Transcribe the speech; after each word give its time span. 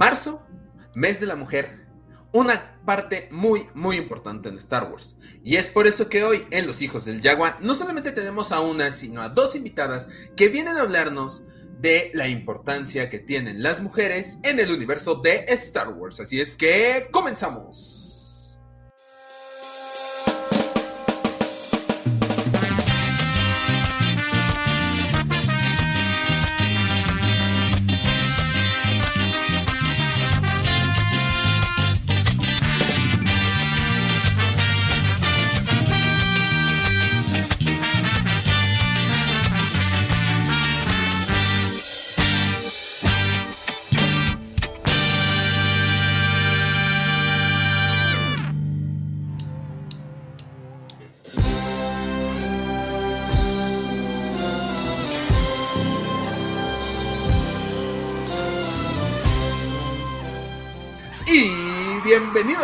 Marzo, 0.00 0.40
mes 0.94 1.20
de 1.20 1.26
la 1.26 1.36
mujer, 1.36 1.86
una 2.32 2.80
parte 2.86 3.28
muy, 3.30 3.68
muy 3.74 3.98
importante 3.98 4.48
en 4.48 4.56
Star 4.56 4.90
Wars. 4.90 5.18
Y 5.44 5.56
es 5.56 5.68
por 5.68 5.86
eso 5.86 6.08
que 6.08 6.24
hoy 6.24 6.46
en 6.50 6.66
Los 6.66 6.80
Hijos 6.80 7.04
del 7.04 7.20
Yagua 7.20 7.58
no 7.60 7.74
solamente 7.74 8.10
tenemos 8.10 8.50
a 8.50 8.60
una, 8.60 8.92
sino 8.92 9.20
a 9.20 9.28
dos 9.28 9.56
invitadas 9.56 10.08
que 10.38 10.48
vienen 10.48 10.78
a 10.78 10.80
hablarnos 10.80 11.44
de 11.80 12.10
la 12.14 12.28
importancia 12.28 13.10
que 13.10 13.18
tienen 13.18 13.62
las 13.62 13.82
mujeres 13.82 14.38
en 14.42 14.58
el 14.58 14.70
universo 14.70 15.16
de 15.16 15.44
Star 15.48 15.90
Wars. 15.90 16.18
Así 16.18 16.40
es 16.40 16.56
que 16.56 17.08
comenzamos. 17.10 17.99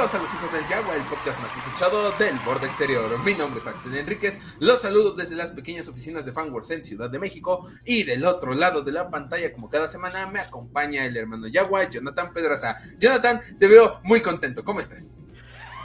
Bienvenidos 0.06 0.30
a 0.30 0.36
Los 0.36 0.42
Hijos 0.44 0.52
del 0.52 0.68
Yagua, 0.68 0.94
el 0.94 1.02
podcast 1.02 1.42
más 1.42 1.56
escuchado 1.56 2.12
del 2.12 2.38
borde 2.44 2.66
exterior. 2.66 3.18
Mi 3.24 3.34
nombre 3.34 3.58
es 3.58 3.66
Axel 3.66 3.96
Enríquez, 3.96 4.38
los 4.60 4.80
saludo 4.80 5.14
desde 5.14 5.34
las 5.34 5.50
pequeñas 5.50 5.88
oficinas 5.88 6.24
de 6.24 6.32
Fanworks 6.32 6.70
en 6.70 6.84
Ciudad 6.84 7.10
de 7.10 7.18
México 7.18 7.66
y 7.84 8.04
del 8.04 8.24
otro 8.24 8.54
lado 8.54 8.82
de 8.82 8.92
la 8.92 9.10
pantalla, 9.10 9.52
como 9.52 9.68
cada 9.68 9.88
semana, 9.88 10.28
me 10.28 10.38
acompaña 10.38 11.04
el 11.04 11.16
hermano 11.16 11.48
Yagua, 11.48 11.88
Jonathan 11.88 12.32
Pedraza. 12.32 12.78
Jonathan, 13.00 13.40
te 13.58 13.66
veo 13.66 13.98
muy 14.04 14.20
contento, 14.20 14.62
¿cómo 14.62 14.78
estás? 14.78 15.10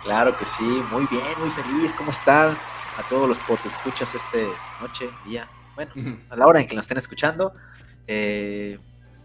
Claro 0.04 0.38
que 0.38 0.46
sí, 0.46 0.84
muy 0.92 1.08
bien, 1.10 1.24
muy 1.40 1.50
feliz, 1.50 1.92
¿cómo 1.94 2.12
están? 2.12 2.56
A 3.00 3.04
todos 3.10 3.28
los 3.28 3.40
que 3.40 3.68
escuchas 3.70 4.14
este 4.14 4.48
noche, 4.82 5.10
día, 5.26 5.50
bueno, 5.74 5.94
a 6.30 6.36
la 6.36 6.46
hora 6.46 6.62
en 6.62 6.68
que 6.68 6.76
nos 6.76 6.84
estén 6.84 7.00
escuchando. 7.00 7.54
Eh, 8.06 8.78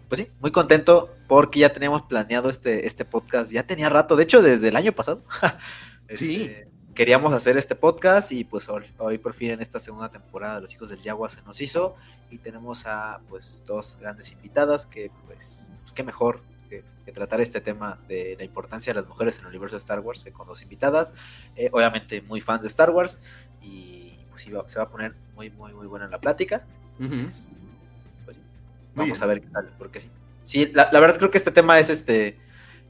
pues 0.08 0.20
sí, 0.20 0.28
muy 0.40 0.50
contento 0.50 1.14
porque 1.26 1.60
ya 1.60 1.72
teníamos 1.72 2.02
planeado 2.02 2.50
este, 2.50 2.86
este 2.86 3.04
podcast, 3.04 3.50
ya 3.50 3.66
tenía 3.66 3.88
rato, 3.88 4.16
de 4.16 4.22
hecho 4.24 4.42
desde 4.42 4.68
el 4.68 4.76
año 4.76 4.92
pasado. 4.92 5.22
sí. 6.14 6.44
Este, 6.44 6.76
queríamos 6.96 7.34
hacer 7.34 7.58
este 7.58 7.74
podcast 7.76 8.32
y 8.32 8.42
pues 8.44 8.68
hoy, 8.70 9.18
por 9.18 9.34
fin 9.34 9.50
en 9.50 9.60
esta 9.60 9.78
segunda 9.78 10.08
temporada 10.08 10.56
de 10.56 10.60
Los 10.62 10.72
Hijos 10.72 10.88
del 10.88 11.02
Yagua 11.02 11.28
se 11.28 11.42
nos 11.42 11.60
hizo 11.60 11.94
y 12.30 12.38
tenemos 12.38 12.86
a 12.86 13.20
pues 13.28 13.62
dos 13.66 13.98
grandes 14.00 14.32
invitadas 14.32 14.86
que 14.86 15.10
pues, 15.26 15.68
pues 15.82 15.92
qué 15.92 16.02
mejor 16.02 16.40
que, 16.70 16.82
tratar 17.12 17.40
este 17.40 17.60
tema 17.60 17.98
de 18.08 18.34
la 18.36 18.44
importancia 18.44 18.92
de 18.92 19.00
las 19.00 19.08
mujeres 19.08 19.36
en 19.36 19.42
el 19.42 19.48
universo 19.48 19.76
de 19.76 19.78
Star 19.78 20.00
Wars 20.00 20.24
con 20.32 20.48
dos 20.48 20.62
invitadas, 20.62 21.12
eh, 21.54 21.68
obviamente 21.70 22.20
muy 22.22 22.40
fans 22.40 22.62
de 22.62 22.68
Star 22.68 22.90
Wars 22.90 23.20
y 23.62 24.16
pues 24.30 24.42
sí, 24.42 24.50
se 24.66 24.78
va 24.78 24.84
a 24.84 24.88
poner 24.88 25.14
muy 25.34 25.50
muy 25.50 25.74
muy 25.74 25.86
buena 25.86 26.08
la 26.08 26.18
plática. 26.18 26.64
Vamos 28.96 29.22
a 29.22 29.26
ver 29.26 29.40
qué 29.40 29.48
tal, 29.48 29.70
porque 29.78 30.00
sí. 30.00 30.10
Sí, 30.42 30.70
la, 30.74 30.88
verdad 30.92 31.16
creo 31.18 31.30
que 31.30 31.38
este 31.38 31.50
tema 31.50 31.78
es 31.78 31.90
este 31.90 32.38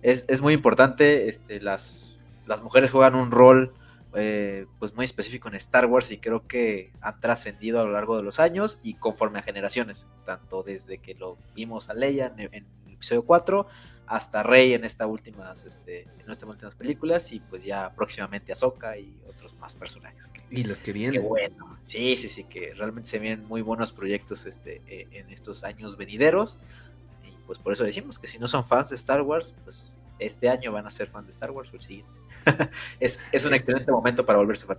es, 0.02 0.40
muy 0.40 0.54
importante. 0.54 1.28
Este, 1.28 1.60
las, 1.60 2.16
las 2.46 2.62
mujeres 2.62 2.90
juegan 2.90 3.14
un 3.14 3.30
rol 3.30 3.74
eh, 4.14 4.66
pues 4.78 4.94
muy 4.94 5.04
específico 5.04 5.48
en 5.48 5.56
Star 5.56 5.84
Wars 5.86 6.10
y 6.10 6.16
creo 6.16 6.46
que 6.46 6.90
han 7.02 7.20
trascendido 7.20 7.80
a 7.80 7.84
lo 7.84 7.92
largo 7.92 8.16
de 8.16 8.22
los 8.22 8.40
años 8.40 8.78
y 8.82 8.94
conforme 8.94 9.40
a 9.40 9.42
generaciones, 9.42 10.06
tanto 10.24 10.62
desde 10.62 10.98
que 10.98 11.14
lo 11.14 11.36
vimos 11.54 11.90
a 11.90 11.94
Leia 11.94 12.32
en, 12.38 12.54
el 12.86 12.92
episodio 12.94 13.26
4 13.26 13.66
hasta 14.06 14.42
Rey 14.42 14.74
en 14.74 14.84
esta 14.84 15.06
últimas 15.06 15.64
este, 15.64 16.02
en 16.02 16.30
estas 16.30 16.48
últimas 16.48 16.74
películas 16.74 17.32
y 17.32 17.40
pues 17.40 17.64
ya 17.64 17.92
próximamente 17.94 18.52
Ahsoka 18.52 18.96
y 18.96 19.16
otros 19.28 19.54
más 19.58 19.74
personajes. 19.74 20.28
y 20.50 20.64
los 20.64 20.82
que 20.82 20.92
vienen. 20.92 21.22
bueno. 21.26 21.78
Sí, 21.82 22.16
sí, 22.16 22.28
sí, 22.28 22.44
que 22.44 22.72
realmente 22.74 23.08
se 23.08 23.18
vienen 23.18 23.46
muy 23.46 23.62
buenos 23.62 23.92
proyectos 23.92 24.46
este, 24.46 24.82
e, 24.86 25.08
en 25.12 25.30
estos 25.30 25.64
años 25.64 25.96
venideros. 25.96 26.58
Y 27.24 27.32
pues 27.46 27.58
por 27.58 27.72
eso 27.72 27.84
decimos 27.84 28.18
que 28.18 28.26
si 28.26 28.38
no 28.38 28.46
son 28.46 28.64
fans 28.64 28.90
de 28.90 28.96
Star 28.96 29.22
Wars, 29.22 29.54
pues 29.64 29.94
este 30.18 30.48
año 30.48 30.72
van 30.72 30.86
a 30.86 30.90
ser 30.90 31.08
fans 31.08 31.26
de 31.26 31.32
Star 31.32 31.50
Wars 31.50 31.72
o 31.72 31.76
el 31.76 31.82
siguiente. 31.82 32.12
es, 33.00 33.20
es 33.32 33.44
un 33.44 33.54
excelente 33.54 33.90
momento 33.90 34.24
para 34.24 34.38
volverse 34.38 34.66
fan. 34.66 34.78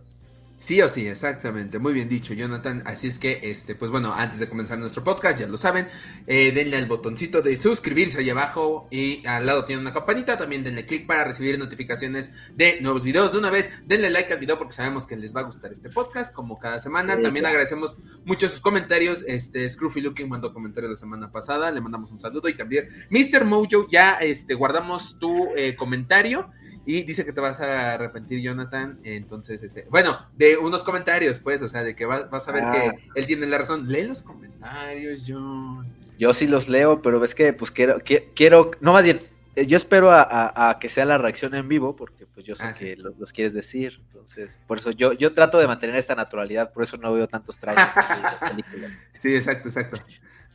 Sí 0.59 0.81
o 0.81 0.89
sí, 0.89 1.07
exactamente. 1.07 1.77
Muy 1.77 1.93
bien 1.93 2.09
dicho, 2.09 2.33
Jonathan. 2.33 2.81
Así 2.87 3.07
es 3.07 3.19
que, 3.19 3.41
este, 3.43 3.75
pues 3.75 3.91
bueno, 3.91 4.13
antes 4.13 4.39
de 4.39 4.49
comenzar 4.49 4.79
nuestro 4.79 5.03
podcast, 5.03 5.39
ya 5.39 5.47
lo 5.47 5.55
saben, 5.55 5.87
eh, 6.25 6.51
denle 6.51 6.77
al 6.77 6.87
botoncito 6.87 7.43
de 7.43 7.55
suscribirse 7.55 8.19
ahí 8.19 8.29
abajo 8.31 8.87
y 8.89 9.25
al 9.27 9.45
lado 9.45 9.65
tiene 9.65 9.83
una 9.83 9.93
campanita. 9.93 10.35
También 10.35 10.63
denle 10.63 10.87
clic 10.87 11.05
para 11.05 11.23
recibir 11.23 11.59
notificaciones 11.59 12.31
de 12.55 12.81
nuevos 12.81 13.03
videos. 13.03 13.33
De 13.33 13.37
una 13.37 13.51
vez, 13.51 13.71
denle 13.85 14.09
like 14.09 14.33
al 14.33 14.39
video 14.39 14.57
porque 14.57 14.73
sabemos 14.73 15.05
que 15.05 15.15
les 15.15 15.35
va 15.35 15.41
a 15.41 15.43
gustar 15.43 15.71
este 15.71 15.89
podcast, 15.89 16.33
como 16.33 16.57
cada 16.57 16.79
semana. 16.79 17.21
También 17.21 17.45
agradecemos 17.45 17.97
mucho 18.25 18.49
sus 18.49 18.59
comentarios. 18.59 19.23
Este, 19.27 19.69
Scruffy 19.69 20.01
Looking 20.01 20.27
mandó 20.27 20.53
comentarios 20.53 20.89
la 20.89 20.97
semana 20.97 21.31
pasada. 21.31 21.69
Le 21.69 21.81
mandamos 21.81 22.11
un 22.11 22.19
saludo. 22.19 22.49
Y 22.49 22.55
también, 22.55 22.89
Mr. 23.11 23.45
Mojo, 23.45 23.87
ya 23.91 24.15
este, 24.15 24.55
guardamos 24.55 25.19
tu 25.19 25.49
eh, 25.55 25.75
comentario. 25.75 26.49
Y 26.87 27.03
dice 27.03 27.25
que 27.25 27.33
te 27.33 27.41
vas 27.41 27.59
a 27.59 27.95
arrepentir, 27.95 28.41
Jonathan. 28.41 28.97
Entonces, 29.03 29.61
este, 29.61 29.85
bueno, 29.89 30.25
de 30.37 30.55
unos 30.55 30.83
comentarios, 30.83 31.37
pues, 31.37 31.61
o 31.61 31.67
sea, 31.67 31.83
de 31.83 31.97
que 31.97 32.05
vas, 32.05 32.47
a 32.47 32.51
ver 32.53 32.63
que 32.71 32.77
ah. 32.77 32.95
él 33.13 33.25
tiene 33.25 33.45
la 33.45 33.57
razón. 33.57 33.89
Lee 33.89 34.03
los 34.03 34.21
comentarios, 34.21 35.25
John. 35.27 35.85
Yo 36.17 36.33
sí 36.33 36.47
los 36.47 36.69
leo, 36.69 37.01
pero 37.01 37.19
ves 37.19 37.35
que, 37.35 37.51
pues, 37.51 37.71
quiero, 37.71 38.01
quiero, 38.33 38.71
no 38.79 38.93
más 38.93 39.03
bien, 39.03 39.19
eh, 39.57 39.67
yo 39.67 39.75
espero 39.75 40.11
a, 40.13 40.77
que 40.79 40.87
sea 40.87 41.03
la 41.03 41.17
reacción 41.17 41.55
en 41.55 41.67
vivo, 41.67 41.93
porque 41.93 42.25
pues 42.25 42.45
yo 42.45 42.55
sé 42.55 42.67
ah, 42.67 42.73
que 42.73 42.95
los, 42.95 43.33
quieres 43.33 43.53
decir. 43.53 43.99
Entonces, 44.07 44.55
por 44.65 44.77
eso 44.77 44.91
yo, 44.91 45.11
yo 45.11 45.33
trato 45.33 45.59
de 45.59 45.67
mantener 45.67 45.97
esta 45.97 46.15
naturalidad, 46.15 46.71
por 46.71 46.83
eso 46.83 46.95
no 46.95 47.11
veo 47.11 47.27
tantos 47.27 47.57
trailers 47.57 47.89
películas. 48.49 48.91
Sí, 49.13 49.35
exacto, 49.35 49.67
exacto. 49.67 49.99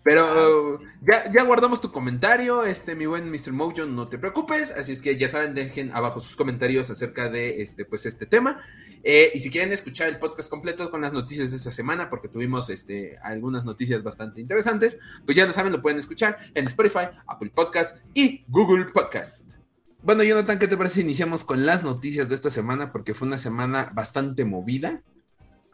Pero 0.04 0.80
ya, 1.00 1.30
ya 1.30 1.44
guardamos 1.44 1.80
tu 1.80 1.92
comentario, 1.92 2.64
este, 2.64 2.96
mi 2.96 3.06
buen 3.06 3.30
Mr. 3.30 3.52
Mojo, 3.52 3.86
no 3.86 4.08
te 4.08 4.18
preocupes. 4.18 4.72
Así 4.72 4.92
es 4.92 5.00
que 5.00 5.16
ya 5.16 5.28
saben, 5.28 5.54
dejen 5.54 5.92
abajo 5.92 6.20
sus 6.20 6.34
comentarios 6.34 6.90
acerca 6.90 7.28
de 7.28 7.62
este, 7.62 7.84
pues, 7.84 8.04
este 8.06 8.26
tema. 8.26 8.60
Eh, 9.04 9.30
y 9.34 9.40
si 9.40 9.50
quieren 9.50 9.72
escuchar 9.72 10.08
el 10.08 10.18
podcast 10.18 10.50
completo 10.50 10.90
con 10.90 11.02
las 11.02 11.12
noticias 11.12 11.50
de 11.50 11.56
esta 11.56 11.70
semana, 11.70 12.10
porque 12.10 12.28
tuvimos 12.28 12.68
este, 12.70 13.18
algunas 13.22 13.64
noticias 13.64 14.02
bastante 14.02 14.40
interesantes, 14.40 14.98
pues 15.24 15.36
ya 15.36 15.46
lo 15.46 15.52
saben, 15.52 15.72
lo 15.72 15.82
pueden 15.82 15.98
escuchar 15.98 16.36
en 16.54 16.66
Spotify, 16.66 17.08
Apple 17.26 17.50
Podcast 17.54 17.98
y 18.14 18.44
Google 18.48 18.86
Podcast. 18.86 19.54
Bueno, 20.02 20.24
Jonathan, 20.24 20.58
¿qué 20.58 20.66
te 20.66 20.76
parece? 20.76 21.00
Iniciamos 21.00 21.44
con 21.44 21.64
las 21.64 21.84
noticias 21.84 22.28
de 22.28 22.34
esta 22.34 22.50
semana, 22.50 22.90
porque 22.90 23.14
fue 23.14 23.28
una 23.28 23.38
semana 23.38 23.92
bastante 23.94 24.44
movida 24.44 25.00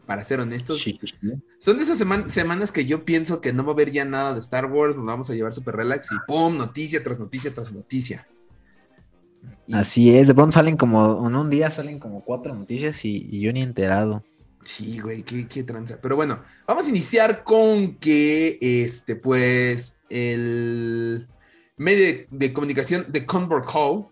para 0.09 0.25
ser 0.25 0.41
honestos. 0.41 0.83
Son 1.59 1.77
de 1.77 1.83
esas 1.83 1.99
semanas 1.99 2.73
que 2.73 2.87
yo 2.87 3.05
pienso 3.05 3.43
que 3.43 3.53
no 3.53 3.63
va 3.63 3.73
a 3.73 3.75
haber 3.75 3.93
ya 3.93 4.07
nada 4.07 4.33
de 4.33 4.41
Star 4.41 4.65
Wars, 4.65 4.97
nos 4.97 5.05
vamos 5.05 5.29
a 5.29 5.35
llevar 5.35 5.53
super 5.53 5.77
relax 5.77 6.09
y 6.11 6.17
¡pum! 6.27 6.57
Noticia 6.57 7.05
tras 7.05 7.19
noticia 7.19 7.53
tras 7.53 7.75
noticia. 7.75 8.27
Así 9.71 10.17
es, 10.17 10.27
de 10.27 10.35
pronto 10.35 10.53
salen 10.53 10.79
como, 10.79 11.29
en 11.29 11.37
un 11.37 11.51
día 11.51 11.71
salen 11.71 11.99
como 11.99 12.25
cuatro 12.25 12.55
noticias 12.55 13.05
y, 13.05 13.39
yo 13.39 13.53
ni 13.53 13.61
enterado. 13.61 14.25
Sí, 14.65 14.99
güey, 14.99 15.25
qué, 15.25 15.47
qué 15.47 15.63
tranza. 15.63 15.99
Pero 16.01 16.17
bueno, 16.17 16.43
vamos 16.67 16.87
a 16.87 16.89
iniciar 16.89 17.45
con 17.45 17.97
que, 17.97 18.57
este, 18.63 19.15
pues, 19.15 20.01
el 20.09 21.29
medio 21.77 22.27
de, 22.31 22.53
comunicación 22.55 23.13
de 23.13 23.27
Convert 23.27 23.67
Hall 23.75 24.07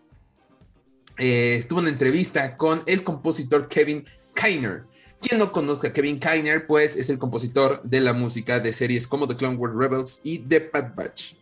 eh, 1.17 1.57
estuvo 1.61 1.79
en 1.79 1.85
una 1.85 1.93
entrevista 1.93 2.55
con 2.59 2.83
el 2.85 3.03
compositor 3.03 3.67
Kevin 3.69 4.05
Kiner 4.35 4.85
quien 5.21 5.39
no 5.39 5.53
conozca 5.53 5.89
a 5.89 5.93
Kevin 5.93 6.21
Kiner, 6.21 6.67
pues 6.67 6.97
es 6.97 7.09
el 7.09 7.19
compositor 7.19 7.83
de 7.83 8.01
la 8.01 8.13
música 8.13 8.61
de 8.61 8.73
series 8.73 9.07
como 9.07 9.27
The 9.27 9.37
Clone 9.37 9.57
Wars 9.57 9.75
Rebels 9.75 10.21
y 10.23 10.39
The 10.39 10.71
Bad 10.73 10.95
Batch. 10.95 11.35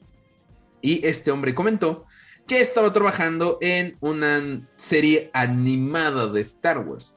Y 0.81 1.05
este 1.07 1.31
hombre 1.31 1.55
comentó 1.55 2.07
que 2.47 2.61
estaba 2.61 2.93
trabajando 2.93 3.59
en 3.61 3.97
una 4.01 4.69
serie 4.77 5.31
animada 5.33 6.27
de 6.27 6.41
Star 6.43 6.79
Wars, 6.87 7.15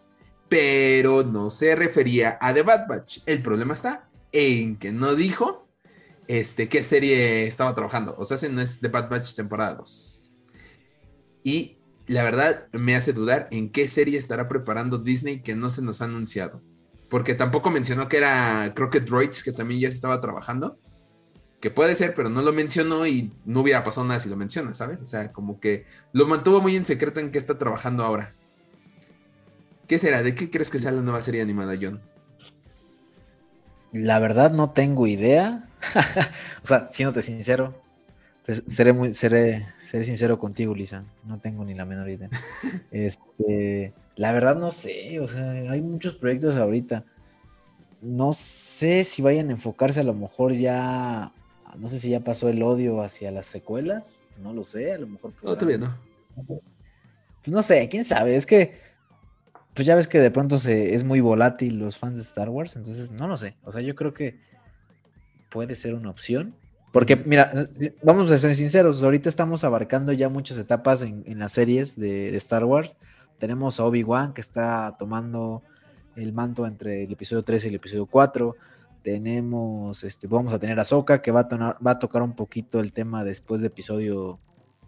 pero 0.48 1.24
no 1.24 1.50
se 1.50 1.76
refería 1.76 2.38
a 2.40 2.54
The 2.54 2.62
Bad 2.62 2.88
Batch. 2.88 3.20
El 3.26 3.42
problema 3.42 3.74
está 3.74 4.08
en 4.32 4.78
que 4.78 4.92
no 4.92 5.16
dijo 5.16 5.68
este, 6.28 6.70
qué 6.70 6.84
serie 6.84 7.48
estaba 7.48 7.74
trabajando. 7.74 8.16
O 8.18 8.26
sea, 8.26 8.38
no 8.50 8.62
es 8.62 8.80
The 8.80 8.88
Bad 8.88 9.10
Batch 9.10 9.34
temporada 9.34 9.76
2. 9.76 10.42
Y 11.44 11.77
la 12.08 12.24
verdad 12.24 12.68
me 12.72 12.96
hace 12.96 13.14
dudar 13.14 13.48
en 13.52 13.70
qué 13.70 13.88
serie 13.88 14.18
estará 14.18 14.48
preparando 14.48 14.98
Disney 14.98 15.42
que 15.42 15.56
no 15.56 15.70
se 15.70 15.82
nos 15.82 16.02
ha 16.02 16.06
anunciado. 16.06 16.62
Porque 17.10 17.36
tampoco 17.36 17.70
mencionó 17.70 18.10
que 18.10 18.18
era, 18.18 18.74
que 18.92 19.00
Droids, 19.00 19.44
que 19.44 19.52
también 19.52 19.82
ya 19.82 19.90
se 19.90 19.96
estaba 19.96 20.20
trabajando. 20.22 20.80
que 21.60 21.72
puede 21.72 21.96
ser, 21.96 22.14
pero 22.14 22.30
no 22.30 22.42
lo 22.42 22.54
mencionó 22.54 23.08
y 23.08 23.34
no 23.46 23.62
hubiera 23.62 23.84
pasado 23.84 24.06
nada 24.06 24.20
si 24.20 24.30
lo 24.30 24.38
menciona, 24.38 24.74
¿sabes? 24.74 25.02
O 25.02 25.08
sea, 25.08 25.32
como 25.34 25.60
que 25.60 25.86
lo 26.14 26.28
mantuvo 26.28 26.62
muy 26.62 26.76
en 26.76 26.86
secreto 26.86 27.20
en 27.20 27.32
qué 27.32 27.40
está 27.40 27.58
trabajando 27.58 28.04
ahora. 28.04 28.36
¿Qué 29.88 29.98
será? 29.98 30.22
¿De 30.22 30.36
qué 30.36 30.50
crees 30.52 30.70
que 30.70 30.80
sea 30.80 30.92
la 30.92 31.02
nueva 31.02 31.22
serie 31.22 31.42
animada, 31.42 31.76
John? 31.82 32.02
La 33.92 34.20
verdad 34.20 34.52
no 34.52 34.72
tengo 34.72 35.08
idea. 35.08 35.68
o 36.64 36.68
sea, 36.68 36.90
siéndote 36.92 37.22
sincero, 37.22 37.82
seré 38.68 38.94
muy, 38.94 39.14
seré, 39.14 39.68
seré 39.80 40.06
sincero 40.06 40.40
contigo, 40.40 40.74
Lisa. 40.74 41.04
No 41.26 41.40
tengo 41.40 41.66
ni 41.66 41.74
la 41.74 41.86
menor 41.86 42.10
idea. 42.10 42.30
Este, 42.92 43.94
la 44.16 44.32
verdad 44.32 44.56
no 44.56 44.72
sé, 44.72 45.20
o 45.20 45.28
sea, 45.28 45.52
hay 45.52 45.82
muchos 45.82 46.16
proyectos 46.16 46.56
ahorita. 46.56 47.04
No 48.02 48.34
sé 48.34 49.04
si 49.04 49.22
vayan 49.22 49.50
a 49.50 49.54
enfocarse 49.54 50.00
a 50.00 50.04
lo 50.04 50.14
mejor 50.14 50.54
ya, 50.54 51.32
no 51.78 51.90
sé 51.90 52.00
si 52.00 52.10
ya 52.10 52.22
pasó 52.22 52.50
el 52.50 52.62
odio 52.64 53.02
hacia 53.02 53.32
las 53.32 53.48
secuelas, 53.48 54.24
no 54.42 54.54
lo 54.54 54.64
sé, 54.64 54.94
a 54.94 54.98
lo 54.98 55.08
mejor. 55.08 55.34
No, 55.44 55.56
todavía 55.56 55.78
no. 55.78 55.98
Pues 56.46 57.54
no 57.54 57.62
sé, 57.62 57.88
quién 57.90 58.06
sabe, 58.06 58.36
es 58.36 58.46
que, 58.46 58.80
pues 59.74 59.86
ya 59.86 59.96
ves 59.96 60.08
que 60.08 60.20
de 60.20 60.32
pronto 60.32 60.58
se, 60.58 60.94
es 60.94 61.04
muy 61.04 61.20
volátil 61.20 61.80
los 61.80 61.98
fans 61.98 62.18
de 62.18 62.24
Star 62.24 62.50
Wars, 62.50 62.76
entonces 62.76 63.12
no 63.12 63.28
lo 63.28 63.38
sé, 63.38 63.56
o 63.64 63.72
sea, 63.72 63.82
yo 63.82 63.96
creo 63.96 64.14
que 64.14 64.40
puede 65.50 65.76
ser 65.76 65.96
una 65.96 66.10
opción. 66.10 66.56
Porque, 66.92 67.16
mira, 67.16 67.52
vamos 68.02 68.32
a 68.32 68.38
ser 68.38 68.56
sinceros, 68.56 69.04
ahorita 69.04 69.30
estamos 69.30 69.64
abarcando 69.64 70.14
ya 70.14 70.30
muchas 70.30 70.58
etapas 70.58 71.02
en, 71.02 71.40
las 71.40 71.54
series 71.54 71.96
de, 71.96 72.32
de 72.32 72.38
Star 72.38 72.64
Wars 72.64 72.96
tenemos 73.38 73.80
a 73.80 73.86
Obi-Wan 73.86 74.34
que 74.34 74.42
está 74.42 74.94
tomando 74.98 75.62
el 76.16 76.34
manto 76.34 76.66
entre 76.66 77.04
el 77.04 77.12
episodio 77.12 77.44
3 77.44 77.66
y 77.66 77.68
el 77.70 77.76
episodio 77.76 78.06
4. 78.08 78.56
Tenemos, 79.04 80.04
este, 80.04 80.28
vamos 80.28 80.54
a 80.54 80.60
tener 80.60 80.80
a 80.80 80.86
Soka 80.86 81.22
que 81.22 81.32
va 81.32 81.42
a, 81.42 81.78
va 81.80 81.92
a 81.92 82.00
tocar 82.00 82.22
un 82.24 82.36
poquito 82.36 82.80
el 82.80 82.94
tema 82.94 83.24
después 83.24 83.62
de 83.62 83.68
episodio 83.68 84.40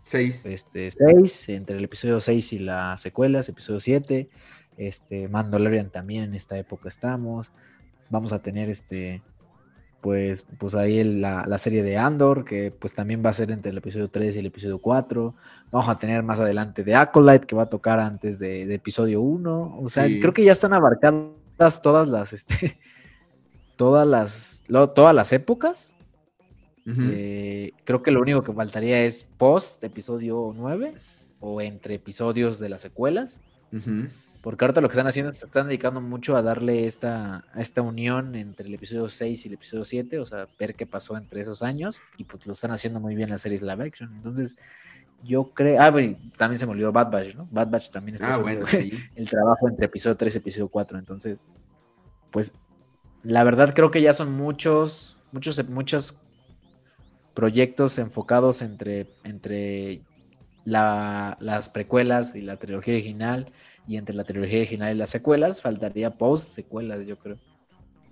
6. 0.03 0.45
Este, 0.47 0.91
6, 0.91 1.49
entre 1.49 1.77
el 1.77 1.83
episodio 1.83 2.19
6 2.19 2.53
y 2.53 2.59
las 2.59 3.01
secuelas, 3.01 3.47
episodio 3.49 3.79
7. 3.79 4.29
Este, 4.77 5.29
Mandalorian 5.29 5.89
también 5.89 6.23
en 6.23 6.35
esta 6.35 6.57
época 6.57 6.89
estamos. 6.89 7.51
Vamos 8.09 8.33
a 8.33 8.39
tener 8.39 8.69
este 8.69 9.21
pues, 10.01 10.45
pues 10.57 10.75
ahí 10.75 11.03
la, 11.03 11.57
serie 11.57 11.83
de 11.83 11.97
Andor, 11.97 12.45
que 12.45 12.71
pues 12.71 12.93
también 12.93 13.23
va 13.25 13.29
a 13.29 13.33
ser 13.33 13.51
entre 13.51 13.71
el 13.71 13.77
episodio 13.77 14.09
3 14.09 14.35
y 14.35 14.39
el 14.39 14.45
episodio 14.45 14.79
4. 14.79 15.35
Vamos 15.71 15.89
a 15.89 15.97
tener 15.97 16.23
más 16.23 16.39
adelante 16.39 16.83
de 16.83 16.95
Acolyte, 16.95 17.45
que 17.45 17.55
va 17.55 17.63
a 17.63 17.69
tocar 17.69 17.99
antes 17.99 18.39
de, 18.39 18.73
episodio 18.73 19.21
1. 19.21 19.77
O 19.81 19.89
sea, 19.89 20.05
creo 20.05 20.33
que 20.33 20.43
ya 20.43 20.53
están 20.53 20.73
abarcadas 20.73 21.81
todas 21.81 22.07
las, 22.07 22.33
este, 22.33 22.79
todas 23.75 24.07
las, 24.07 24.63
todas 24.67 25.13
las 25.13 25.33
épocas. 25.33 25.93
Eh, 26.85 27.71
creo 27.83 28.01
que 28.01 28.09
lo 28.09 28.19
único 28.19 28.41
que 28.41 28.51
faltaría 28.51 29.03
es 29.03 29.29
post 29.37 29.83
episodio 29.83 30.53
9 30.55 30.93
o 31.39 31.61
entre 31.61 31.95
episodios 31.95 32.57
de 32.57 32.69
las 32.69 32.81
secuelas. 32.81 33.41
Porque 34.41 34.63
ahorita 34.63 34.79
lo 34.79 34.87
que 34.87 34.93
están 34.93 35.07
haciendo 35.07 35.31
es 35.31 35.39
se 35.39 35.45
están 35.45 35.67
dedicando 35.67 35.99
mucho 35.99 36.37
a 36.37 36.41
darle 36.41 36.87
esta, 36.87 37.43
esta 37.55 37.81
unión 37.81 38.35
entre 38.35 38.67
el 38.67 38.73
episodio 38.73 39.09
6 39.09 39.45
y 39.45 39.47
el 39.49 39.55
episodio 39.55 39.83
7, 39.83 40.19
o 40.19 40.25
sea, 40.25 40.47
ver 40.57 40.75
qué 40.75 40.85
pasó 40.85 41.17
entre 41.17 41.41
esos 41.41 41.61
años, 41.61 42.01
y 42.17 42.23
pues 42.23 42.45
lo 42.45 42.53
están 42.53 42.71
haciendo 42.71 43.01
muy 43.01 43.15
bien 43.15 43.29
las 43.29 43.41
series 43.41 43.61
live 43.61 43.83
action. 43.83 44.13
Entonces, 44.15 44.55
yo 45.23 45.51
creo. 45.53 45.81
Ah, 45.81 45.89
bueno, 45.89 46.17
también 46.37 46.57
se 46.57 46.65
me 46.65 46.71
olvidó 46.71 46.93
Bad 46.93 47.11
Batch, 47.11 47.35
¿no? 47.35 47.49
Bad 47.51 47.69
Batch 47.69 47.89
también 47.89 48.15
está 48.15 48.33
ah, 48.33 48.39
haciendo 48.39 48.65
el 49.15 49.29
trabajo 49.29 49.67
entre 49.67 49.87
episodio 49.87 50.15
3 50.15 50.35
y 50.35 50.37
episodio 50.37 50.69
4. 50.69 50.99
Entonces, 50.99 51.43
pues, 52.31 52.53
la 53.23 53.43
verdad 53.43 53.73
creo 53.75 53.91
que 53.91 54.01
ya 54.01 54.13
son 54.13 54.31
muchos, 54.31 55.17
muchos, 55.33 55.67
muchos 55.67 56.17
proyectos 57.33 57.97
enfocados 57.97 58.61
entre, 58.61 59.07
entre 59.25 60.01
la, 60.63 61.37
las 61.41 61.67
precuelas 61.67 62.35
y 62.35 62.41
la 62.41 62.55
trilogía 62.55 62.93
original 62.93 63.51
y 63.89 63.97
entre 63.97 64.15
la 64.15 64.23
trilogía 64.23 64.59
original 64.59 64.95
y 64.95 64.97
las 64.99 65.09
secuelas, 65.09 65.61
faltaría 65.61 66.11
post 66.11 66.53
secuelas, 66.53 67.07
yo 67.07 67.17
creo. 67.17 67.39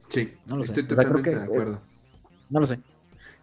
Sí, 0.07 0.33
no 0.47 0.57
lo 0.57 0.63
estoy 0.63 0.83
totalmente 0.83 1.29
de 1.29 1.44
acuerdo. 1.44 1.79
no 2.50 2.59
lo 2.59 2.65
sé. 2.65 2.79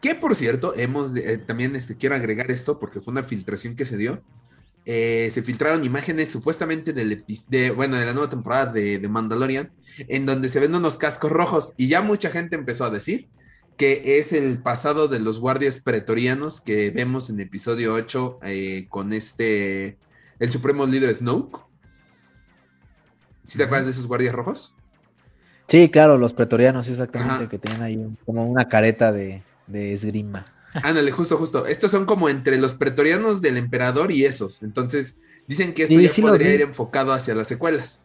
Que 0.01 0.17
por 0.17 0.35
cierto, 0.35 0.75
hemos 0.77 1.17
eh, 1.17 1.39
también 1.39 1.77
este, 1.77 1.97
quiero 1.97 2.17
agregar 2.17 2.51
esto 2.51 2.81
porque 2.81 3.01
fue 3.01 3.13
una 3.13 3.23
filtración 3.23 3.77
que 3.77 3.85
se 3.85 3.97
dio. 3.97 4.21
Eh, 4.85 5.29
se 5.31 5.43
filtraron 5.43 5.85
imágenes 5.85 6.31
supuestamente 6.31 6.93
del 6.93 7.25
de, 7.49 7.71
bueno, 7.71 7.97
de 7.97 8.05
la 8.05 8.13
nueva 8.13 8.29
temporada 8.29 8.67
de, 8.67 8.99
de, 8.99 9.09
Mandalorian, 9.09 9.71
en 9.99 10.27
donde 10.27 10.49
se 10.49 10.61
ven 10.61 10.75
unos 10.75 10.97
cascos 10.99 11.31
rojos 11.31 11.73
y 11.79 11.87
ya 11.87 12.03
mucha 12.03 12.31
gente 12.31 12.57
empezó 12.57 12.85
a 12.85 12.91
decir 12.91 13.29
que 13.77 14.19
es 14.19 14.33
el 14.33 14.59
pasado 14.59 15.09
de 15.09 15.21
los 15.21 15.41
guardias 15.41 15.79
pretorianos 15.79 16.61
que 16.61 16.91
vemos 16.91 17.31
en 17.31 17.41
episodio 17.41 17.95
8 17.95 18.41
eh, 18.43 18.87
con 18.89 19.13
este, 19.13 19.99
el 20.39 20.53
supremo 20.53 20.85
líder 20.87 21.15
Snoke. 21.15 21.74
¿Sí 23.47 23.59
te 23.59 23.65
acuerdas 23.65 23.87
de 23.87 23.93
esos 23.93 24.07
guardias 24.07 24.35
rojos? 24.35 24.75
Sí, 25.67 25.91
claro, 25.91 26.19
los 26.19 26.33
pretorianos, 26.33 26.89
exactamente, 26.89 27.49
que 27.49 27.59
tienen 27.59 27.83
ahí 27.83 28.07
como 28.27 28.47
una 28.47 28.69
careta 28.69 29.13
de, 29.13 29.43
esgrima. 29.73 30.45
Ándale, 30.83 31.11
justo, 31.13 31.37
justo. 31.39 31.67
Estos 31.67 31.91
son 31.91 32.05
como 32.05 32.29
entre 32.29 32.59
los 32.59 32.75
pretorianos 32.75 33.41
del 33.41 33.57
emperador 33.57 34.11
y 34.11 34.25
esos. 34.25 34.63
Entonces, 34.63 35.21
dicen 35.47 35.73
que 35.73 35.85
esto 35.85 35.99
ya 35.99 36.23
podría 36.23 36.55
ir 36.55 36.63
enfocado 36.63 37.13
hacia 37.13 37.35
las 37.35 37.49
secuelas. 37.49 38.03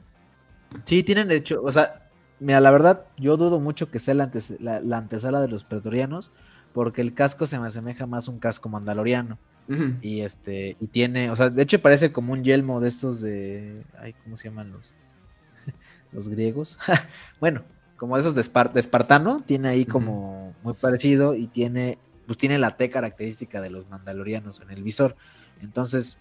Sí, 0.85 1.03
tienen 1.03 1.27
de 1.27 1.35
hecho, 1.35 1.61
o 1.63 1.71
sea, 1.71 2.09
mira, 2.39 2.61
la 2.61 2.71
verdad, 2.71 3.05
yo 3.17 3.37
dudo 3.37 3.59
mucho 3.59 3.89
que 3.89 3.99
sea 3.99 4.13
la, 4.13 4.31
la, 4.59 4.97
antesala 4.97 5.41
de 5.41 5.47
los 5.47 5.63
pretorianos, 5.63 6.31
porque 6.73 7.01
el 7.01 7.13
casco 7.13 7.47
se 7.47 7.59
me 7.59 7.67
asemeja 7.67 8.05
más 8.05 8.27
a 8.27 8.31
un 8.31 8.39
casco 8.39 8.69
mandaloriano. 8.69 9.37
Y 10.01 10.21
este, 10.21 10.77
y 10.79 10.87
tiene, 10.87 11.29
o 11.29 11.35
sea, 11.35 11.51
de 11.51 11.61
hecho 11.61 11.79
parece 11.79 12.11
como 12.11 12.33
un 12.33 12.43
yelmo 12.43 12.81
de 12.81 12.89
estos 12.89 13.21
de, 13.21 13.83
ay, 13.99 14.15
¿cómo 14.23 14.35
se 14.35 14.49
llaman 14.49 14.71
los? 14.71 14.91
Los 16.11 16.27
griegos. 16.27 16.77
bueno, 17.39 17.63
como 17.97 18.17
esos 18.17 18.35
de, 18.35 18.41
espartano, 18.41 19.41
tiene 19.45 19.69
ahí 19.69 19.85
como 19.85 20.55
muy 20.63 20.73
parecido 20.73 21.35
y 21.35 21.47
tiene, 21.47 21.97
pues 22.25 22.37
tiene 22.37 22.57
la 22.57 22.77
T 22.77 22.89
característica 22.89 23.61
de 23.61 23.69
los 23.69 23.89
mandalorianos 23.89 24.61
en 24.61 24.71
el 24.71 24.83
visor. 24.83 25.15
Entonces, 25.61 26.19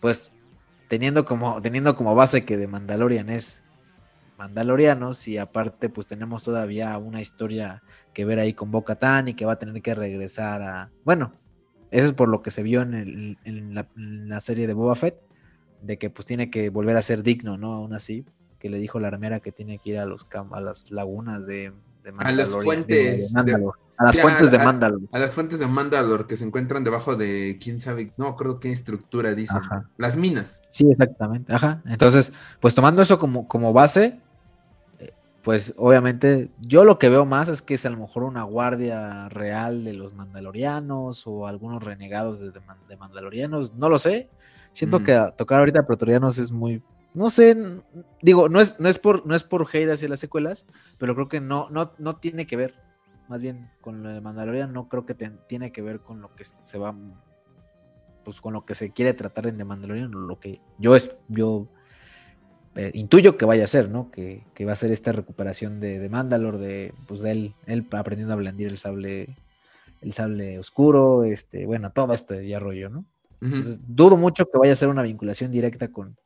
pues 0.00 0.32
teniendo 0.88 1.24
como, 1.24 1.62
teniendo 1.62 1.96
como 1.96 2.14
base 2.14 2.44
que 2.44 2.56
de 2.56 2.66
Mandalorian 2.66 3.30
es 3.30 3.62
mandalorianos 4.38 5.26
y 5.28 5.36
aparte 5.36 5.88
pues 5.88 6.06
tenemos 6.06 6.44
todavía 6.44 6.96
una 6.98 7.20
historia 7.20 7.82
que 8.14 8.24
ver 8.24 8.38
ahí 8.38 8.54
con 8.54 8.70
Boca 8.70 8.96
Tan 8.96 9.28
y 9.28 9.34
que 9.34 9.44
va 9.44 9.54
a 9.54 9.58
tener 9.58 9.82
que 9.82 9.94
regresar 9.94 10.62
a... 10.62 10.90
Bueno, 11.04 11.32
eso 11.90 12.06
es 12.06 12.12
por 12.12 12.28
lo 12.28 12.42
que 12.42 12.50
se 12.50 12.62
vio 12.62 12.82
en, 12.82 13.36
la, 13.74 13.86
en, 13.96 14.28
la, 14.28 14.40
serie 14.40 14.66
de 14.66 14.74
Boba 14.74 14.94
Fett, 14.94 15.20
de 15.82 15.98
que 15.98 16.10
pues 16.10 16.26
tiene 16.26 16.50
que 16.50 16.70
volver 16.70 16.96
a 16.96 17.02
ser 17.02 17.22
digno, 17.22 17.56
¿no? 17.56 17.74
Aún 17.74 17.94
así, 17.94 18.24
que 18.58 18.68
le 18.68 18.78
dijo 18.78 18.98
la 18.98 19.08
armera 19.08 19.40
que 19.40 19.52
tiene 19.52 19.78
que 19.78 19.90
ir 19.90 19.98
a 19.98 20.06
los 20.06 20.26
a 20.50 20.60
las 20.60 20.90
lagunas 20.90 21.46
de, 21.46 21.72
de 22.02 22.12
A 22.18 22.32
las 22.32 22.50
fuentes 22.50 23.32
de, 23.32 23.70
a 23.98 24.04
las 24.04 24.20
fuentes 24.20 24.50
de 24.50 24.58
Mandalor. 24.58 25.02
A, 25.10 25.18
las 25.18 25.34
fuentes 25.34 25.58
de 25.58 25.66
Mandalor 25.66 26.26
que 26.26 26.36
se 26.36 26.44
encuentran 26.44 26.84
debajo 26.84 27.16
de 27.16 27.58
quién 27.60 27.80
sabe, 27.80 28.12
no 28.16 28.36
creo 28.36 28.60
qué 28.60 28.70
estructura 28.70 29.34
dicen. 29.34 29.60
Las 29.96 30.16
minas. 30.16 30.62
Sí, 30.70 30.88
exactamente. 30.88 31.52
Ajá. 31.52 31.82
Entonces, 31.84 32.32
pues 32.60 32.74
tomando 32.74 33.02
eso 33.02 33.18
como, 33.18 33.48
como 33.48 33.72
base, 33.72 34.20
eh, 35.00 35.12
pues 35.42 35.74
obviamente 35.76 36.48
yo 36.60 36.84
lo 36.84 36.98
que 36.98 37.08
veo 37.08 37.24
más 37.24 37.48
es 37.48 37.60
que 37.60 37.74
es 37.74 37.84
a 37.86 37.90
lo 37.90 37.96
mejor 37.96 38.22
una 38.22 38.44
guardia 38.44 39.28
real 39.30 39.84
de 39.84 39.94
los 39.94 40.14
mandalorianos 40.14 41.26
o 41.26 41.48
algunos 41.48 41.82
renegados 41.82 42.38
de, 42.40 42.52
de 42.52 42.96
mandalorianos, 42.96 43.74
no 43.74 43.88
lo 43.88 43.98
sé. 43.98 44.28
Siento 44.72 45.02
que 45.02 45.32
tocar 45.36 45.58
ahorita 45.58 45.88
pretorianos 45.88 46.38
es 46.38 46.52
muy 46.52 46.80
no 47.18 47.30
sé, 47.30 47.56
digo, 48.22 48.48
no 48.48 48.60
es, 48.60 48.78
no 48.78 48.88
es 48.88 48.96
por, 48.98 49.26
no 49.26 49.34
es 49.34 49.42
por 49.42 49.66
hate 49.72 49.90
hacia 49.90 50.08
las 50.08 50.20
secuelas, 50.20 50.66
pero 50.98 51.16
creo 51.16 51.28
que 51.28 51.40
no, 51.40 51.68
no, 51.68 51.92
no 51.98 52.16
tiene 52.16 52.46
que 52.46 52.56
ver, 52.56 52.76
más 53.28 53.42
bien 53.42 53.68
con 53.80 54.04
lo 54.04 54.10
de 54.10 54.20
Mandalorian, 54.20 54.72
no 54.72 54.88
creo 54.88 55.04
que 55.04 55.14
tiene 55.14 55.72
que 55.72 55.82
ver 55.82 55.98
con 55.98 56.20
lo 56.20 56.32
que 56.36 56.44
se 56.44 56.78
va, 56.78 56.94
pues 58.24 58.40
con 58.40 58.52
lo 58.52 58.64
que 58.64 58.74
se 58.74 58.92
quiere 58.92 59.14
tratar 59.14 59.48
en 59.48 59.58
The 59.58 59.64
Mandalorian, 59.64 60.12
lo 60.12 60.38
que 60.38 60.60
yo 60.78 60.94
es, 60.94 61.18
yo 61.26 61.66
eh, 62.76 62.92
intuyo 62.94 63.36
que 63.36 63.46
vaya 63.46 63.64
a 63.64 63.66
ser, 63.66 63.90
¿no? 63.90 64.12
Que, 64.12 64.44
va 64.64 64.70
a 64.70 64.76
ser 64.76 64.92
esta 64.92 65.10
recuperación 65.10 65.80
de, 65.80 65.98
de 65.98 66.08
Mandalor, 66.08 66.58
de, 66.58 66.94
pues 67.08 67.20
de 67.20 67.32
él, 67.32 67.54
él 67.66 67.84
aprendiendo 67.90 68.34
a 68.34 68.36
blandir 68.36 68.68
el 68.68 68.78
sable, 68.78 69.36
el 70.02 70.12
sable 70.12 70.56
oscuro, 70.56 71.24
este, 71.24 71.66
bueno, 71.66 71.90
todo 71.90 72.14
este 72.14 72.46
ya 72.46 72.60
rollo, 72.60 72.90
¿no? 72.90 73.04
Entonces, 73.40 73.80
dudo 73.86 74.16
mucho 74.16 74.48
que 74.48 74.58
vaya 74.58 74.72
a 74.72 74.76
ser 74.76 74.88
una 74.88 75.02
vinculación 75.02 75.50
directa 75.50 75.88
con, 75.88 76.16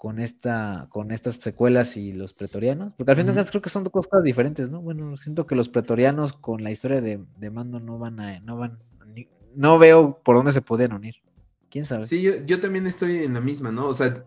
con 0.00 0.18
esta 0.18 0.86
con 0.88 1.10
estas 1.10 1.34
secuelas 1.36 1.98
y 1.98 2.14
los 2.14 2.32
pretorianos 2.32 2.94
porque 2.96 3.10
al 3.10 3.18
fin 3.18 3.26
de 3.26 3.44
creo 3.44 3.60
que 3.60 3.68
son 3.68 3.84
dos 3.84 3.92
cosas 3.92 4.24
diferentes 4.24 4.70
no 4.70 4.80
bueno 4.80 5.14
siento 5.18 5.46
que 5.46 5.54
los 5.54 5.68
pretorianos 5.68 6.32
con 6.32 6.64
la 6.64 6.70
historia 6.70 7.02
de, 7.02 7.20
Mando 7.50 7.80
no 7.80 7.98
van 7.98 8.18
a 8.18 8.40
no 8.40 8.56
van 8.56 8.78
no 9.54 9.78
veo 9.78 10.18
por 10.24 10.36
dónde 10.36 10.54
se 10.54 10.62
pueden 10.62 10.94
unir 10.94 11.16
quién 11.70 11.84
sabe. 11.84 12.06
Sí, 12.06 12.22
yo, 12.22 12.32
yo 12.46 12.62
también 12.62 12.86
estoy 12.86 13.24
en 13.24 13.34
la 13.34 13.42
misma, 13.42 13.70
¿no? 13.70 13.88
O 13.88 13.94
sea, 13.94 14.24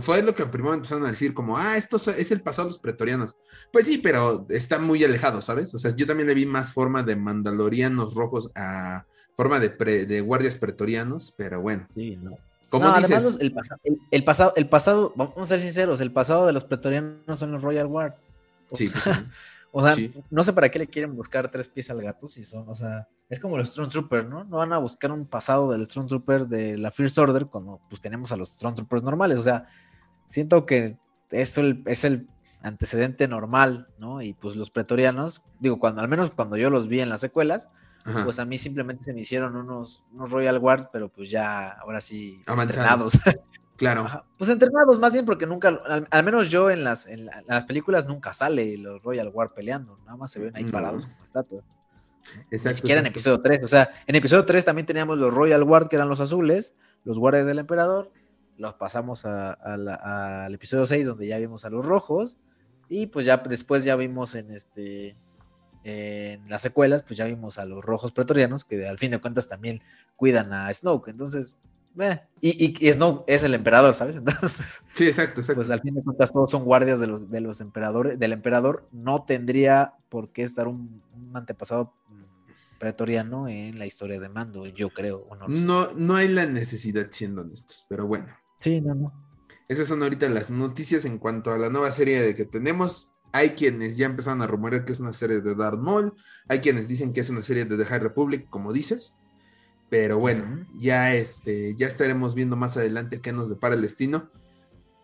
fue 0.00 0.22
lo 0.22 0.34
que 0.34 0.46
primero 0.46 0.74
empezaron 0.74 1.04
a 1.04 1.08
decir, 1.08 1.34
como, 1.34 1.58
ah, 1.58 1.76
esto 1.76 1.96
es 1.96 2.30
el 2.30 2.40
pasado 2.40 2.68
de 2.68 2.70
los 2.70 2.78
pretorianos. 2.78 3.34
Pues 3.72 3.86
sí, 3.86 3.98
pero 3.98 4.46
está 4.48 4.78
muy 4.78 5.04
alejado, 5.04 5.42
¿sabes? 5.42 5.74
O 5.74 5.78
sea, 5.78 5.94
yo 5.94 6.06
también 6.06 6.28
le 6.28 6.34
vi 6.34 6.46
más 6.46 6.72
forma 6.72 7.02
de 7.02 7.16
mandalorianos 7.16 8.14
rojos 8.14 8.50
a 8.54 9.04
forma 9.36 9.60
de, 9.60 9.70
pre- 9.70 10.06
de 10.06 10.20
guardias 10.22 10.56
pretorianos, 10.56 11.34
pero 11.36 11.60
bueno. 11.60 11.86
Sí, 11.94 12.16
no. 12.16 12.36
Como 12.70 12.84
No, 12.86 12.96
dices, 12.96 13.12
además 13.12 13.38
el, 13.40 13.52
pasa- 13.52 13.76
el- 13.84 14.00
el 14.10 14.24
pasado, 14.24 14.52
el 14.56 14.68
pasado, 14.68 15.12
vamos 15.16 15.36
a 15.38 15.46
ser 15.46 15.60
sinceros, 15.60 16.00
el 16.00 16.12
pasado 16.12 16.46
de 16.46 16.52
los 16.52 16.64
pretorianos 16.64 17.38
son 17.38 17.52
los 17.52 17.62
Royal 17.62 17.86
Guard. 17.86 18.14
O 18.70 18.76
sí, 18.76 18.88
sea, 18.88 19.00
pues, 19.02 19.16
sí. 19.16 19.22
O 19.72 19.84
sea, 19.84 19.94
Sí. 19.94 20.10
no 20.30 20.42
sé 20.42 20.54
para 20.54 20.70
qué 20.70 20.78
le 20.78 20.86
quieren 20.86 21.14
buscar 21.14 21.50
tres 21.50 21.68
pies 21.68 21.90
al 21.90 22.00
gato 22.00 22.28
si 22.28 22.44
son, 22.44 22.66
o 22.68 22.74
sea, 22.74 23.08
es 23.28 23.38
como 23.40 23.58
los 23.58 23.68
Stormtroopers, 23.72 24.26
¿no? 24.26 24.44
No 24.44 24.56
van 24.56 24.72
a 24.72 24.78
buscar 24.78 25.12
un 25.12 25.26
pasado 25.26 25.70
del 25.70 25.84
Stormtrooper 25.84 26.46
de 26.46 26.78
la 26.78 26.90
First 26.90 27.18
Order 27.18 27.46
cuando 27.46 27.78
pues 27.90 28.00
tenemos 28.00 28.32
a 28.32 28.36
los 28.36 28.48
Stormtroopers 28.50 29.02
normales, 29.02 29.36
o 29.36 29.42
sea, 29.42 29.66
siento 30.24 30.64
que 30.64 30.96
eso 31.30 31.60
es 31.84 32.04
el 32.04 32.26
antecedente 32.62 33.28
normal, 33.28 33.88
¿no? 33.98 34.22
Y 34.22 34.32
pues 34.32 34.56
los 34.56 34.70
pretorianos, 34.70 35.42
digo, 35.60 35.78
cuando 35.78 36.00
al 36.00 36.08
menos 36.08 36.30
cuando 36.30 36.56
yo 36.56 36.70
los 36.70 36.88
vi 36.88 37.00
en 37.00 37.10
las 37.10 37.20
secuelas, 37.20 37.68
Ajá. 38.06 38.24
pues 38.24 38.38
a 38.38 38.44
mí 38.44 38.56
simplemente 38.58 39.04
se 39.04 39.12
me 39.12 39.20
hicieron 39.20 39.56
unos, 39.56 40.04
unos 40.12 40.30
Royal 40.30 40.58
Guard, 40.58 40.88
pero 40.92 41.08
pues 41.08 41.28
ya 41.30 41.70
ahora 41.72 42.00
sí 42.00 42.40
Avanzados. 42.46 43.14
entrenados. 43.14 43.40
claro. 43.76 44.00
Ajá, 44.02 44.24
Pues 44.38 44.48
entrenados 44.50 44.98
más 45.00 45.12
bien 45.12 45.24
porque 45.26 45.46
nunca, 45.46 45.68
al, 45.68 46.06
al 46.10 46.24
menos 46.24 46.48
yo 46.50 46.70
en 46.70 46.84
las, 46.84 47.06
en 47.06 47.26
la- 47.26 47.42
las 47.46 47.64
películas 47.64 48.06
nunca 48.06 48.32
sale 48.32 48.76
los 48.78 49.02
Royal 49.02 49.30
Guard 49.30 49.52
peleando, 49.54 49.98
nada 50.04 50.16
más 50.16 50.30
se 50.30 50.40
ven 50.40 50.56
ahí 50.56 50.64
No. 50.64 50.70
parados 50.72 51.06
como 51.06 51.24
estatuas. 51.24 51.64
Ni 52.34 52.42
Exacto. 52.56 52.78
siquiera 52.78 53.00
en 53.00 53.06
episodio 53.06 53.40
3, 53.40 53.62
o 53.64 53.68
sea, 53.68 53.90
en 54.06 54.14
episodio 54.16 54.44
3 54.44 54.64
también 54.64 54.86
teníamos 54.86 55.16
los 55.18 55.32
Royal 55.32 55.62
Guard 55.64 55.88
que 55.88 55.96
eran 55.96 56.08
los 56.08 56.20
azules, 56.20 56.74
los 57.04 57.18
guardias 57.18 57.46
del 57.46 57.58
emperador, 57.60 58.10
los 58.58 58.74
pasamos 58.74 59.24
a- 59.24 59.52
a 59.52 59.76
la- 59.76 60.44
al 60.46 60.54
episodio 60.54 60.86
6 60.86 61.06
donde 61.06 61.26
ya 61.26 61.38
vimos 61.38 61.64
a 61.64 61.70
los 61.70 61.84
rojos 61.86 62.38
y 62.88 63.06
pues 63.06 63.26
ya 63.26 63.36
después 63.36 63.84
ya 63.84 63.94
vimos 63.96 64.34
en 64.34 64.50
este 64.50 65.16
en 65.88 66.48
las 66.48 66.62
secuelas 66.62 67.02
pues 67.02 67.16
ya 67.16 67.26
vimos 67.26 67.58
a 67.58 67.64
los 67.64 67.84
rojos 67.84 68.10
pretorianos 68.10 68.64
que 68.64 68.88
al 68.88 68.98
fin 68.98 69.12
de 69.12 69.20
cuentas 69.20 69.46
también 69.46 69.82
cuidan 70.16 70.52
a 70.52 70.72
Snoke, 70.72 71.08
entonces 71.08 71.54
eh, 72.00 72.20
y, 72.40 72.66
y, 72.66 72.88
y 72.88 72.92
Snoke 72.92 73.24
es 73.28 73.44
el 73.44 73.54
emperador, 73.54 73.94
¿sabes? 73.94 74.16
Entonces 74.16 74.80
Sí, 74.94 75.06
exacto, 75.06 75.40
exacto. 75.40 75.60
pues 75.60 75.70
al 75.70 75.80
fin 75.80 75.94
de 75.94 76.02
cuentas 76.02 76.32
todos 76.32 76.50
son 76.50 76.64
guardias 76.64 77.00
de 77.00 77.06
los, 77.06 77.30
de 77.30 77.40
los 77.40 77.60
emperadores, 77.60 78.18
del 78.18 78.32
emperador, 78.32 78.88
no 78.92 79.24
tendría 79.24 79.94
por 80.08 80.30
qué 80.30 80.42
estar 80.42 80.68
un, 80.68 81.02
un 81.14 81.36
antepasado 81.36 81.94
pretoriano 82.78 83.48
en 83.48 83.78
la 83.78 83.86
historia 83.86 84.20
de 84.20 84.28
Mando, 84.28 84.66
yo 84.66 84.90
creo, 84.90 85.26
o 85.28 85.36
no, 85.36 85.92
no 85.92 86.16
hay 86.16 86.28
la 86.28 86.46
necesidad, 86.46 87.06
siendo 87.10 87.42
honestos, 87.42 87.86
pero 87.88 88.06
bueno. 88.06 88.26
Sí, 88.58 88.80
no, 88.80 88.94
no. 88.94 89.12
Esas 89.68 89.88
son 89.88 90.02
ahorita 90.02 90.28
las 90.28 90.50
noticias 90.50 91.04
en 91.04 91.18
cuanto 91.18 91.52
a 91.52 91.58
la 91.58 91.70
nueva 91.70 91.90
serie 91.90 92.20
de 92.20 92.34
que 92.34 92.44
tenemos. 92.44 93.12
Hay 93.36 93.50
quienes 93.50 93.98
ya 93.98 94.06
empezaron 94.06 94.40
a 94.40 94.46
rumorear 94.46 94.86
que 94.86 94.92
es 94.92 95.00
una 95.00 95.12
serie 95.12 95.42
de 95.42 95.54
Darth 95.54 95.78
Maul. 95.78 96.14
Hay 96.48 96.60
quienes 96.60 96.88
dicen 96.88 97.12
que 97.12 97.20
es 97.20 97.28
una 97.28 97.42
serie 97.42 97.66
de 97.66 97.76
The 97.76 97.84
High 97.84 97.98
Republic, 97.98 98.48
como 98.48 98.72
dices. 98.72 99.14
Pero 99.90 100.18
bueno, 100.18 100.66
ya, 100.78 101.14
este, 101.14 101.74
ya 101.76 101.86
estaremos 101.86 102.34
viendo 102.34 102.56
más 102.56 102.78
adelante 102.78 103.20
qué 103.20 103.34
nos 103.34 103.50
depara 103.50 103.74
el 103.74 103.82
destino. 103.82 104.30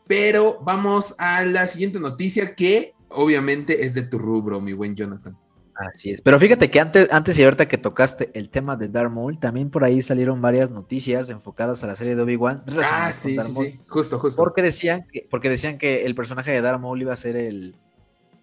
Pero 0.07 0.61
vamos 0.65 1.15
a 1.19 1.45
la 1.45 1.69
siguiente 1.69 2.01
noticia 2.01 2.55
que 2.55 2.95
obviamente 3.11 3.85
es 3.85 3.93
de 3.93 4.03
tu 4.03 4.19
rubro, 4.19 4.63
mi 4.63 4.73
buen 4.73 4.97
Jonathan. 4.97 5.37
Así 5.75 6.13
es. 6.13 6.23
Pero 6.23 6.39
fíjate 6.39 6.71
que 6.71 6.81
antes, 6.81 7.13
antes 7.13 7.39
y 7.39 7.45
ahorita 7.45 7.69
que 7.69 7.77
tocaste 7.77 8.31
el 8.33 8.49
tema 8.49 8.77
de 8.77 8.89
Darth 8.89 9.13
Maul, 9.13 9.39
también 9.39 9.69
por 9.69 9.85
ahí 9.85 10.01
salieron 10.01 10.41
varias 10.41 10.71
noticias 10.71 11.29
enfocadas 11.29 11.85
a 11.85 11.87
la 11.87 11.97
serie 11.97 12.17
de 12.17 12.23
Obi-Wan. 12.23 12.65
Ah, 12.83 13.13
sí, 13.13 13.39
sí, 13.39 13.53
Maul, 13.53 13.67
sí. 13.67 13.81
Justo, 13.89 14.19
justo. 14.19 14.43
Porque 14.43 14.63
decían 14.63 15.07
que, 15.13 15.29
porque 15.31 15.51
decían 15.51 15.77
que 15.77 16.07
el 16.07 16.15
personaje 16.15 16.51
de 16.51 16.63
Darth 16.63 16.81
Maul 16.81 17.03
iba 17.03 17.13
a 17.13 17.17
ser 17.17 17.37
el, 17.37 17.77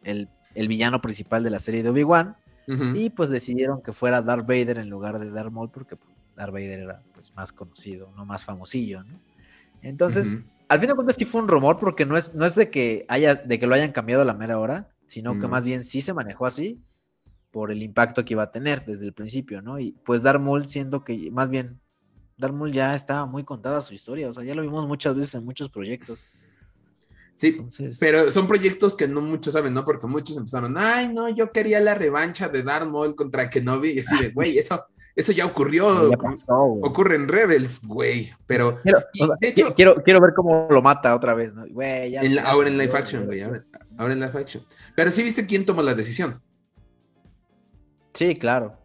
el, 0.03 0.29
el 0.55 0.67
villano 0.67 1.01
principal 1.01 1.43
de 1.43 1.49
la 1.49 1.59
serie 1.59 1.83
de 1.83 1.89
Obi-Wan. 1.89 2.35
Y 2.93 3.09
pues 3.09 3.31
decidieron 3.31 3.81
que 3.81 3.93
fuera 3.93 4.21
Darth 4.21 4.45
Vader 4.45 4.77
en 4.77 4.91
lugar 4.91 5.17
de 5.17 5.31
Darth 5.31 5.51
Maul 5.51 5.71
porque 5.71 5.95
pues, 5.95 6.11
Darth 6.35 6.53
Vader 6.53 6.81
era 6.81 7.01
pues 7.15 7.33
más 7.33 7.51
conocido, 7.51 8.13
no 8.15 8.25
más 8.25 8.45
famosillo, 8.45 9.03
¿no? 9.03 9.19
Entonces, 9.81 10.37
al 10.67 10.79
fin 10.79 10.89
de 10.89 10.93
cuentas 10.93 11.15
sí 11.15 11.25
fue 11.25 11.41
un 11.41 11.47
rumor 11.47 11.79
porque 11.79 12.05
no 12.05 12.15
es, 12.15 12.35
no 12.35 12.45
es 12.45 12.53
de 12.53 12.69
que 12.69 13.05
haya, 13.07 13.33
de 13.33 13.57
que 13.57 13.65
lo 13.65 13.73
hayan 13.73 13.91
cambiado 13.91 14.21
a 14.21 14.25
la 14.25 14.35
mera 14.35 14.59
hora, 14.59 14.87
sino 15.07 15.39
que 15.39 15.47
más 15.47 15.65
bien 15.65 15.83
sí 15.83 16.03
se 16.03 16.13
manejó 16.13 16.45
así 16.45 16.79
por 17.49 17.71
el 17.71 17.81
impacto 17.81 18.23
que 18.23 18.35
iba 18.35 18.43
a 18.43 18.51
tener 18.51 18.85
desde 18.85 19.07
el 19.07 19.13
principio, 19.13 19.63
¿no? 19.63 19.79
Y 19.79 19.93
pues 20.05 20.21
Darth 20.21 20.39
Maul 20.39 20.67
siendo 20.67 21.03
que 21.03 21.31
más 21.31 21.49
bien 21.49 21.79
Darth 22.37 22.53
Maul 22.53 22.71
ya 22.71 22.93
estaba 22.93 23.25
muy 23.25 23.43
contada 23.43 23.81
su 23.81 23.93
historia, 23.93 24.29
o 24.29 24.33
sea, 24.33 24.43
ya 24.43 24.53
lo 24.53 24.61
vimos 24.61 24.87
muchas 24.87 25.15
veces 25.15 25.33
en 25.35 25.43
muchos 25.43 25.69
proyectos. 25.69 26.23
Sí, 27.39 27.47
Entonces, 27.57 27.97
Pero 28.01 28.29
son 28.31 28.47
proyectos 28.47 28.97
que 28.97 29.07
no 29.07 29.21
muchos 29.21 29.53
saben, 29.53 29.73
¿no? 29.73 29.85
Porque 29.85 30.07
muchos 30.07 30.35
empezaron, 30.35 30.77
ay, 30.77 31.07
no, 31.13 31.29
yo 31.29 31.53
quería 31.53 31.79
la 31.79 31.95
revancha 31.95 32.49
de 32.49 32.63
Darth 32.63 32.85
Maul 32.89 33.15
contra 33.15 33.49
Kenobi. 33.49 33.91
Y 33.91 33.99
así 33.99 34.17
de, 34.19 34.29
güey, 34.33 34.57
eso, 34.57 34.83
eso 35.15 35.31
ya 35.31 35.45
ocurrió. 35.45 36.09
ya 36.11 36.17
pasó. 36.17 36.53
Ocurre 36.57 37.15
en 37.15 37.29
Rebels, 37.29 37.79
güey. 37.81 38.29
Pero 38.45 38.81
Quiero, 38.81 38.99
y, 39.13 39.23
o 39.23 39.27
sea, 39.27 39.35
de 39.39 39.47
hecho- 39.47 39.67
qui- 39.69 39.75
quiero, 39.75 40.03
quiero 40.03 40.19
ver 40.19 40.33
cómo 40.35 40.67
lo 40.69 40.81
mata 40.81 41.15
otra 41.15 41.33
vez, 41.33 41.53
¿no? 41.55 41.65
Güey, 41.69 42.11
ya- 42.11 42.19
en 42.19 42.35
la- 42.35 42.41
ahora 42.41 42.67
en 42.67 42.77
live 42.77 42.91
action, 42.93 43.25
güey. 43.25 43.41
Ahora, 43.41 43.63
ahora 43.97 44.11
en 44.11 44.19
live 44.19 44.37
action. 44.37 44.65
Pero 44.93 45.09
sí 45.09 45.23
viste 45.23 45.45
quién 45.45 45.65
tomó 45.65 45.81
la 45.81 45.93
decisión. 45.93 46.41
Sí, 48.13 48.35
claro. 48.35 48.75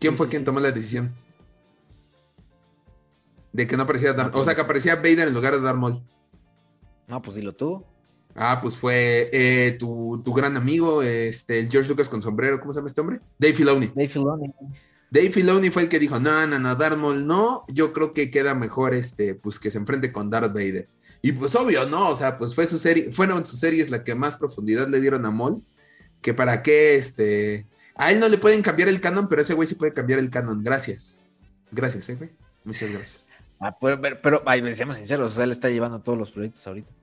¿Quién 0.00 0.14
Sí, 0.14 0.16
fue 0.16 0.26
sí, 0.26 0.30
quien 0.30 0.40
sí. 0.40 0.46
tomó 0.46 0.58
la 0.58 0.72
decisión? 0.72 1.14
De 3.52 3.68
que 3.68 3.76
no 3.76 3.84
aparecía 3.84 4.14
Darth, 4.14 4.34
o 4.34 4.44
sea, 4.44 4.56
que 4.56 4.62
aparecía 4.62 4.96
Vader 4.96 5.28
en 5.28 5.34
lugar 5.34 5.54
de 5.54 5.60
Darth 5.60 5.78
Maul. 5.78 6.02
No, 7.12 7.20
pues 7.20 7.36
dilo 7.36 7.54
tú. 7.54 7.84
Ah, 8.34 8.58
pues 8.62 8.74
fue 8.74 9.28
eh, 9.34 9.76
tu, 9.78 10.22
tu 10.24 10.32
gran 10.32 10.56
amigo, 10.56 11.02
este, 11.02 11.58
el 11.58 11.70
George 11.70 11.90
Lucas 11.90 12.08
con 12.08 12.22
sombrero, 12.22 12.58
¿cómo 12.58 12.72
se 12.72 12.78
llama 12.78 12.86
este 12.86 13.02
hombre? 13.02 13.20
Dave 13.38 13.52
Filoni. 13.52 13.88
Dave 13.88 14.08
Filoni. 14.08 14.50
Dave 15.10 15.30
Filoni 15.30 15.68
fue 15.68 15.82
el 15.82 15.88
que 15.90 15.98
dijo, 15.98 16.18
no, 16.18 16.46
no, 16.46 16.58
no, 16.58 16.74
Darth 16.74 16.96
Maul 16.96 17.26
no, 17.26 17.66
yo 17.68 17.92
creo 17.92 18.14
que 18.14 18.30
queda 18.30 18.54
mejor 18.54 18.94
este, 18.94 19.34
pues 19.34 19.58
que 19.58 19.70
se 19.70 19.76
enfrente 19.76 20.10
con 20.10 20.30
Darth 20.30 20.54
Vader. 20.54 20.88
Y 21.20 21.32
pues 21.32 21.54
obvio, 21.54 21.84
¿no? 21.84 22.08
O 22.08 22.16
sea, 22.16 22.38
pues 22.38 22.54
fue 22.54 22.66
su 22.66 22.78
serie, 22.78 23.12
fueron 23.12 23.46
sus 23.46 23.60
series 23.60 23.90
la 23.90 24.04
que 24.04 24.14
más 24.14 24.36
profundidad 24.36 24.88
le 24.88 24.98
dieron 24.98 25.26
a 25.26 25.30
Maul, 25.30 25.62
que 26.22 26.32
para 26.32 26.62
qué, 26.62 26.96
este, 26.96 27.66
a 27.94 28.10
él 28.10 28.20
no 28.20 28.28
le 28.30 28.38
pueden 28.38 28.62
cambiar 28.62 28.88
el 28.88 29.02
canon, 29.02 29.28
pero 29.28 29.42
ese 29.42 29.52
güey 29.52 29.68
sí 29.68 29.74
puede 29.74 29.92
cambiar 29.92 30.18
el 30.18 30.30
canon, 30.30 30.64
gracias. 30.64 31.20
Gracias, 31.70 32.08
eh, 32.08 32.14
güey. 32.14 32.30
Muchas 32.64 32.90
gracias. 32.90 33.26
Ah, 33.60 33.76
pero, 33.78 34.00
pero, 34.00 34.18
pero, 34.22 34.42
ay, 34.46 34.74
seamos 34.74 34.96
sinceros, 34.96 35.32
o 35.32 35.34
sea, 35.34 35.44
él 35.44 35.52
está 35.52 35.68
llevando 35.68 36.00
todos 36.00 36.18
los 36.18 36.30
proyectos 36.30 36.66
ahorita. 36.66 37.01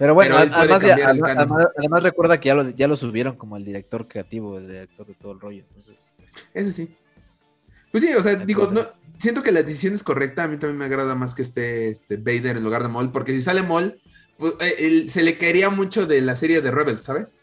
Pero 0.00 0.14
bueno, 0.14 0.34
Pero 0.40 0.54
además, 0.56 0.82
ya- 0.82 0.94
además, 0.94 1.18
canon. 1.28 1.38
además- 1.38 1.66
además 1.76 2.02
recuerda 2.02 2.40
que 2.40 2.46
ya 2.46 2.54
lo, 2.54 2.70
ya 2.70 2.88
lo 2.88 2.96
subieron 2.96 3.36
como 3.36 3.58
el 3.58 3.66
director 3.66 4.08
creativo, 4.08 4.56
el 4.56 4.66
director 4.66 5.06
de 5.06 5.12
todo 5.14 5.32
el 5.32 5.40
rollo. 5.40 5.62
Entonces, 5.68 6.02
pues, 6.16 6.34
Eso 6.54 6.72
sí. 6.72 6.96
Pues 7.92 8.02
sí, 8.02 8.14
o 8.14 8.22
sea, 8.22 8.34
digo, 8.36 8.70
no, 8.72 8.86
siento 9.18 9.42
que 9.42 9.52
la 9.52 9.62
decisión 9.62 9.92
es 9.92 10.02
correcta. 10.02 10.44
A 10.44 10.48
mí 10.48 10.56
también 10.56 10.78
me 10.78 10.86
agrada 10.86 11.14
más 11.14 11.34
que 11.34 11.42
esté 11.42 11.90
este, 11.90 12.16
Vader 12.16 12.56
en 12.56 12.64
lugar 12.64 12.82
de 12.82 12.88
Maul, 12.88 13.12
porque 13.12 13.32
si 13.32 13.42
sale 13.42 13.62
Maul, 13.62 14.00
pues, 14.38 14.54
eh, 14.60 14.74
él- 14.78 15.10
se 15.10 15.22
le 15.22 15.36
caería 15.36 15.68
mucho 15.68 16.06
de 16.06 16.22
la 16.22 16.34
serie 16.34 16.62
de 16.62 16.70
Rebels, 16.70 17.02
¿sabes? 17.02 17.36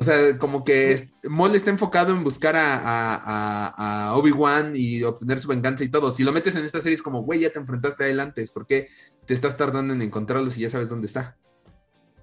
O 0.00 0.04
sea, 0.04 0.38
como 0.38 0.64
que 0.64 1.08
Maul 1.24 1.54
está 1.54 1.68
enfocado 1.68 2.14
en 2.16 2.24
buscar 2.24 2.54
a 2.56 4.14
Obi-Wan 4.16 4.72
y 4.74 5.02
obtener 5.02 5.38
su 5.38 5.48
venganza 5.48 5.84
y 5.84 5.90
todo. 5.90 6.10
Si 6.10 6.24
lo 6.24 6.32
metes 6.32 6.56
en 6.56 6.64
esta 6.64 6.80
serie 6.80 6.94
es 6.94 7.02
como, 7.02 7.22
güey, 7.22 7.40
ya 7.40 7.50
te 7.50 7.58
enfrentaste 7.58 8.04
a 8.04 8.08
él 8.08 8.18
antes, 8.18 8.50
¿por 8.50 8.66
qué 8.66 8.88
te 9.26 9.34
estás 9.34 9.58
tardando 9.58 9.92
en 9.92 10.00
encontrarlo 10.00 10.50
si 10.50 10.62
ya 10.62 10.70
sabes 10.70 10.88
dónde 10.88 11.06
está? 11.06 11.36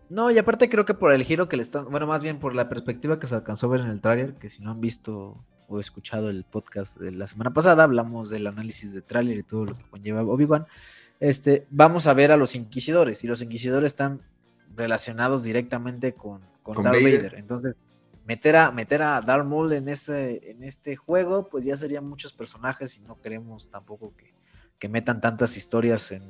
No, 0.09 0.31
y 0.31 0.39
aparte 0.39 0.69
creo 0.69 0.85
que 0.85 0.95
por 0.95 1.11
el 1.11 1.23
giro 1.23 1.47
que 1.47 1.57
le 1.57 1.61
están, 1.63 1.85
bueno, 1.91 2.07
más 2.07 2.23
bien 2.23 2.39
por 2.39 2.55
la 2.55 2.67
perspectiva 2.67 3.19
que 3.19 3.27
se 3.27 3.35
alcanzó 3.35 3.67
a 3.67 3.69
ver 3.69 3.81
en 3.81 3.91
el 3.91 4.01
tráiler, 4.01 4.33
que 4.35 4.49
si 4.49 4.63
no 4.63 4.71
han 4.71 4.81
visto 4.81 5.45
o 5.67 5.79
escuchado 5.79 6.31
el 6.31 6.45
podcast 6.45 6.97
de 6.97 7.11
la 7.11 7.27
semana 7.27 7.53
pasada, 7.53 7.83
hablamos 7.83 8.31
del 8.31 8.47
análisis 8.47 8.91
de 8.91 9.03
tráiler 9.03 9.37
y 9.37 9.43
todo 9.43 9.65
lo 9.65 9.77
que 9.77 9.83
conlleva 9.91 10.23
Obi-Wan. 10.23 10.65
Este, 11.19 11.67
vamos 11.69 12.07
a 12.07 12.13
ver 12.13 12.31
a 12.31 12.37
los 12.37 12.55
inquisidores 12.55 13.23
y 13.23 13.27
los 13.27 13.41
inquisidores 13.43 13.87
están 13.87 14.21
relacionados 14.77 15.43
directamente 15.43 16.13
con, 16.13 16.41
con, 16.63 16.75
Con 16.75 16.83
Darth 16.85 16.95
Vader. 16.95 17.17
Vader. 17.17 17.35
Entonces, 17.35 17.75
meter 18.25 18.55
a 18.55 18.71
meter 18.71 19.01
a 19.01 19.19
Darth 19.21 19.45
Maul 19.45 19.73
en 19.73 19.89
este 19.89 20.51
en 20.51 20.63
este 20.63 20.95
juego, 20.95 21.49
pues 21.49 21.65
ya 21.65 21.75
serían 21.75 22.07
muchos 22.07 22.33
personajes 22.33 22.97
y 22.97 23.01
no 23.01 23.19
queremos 23.21 23.69
tampoco 23.69 24.13
que, 24.15 24.33
que 24.79 24.87
metan 24.87 25.19
tantas 25.19 25.57
historias 25.57 26.11
en 26.11 26.23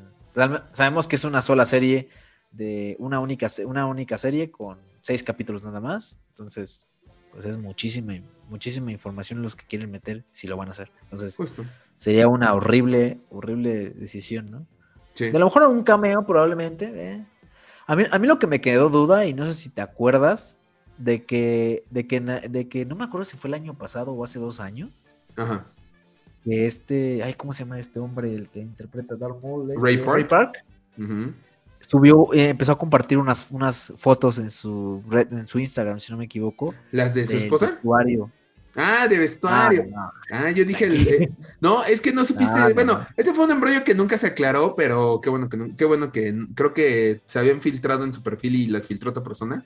sabemos 0.71 1.07
que 1.07 1.15
es 1.15 1.23
una 1.23 1.41
sola 1.41 1.65
serie 1.65 2.09
de 2.51 2.95
una 2.99 3.19
única, 3.19 3.47
una 3.65 3.85
única 3.85 4.17
serie 4.17 4.51
con 4.51 4.77
seis 5.01 5.23
capítulos 5.23 5.63
nada 5.63 5.79
más. 5.79 6.19
Entonces, 6.29 6.85
pues 7.31 7.45
es 7.45 7.57
muchísima, 7.57 8.13
muchísima 8.49 8.91
información 8.91 9.41
los 9.41 9.55
que 9.55 9.65
quieren 9.65 9.91
meter 9.91 10.23
si 10.31 10.47
lo 10.47 10.57
van 10.57 10.67
a 10.69 10.71
hacer. 10.71 10.91
Entonces, 11.03 11.35
Justo. 11.35 11.65
sería 11.95 12.27
una 12.27 12.53
horrible, 12.53 13.19
horrible 13.29 13.89
decisión, 13.89 14.51
¿no? 14.51 14.67
Sí. 15.13 15.31
De 15.31 15.37
a 15.37 15.39
lo 15.39 15.45
mejor 15.47 15.63
un 15.63 15.83
cameo 15.83 16.25
probablemente. 16.25 16.91
¿eh? 16.95 17.25
A, 17.87 17.95
mí, 17.95 18.03
a 18.11 18.19
mí 18.19 18.27
lo 18.27 18.37
que 18.37 18.47
me 18.47 18.61
quedó 18.61 18.89
duda, 18.89 19.25
y 19.25 19.33
no 19.33 19.45
sé 19.45 19.53
si 19.53 19.69
te 19.69 19.81
acuerdas, 19.81 20.59
de 20.97 21.23
que, 21.23 21.83
de 21.89 22.05
que, 22.07 22.19
de 22.19 22.67
que 22.67 22.85
no 22.85 22.95
me 22.95 23.05
acuerdo 23.05 23.25
si 23.25 23.37
fue 23.37 23.47
el 23.49 23.53
año 23.53 23.75
pasado 23.75 24.11
o 24.11 24.23
hace 24.23 24.39
dos 24.39 24.59
años, 24.59 25.05
Ajá. 25.35 25.65
que 26.43 26.65
este, 26.65 27.23
ay, 27.23 27.33
¿cómo 27.35 27.53
se 27.53 27.63
llama 27.63 27.79
este 27.79 27.99
hombre, 27.99 28.33
el 28.33 28.49
que 28.49 28.59
interpreta 28.59 29.15
a 29.15 29.17
Darth 29.17 29.41
Maul? 29.41 29.71
Este, 29.71 29.81
Ray 30.03 30.25
Park. 30.25 30.57
Ujú. 30.97 31.33
Subió, 31.79 32.33
eh, 32.33 32.49
empezó 32.49 32.73
a 32.73 32.77
compartir 32.77 33.17
unas, 33.17 33.49
unas 33.51 33.93
fotos 33.95 34.39
en 34.39 34.51
su 34.51 35.03
red, 35.07 35.31
en 35.31 35.47
su 35.47 35.59
Instagram, 35.59 35.99
si 35.99 36.11
no 36.11 36.17
me 36.17 36.25
equivoco. 36.25 36.73
¿Las 36.91 37.13
de 37.13 37.25
su 37.25 37.37
esposa? 37.37 37.67
vestuario. 37.67 38.29
Ah, 38.77 39.07
de 39.07 39.17
vestuario. 39.17 39.85
Ah, 39.97 40.11
no. 40.29 40.37
Ah, 40.37 40.51
yo 40.51 40.63
dije, 40.63 40.85
el- 40.85 41.07
eh, 41.07 41.29
no, 41.59 41.83
es 41.83 41.99
que 41.99 42.13
no 42.13 42.23
supiste, 42.23 42.53
Ah, 42.59 42.67
no, 42.69 42.75
bueno, 42.75 42.93
no. 42.99 43.07
ese 43.17 43.33
fue 43.33 43.45
un 43.45 43.51
embrollo 43.51 43.83
que 43.83 43.95
nunca 43.95 44.17
se 44.17 44.27
aclaró, 44.27 44.75
pero 44.75 45.19
qué 45.21 45.29
bueno 45.31 45.49
que, 45.49 45.57
qué 45.75 45.83
bueno 45.85 46.11
que 46.11 46.33
creo 46.55 46.73
que 46.73 47.21
se 47.25 47.39
habían 47.39 47.59
filtrado 47.59 48.03
en 48.03 48.13
su 48.13 48.21
perfil 48.21 48.55
y 48.55 48.67
las 48.67 48.85
filtró 48.87 49.09
otra 49.09 49.23
persona. 49.23 49.65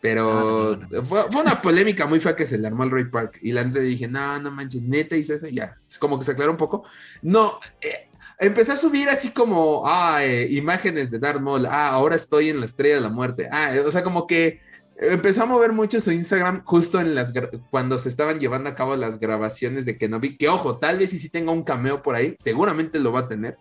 Pero 0.00 0.72
Ah, 0.74 1.02
Fue, 1.04 1.30
fue 1.30 1.42
una 1.42 1.60
polémica 1.60 2.06
muy 2.06 2.20
fea 2.20 2.36
que 2.36 2.46
se 2.46 2.56
le 2.58 2.66
armó 2.66 2.84
al 2.84 2.90
Ray 2.90 3.06
Park. 3.06 3.38
Y 3.42 3.52
la 3.52 3.64
neta 3.64 3.80
dije, 3.80 4.06
no, 4.06 4.38
no 4.38 4.50
manches, 4.50 4.82
neta 4.82 5.16
hizo 5.16 5.34
eso, 5.34 5.48
y 5.48 5.54
ya. 5.56 5.76
Es 5.88 5.98
como 5.98 6.18
que 6.18 6.24
se 6.24 6.32
aclaró 6.32 6.52
un 6.52 6.56
poco. 6.56 6.84
No, 7.22 7.58
eh, 7.80 8.08
empecé 8.38 8.72
a 8.72 8.76
subir 8.76 9.08
así 9.08 9.30
como, 9.30 9.82
ah, 9.86 10.24
eh, 10.24 10.46
imágenes 10.52 11.10
de 11.10 11.18
Darth 11.18 11.40
Maul. 11.40 11.66
Ah, 11.66 11.88
ahora 11.90 12.14
estoy 12.14 12.50
en 12.50 12.60
la 12.60 12.66
estrella 12.66 12.96
de 12.96 13.00
la 13.00 13.08
muerte. 13.10 13.48
Ah, 13.50 13.74
eh, 13.74 13.80
o 13.80 13.90
sea, 13.90 14.04
como 14.04 14.26
que 14.26 14.60
empezó 15.00 15.44
a 15.44 15.46
mover 15.46 15.72
mucho 15.72 16.00
su 16.00 16.10
Instagram 16.12 16.62
justo 16.64 17.00
en 17.00 17.14
las 17.14 17.32
cuando 17.70 17.98
se 17.98 18.08
estaban 18.08 18.38
llevando 18.38 18.68
a 18.68 18.74
cabo 18.74 18.96
las 18.96 19.18
grabaciones 19.20 19.84
de 19.84 19.96
Kenobi. 19.96 20.36
Que 20.36 20.48
ojo, 20.48 20.78
tal 20.78 20.98
vez 20.98 21.10
si 21.10 21.18
sí 21.18 21.28
tenga 21.30 21.52
un 21.52 21.62
cameo 21.62 22.02
por 22.02 22.14
ahí, 22.14 22.34
seguramente 22.38 22.98
lo 22.98 23.12
va 23.12 23.20
a 23.20 23.28
tener. 23.28 23.56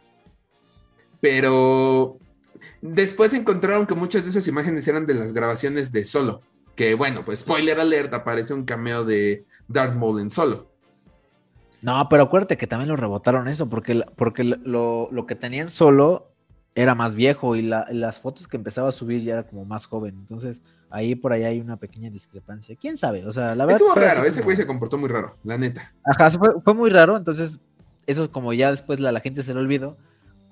Pero 1.22 2.18
después 2.82 3.34
encontraron 3.34 3.88
que 3.88 3.96
muchas 3.96 4.24
de 4.24 4.30
esas 4.30 4.48
imágenes 4.48 4.88
eran 4.88 5.06
de 5.06 5.14
las 5.14 5.34
grabaciones 5.34 5.92
de 5.92 6.06
Solo. 6.06 6.42
Que 6.76 6.94
bueno, 6.94 7.26
pues 7.26 7.40
spoiler 7.40 7.80
alert, 7.80 8.14
aparece 8.14 8.54
un 8.54 8.64
cameo 8.66 9.04
de 9.04 9.46
Darth 9.68 9.96
Maul 9.96 10.22
en 10.22 10.30
Solo. 10.30 10.72
No, 11.82 12.08
pero 12.10 12.24
acuérdate 12.24 12.58
que 12.58 12.68
también 12.68 12.90
lo 12.90 12.96
rebotaron 12.96 13.48
eso, 13.48 13.70
porque, 13.70 14.04
porque 14.16 14.44
lo, 14.44 15.10
lo 15.12 15.26
que 15.26 15.36
tenían 15.36 15.70
solo 15.70 16.32
era 16.76 16.96
más 16.96 17.16
viejo 17.16 17.56
y 17.56 17.62
la- 17.64 17.88
las 17.92 18.20
fotos 18.20 18.48
que 18.48 18.58
empezaba 18.58 18.90
a 18.90 18.92
subir 18.92 19.22
ya 19.24 19.34
era 19.34 19.48
como 19.48 19.66
más 19.66 19.86
joven. 19.86 20.16
Entonces, 20.20 20.62
ahí 20.90 21.16
por 21.16 21.34
ahí 21.34 21.44
hay 21.44 21.60
una 21.60 21.78
pequeña 21.78 22.10
discrepancia. 22.10 22.76
¿Quién 22.80 22.98
sabe? 22.98 23.26
O 23.26 23.32
sea, 23.32 23.56
la 23.56 23.66
verdad. 23.66 23.82
Estuvo 23.82 23.96
raro, 24.00 24.24
ese 24.24 24.40
como- 24.40 24.46
güey 24.46 24.58
se 24.58 24.68
comportó 24.68 24.98
muy 24.98 25.10
raro, 25.10 25.36
la 25.44 25.58
neta. 25.58 25.94
Ajá, 26.06 26.30
fue, 26.32 26.50
fue 26.64 26.74
muy 26.74 26.90
raro, 26.90 27.18
entonces 27.18 27.60
eso 28.06 28.32
como 28.32 28.54
ya 28.54 28.72
después 28.72 29.00
la, 29.00 29.12
la 29.12 29.20
gente 29.20 29.44
se 29.44 29.54
lo 29.54 29.60
olvidó, 29.60 29.98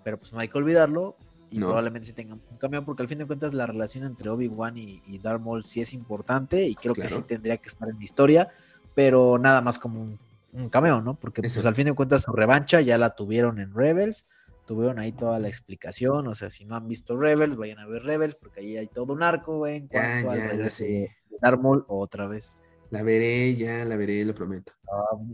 pero 0.03 0.17
pues 0.19 0.33
no 0.33 0.39
hay 0.39 0.47
que 0.49 0.57
olvidarlo 0.57 1.15
y 1.51 1.59
No. 1.59 1.67
probablemente 1.67 2.07
sí 2.07 2.13
tengan 2.13 2.41
un 2.51 2.57
cambio 2.57 2.83
porque 2.83 3.03
al 3.03 3.07
fin 3.07 3.17
de 3.19 3.25
cuentas 3.25 3.53
la 3.53 3.65
relación 3.65 4.03
entre 4.03 4.29
Obi-Wan 4.29 4.77
y, 4.77 5.01
y 5.07 5.19
Darth 5.19 5.41
Maul 5.41 5.63
sí 5.63 5.79
es 5.79 5.93
importante 5.93 6.67
y 6.67 6.75
creo 6.75 6.93
que 6.93 7.07
sí 7.07 7.21
tendría 7.21 7.57
que 7.57 7.69
estar 7.69 7.87
en 7.87 7.97
la 7.97 8.03
historia, 8.03 8.49
pero 8.93 9.37
nada 9.37 9.61
más 9.61 9.79
como 9.79 10.01
un, 10.01 10.19
un 10.51 10.69
cameo, 10.69 11.01
¿no? 11.01 11.13
Porque 11.15 11.41
pues 11.41 11.65
al 11.65 11.75
fin 11.75 11.85
de 11.85 11.93
cuentas 11.93 12.23
su 12.23 12.31
revancha 12.33 12.81
ya 12.81 12.97
la 12.97 13.15
tuvieron 13.15 13.59
en 13.59 13.73
Rebels, 13.73 14.25
tuvieron 14.65 14.99
ahí 14.99 15.11
toda 15.11 15.39
la 15.39 15.47
explicación, 15.47 16.27
o 16.27 16.35
sea, 16.35 16.49
si 16.49 16.65
no 16.65 16.75
han 16.75 16.87
visto 16.87 17.17
Rebels, 17.17 17.55
vayan 17.55 17.79
a 17.79 17.87
ver 17.87 18.03
Rebels 18.03 18.35
porque 18.35 18.61
ahí 18.61 18.77
hay 18.77 18.87
todo 18.87 19.13
un 19.13 19.23
arco, 19.23 19.57
güey, 19.59 19.77
en 19.77 19.89
Ya, 19.89 20.21
cuanto 20.23 20.31
al 20.31 20.57
ya, 20.57 20.63
la 20.63 20.69
sé. 20.69 21.15
Darth 21.41 21.59
Maul 21.61 21.85
otra 21.87 22.27
vez. 22.27 22.61
La 22.91 23.01
veré, 23.01 23.55
ya 23.55 23.83
la 23.83 23.95
veré, 23.97 24.23
lo 24.23 24.33
prometo. 24.35 24.71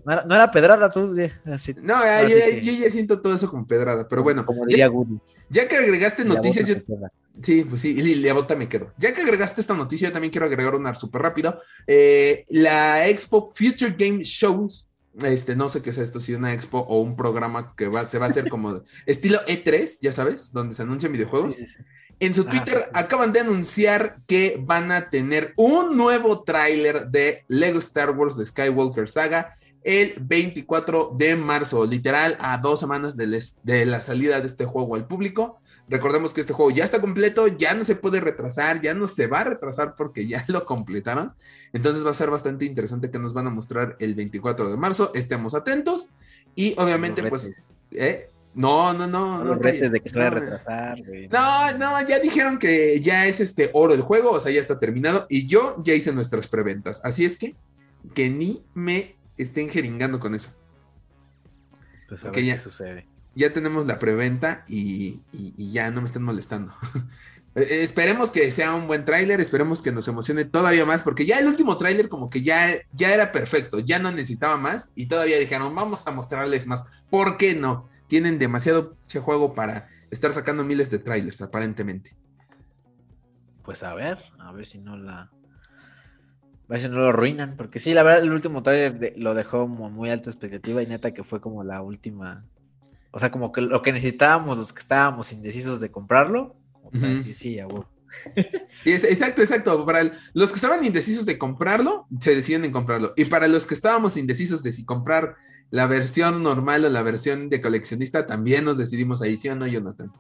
No, 0.06 0.12
era, 0.14 0.24
no 0.26 0.36
era 0.36 0.50
pedrada 0.52 0.90
tú, 0.90 1.14
así, 1.46 1.74
No, 1.76 2.02
ya- 2.04 2.20
Así 2.20 2.30
yo, 2.34 2.40
que- 2.46 2.62
yo 2.66 2.72
ya 2.74 2.90
siento 2.90 3.22
todo 3.22 3.36
eso 3.36 3.50
como 3.50 3.68
pedrada, 3.68 4.08
pero 4.08 4.24
bueno, 4.24 4.46
como 4.46 4.62
ya, 4.62 4.68
diría 4.68 4.90
Woody. 4.90 5.20
ya 5.50 5.68
que 5.68 5.76
agregaste 5.76 6.24
La 6.24 6.36
noticias, 6.36 6.68
yo. 6.68 6.76
Sí, 7.44 7.66
pues 7.66 7.82
sí, 7.82 7.96
y 7.98 8.16
la 8.16 8.34
bota 8.34 8.56
me 8.56 8.68
quedo. 8.70 8.94
Ya 8.98 9.14
que 9.14 9.22
agregaste 9.22 9.62
esta 9.62 9.74
noticia, 9.74 10.08
yo 10.10 10.14
también 10.14 10.32
quiero 10.32 10.46
agregar 10.48 10.76
una 10.76 10.94
súper 10.96 11.22
rápido. 11.22 11.60
Eh, 11.88 12.44
la 12.50 13.08
Expo 13.08 13.48
Future 13.56 13.96
Game 13.98 14.24
Shows, 14.24 14.88
este, 15.22 15.56
no 15.56 15.70
sé 15.70 15.82
qué 15.82 15.90
es 15.92 15.98
esto, 15.98 16.20
si 16.20 16.34
una 16.34 16.54
expo 16.54 16.80
o 16.80 17.00
un 17.02 17.16
programa 17.16 17.74
que 17.76 17.88
va, 17.88 18.06
se 18.06 18.18
va 18.20 18.28
a 18.28 18.30
hacer 18.30 18.50
como 18.50 18.82
estilo 19.06 19.40
E3, 19.48 19.98
ya 20.02 20.14
sabes, 20.14 20.52
donde 20.54 20.74
se 20.76 20.84
anuncian 20.84 21.12
videojuegos. 21.12 21.56
Sí, 21.56 21.66
sí, 21.66 21.74
sí. 21.78 21.84
En 22.20 22.36
su 22.36 22.46
Twitter 22.46 22.90
acaban 22.94 23.34
de 23.34 23.40
anunciar 23.40 24.18
que 24.28 24.62
van 24.64 24.92
a 24.92 25.10
tener 25.10 25.54
un 25.58 25.98
nuevo 25.98 26.44
tráiler 26.44 27.08
de 27.08 27.44
Lego 27.48 27.80
Star 27.80 28.12
Wars 28.12 28.38
de 28.38 28.46
Skywalker 28.46 29.10
Saga 29.10 29.56
el 29.84 30.14
24 30.22 31.16
de 31.18 31.36
marzo, 31.36 31.86
literal 31.88 32.38
a 32.40 32.58
dos 32.60 32.80
semanas 32.80 33.18
de, 33.18 33.26
les- 33.26 33.58
de 33.64 33.88
la 33.88 34.00
salida 34.02 34.40
de 34.40 34.46
este 34.46 34.66
juego 34.66 34.94
al 34.96 35.08
público. 35.08 35.60
Recordemos 35.90 36.34
que 36.34 36.42
este 36.42 36.54
juego 36.54 36.72
ya 36.72 36.84
está 36.86 37.02
completo, 37.02 37.48
ya 37.48 37.74
no 37.74 37.84
se 37.84 37.96
puede 37.96 38.20
retrasar, 38.22 38.82
ya 38.82 38.94
no 38.94 39.08
se 39.08 39.28
va 39.28 39.42
a 39.42 39.44
retrasar 39.46 39.96
porque 39.96 40.28
ya 40.28 40.44
lo 40.48 40.66
completaron. 40.66 41.34
Entonces 41.74 42.06
va 42.06 42.12
a 42.12 42.14
ser 42.16 42.30
bastante 42.30 42.66
interesante 42.66 43.12
que 43.12 43.20
nos 43.20 43.34
van 43.34 43.48
a 43.48 43.50
mostrar 43.50 43.98
el 44.00 44.16
24 44.16 44.70
de 44.72 44.78
marzo. 44.78 45.12
Estemos 45.16 45.54
atentos. 45.54 46.10
Y 46.56 46.76
obviamente, 46.78 47.24
pues. 47.24 47.52
¿eh? 47.92 48.30
no, 48.54 48.94
no, 48.94 49.08
no, 49.08 49.38
No 49.40 49.44
no. 49.44 49.44
los 49.46 49.58
retes 49.60 49.80
calla. 49.82 49.92
de 49.92 50.00
que 50.02 50.10
se 50.10 50.18
vaya 50.20 50.28
a 50.28 50.32
No, 50.32 50.40
retrasar, 50.40 51.04
güey. 51.06 51.28
no, 51.30 51.78
no, 51.78 52.08
ya 52.08 52.20
dijeron 52.20 52.60
que 52.60 53.00
ya 53.02 53.26
es 53.28 53.40
este 53.40 53.70
oro 53.74 53.94
el 53.94 54.02
juego, 54.02 54.32
o 54.32 54.40
sea, 54.40 54.52
ya 54.52 54.60
está 54.62 54.80
terminado. 54.80 55.26
Y 55.30 55.48
yo 55.48 55.82
ya 55.84 55.94
hice 55.94 56.12
nuestras 56.14 56.48
preventas. 56.48 57.02
Así 57.04 57.26
es 57.26 57.38
que, 57.38 57.56
que 58.14 58.30
ni 58.30 58.64
me 58.74 59.16
estén 59.38 59.70
jeringando 59.70 60.20
con 60.20 60.36
eso. 60.36 60.52
Pues 62.10 62.24
a 62.26 62.32
ver 62.32 62.44
ya. 62.44 62.58
sucede. 62.58 63.08
Ya 63.36 63.54
tenemos 63.54 63.86
la 63.88 63.98
preventa 64.00 64.66
y, 64.68 65.22
ya 65.58 65.90
no 65.92 66.02
me 66.02 66.08
estén 66.08 66.24
molestando. 66.24 66.74
Eh, 67.54 67.84
esperemos 67.84 68.32
que 68.32 68.50
sea 68.50 68.74
un 68.74 68.88
buen 68.88 69.04
tráiler, 69.04 69.42
esperemos 69.42 69.82
que 69.82 69.92
nos 69.92 70.08
emocione 70.08 70.46
todavía 70.46 70.86
más, 70.86 71.04
porque 71.04 71.26
ya 71.26 71.38
el 71.38 71.48
último 71.48 71.78
tráiler 71.78 72.08
como 72.08 72.30
que 72.30 72.44
ya, 72.44 72.70
ya 72.94 73.14
era 73.14 73.34
perfecto, 73.34 73.80
ya 73.80 74.00
no 74.00 74.10
necesitaba 74.10 74.56
más 74.56 74.94
y 74.96 75.08
todavía 75.08 75.38
dijeron, 75.38 75.76
vamos 75.76 76.08
a 76.08 76.12
mostrarles 76.12 76.66
más. 76.68 76.86
¿Por 77.10 77.36
qué 77.36 77.54
no? 77.54 77.90
Tienen 78.08 78.40
demasiado 78.40 78.96
juego 79.22 79.54
para 79.54 79.90
estar 80.12 80.34
sacando 80.34 80.64
miles 80.64 80.90
de 80.92 81.00
trailers, 81.00 81.42
aparentemente. 81.42 82.16
Pues 83.64 83.84
a 83.84 83.94
ver, 83.94 84.20
a 84.40 84.52
ver 84.52 84.66
si 84.66 84.80
no 84.80 84.98
la. 84.98 85.22
A 85.22 85.30
ver 86.70 86.80
si 86.80 86.90
no 86.90 87.00
lo 87.00 87.10
arruinan. 87.10 87.58
Porque 87.58 87.80
sí, 87.80 87.94
la 87.94 88.04
verdad, 88.04 88.24
el 88.24 88.32
último 88.32 88.64
trailer 88.64 88.98
de- 88.98 89.14
lo 89.18 89.34
dejó 89.34 89.60
como 89.60 89.90
muy 89.90 90.10
alta 90.10 90.30
expectativa 90.30 90.82
y 90.82 90.88
neta 90.88 91.14
que 91.14 91.24
fue 91.24 91.42
como 91.42 91.64
la 91.64 91.82
última. 91.82 92.46
O 93.12 93.20
sea, 93.20 93.30
como 93.32 93.52
que 93.52 93.62
lo 93.62 93.82
que 93.82 93.92
necesitábamos, 93.92 94.58
los 94.58 94.72
que 94.74 94.80
estábamos 94.80 95.32
indecisos 95.32 95.80
de 95.80 95.92
comprarlo. 95.92 96.56
Como 96.74 96.92
para 96.92 97.08
Ujú. 97.08 97.18
decir, 97.18 97.36
sí, 97.36 97.60
a 97.60 97.68
huevo. 97.68 97.86
Exacto, 98.86 99.42
exacto. 99.42 99.86
Para 99.86 100.02
el- 100.02 100.14
los 100.34 100.50
que 100.50 100.56
estaban 100.56 100.84
indecisos 100.84 101.26
de 101.26 101.38
comprarlo, 101.38 102.08
se 102.20 102.36
deciden 102.36 102.66
en 102.66 102.72
comprarlo. 102.72 103.14
Y 103.16 103.26
para 103.26 103.48
los 103.48 103.66
que 103.66 103.74
estábamos 103.74 104.18
indecisos 104.18 104.64
de 104.64 104.72
si 104.72 104.84
comprar 104.86 105.36
la 105.70 105.88
versión 105.88 106.44
normal 106.44 106.84
o 106.86 106.90
la 106.90 107.02
versión 107.02 107.48
de 107.50 107.62
coleccionista, 107.62 108.26
también 108.28 108.66
nos 108.66 108.78
decidimos 108.78 109.22
ahí, 109.22 109.38
¿sí 109.38 109.48
o 109.50 109.56
no, 109.56 109.66
Jonathan? 109.68 110.12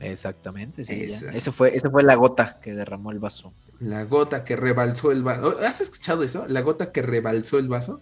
Exactamente, 0.00 0.84
sí. 0.84 1.02
Esa. 1.04 1.32
Ese 1.32 1.50
fue, 1.52 1.74
esa 1.74 1.90
fue 1.90 2.02
la 2.02 2.14
gota 2.14 2.60
que 2.60 2.74
derramó 2.74 3.10
el 3.10 3.18
vaso. 3.18 3.52
La 3.80 4.04
gota 4.04 4.44
que 4.44 4.56
rebalsó 4.56 5.12
el 5.12 5.22
vaso. 5.22 5.56
¿Has 5.66 5.80
escuchado 5.80 6.22
eso? 6.22 6.44
La 6.48 6.60
gota 6.60 6.92
que 6.92 7.02
rebalsó 7.02 7.58
el 7.58 7.68
vaso. 7.68 8.00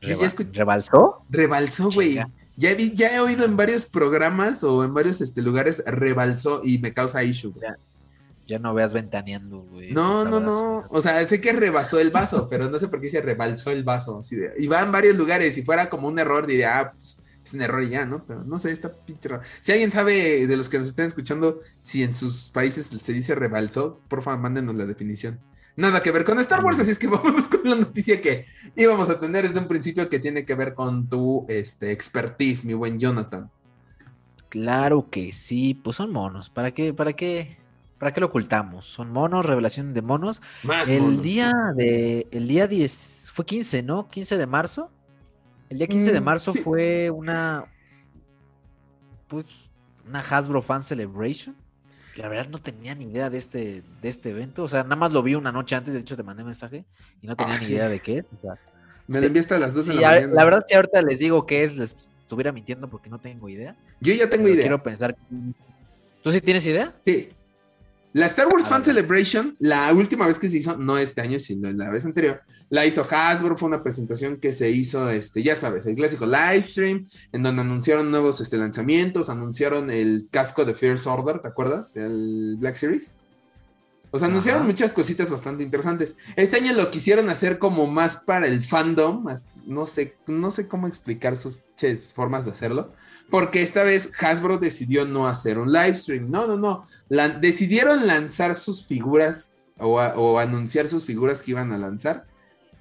Reba- 0.00 0.28
¿Rebalsó? 0.52 1.24
Rebalsó, 1.28 1.90
güey. 1.90 2.18
Ya, 2.58 2.74
vi, 2.74 2.92
ya 2.92 3.14
he 3.14 3.20
oído 3.20 3.44
en 3.44 3.56
varios 3.56 3.86
programas 3.86 4.64
o 4.64 4.82
en 4.84 4.92
varios 4.92 5.20
este, 5.20 5.42
lugares 5.42 5.80
rebalsó 5.86 6.60
y 6.64 6.78
me 6.78 6.92
causa 6.92 7.22
issue. 7.22 7.52
güey. 7.52 7.64
Ya 8.48 8.58
no 8.58 8.74
veas 8.74 8.92
ventaneando, 8.92 9.60
güey. 9.60 9.92
No, 9.92 10.24
no, 10.24 10.40
no. 10.40 10.86
O 10.90 11.00
sea, 11.00 11.24
sé 11.26 11.40
que 11.40 11.52
rebasó 11.52 12.00
el 12.00 12.10
vaso, 12.10 12.48
pero 12.48 12.68
no 12.68 12.78
sé 12.80 12.88
por 12.88 13.00
qué 13.00 13.10
se 13.10 13.20
rebalsó 13.20 13.70
el 13.70 13.84
vaso. 13.84 14.18
Así 14.18 14.34
de- 14.34 14.54
y 14.58 14.66
va 14.66 14.82
en 14.82 14.90
varios 14.90 15.16
lugares. 15.16 15.54
Si 15.54 15.62
fuera 15.62 15.88
como 15.88 16.08
un 16.08 16.18
error, 16.18 16.46
diría, 16.48 16.80
ah, 16.80 16.92
pues, 16.92 17.20
es 17.44 17.54
un 17.54 17.62
error 17.62 17.82
y 17.84 17.90
ya, 17.90 18.04
¿no? 18.06 18.24
Pero 18.26 18.42
no 18.42 18.58
sé, 18.58 18.72
está 18.72 18.92
pinche. 18.92 19.28
Si 19.60 19.70
alguien 19.70 19.92
sabe 19.92 20.46
de 20.48 20.56
los 20.56 20.68
que 20.68 20.78
nos 20.80 20.88
están 20.88 21.06
escuchando, 21.06 21.60
si 21.80 22.02
en 22.02 22.12
sus 22.12 22.50
países 22.50 22.86
se 22.86 23.12
dice 23.12 23.36
rebalsó, 23.36 24.00
por 24.08 24.22
favor, 24.22 24.40
mándenos 24.40 24.74
la 24.74 24.84
definición. 24.86 25.38
Nada 25.78 26.02
que 26.02 26.10
ver 26.10 26.24
con 26.24 26.38
Star 26.40 26.64
Wars, 26.64 26.80
así 26.80 26.90
es 26.90 26.98
que 26.98 27.06
vámonos 27.14 27.48
con 27.48 27.60
la 27.64 27.76
noticia 27.76 28.20
que 28.20 28.46
íbamos 28.76 29.08
a 29.10 29.20
tener 29.20 29.46
desde 29.46 29.60
un 29.60 29.68
principio 29.68 30.08
que 30.10 30.18
tiene 30.20 30.44
que 30.44 30.54
ver 30.54 30.74
con 30.74 31.08
tu 31.08 31.46
este, 31.48 31.92
expertise, 31.92 32.64
mi 32.66 32.74
buen 32.74 32.98
Jonathan. 32.98 33.50
Claro 34.48 35.10
que 35.10 35.32
sí, 35.32 35.74
pues 35.74 35.96
son 35.96 36.12
monos. 36.12 36.48
¿Para 36.50 36.72
qué, 36.72 36.94
para 36.94 37.12
qué, 37.14 37.58
para 37.98 38.12
qué 38.12 38.20
lo 38.20 38.26
ocultamos? 38.28 38.86
Son 38.86 39.10
monos, 39.10 39.44
revelación 39.46 39.92
de 39.94 40.02
monos. 40.02 40.40
Más 40.62 40.94
El 40.94 41.00
monos. 41.00 41.22
día 41.22 41.52
de, 41.74 42.28
el 42.30 42.48
día 42.48 42.66
10, 42.66 43.30
fue 43.34 43.44
15, 43.46 43.82
¿no? 43.82 44.08
15 44.08 44.38
de 44.38 44.46
marzo. 44.46 44.94
El 45.70 45.78
día 45.78 45.88
15 45.88 46.12
de 46.12 46.20
Mm, 46.20 46.22
marzo 46.22 46.54
sí. 46.54 46.58
fue 46.58 47.10
una, 47.10 47.66
pues, 49.26 49.46
una 50.06 50.20
Hasbro 50.20 50.62
Fan 50.62 50.82
Celebration. 50.82 51.56
La 52.18 52.28
verdad 52.28 52.48
no 52.50 52.60
tenía 52.60 52.94
ni 52.94 53.06
idea 53.10 53.30
de 53.30 53.38
este, 53.38 53.82
de 54.02 54.08
este 54.08 54.30
evento. 54.30 54.64
O 54.64 54.68
sea, 54.68 54.82
nada 54.82 54.96
más 54.96 55.12
lo 55.12 55.22
vi 55.22 55.34
una 55.34 55.52
noche 55.52 55.74
antes, 55.76 55.94
de 55.94 56.00
hecho 56.00 56.16
te 56.16 56.22
mandé 56.22 56.44
mensaje 56.44 56.84
y 57.22 57.26
no 57.26 57.36
tenía 57.36 57.54
Ah, 57.54 57.58
ni 57.58 57.64
sí. 57.64 57.72
idea 57.74 57.88
de 57.88 58.00
qué. 58.00 58.18
es. 58.18 58.24
O 58.36 58.40
sea, 58.42 58.54
Me 59.06 59.20
lo 59.20 59.26
enviaste 59.26 59.54
a 59.54 59.58
las 59.58 59.74
2 59.74 59.86
de 59.86 59.94
la 59.94 60.00
mañana. 60.00 60.32
la 60.34 60.44
verdad, 60.44 60.64
si 60.66 60.74
ahorita 60.74 61.02
les 61.02 61.18
digo 61.20 61.46
qué 61.46 61.62
es, 61.64 61.76
les 61.76 61.96
estuviera 62.20 62.52
mintiendo 62.52 62.88
porque 62.88 63.08
no 63.08 63.18
tengo 63.18 63.48
idea. 63.48 63.76
Yo 64.00 64.12
ya 64.14 64.28
tengo 64.28 64.48
idea. 64.48 64.62
Quiero 64.62 64.82
pensar. 64.82 65.16
¿Tú 66.22 66.30
sí 66.32 66.40
tienes 66.40 66.66
idea? 66.66 66.92
Sí. 67.04 67.28
La 68.12 68.26
Star 68.26 68.48
Wars 68.48 68.64
A 68.64 68.68
Fan 68.68 68.80
ver. 68.80 68.86
Celebration, 68.86 69.56
la 69.60 69.92
última 69.92 70.26
vez 70.26 70.38
que 70.38 70.48
se 70.48 70.58
hizo, 70.58 70.76
no 70.76 70.98
este 70.98 71.20
año, 71.20 71.38
sino 71.38 71.70
la 71.70 71.90
vez 71.90 72.04
anterior, 72.04 72.40
la 72.70 72.84
hizo 72.84 73.06
Hasbro, 73.08 73.56
fue 73.56 73.68
una 73.68 73.82
presentación 73.82 74.38
que 74.38 74.52
se 74.52 74.70
hizo, 74.70 75.08
este, 75.10 75.42
ya 75.42 75.56
sabes, 75.56 75.86
el 75.86 75.94
clásico 75.94 76.26
live 76.26 76.64
stream, 76.66 77.08
en 77.32 77.42
donde 77.42 77.62
anunciaron 77.62 78.10
nuevos 78.10 78.40
este, 78.40 78.58
lanzamientos, 78.58 79.30
anunciaron 79.30 79.90
el 79.90 80.28
casco 80.30 80.64
de 80.64 80.74
First 80.74 81.06
Order, 81.06 81.40
¿te 81.40 81.48
acuerdas? 81.48 81.96
El 81.96 82.56
Black 82.58 82.76
Series. 82.76 83.14
O 84.10 84.18
sea, 84.18 84.28
anunciaron 84.28 84.66
muchas 84.66 84.92
cositas 84.92 85.30
bastante 85.30 85.62
interesantes. 85.62 86.16
Este 86.36 86.56
año 86.56 86.72
lo 86.72 86.90
quisieron 86.90 87.28
hacer 87.28 87.58
como 87.58 87.86
más 87.86 88.16
para 88.16 88.46
el 88.46 88.64
fandom, 88.64 89.26
no 89.66 89.86
sé, 89.86 90.16
no 90.26 90.50
sé 90.50 90.66
cómo 90.66 90.86
explicar 90.86 91.36
sus 91.36 91.58
formas 92.14 92.46
de 92.46 92.52
hacerlo, 92.52 92.92
porque 93.30 93.62
esta 93.62 93.82
vez 93.82 94.10
Hasbro 94.18 94.56
decidió 94.58 95.04
no 95.04 95.26
hacer 95.26 95.58
un 95.58 95.72
live 95.72 95.98
stream. 95.98 96.30
No, 96.30 96.46
no, 96.46 96.56
no. 96.56 96.86
decidieron 97.40 98.06
lanzar 98.06 98.54
sus 98.54 98.86
figuras 98.86 99.54
o, 99.78 100.38
anunciar 100.38 100.88
sus 100.88 101.04
figuras 101.04 101.42
que 101.42 101.52
iban 101.52 101.72
a 101.72 101.78
lanzar 101.78 102.26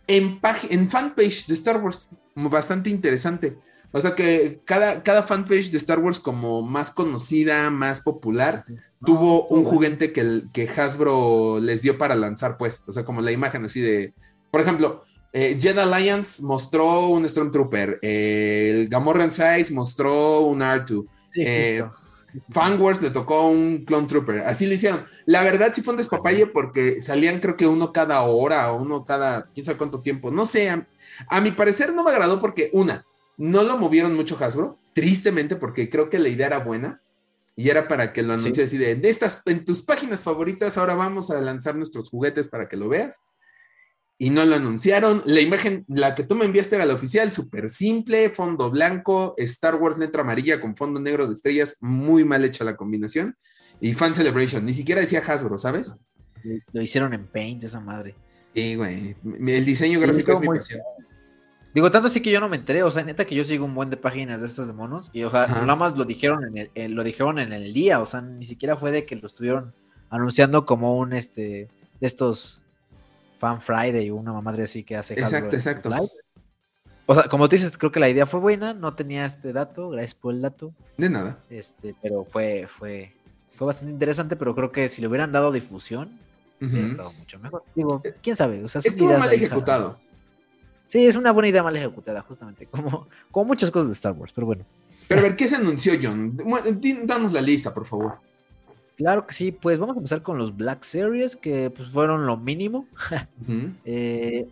en, 0.07 0.39
en 0.69 0.89
fanpage 0.89 1.47
de 1.47 1.53
Star 1.53 1.83
Wars. 1.83 2.09
Bastante 2.35 2.89
interesante. 2.89 3.57
O 3.91 4.01
sea 4.01 4.15
que 4.15 4.61
cada, 4.65 5.01
cada 5.03 5.23
fanpage 5.23 5.71
de 5.71 5.77
Star 5.77 5.99
Wars 5.99 6.19
como 6.19 6.61
más 6.61 6.91
conocida, 6.91 7.69
más 7.69 8.01
popular, 8.01 8.65
tuvo 9.05 9.47
un 9.47 9.63
juguete 9.63 10.11
que, 10.11 10.43
que 10.53 10.69
Hasbro 10.69 11.59
les 11.59 11.81
dio 11.81 11.97
para 11.97 12.15
lanzar, 12.15 12.57
pues. 12.57 12.83
O 12.87 12.91
sea, 12.91 13.05
como 13.05 13.21
la 13.21 13.31
imagen 13.31 13.65
así 13.65 13.81
de. 13.81 14.13
Por 14.51 14.61
ejemplo, 14.61 15.03
eh, 15.33 15.57
Jedi 15.59 15.79
Alliance 15.79 16.43
mostró 16.43 17.07
un 17.07 17.27
Stormtrooper. 17.27 17.99
Eh, 18.01 18.71
el 18.71 18.89
Gamorrean 18.89 19.31
Size 19.31 19.73
mostró 19.73 20.41
un 20.41 20.61
R2. 20.61 21.05
Eh, 21.35 21.83
Fan 22.49 22.79
Wars 22.81 23.01
le 23.01 23.09
tocó 23.09 23.47
un 23.47 23.85
Clone 23.85 24.07
Trooper. 24.07 24.41
Así 24.41 24.65
lo 24.65 24.73
hicieron. 24.73 25.05
La 25.25 25.43
verdad 25.43 25.71
sí 25.73 25.81
fue 25.81 25.93
un 25.93 25.97
despapalle 25.97 26.47
porque 26.47 27.01
salían 27.01 27.39
creo 27.39 27.57
que 27.57 27.67
uno 27.67 27.91
cada 27.91 28.21
hora 28.21 28.71
o 28.71 28.81
uno 28.81 29.05
cada 29.05 29.49
quién 29.53 29.65
sabe 29.65 29.77
cuánto 29.77 30.01
tiempo. 30.01 30.31
No 30.31 30.45
sé, 30.45 30.69
a, 30.69 31.41
mi 31.41 31.51
parecer 31.51 31.93
no 31.93 32.03
me 32.03 32.11
agradó 32.11 32.39
porque 32.39 32.69
una, 32.73 33.05
no 33.37 33.63
lo 33.63 33.77
movieron 33.77 34.15
mucho 34.15 34.37
Hasbro, 34.39 34.77
tristemente 34.93 35.55
porque 35.55 35.89
creo 35.89 36.09
que 36.09 36.19
la 36.19 36.29
idea 36.29 36.47
era 36.47 36.59
buena 36.59 37.01
y 37.55 37.69
era 37.69 37.87
para 37.87 38.13
que 38.13 38.21
lo 38.21 38.33
anuncie 38.33 38.63
así 38.63 38.77
de, 38.77 38.95
de 38.95 39.09
estas, 39.09 39.41
en 39.45 39.65
tus 39.65 39.81
páginas 39.81 40.23
favoritas 40.23 40.77
ahora 40.77 40.93
vamos 40.93 41.31
a 41.31 41.41
lanzar 41.41 41.75
nuestros 41.75 42.09
juguetes 42.09 42.47
para 42.47 42.69
que 42.69 42.77
lo 42.77 42.87
veas 42.87 43.21
y 44.17 44.29
no 44.29 44.45
lo 44.45 44.55
anunciaron. 44.55 45.21
La 45.25 45.41
imagen, 45.41 45.85
la 45.87 46.15
que 46.15 46.23
tú 46.23 46.35
me 46.35 46.45
enviaste 46.45 46.75
era 46.75 46.85
la 46.85 46.93
oficial, 46.93 47.31
súper 47.33 47.69
simple, 47.69 48.29
fondo 48.29 48.69
blanco, 48.69 49.35
Star 49.37 49.75
Wars 49.75 49.97
letra 49.97 50.21
amarilla 50.21 50.59
con 50.59 50.75
fondo 50.75 50.99
negro 50.99 51.27
de 51.27 51.33
estrellas, 51.33 51.77
muy 51.81 52.23
mal 52.23 52.43
hecha 52.43 52.63
la 52.63 52.75
combinación. 52.75 53.35
Y 53.79 53.93
Fan 53.93 54.15
Celebration, 54.15 54.65
ni 54.65 54.73
siquiera 54.73 55.01
decía 55.01 55.21
Hasbro, 55.25 55.57
¿sabes? 55.57 55.95
Lo 56.71 56.81
hicieron 56.81 57.13
en 57.13 57.27
Paint, 57.27 57.63
esa 57.63 57.79
madre. 57.79 58.15
Sí, 58.55 58.75
güey. 58.75 59.15
El 59.23 59.65
diseño 59.65 59.99
gráfico 59.99 60.33
es 60.33 60.41
mi 60.41 60.47
pasión. 60.47 60.81
Digo, 61.75 61.91
tanto 61.91 62.07
así 62.07 62.21
que 62.21 62.31
yo 62.31 62.39
no 62.39 62.49
me 62.49 62.55
enteré, 62.55 62.81
o 62.81 62.89
sea, 62.89 63.03
neta 63.03 63.25
que 63.25 63.35
yo 63.35 63.45
sigo 63.45 63.65
un 63.65 63.75
buen 63.75 63.91
de 63.91 63.97
páginas 63.97 64.41
de 64.41 64.47
estas 64.47 64.65
de 64.65 64.73
monos, 64.73 65.11
y 65.13 65.21
o 65.23 65.29
sea, 65.29 65.45
nada 65.45 65.75
más 65.75 65.95
lo 65.95 66.05
dijeron 66.05 66.57
en 66.57 66.71
el, 66.73 66.93
lo 66.93 67.03
dijeron 67.03 67.37
en 67.37 67.53
el 67.53 67.71
día, 67.71 68.01
o 68.01 68.05
sea, 68.07 68.21
ni 68.21 68.45
siquiera 68.45 68.75
fue 68.75 68.91
de 68.91 69.05
que 69.05 69.15
lo 69.15 69.27
estuvieron 69.27 69.75
anunciando 70.09 70.65
como 70.65 70.97
un 70.97 71.13
este 71.13 71.67
de 71.99 72.07
estos 72.07 72.63
Fan 73.37 73.61
Friday, 73.61 74.09
una 74.09 74.33
madre 74.41 74.63
así 74.63 74.83
que 74.83 74.95
hace. 74.97 75.13
Exacto, 75.13 75.55
exacto. 75.55 75.89
O 77.05 77.15
sea, 77.15 77.23
como 77.29 77.47
tú 77.47 77.55
dices, 77.55 77.77
creo 77.77 77.91
que 77.91 78.01
la 78.01 78.09
idea 78.09 78.25
fue 78.25 78.41
buena, 78.41 78.73
no 78.73 78.93
tenía 78.93 79.25
este 79.25 79.53
dato, 79.53 79.89
gracias 79.89 80.15
por 80.15 80.33
el 80.33 80.41
dato. 80.41 80.73
De 80.97 81.09
nada. 81.09 81.39
Este, 81.49 81.95
pero 82.01 82.25
fue, 82.25 82.67
fue, 82.67 83.13
fue 83.47 83.67
bastante 83.67 83.93
interesante, 83.93 84.35
pero 84.35 84.53
creo 84.53 84.73
que 84.73 84.89
si 84.89 85.01
le 85.01 85.07
hubieran 85.07 85.31
dado 85.31 85.53
difusión, 85.53 86.19
hubiera 86.59 86.85
estado 86.85 87.13
mucho 87.13 87.39
mejor. 87.39 87.63
Digo, 87.75 88.03
quién 88.21 88.35
sabe, 88.35 88.61
o 88.63 88.67
sea, 88.67 88.81
estuvo 88.83 89.17
mal 89.17 89.31
ejecutado. 89.31 89.97
Sí, 90.85 91.05
es 91.05 91.15
una 91.15 91.31
buena 91.31 91.47
idea 91.47 91.63
mal 91.63 91.75
ejecutada, 91.77 92.21
justamente, 92.21 92.65
como, 92.65 93.07
como 93.31 93.45
muchas 93.45 93.71
cosas 93.71 93.87
de 93.87 93.93
Star 93.93 94.13
Wars, 94.13 94.33
pero 94.33 94.47
bueno. 94.47 94.65
Pero 95.07 95.21
a 95.21 95.23
ver, 95.23 95.35
¿qué 95.37 95.47
se 95.47 95.55
anunció, 95.55 95.93
John? 96.01 96.37
Danos 97.05 97.31
la 97.31 97.41
lista, 97.41 97.73
por 97.73 97.85
favor. 97.85 98.19
Claro 98.97 99.27
que 99.27 99.33
sí, 99.33 99.51
pues 99.51 99.77
vamos 99.77 99.95
a 99.95 99.99
empezar 99.99 100.23
con 100.23 100.39
los 100.39 100.57
Black 100.57 100.83
Series, 100.83 101.35
que 101.35 101.69
pues 101.69 101.89
fueron 101.89 102.25
lo 102.25 102.37
mínimo. 102.37 102.87
Eh, 103.85 104.49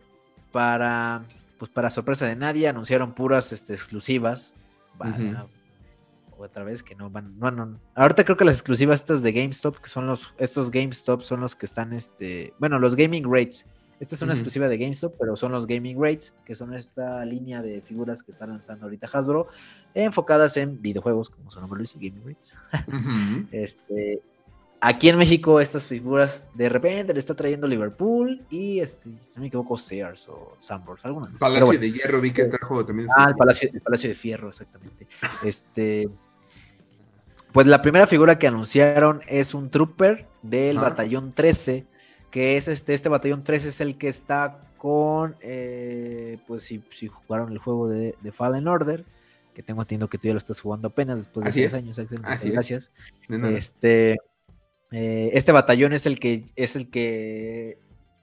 para, 0.52 1.26
pues 1.58 1.70
para 1.70 1.90
sorpresa 1.90 2.28
de 2.28 2.36
nadie, 2.38 2.70
anunciaron 2.70 3.14
puras 3.14 3.52
este, 3.52 3.74
exclusivas. 3.74 4.54
Otra 6.38 6.64
vez 6.64 6.84
que 6.84 6.96
no 6.96 7.10
van, 7.10 7.38
no, 7.40 7.52
no. 7.52 7.78
Ahorita 7.96 8.24
creo 8.24 8.38
que 8.38 8.46
las 8.46 8.56
exclusivas 8.56 9.02
estas 9.02 9.22
de 9.22 9.34
GameStop, 9.34 9.78
que 9.78 9.90
son 9.90 10.08
los, 10.08 10.32
estos 10.38 10.72
GameStop 10.72 11.22
son 11.22 11.42
los 11.42 11.56
que 11.56 11.66
están, 11.66 11.92
este, 11.92 12.54
bueno, 12.60 12.80
los 12.80 12.96
gaming 12.96 13.26
rates. 13.26 13.66
Esta 14.00 14.16
es 14.16 14.22
una 14.22 14.34
exclusiva 14.34 14.68
de 14.68 14.78
GameStop, 14.78 15.16
pero 15.18 15.36
son 15.38 15.54
los 15.54 15.68
Gaming 15.68 15.98
Rates, 15.98 16.34
que 16.44 16.54
son 16.54 16.74
esta 16.74 17.24
línea 17.24 17.62
de 17.62 17.82
figuras 17.82 18.24
que 18.24 18.32
está 18.32 18.46
lanzando 18.46 18.86
ahorita 18.86 19.08
Hasbro, 19.08 19.48
enfocadas 19.94 20.58
en 20.58 20.82
videojuegos, 20.82 21.30
como 21.30 21.50
su 21.50 21.62
nombre 21.62 21.78
lo 21.78 21.82
dice, 21.82 21.98
Gaming 21.98 22.24
Rates. 22.26 22.54
este, 23.54 24.22
Aquí 24.88 25.10
en 25.10 25.18
México 25.18 25.60
estas 25.60 25.88
figuras 25.88 26.44
de 26.54 26.70
repente 26.70 27.12
le 27.12 27.18
está 27.18 27.34
trayendo 27.34 27.68
Liverpool 27.68 28.46
y 28.52 28.82
este, 28.82 29.10
si 29.10 29.36
no 29.36 29.42
me 29.42 29.48
equivoco, 29.48 29.78
Sears 29.78 30.30
o 30.30 30.56
Sambors, 30.60 31.04
alguna 31.06 31.32
Palacio 31.40 31.80
de 31.80 31.92
Hierro, 31.92 32.22
vi 32.22 32.32
que 32.32 32.44
este 32.44 32.60
juego 32.60 32.86
también. 32.86 33.08
Ah, 33.18 33.30
el 33.30 33.36
Palacio, 33.36 33.68
el 33.74 33.82
Palacio, 33.82 34.10
de 34.10 34.16
Fierro, 34.16 34.50
exactamente. 34.50 35.08
este, 35.44 36.08
pues 37.52 37.66
la 37.66 37.82
primera 37.82 38.06
figura 38.06 38.38
que 38.38 38.46
anunciaron 38.46 39.24
es 39.28 39.56
un 39.56 39.72
trooper 39.72 40.28
del 40.44 40.78
batallón 40.78 41.34
13, 41.34 41.88
que 42.30 42.56
es 42.56 42.68
este, 42.68 42.94
este 42.94 43.10
batallón 43.10 43.44
13 43.44 43.70
es 43.70 43.82
el 43.82 43.98
que 43.98 44.08
está 44.08 44.70
con, 44.78 45.36
eh, 45.42 46.38
pues 46.46 46.62
si, 46.62 46.84
si, 46.92 47.08
jugaron 47.08 47.52
el 47.52 47.58
juego 47.58 47.88
de, 47.88 48.16
Fallen 48.32 48.68
Order, 48.68 49.04
que 49.56 49.64
tengo 49.64 49.82
entendido 49.82 50.10
que 50.10 50.20
tú 50.20 50.28
ya 50.28 50.36
lo 50.36 50.38
estás 50.38 50.62
jugando 50.62 50.90
apenas 50.90 51.18
después 51.18 51.44
de 51.44 51.60
10 51.60 51.74
años. 51.74 52.00
Así 52.24 52.52
gracias. 52.52 52.92
Este 53.28 54.20
eh, 54.92 55.32
este 55.34 55.52
batallón 55.52 55.94
es 55.94 56.06
el 56.06 56.20
que 56.20 56.46
es 56.56 56.76
el 56.76 56.90
que 56.90 57.80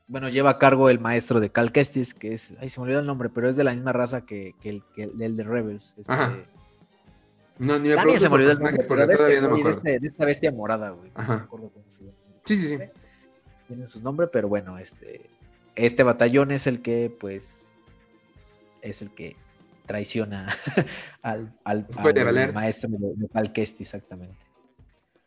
bueno 0.07 0.29
lleva 0.29 0.51
a 0.51 0.59
cargo 0.59 0.91
el 0.91 1.01
maestro 1.01 1.41
de 1.41 1.51
Cal 1.51 1.73
Kestis, 1.73 2.15
que 2.15 2.35
es, 2.35 2.55
ay 2.61 2.69
se 2.69 2.81
me 2.81 2.85
olvidó 2.85 3.01
el 3.01 3.07
nombre, 3.07 3.29
pero 3.29 3.49
es 3.49 3.57
de 3.57 3.65
la 3.65 3.73
misma 3.73 3.93
raza 3.93 4.27
que, 4.27 4.55
el, 4.63 4.83
que 4.95 5.05
el, 5.05 5.37
de 5.37 5.45
Rebels. 5.45 5.97
Este, 5.99 6.13
no, 7.59 7.79
ni 7.79 7.91
me 7.91 7.95
También 7.95 8.19
se 8.19 8.29
me 8.29 8.35
olvidó 8.35 8.53
el 8.53 8.59
nombre, 8.59 8.85
pero 8.89 9.07
todavía 9.07 9.41
no 9.41 9.51
me 9.51 9.61
acuerdo. 9.61 9.81
De, 9.81 10.01
esta 10.03 10.25
bestia 10.25 10.51
morada, 10.51 10.91
güey. 10.91 11.13
No 11.17 11.29
me 11.29 11.35
acuerdo 11.35 11.71
cómo 11.71 11.85
se 11.91 12.05
llama. 12.05 12.17
Sí, 12.45 12.57
sí, 12.57 12.69
sí. 12.69 12.79
Tienen 13.69 13.87
sus 13.87 14.03
nombres, 14.03 14.31
pero 14.33 14.49
bueno, 14.49 14.79
este 14.79 15.31
este 15.77 16.03
batallón 16.03 16.51
es 16.51 16.67
el 16.67 16.83
que 16.83 17.15
pues 17.19 17.71
es 18.83 19.03
el 19.03 19.11
que 19.15 19.37
traiciona 19.87 20.49
al, 21.23 21.53
al, 21.65 21.87
maestro 22.53 22.91
de, 22.91 23.29
Cal 23.33 23.53
Kestis, 23.53 23.89
exactamente. 23.89 24.45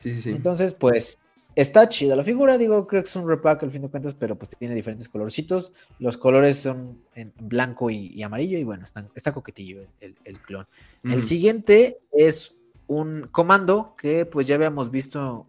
Sí, 0.05 0.13
sí, 0.13 0.21
sí. 0.21 0.29
Entonces, 0.29 0.75
pues, 0.75 1.17
está 1.55 1.89
chida 1.89 2.15
la 2.15 2.23
figura, 2.23 2.59
digo, 2.59 2.85
creo 2.85 3.01
que 3.01 3.09
es 3.09 3.15
un 3.15 3.27
repack 3.27 3.63
al 3.63 3.71
fin 3.71 3.81
de 3.81 3.89
cuentas, 3.89 4.13
pero 4.13 4.35
pues 4.35 4.51
tiene 4.51 4.75
diferentes 4.75 5.09
colorcitos. 5.09 5.71
Los 5.97 6.15
colores 6.15 6.57
son 6.57 6.99
en 7.15 7.33
blanco 7.39 7.89
y, 7.89 8.21
amarillo, 8.21 8.59
y 8.59 8.63
bueno, 8.63 8.85
está 9.15 9.33
coquetillo 9.33 9.81
el, 9.99 10.39
clon. 10.41 10.67
El 11.03 11.23
siguiente 11.23 11.97
es 12.11 12.55
un 12.85 13.27
comando 13.31 13.95
que 13.97 14.27
pues 14.27 14.45
ya 14.45 14.55
habíamos 14.55 14.91
visto 14.91 15.47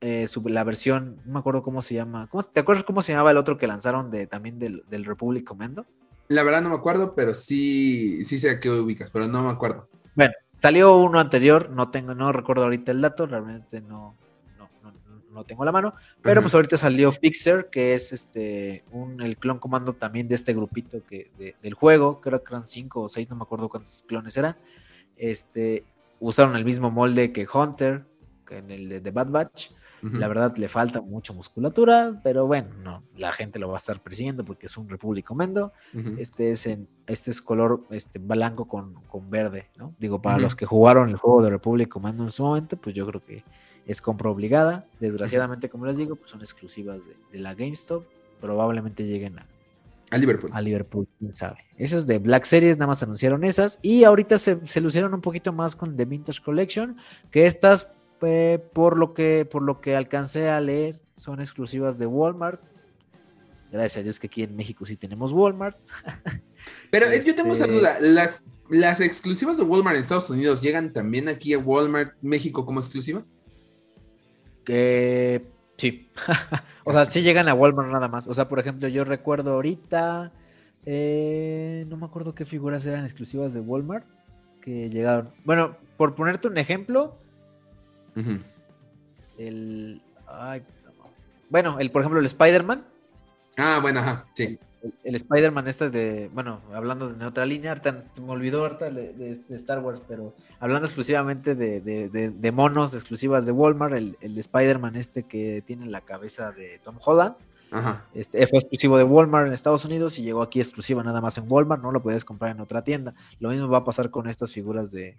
eh, 0.00 0.26
la 0.46 0.64
versión, 0.64 1.20
no 1.24 1.34
me 1.34 1.38
acuerdo 1.38 1.62
cómo 1.62 1.80
se 1.80 1.94
llama. 1.94 2.28
¿Te 2.52 2.58
acuerdas 2.58 2.82
cómo 2.82 3.02
se 3.02 3.12
llamaba 3.12 3.30
el 3.30 3.36
otro 3.36 3.56
que 3.56 3.68
lanzaron 3.68 4.10
de 4.10 4.26
también 4.26 4.58
del, 4.58 4.82
del 4.90 5.04
Republic 5.04 5.44
Commando? 5.44 5.86
La 6.26 6.42
verdad 6.42 6.62
no 6.62 6.70
me 6.70 6.76
acuerdo, 6.76 7.14
pero 7.14 7.34
sí, 7.34 8.24
sí 8.24 8.38
sé 8.40 8.50
a 8.50 8.58
qué 8.58 8.68
ubicas, 8.68 9.12
pero 9.12 9.28
no 9.28 9.42
me 9.42 9.50
acuerdo. 9.50 9.88
Bueno, 10.14 10.32
Salió 10.62 10.96
uno 10.96 11.18
anterior, 11.18 11.70
no 11.70 11.90
tengo, 11.90 12.14
no 12.14 12.30
recuerdo 12.30 12.62
ahorita 12.62 12.92
el 12.92 13.00
dato, 13.00 13.26
realmente 13.26 13.80
no, 13.80 14.14
no, 14.56 14.92
no, 15.32 15.42
tengo 15.42 15.64
la 15.64 15.72
mano, 15.72 15.94
pero 16.20 16.40
pues 16.40 16.54
ahorita 16.54 16.76
salió 16.76 17.10
Fixer, 17.10 17.68
que 17.68 17.96
es 17.96 18.12
este 18.12 18.84
un 18.92 19.20
el 19.20 19.38
clon 19.38 19.58
comando 19.58 19.94
también 19.94 20.28
de 20.28 20.36
este 20.36 20.54
grupito 20.54 21.04
que 21.04 21.32
del 21.60 21.74
juego, 21.74 22.20
creo 22.20 22.44
que 22.44 22.54
eran 22.54 22.68
cinco 22.68 23.02
o 23.02 23.08
seis, 23.08 23.28
no 23.28 23.34
me 23.34 23.42
acuerdo 23.42 23.68
cuántos 23.68 24.04
clones 24.06 24.36
eran. 24.36 24.56
Este 25.16 25.84
usaron 26.20 26.54
el 26.54 26.64
mismo 26.64 26.92
molde 26.92 27.32
que 27.32 27.44
Hunter, 27.52 28.04
que 28.46 28.58
en 28.58 28.70
el 28.70 29.02
de 29.02 29.10
Bad 29.10 29.30
Batch. 29.30 29.72
La 30.02 30.26
verdad 30.26 30.56
le 30.56 30.66
falta 30.66 31.00
mucha 31.00 31.32
musculatura, 31.32 32.20
pero 32.24 32.44
bueno, 32.44 32.70
no, 32.82 33.04
la 33.16 33.32
gente 33.32 33.60
lo 33.60 33.68
va 33.68 33.74
a 33.74 33.76
estar 33.76 34.02
persiguiendo 34.02 34.44
porque 34.44 34.66
es 34.66 34.76
un 34.76 34.88
Repúblico 34.88 35.36
Mendo. 35.36 35.72
Este 36.18 36.50
es 36.50 36.66
en, 36.66 36.88
este 37.06 37.30
es 37.30 37.40
color 37.40 37.84
este, 37.90 38.18
blanco 38.18 38.66
con, 38.66 38.96
verde, 39.30 39.68
¿no? 39.76 39.94
Digo, 40.00 40.20
para 40.20 40.38
los 40.38 40.56
que 40.56 40.66
jugaron 40.66 41.08
el 41.08 41.16
juego 41.16 41.42
de 41.42 41.50
Repúblico 41.50 42.00
Mendo 42.00 42.24
en 42.24 42.30
su 42.30 42.42
momento, 42.42 42.76
pues 42.76 42.96
yo 42.96 43.06
creo 43.06 43.24
que 43.24 43.44
es 43.86 44.02
compra 44.02 44.28
obligada. 44.28 44.86
Desgraciadamente, 44.98 45.68
como 45.68 45.86
les 45.86 45.98
digo, 45.98 46.16
pues 46.16 46.30
son 46.32 46.40
exclusivas 46.40 47.02
de, 47.32 47.38
la 47.38 47.54
GameStop. 47.54 48.04
Probablemente 48.40 49.04
lleguen 49.06 49.38
a, 49.38 49.46
a 50.10 50.18
Liverpool. 50.18 50.50
A 50.52 50.60
Liverpool, 50.60 51.06
quién 51.20 51.32
sabe. 51.32 51.58
Esos 51.76 52.08
de 52.08 52.18
Black 52.18 52.44
Series 52.44 52.76
nada 52.76 52.88
más 52.88 53.04
anunciaron 53.04 53.44
esas. 53.44 53.78
Y 53.82 54.02
ahorita 54.02 54.36
se, 54.36 54.66
se 54.66 54.80
lucieron 54.80 55.14
un 55.14 55.20
poquito 55.20 55.52
más 55.52 55.76
con 55.76 55.96
The 55.96 56.06
Vintage 56.06 56.42
Collection. 56.42 56.96
Que 57.30 57.46
estas 57.46 57.92
por 58.72 58.98
lo 58.98 59.14
que 59.14 59.46
por 59.50 59.62
lo 59.62 59.80
que 59.80 59.96
alcancé 59.96 60.48
a 60.48 60.60
leer 60.60 61.00
son 61.16 61.40
exclusivas 61.40 61.98
de 61.98 62.06
Walmart 62.06 62.60
Gracias 63.70 64.00
a 64.00 64.02
Dios 64.04 64.20
que 64.20 64.26
aquí 64.26 64.42
en 64.42 64.54
México 64.54 64.84
sí 64.84 64.96
tenemos 64.96 65.32
Walmart. 65.32 65.78
Pero 66.90 67.06
eh, 67.06 67.22
yo 67.24 67.34
tengo 67.34 67.54
esa 67.54 67.64
Este- 67.64 67.78
duda. 67.78 67.96
¿Las, 68.00 68.44
¿Las 68.68 69.00
exclusivas 69.00 69.56
de 69.56 69.62
Walmart 69.62 69.96
en 69.96 70.02
Estados 70.02 70.28
Unidos 70.28 70.60
llegan 70.60 70.92
también 70.92 71.26
aquí 71.30 71.54
a 71.54 71.58
Walmart 71.58 72.12
México 72.20 72.66
como 72.66 72.80
exclusivas? 72.80 73.30
Que 74.66 75.46
sí. 75.78 76.08
o 76.84 76.92
sea, 76.92 77.06
sí 77.06 77.22
llegan 77.22 77.48
a 77.48 77.54
Walmart 77.54 77.90
nada 77.90 78.08
más. 78.08 78.26
O 78.28 78.34
sea, 78.34 78.46
por 78.46 78.58
ejemplo, 78.58 78.88
yo 78.88 79.04
recuerdo 79.04 79.54
ahorita. 79.54 80.32
eh, 80.84 81.86
no 81.88 81.96
me 81.96 82.04
acuerdo 82.04 82.34
qué 82.34 82.44
figuras 82.44 82.84
eran 82.84 83.04
exclusivas 83.06 83.54
de 83.54 83.60
Walmart 83.60 84.04
que 84.60 84.90
llegaron. 84.90 85.30
Bueno, 85.44 85.76
por 85.96 86.14
ponerte 86.14 86.46
un 86.48 86.58
ejemplo, 86.58 87.16
El. 89.38 90.02
ay, 90.26 90.62
bueno, 91.50 91.78
el, 91.80 91.90
por 91.90 92.02
ejemplo, 92.02 92.20
el 92.20 92.26
Spider-Man. 92.26 92.84
Ah, 93.58 93.78
bueno, 93.82 94.00
ajá, 94.00 94.24
sí. 94.34 94.58
El, 94.82 94.94
el 95.04 95.14
Spider-Man 95.14 95.68
este 95.68 95.90
de, 95.90 96.28
bueno, 96.32 96.60
hablando 96.74 97.08
de 97.12 97.24
otra 97.26 97.44
línea, 97.46 97.70
ahorita 97.72 98.04
me 98.20 98.30
olvidó 98.32 98.68
de, 98.68 98.90
de- 98.90 99.40
de 99.48 99.56
Star 99.56 99.78
Wars, 99.80 100.00
pero 100.08 100.34
hablando 100.58 100.86
exclusivamente 100.86 101.54
de, 101.54 101.80
de- 101.80 102.08
de- 102.08 102.30
de 102.30 102.52
monos 102.52 102.94
exclusivas 102.94 103.46
de 103.46 103.52
Walmart, 103.52 103.94
el, 103.94 104.16
el 104.20 104.36
Spider-Man 104.38 104.96
este 104.96 105.22
que 105.24 105.62
tiene 105.66 105.86
la 105.86 106.00
cabeza 106.00 106.50
de 106.52 106.80
Tom 106.82 106.96
Holland, 107.04 107.36
Ajá. 107.70 108.04
este 108.14 108.44
fue 108.48 108.58
exclusivo 108.58 108.98
de 108.98 109.04
Walmart 109.04 109.46
en 109.46 109.52
Estados 109.52 109.84
Unidos 109.84 110.18
y 110.18 110.22
llegó 110.22 110.42
aquí 110.42 110.60
exclusiva 110.60 111.02
nada 111.04 111.20
más 111.20 111.38
en 111.38 111.44
Walmart, 111.48 111.82
no 111.82 111.92
lo 111.92 112.02
puedes 112.02 112.24
comprar 112.24 112.50
en 112.50 112.60
otra 112.60 112.82
tienda. 112.82 113.14
Lo 113.38 113.50
mismo 113.50 113.68
va 113.68 113.78
a 113.78 113.84
pasar 113.84 114.10
con 114.10 114.28
estas 114.28 114.52
figuras 114.52 114.90
de 114.90 115.16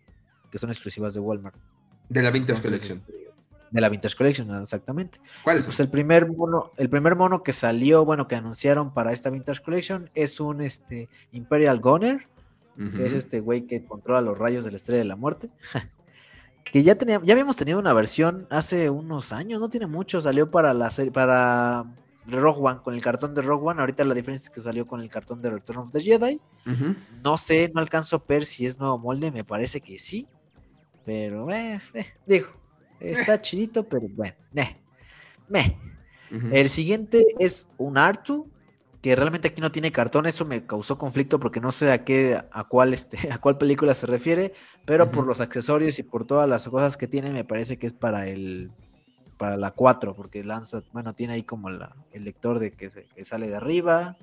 que 0.52 0.58
son 0.58 0.72
exclusivas 0.72 1.14
de 1.14 1.20
Walmart. 1.22 1.56
De 2.10 2.22
la 2.22 2.32
Vintage 2.32 2.58
Entonces, 2.58 2.82
Collection. 2.82 2.98
este, 3.08 3.34
de 3.72 3.82
la 3.82 3.90
Vintage 3.90 4.16
Collection, 4.16 4.62
exactamente. 4.62 5.20
¿Cuáles 5.44 5.66
Pues 5.66 5.78
son? 5.78 5.86
el 5.86 5.90
primer 5.90 6.28
mono, 6.30 6.72
el 6.78 6.90
primer 6.90 7.16
mono 7.16 7.42
que 7.44 7.54
salió, 7.54 8.06
bueno, 8.06 8.28
que 8.28 8.36
anunciaron 8.36 8.94
para 8.94 9.12
esta 9.14 9.30
Vintage 9.30 9.62
Collection 9.64 10.10
es 10.14 10.40
un 10.40 10.62
este 10.62 11.10
Imperial 11.32 11.80
Gunner, 11.80 12.28
que 12.96 13.06
es 13.06 13.14
este 13.14 13.40
güey 13.40 13.68
que 13.68 13.84
controla 13.86 14.22
los 14.22 14.38
rayos 14.40 14.66
de 14.66 14.72
la 14.72 14.78
estrella 14.78 15.00
de 15.00 15.06
la 15.08 15.16
muerte. 15.16 15.50
que 16.64 16.82
ya 16.84 16.96
tenía, 16.96 17.20
ya 17.24 17.34
habíamos 17.34 17.56
tenido 17.56 17.80
una 17.80 17.94
versión 17.94 18.48
hace 18.50 18.90
unos 18.90 19.32
años, 19.34 19.60
no 19.60 19.70
tiene 19.70 19.86
mucho, 19.88 20.22
salió 20.22 20.50
para 20.50 20.74
la 20.74 20.90
serie, 20.92 21.12
para 21.12 21.86
Rogue 22.26 22.60
One, 22.62 22.80
con 22.84 22.94
el 22.94 23.02
cartón 23.02 23.36
de 23.36 23.42
Rogue 23.42 23.68
One. 23.70 23.80
Ahorita 23.82 24.04
la 24.06 24.14
diferencia 24.14 24.46
es 24.48 24.50
que 24.50 24.62
salió 24.62 24.88
con 24.88 25.02
el 25.02 25.10
cartón 25.10 25.42
de 25.42 25.50
Return 25.52 25.80
of 25.80 25.92
the 25.92 26.00
Jedi. 26.00 26.40
No 27.24 27.38
sé, 27.38 27.72
no 27.74 27.82
alcanzo 27.82 28.16
a 28.16 28.24
ver 28.28 28.46
si 28.46 28.66
es 28.66 28.80
nuevo 28.80 28.98
molde, 28.98 29.32
me 29.32 29.44
parece 29.44 29.82
que 29.82 30.00
sí. 30.00 30.28
Pero, 31.06 31.52
eh, 31.52 31.80
eh, 31.94 32.06
digo, 32.26 32.48
está 33.00 33.42
chidito, 33.42 33.88
pero 33.88 34.08
bueno, 34.10 34.36
meh, 34.54 34.78
meh. 35.50 35.76
El 36.52 36.70
siguiente 36.70 37.26
es 37.40 37.70
un 37.78 37.98
Artu, 37.98 38.48
que 39.02 39.16
realmente 39.16 39.50
aquí 39.50 39.60
no 39.60 39.72
tiene 39.72 39.92
cartón, 39.92 40.26
eso 40.26 40.46
me 40.46 40.66
causó 40.66 40.98
conflicto 40.98 41.38
porque 41.40 41.60
no 41.60 41.72
sé 41.72 41.92
a 41.92 42.06
qué, 42.06 42.42
a 42.52 42.64
cuál, 42.64 42.94
este, 42.94 43.18
a 43.32 43.38
cuál 43.40 43.58
película 43.58 43.94
se 43.96 44.08
refiere, 44.08 44.54
pero 44.86 45.12
por 45.12 45.26
los 45.26 45.42
accesorios 45.42 46.00
y 46.00 46.04
por 46.04 46.26
todas 46.26 46.48
las 46.48 46.68
cosas 46.70 46.96
que 46.96 47.08
tiene, 47.08 47.32
me 47.32 47.44
parece 47.44 47.78
que 47.78 47.88
es 47.88 47.94
para 47.94 48.28
el, 48.28 48.72
para 49.38 49.58
la 49.58 49.72
4, 49.72 50.16
porque 50.16 50.44
lanza, 50.44 50.84
bueno, 50.94 51.14
tiene 51.14 51.34
ahí 51.34 51.44
como 51.44 51.70
la- 51.70 51.94
el 52.14 52.24
lector 52.24 52.60
de 52.60 52.72
que, 52.72 52.90
se- 52.90 53.06
que 53.14 53.26
sale 53.26 53.48
de 53.50 53.56
arriba, 53.58 54.16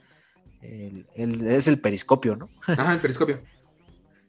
el- 0.63 1.07
el- 1.15 1.47
es 1.47 1.69
el 1.69 1.79
periscopio, 1.79 2.37
¿no? 2.37 2.49
Ajá, 2.67 2.95
el 2.95 3.01
periscopio. 3.01 3.41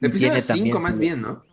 Tiene 0.18 0.42
también 0.42 0.66
5 0.66 0.80
más 0.80 0.98
bien, 0.98 1.22
¿no? 1.22 1.44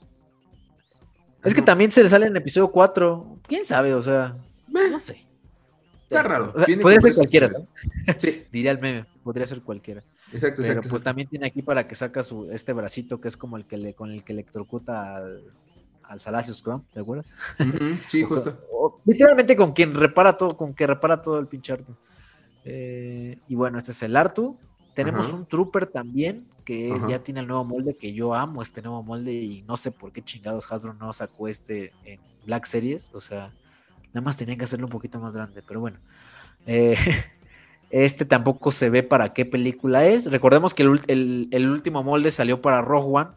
Es 1.43 1.53
que 1.53 1.61
también 1.61 1.91
se 1.91 2.03
le 2.03 2.09
sale 2.09 2.27
en 2.27 2.35
episodio 2.35 2.69
4, 2.71 3.37
quién 3.47 3.63
sabe, 3.65 3.93
o 3.93 4.01
sea, 4.01 4.35
no 4.67 4.99
sé. 4.99 5.21
Está 6.03 6.23
raro. 6.23 6.51
O 6.53 6.57
sea, 6.57 6.65
Viene 6.65 6.81
podría 6.81 7.01
ser 7.01 7.13
cualquiera. 7.15 7.49
Sí, 8.19 8.43
diría 8.51 8.71
el 8.71 8.79
meme, 8.79 9.05
podría 9.23 9.45
ser 9.47 9.61
cualquiera. 9.61 10.01
exacto, 10.33 10.61
Pero 10.61 10.71
exacto. 10.73 10.89
pues 10.89 11.03
también 11.03 11.27
tiene 11.29 11.45
aquí 11.47 11.61
para 11.61 11.87
que 11.87 11.95
saca 11.95 12.23
su 12.23 12.51
este 12.51 12.73
bracito 12.73 13.21
que 13.21 13.27
es 13.27 13.37
como 13.37 13.55
el 13.57 13.65
que 13.65 13.77
le 13.77 13.93
con 13.93 14.11
el 14.11 14.23
que 14.23 14.33
electrocuta 14.33 15.15
al, 15.17 15.43
al 16.03 16.19
Salacious 16.19 16.57
Scrum, 16.57 16.83
¿te 16.91 16.99
acuerdas? 16.99 17.33
Sí, 18.07 18.23
justo. 18.27 18.59
O- 18.71 18.99
literalmente 19.05 19.55
con 19.55 19.71
quien 19.73 19.93
repara 19.93 20.35
todo, 20.35 20.57
con 20.57 20.73
que 20.73 20.87
repara 20.87 21.21
todo 21.21 21.37
el 21.39 21.47
pinche 21.47 21.71
Artu. 21.73 21.95
Eh, 22.65 23.37
y 23.47 23.55
bueno, 23.55 23.77
este 23.77 23.91
es 23.91 24.01
el 24.03 24.15
Artu. 24.15 24.57
Tenemos 24.95 25.31
un 25.31 25.45
Trooper 25.45 25.85
también 25.87 26.45
que 26.69 26.89
ya 27.09 27.23
tiene 27.23 27.39
el 27.39 27.47
nuevo 27.47 27.65
molde, 27.65 27.95
que 27.95 28.13
yo 28.13 28.35
amo 28.35 28.61
este 28.61 28.83
nuevo 28.83 29.01
molde 29.01 29.33
y 29.33 29.63
no 29.63 29.75
sé 29.75 29.89
por 29.91 30.11
qué 30.11 30.21
chingados 30.21 30.71
Hasbro 30.71 30.93
no 30.93 31.11
sacó 31.13 31.47
este 31.47 31.91
en 32.05 32.19
Black 32.45 32.65
Series. 32.65 33.09
O 33.15 33.21
sea, 33.21 33.51
nada 34.13 34.21
más 34.21 34.37
tenían 34.37 34.57
que 34.59 34.65
hacerlo 34.65 34.85
un 34.85 34.91
poquito 34.91 35.19
más 35.19 35.35
grande, 35.35 35.63
pero 35.67 35.79
bueno. 35.79 35.97
Eh, 36.67 36.95
este 37.89 38.23
tampoco 38.25 38.69
se 38.71 38.91
ve 38.91 39.01
para 39.01 39.33
qué 39.33 39.45
película 39.45 40.05
es. 40.05 40.29
Recordemos 40.31 40.75
que 40.75 40.83
el, 40.83 41.01
el- 41.07 41.47
el 41.49 41.69
último 41.69 42.03
molde 42.03 42.29
salió 42.31 42.61
para 42.61 42.81
Rogue 42.83 43.07
One. 43.19 43.29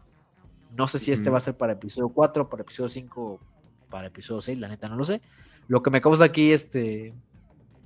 No 0.77 0.87
sé 0.87 0.99
si 0.99 1.11
este 1.11 1.29
va 1.31 1.37
a 1.37 1.41
ser 1.41 1.55
para 1.57 1.73
episodio 1.73 2.09
4, 2.09 2.49
para 2.49 2.61
episodio 2.61 2.89
5 2.89 3.21
o 3.23 3.39
para 3.89 4.07
episodio 4.07 4.41
6, 4.41 4.59
la 4.59 4.67
neta 4.67 4.87
no 4.89 4.95
lo 4.95 5.03
sé. 5.05 5.21
Lo 5.67 5.81
que 5.81 5.89
me 5.89 6.01
causa 6.01 6.25
aquí, 6.25 6.51
este, 6.51 7.13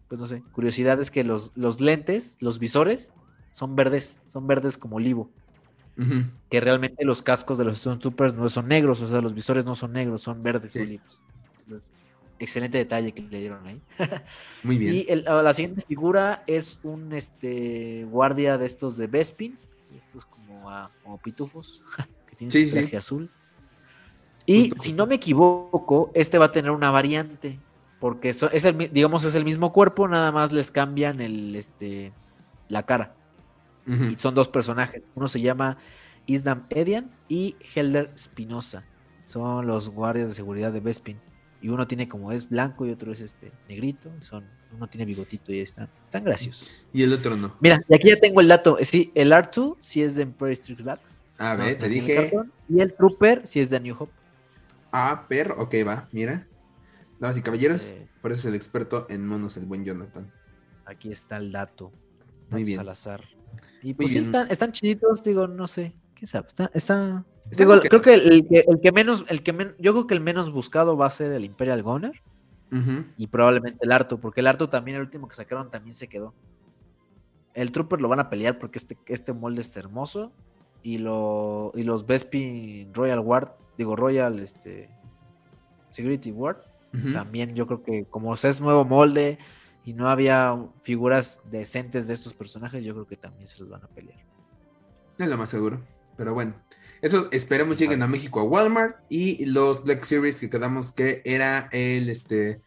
pues 0.10 0.20
no 0.20 0.26
sé, 0.26 0.42
curiosidad 0.52 1.00
es 1.02 1.10
que 1.10 1.24
los, 1.24 1.52
los 1.56 1.80
lentes, 1.80 2.36
los 2.42 2.60
visores, 2.60 3.14
son 3.52 3.76
verdes, 3.76 4.20
son 4.28 4.48
verdes 4.48 4.78
como 4.78 4.98
olivo. 4.98 5.30
Que 6.50 6.62
realmente 6.62 7.04
los 7.04 7.22
cascos 7.24 7.58
de 7.58 7.66
los 7.66 7.80
Stormtroopers 7.80 8.36
no 8.36 8.50
son 8.50 8.68
negros, 8.68 9.02
o 9.02 9.08
sea, 9.08 9.20
los 9.20 9.34
visores 9.34 9.66
no 9.66 9.76
son 9.76 9.92
negros, 9.94 10.22
son 10.22 10.42
verdes 10.44 10.72
Sí. 10.72 10.80
olivos. 10.80 11.22
Entonces, 11.66 11.90
excelente 12.40 12.78
detalle 12.78 13.14
que 13.14 13.24
le 13.24 13.40
dieron 13.40 13.66
ahí. 13.68 13.82
Muy 14.64 14.78
bien. 14.78 14.96
Y 14.96 15.06
el- 15.10 15.26
ah, 15.28 15.42
la 15.42 15.54
siguiente 15.54 15.82
figura 15.82 16.44
es 16.48 16.80
un 16.84 17.12
este 17.14 18.06
guardia 18.06 18.58
de 18.58 18.66
estos 18.66 18.96
de 18.98 19.08
Bespin, 19.08 19.58
estos 19.92 20.24
como, 20.26 20.70
ah, 20.70 20.92
como 21.02 21.18
pitufos, 21.18 21.82
que 22.28 22.36
tienen 22.36 22.52
Sí, 22.52 22.70
traje 22.72 22.96
azul. 22.98 23.30
Y 24.46 24.70
Justo, 24.70 24.76
si 24.84 24.90
justo. 24.92 25.04
no 25.04 25.08
me 25.08 25.16
equivoco, 25.16 26.12
este 26.16 26.38
va 26.38 26.46
a 26.46 26.52
tener 26.54 26.72
una 26.72 26.92
variante, 26.92 27.60
porque 28.00 28.34
so- 28.34 28.50
es 28.52 28.64
el, 28.64 28.78
digamos 28.94 29.26
es 29.26 29.36
el 29.36 29.44
mismo 29.44 29.74
cuerpo, 29.74 30.08
nada 30.08 30.32
más 30.32 30.54
les 30.54 30.72
cambian 30.72 31.20
el 31.20 31.56
este 31.58 32.14
la 32.70 32.84
cara. 32.84 33.17
Y 33.88 34.16
son 34.16 34.36
dos 34.36 34.48
personajes. 34.50 35.02
Uno 35.16 35.28
se 35.28 35.40
llama 35.40 35.78
Isdam 36.26 36.66
Edian 36.70 37.10
y 37.30 37.56
Helder 37.74 38.12
Spinoza. 38.18 38.84
Son 39.24 39.66
los 39.66 39.90
guardias 39.90 40.30
de 40.30 40.36
seguridad 40.36 40.72
de 40.74 40.80
Bespin. 40.82 41.18
Y 41.62 41.70
uno 41.70 41.88
tiene 41.88 42.08
como 42.10 42.32
es 42.32 42.48
blanco 42.50 42.86
y 42.86 42.92
otro 42.92 43.12
es 43.12 43.22
este 43.22 43.52
negrito. 43.68 44.12
Son, 44.20 44.44
uno 44.76 44.88
tiene 44.88 45.06
bigotito 45.06 45.52
y 45.52 45.56
ahí 45.56 45.62
están. 45.62 45.90
Están 46.04 46.24
graciosos. 46.26 46.86
Y 46.94 47.02
el 47.04 47.14
otro 47.14 47.36
no. 47.38 47.56
Mira, 47.62 47.82
y 47.88 47.96
aquí 47.96 48.10
ya 48.10 48.20
tengo 48.20 48.42
el 48.42 48.48
dato. 48.50 48.78
Sí, 48.82 49.12
el 49.16 49.32
R2 49.32 49.78
sí 49.80 50.02
es 50.04 50.16
de 50.16 50.24
Empire 50.24 50.54
Street 50.54 50.82
Black. 50.84 51.00
A 51.40 51.56
No, 51.56 51.64
ver, 51.64 51.74
no 51.78 51.84
te 51.84 51.90
dije. 51.90 52.16
cartón. 52.16 52.52
Y 52.70 52.82
el 52.82 52.94
Trooper 52.94 53.48
sí 53.48 53.60
es 53.60 53.70
de 53.70 53.80
New 53.80 53.96
Hope. 53.98 54.12
Ah, 54.92 55.26
perro. 55.30 55.56
Ok, 55.62 55.76
va, 55.88 56.08
mira. 56.12 56.46
Damas 57.20 57.38
y 57.38 57.42
caballeros, 57.42 57.92
Eh. 57.94 58.08
por 58.22 58.32
eso 58.32 58.42
es 58.42 58.46
el 58.48 58.56
experto 58.56 59.08
en 59.10 59.26
monos, 59.26 59.58
el 59.58 59.66
buen 59.66 59.84
Jonathan. 59.86 60.32
Aquí 60.86 61.12
está 61.12 61.38
el 61.38 61.52
dato. 61.52 61.92
Muy 62.52 62.64
bien. 62.64 62.80
Al 62.80 62.90
azar. 62.90 63.24
Y 63.82 63.88
Muy 63.88 63.94
pues 63.94 64.12
sí, 64.12 64.20
están, 64.20 64.50
están 64.50 64.72
chiditos, 64.72 65.24
digo, 65.24 65.48
no 65.48 65.68
sé. 65.68 65.96
¿Quién 66.16 66.28
sabe? 66.28 66.48
Está, 66.48 66.72
está, 66.74 67.26
Está 67.50 67.64
Digo, 67.64 67.80
creo 67.80 68.02
que 68.02 68.14
el, 68.14 68.48
que 68.48 68.66
el 68.68 68.80
que 68.82 68.92
menos, 68.92 69.24
el 69.30 69.42
que 69.44 69.54
men- 69.54 69.76
yo 69.80 69.94
creo 69.94 70.08
que 70.08 70.14
el 70.16 70.22
menos 70.22 70.52
buscado 70.52 70.98
va 70.98 71.06
a 71.06 71.12
ser 71.12 71.32
el 71.32 71.46
Imperial 71.46 71.82
Gunner 71.82 72.12
Ujú. 72.72 73.06
y 73.18 73.28
probablemente 73.28 73.80
el 73.82 73.92
Arto, 73.94 74.20
porque 74.20 74.42
el 74.42 74.48
Arto 74.48 74.68
también, 74.68 74.98
el 74.98 75.04
último 75.04 75.28
que 75.30 75.36
sacaron 75.36 75.72
también 75.72 75.94
se 75.94 76.10
quedó. 76.10 76.34
El 77.54 77.72
Trooper 77.72 78.02
lo 78.02 78.10
van 78.10 78.20
a 78.20 78.30
pelear 78.30 78.60
porque 78.60 78.80
este, 78.80 78.98
este 79.08 79.32
molde 79.34 79.62
es 79.62 79.76
hermoso 79.78 80.32
y 80.84 80.98
lo 80.98 81.72
y 81.76 81.84
los 81.84 82.06
Bespin 82.06 82.94
Royal 82.94 83.22
Guard, 83.22 83.50
digo 83.78 83.96
Royal 83.96 84.40
este 84.40 84.90
Security 85.92 86.32
Guard, 86.32 86.58
también 87.14 87.54
yo 87.56 87.66
creo 87.68 87.84
que 87.84 88.06
como 88.06 88.34
es 88.34 88.60
nuevo 88.62 88.84
molde 88.86 89.38
y 89.88 89.94
no 89.94 90.10
había 90.10 90.54
figuras 90.82 91.40
decentes 91.50 92.08
de 92.08 92.14
estos 92.14 92.34
personajes, 92.34 92.84
yo 92.84 92.94
creo 92.94 93.08
que 93.08 93.16
también 93.16 93.48
se 93.48 93.58
los 93.60 93.70
van 93.70 93.86
a 93.86 93.88
pelear. 93.88 94.20
Es 95.18 95.30
lo 95.30 95.38
más 95.38 95.50
seguro. 95.50 95.82
Pero 96.18 96.34
bueno, 96.34 96.62
eso 97.02 97.30
esperemos 97.32 97.80
lleguen 97.80 98.04
a 98.04 98.08
México 98.08 98.42
a 98.42 98.44
Walmart 98.44 98.98
y 99.08 99.46
los 99.46 99.86
Black 99.86 100.04
Series 100.04 100.42
que 100.42 100.50
quedamos 100.50 100.92
que 100.92 101.22
era 101.24 101.70
el 101.72 102.10
este 102.10 102.62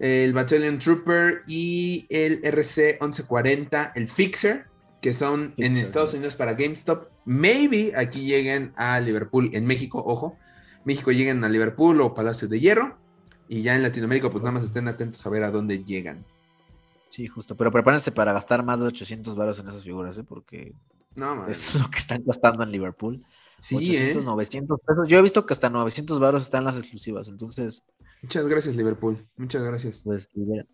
el 0.00 0.34
Battalion 0.34 0.78
Trooper 0.78 1.44
y 1.46 2.06
el 2.10 2.44
RC 2.44 2.98
1140, 3.00 3.92
el 3.94 4.08
Fixer, 4.10 4.66
que 5.00 5.14
son 5.14 5.54
en 5.56 5.72
Estados. 5.78 6.12
Unidos 6.12 6.36
para 6.36 6.52
GameStop. 6.52 7.08
Maybe 7.24 7.94
aquí 7.96 8.26
lleguen 8.26 8.74
a 8.76 9.00
Liverpool, 9.00 9.48
en 9.54 9.64
México, 9.64 10.02
ojo. 10.04 10.36
México 10.84 11.10
lleguen 11.10 11.42
a 11.42 11.48
Liverpool 11.48 12.02
o 12.02 12.12
Palacio 12.12 12.48
de 12.48 12.60
Hierro. 12.60 12.98
Y 13.48 13.62
ya 13.62 13.76
en 13.76 13.82
Latinoamérica, 13.82 14.28
pues 14.28 14.42
nada 14.42 14.52
más 14.52 14.64
estén 14.64 14.88
atentos 14.88 15.24
a 15.24 15.30
ver 15.30 15.42
a 15.42 15.50
dónde 15.50 15.82
llegan. 15.82 16.26
Sí, 17.10 17.26
justo, 17.26 17.56
pero 17.56 17.70
prepárense 17.72 18.12
para 18.12 18.32
gastar 18.32 18.64
más 18.64 18.80
de 18.80 18.86
800 18.86 19.34
varos 19.34 19.58
en 19.58 19.68
esas 19.68 19.82
figuras, 19.82 20.16
¿eh? 20.18 20.24
porque 20.24 20.72
No, 21.16 21.34
man. 21.36 21.50
es 21.50 21.74
lo 21.74 21.90
que 21.90 21.98
están 21.98 22.22
gastando 22.24 22.62
en 22.62 22.70
Liverpool. 22.70 23.24
Sí, 23.58 23.76
800, 23.76 24.22
¿eh? 24.22 24.26
900 24.26 24.80
pesos. 24.80 25.08
Yo 25.08 25.18
he 25.18 25.22
visto 25.22 25.44
que 25.44 25.52
hasta 25.52 25.68
900 25.68 26.18
baros 26.18 26.42
están 26.44 26.64
las 26.64 26.78
exclusivas. 26.78 27.28
Entonces, 27.28 27.82
Muchas 28.22 28.46
gracias, 28.46 28.76
Liverpool. 28.76 29.26
Muchas 29.36 29.62
gracias. 29.62 30.02
pues, 30.04 30.28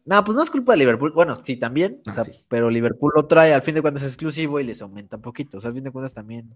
no, 0.05 0.25
pues 0.25 0.37
no 0.37 0.43
es 0.43 0.51
culpa 0.51 0.73
de 0.73 0.79
Liverpool. 0.79 1.13
Bueno, 1.13 1.37
sí, 1.37 1.57
también. 1.57 2.03
o 2.07 2.11
Ah, 2.11 2.13
sea, 2.13 2.25
sí. 2.25 2.45
Pero 2.49 2.71
Liverpool 2.71 3.13
lo 3.15 3.27
trae, 3.27 3.55
al 3.55 3.63
fin 3.63 3.75
de 3.75 3.83
cuentas 3.83 4.03
es 4.03 4.11
exclusivo 4.11 4.59
y 4.61 4.65
les 4.65 4.83
aumenta 4.83 5.17
un 5.17 5.23
poquito. 5.23 5.59
O 5.59 5.61
sea, 5.61 5.69
al 5.69 5.75
fin 5.75 5.85
de 5.85 5.91
cuentas 5.93 6.13
también. 6.15 6.55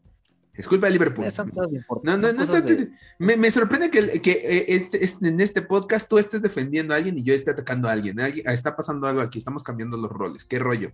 Es 0.54 0.68
culpa 0.68 0.86
de 0.88 0.92
Liverpool. 0.92 1.24
No, 1.24 1.64
importantes. 1.64 2.34
no, 2.34 2.44
no, 2.44 2.60
de- 2.60 2.90
me, 3.18 3.36
me 3.36 3.50
sorprende 3.50 3.90
que, 3.90 4.20
que, 4.20 4.32
eh, 4.32 4.64
este- 4.68 5.02
este- 5.04 5.28
en 5.28 5.40
este 5.40 5.62
podcast 5.62 6.08
tú 6.08 6.18
estés 6.18 6.42
defendiendo 6.42 6.92
a 6.92 6.98
alguien 6.98 7.16
y 7.18 7.22
yo 7.22 7.32
esté 7.34 7.52
atacando 7.52 7.88
a 7.88 7.92
alguien. 7.92 8.20
Alguien- 8.20 8.46
Está 8.48 8.76
pasando 8.76 9.06
algo 9.06 9.20
aquí, 9.22 9.38
estamos 9.38 9.64
cambiando 9.64 9.96
los 9.96 10.10
roles. 10.10 10.44
¿Qué 10.44 10.58
rollo? 10.58 10.92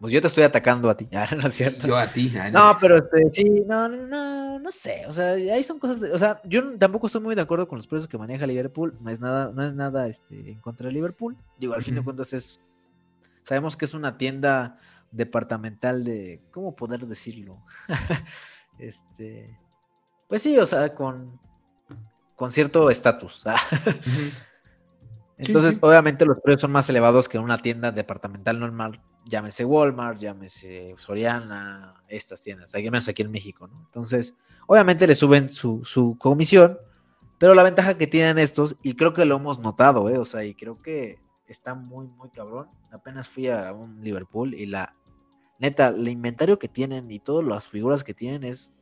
Pues 0.00 0.12
yo 0.12 0.20
te 0.20 0.26
estoy 0.28 0.42
atacando 0.44 0.88
a 0.90 0.96
ti. 0.96 1.08
Ah, 1.12 1.28
no 1.36 1.46
es 1.46 1.54
cierto. 1.54 1.86
Yo 1.86 1.96
a 1.96 2.10
ti. 2.12 2.32
ah, 2.38 2.50
No, 2.50 2.78
pero 2.80 2.96
este, 2.98 3.30
sí, 3.30 3.44
no, 3.66 3.88
no, 3.88 4.06
no, 4.06 4.58
no 4.58 4.72
sé, 4.72 5.04
o 5.06 5.12
sea, 5.12 5.32
ahí 5.32 5.62
son 5.64 5.78
cosas, 5.78 6.00
de- 6.00 6.12
o 6.12 6.18
sea, 6.18 6.40
yo 6.44 6.76
tampoco 6.78 7.06
estoy 7.08 7.20
muy 7.20 7.34
de 7.34 7.40
acuerdo 7.42 7.68
con 7.68 7.78
los 7.78 7.86
precios 7.86 8.08
que 8.08 8.18
maneja 8.18 8.46
Liverpool, 8.46 8.96
no 9.00 9.10
es 9.10 9.20
nada, 9.20 9.52
no 9.54 9.64
es 9.66 9.74
nada, 9.74 10.08
este, 10.08 10.50
en 10.52 10.60
contra 10.60 10.86
de 10.86 10.92
Liverpool, 10.92 11.36
digo, 11.58 11.74
al 11.74 11.82
fin 11.82 11.94
de 11.96 12.02
cuentas 12.02 12.32
es, 12.32 12.60
sabemos 13.42 13.76
que 13.76 13.84
es 13.84 13.94
una 13.94 14.16
tienda 14.18 14.78
departamental 15.12 16.04
de, 16.04 16.42
¿cómo 16.50 16.74
poder 16.74 17.06
decirlo? 17.06 17.62
este, 18.78 19.58
pues 20.28 20.42
sí, 20.42 20.58
o 20.58 20.66
sea, 20.66 20.94
con, 20.94 21.38
con 22.34 22.50
cierto 22.50 22.90
estatus, 22.90 23.42
ah, 23.46 23.56
entonces 25.36 25.74
sí. 25.74 25.78
obviamente 25.82 26.24
los 26.24 26.40
precios 26.40 26.62
son 26.62 26.72
más 26.72 26.88
elevados 26.88 27.28
que 27.28 27.36
en 27.36 27.44
una 27.44 27.58
tienda 27.58 27.92
departamental 27.92 28.58
normal, 28.58 29.00
llámese 29.24 29.64
Walmart, 29.64 30.18
llámese 30.18 30.94
Soriana, 30.98 31.94
estas 32.08 32.40
tiendas, 32.40 32.74
al 32.74 32.82
menos 32.82 33.08
aquí 33.08 33.22
en 33.22 33.30
México, 33.30 33.68
¿no? 33.68 33.78
Entonces, 33.86 34.34
obviamente 34.66 35.06
le 35.06 35.14
suben 35.14 35.48
su, 35.48 35.84
su 35.84 36.16
comisión, 36.18 36.78
pero 37.38 37.54
la 37.54 37.62
ventaja 37.62 37.98
que 37.98 38.06
tienen 38.06 38.38
estos, 38.38 38.76
y 38.82 38.94
creo 38.94 39.12
que 39.12 39.24
lo 39.24 39.36
hemos 39.36 39.58
notado, 39.58 40.08
¿eh? 40.08 40.18
O 40.18 40.24
sea, 40.24 40.44
y 40.44 40.54
creo 40.54 40.78
que 40.78 41.18
está 41.52 41.74
muy, 41.74 42.06
muy 42.06 42.30
cabrón. 42.30 42.68
Apenas 42.90 43.28
fui 43.28 43.48
a 43.48 43.72
un 43.72 44.02
Liverpool 44.02 44.54
y 44.54 44.66
la 44.66 44.94
neta, 45.58 45.88
el 45.88 46.08
inventario 46.08 46.58
que 46.58 46.68
tienen 46.68 47.10
y 47.10 47.20
todas 47.20 47.46
las 47.46 47.68
figuras 47.68 48.04
que 48.04 48.14
tienen 48.14 48.44
es 48.44 48.74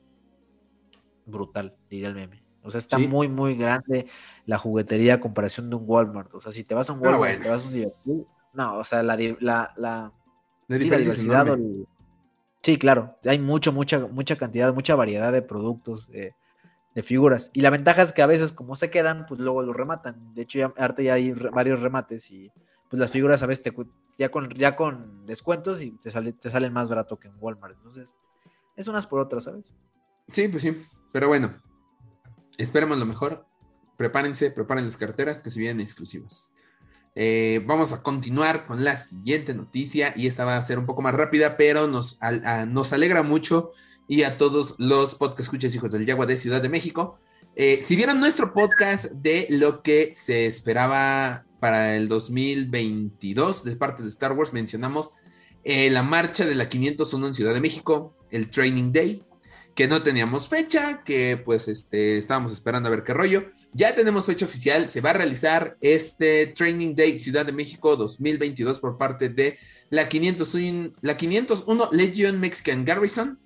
brutal, 1.25 1.77
diría 1.89 2.09
el 2.09 2.15
meme. 2.15 2.43
O 2.63 2.71
sea, 2.71 2.79
está 2.79 2.99
Sí. 2.99 3.09
muy, 3.09 3.29
muy 3.29 3.55
grande 3.55 4.07
la 4.45 4.59
juguetería 4.59 5.15
a 5.15 5.21
comparación 5.21 5.71
de 5.71 5.77
un 5.77 5.85
Walmart. 5.87 6.35
O 6.35 6.41
sea, 6.41 6.53
si 6.53 6.65
te 6.65 6.75
vas 6.75 6.91
a 6.91 6.93
un 6.93 6.99
Ah, 7.01 7.03
Walmart, 7.03 7.19
bueno. 7.19 7.43
te 7.43 7.49
vas 7.49 7.65
a 7.65 7.69
un 7.69 7.73
Liverpool, 7.75 8.27
no, 8.53 8.79
o 8.79 8.85
sea, 8.85 9.03
la, 9.03 9.17
la, 9.17 9.73
la, 9.77 10.13
La 10.69 10.79
sí, 10.79 10.89
diversidad. 10.89 11.49
el- 11.49 11.87
Sí, 12.63 12.77
claro, 12.77 13.17
hay 13.25 13.39
mucho, 13.39 13.73
mucha, 13.73 14.01
mucha 14.01 14.37
cantidad, 14.37 14.75
mucha 14.75 14.95
variedad 14.95 15.33
de 15.33 15.41
productos, 15.41 16.09
de, 16.09 16.35
de 16.95 17.03
figuras. 17.03 17.51
Y 17.55 17.63
la 17.63 17.71
ventaja 17.71 18.03
es 18.03 18.13
que 18.13 18.21
a 18.21 18.27
veces, 18.27 18.53
como 18.53 18.75
se 18.77 18.91
quedan, 18.91 19.25
pues 19.25 19.41
luego 19.41 19.63
los 19.63 19.75
rematan. 19.75 20.35
De 20.35 20.43
hecho, 20.43 20.59
ya, 20.59 20.67
ahorita 20.77 21.01
ya 21.03 21.15
hay 21.15 21.33
re- 21.33 21.49
varios 21.49 21.81
remates 21.81 22.31
y 22.31 22.53
pues 22.91 22.99
las 22.99 23.13
figuras 23.13 23.43
a 23.43 23.47
veces 23.47 23.63
te, 23.63 23.73
ya 24.19 24.31
con, 24.31 24.51
ya 24.51 24.75
con 24.75 25.25
descuentos 25.25 25.81
y 25.81 25.93
te, 25.93 26.11
sale, 26.11 26.33
te 26.33 26.51
salen 26.51 26.73
más 26.73 26.89
barato 26.89 27.19
que 27.19 27.29
en 27.29 27.35
Walmart. 27.39 27.77
Entonces, 27.77 28.17
es 28.77 28.89
unas 28.89 29.07
por 29.07 29.21
otras, 29.21 29.45
¿sabes? 29.45 29.73
Sí, 30.33 30.49
pues 30.49 30.63
sí. 30.63 30.77
Pero 31.13 31.29
bueno, 31.29 31.55
esperemos 32.59 32.99
lo 32.99 33.07
mejor. 33.07 33.47
Prepárense, 33.97 34.51
preparen 34.51 34.87
las 34.87 34.97
carteras 34.97 35.41
que 35.41 35.51
se 35.51 35.61
vienen 35.61 35.81
exclusivas. 35.81 36.53
Eh, 37.15 37.63
vamos 37.65 37.93
a 37.93 38.03
continuar 38.03 38.67
con 38.67 38.83
la 38.83 38.97
siguiente 38.97 39.55
noticia 39.55 40.13
y 40.17 40.27
esta 40.27 40.45
va 40.45 40.57
a 40.57 40.63
ser 40.63 40.79
un 40.79 40.87
poco 40.87 41.03
más 41.03 41.15
rápida, 41.15 41.57
pero 41.57 41.87
nos, 41.87 42.19
nos 42.69 42.93
alegra 42.93 43.23
mucho 43.23 43.71
y 44.09 44.25
a 44.25 44.37
todos 44.37 44.75
los 44.79 45.15
podcast 45.15 45.41
escuches 45.41 45.75
hijos 45.77 45.93
del 45.93 46.07
Yagua 46.07 46.27
de 46.27 46.37
Ciudad 46.37 46.61
de 46.61 46.69
México. 46.69 47.21
Eh, 47.55 47.83
si 47.83 47.95
vieron 47.95 48.19
nuestro 48.19 48.53
podcast 48.53 49.07
de 49.13 49.47
lo 49.51 49.83
que 49.83 50.13
se 50.17 50.47
esperaba 50.47 51.45
para 51.61 51.95
el 51.97 52.09
2022 52.09 53.65
de 53.65 53.77
parte 53.77 54.03
de 54.03 54.09
Star 54.09 54.33
Wars, 54.33 54.53
mencionamos 54.53 55.13
eh, 55.63 55.91
la 55.91 56.03
marcha 56.03 56.47
de 56.47 56.55
la 56.55 56.69
501 56.69 57.27
en 57.27 57.35
Ciudad 57.35 57.55
de 57.55 57.61
México, 57.61 58.17
el 58.31 58.51
Training 58.51 58.93
Day, 58.93 59.23
que 59.75 59.87
no 59.87 60.03
teníamos 60.03 60.49
fecha, 60.49 61.03
que 61.05 61.37
pues 61.37 61.69
este, 61.69 62.19
estábamos 62.19 62.53
esperando 62.53 62.89
a 62.89 62.91
ver 62.91 63.05
qué 63.05 63.13
rollo. 63.13 63.45
Ya 63.73 63.95
tenemos 63.95 64.27
fecha 64.27 64.47
oficial, 64.47 64.89
se 64.89 65.01
va 65.01 65.11
a 65.11 65.15
realizar 65.15 65.77
este 65.81 66.49
Training 66.49 66.95
Day 66.95 67.19
Ciudad 67.19 67.47
de 67.47 67.53
México 67.53 67.97
2022 67.97 68.81
por 68.81 68.99
parte 68.99 69.29
de 69.29 69.59
la 69.91 70.09
501, 70.09 70.95
la 71.01 71.17
501 71.17 71.89
Legion 71.93 72.41
Mexican 72.41 72.85
Garrison. 72.85 73.39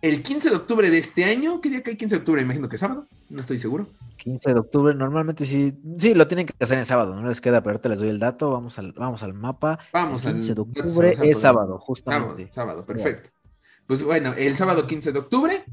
El 0.00 0.22
15 0.22 0.50
de 0.50 0.56
octubre 0.56 0.90
de 0.90 0.98
este 0.98 1.24
año, 1.24 1.60
¿qué 1.60 1.70
día 1.70 1.82
cae 1.82 1.96
15 1.96 2.16
de 2.16 2.18
octubre? 2.20 2.40
Imagino 2.42 2.68
que 2.68 2.78
sábado, 2.78 3.06
no 3.30 3.40
estoy 3.40 3.58
seguro. 3.58 3.88
15 4.18 4.52
de 4.54 4.58
octubre, 4.60 4.94
normalmente 4.94 5.44
sí, 5.44 5.74
sí, 5.98 6.14
lo 6.14 6.28
tienen 6.28 6.46
que 6.46 6.54
hacer 6.60 6.78
en 6.78 6.86
sábado, 6.86 7.16
no 7.16 7.28
les 7.28 7.40
queda, 7.40 7.60
pero 7.62 7.72
ahorita 7.72 7.88
les 7.88 7.98
doy 7.98 8.08
el 8.08 8.20
dato, 8.20 8.50
vamos 8.50 8.78
al, 8.78 8.92
vamos 8.92 9.22
al 9.24 9.34
mapa. 9.34 9.78
Vamos 9.92 10.24
el 10.24 10.30
al 10.30 10.36
15 10.36 10.54
de 10.54 10.60
octubre 10.60 11.16
es 11.22 11.38
sábado, 11.40 11.66
Sábado, 11.66 11.78
justamente. 11.80 12.46
sábado, 12.50 12.82
Sí. 12.82 12.86
perfecto. 12.86 13.30
Pues 13.88 14.02
bueno, 14.04 14.34
el 14.36 14.56
sábado 14.56 14.86
15 14.86 15.12
de 15.12 15.18
octubre, 15.18 15.64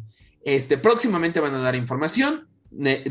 este, 0.43 0.77
próximamente 0.79 1.39
van 1.39 1.53
a 1.53 1.59
dar 1.59 1.75
información. 1.75 2.47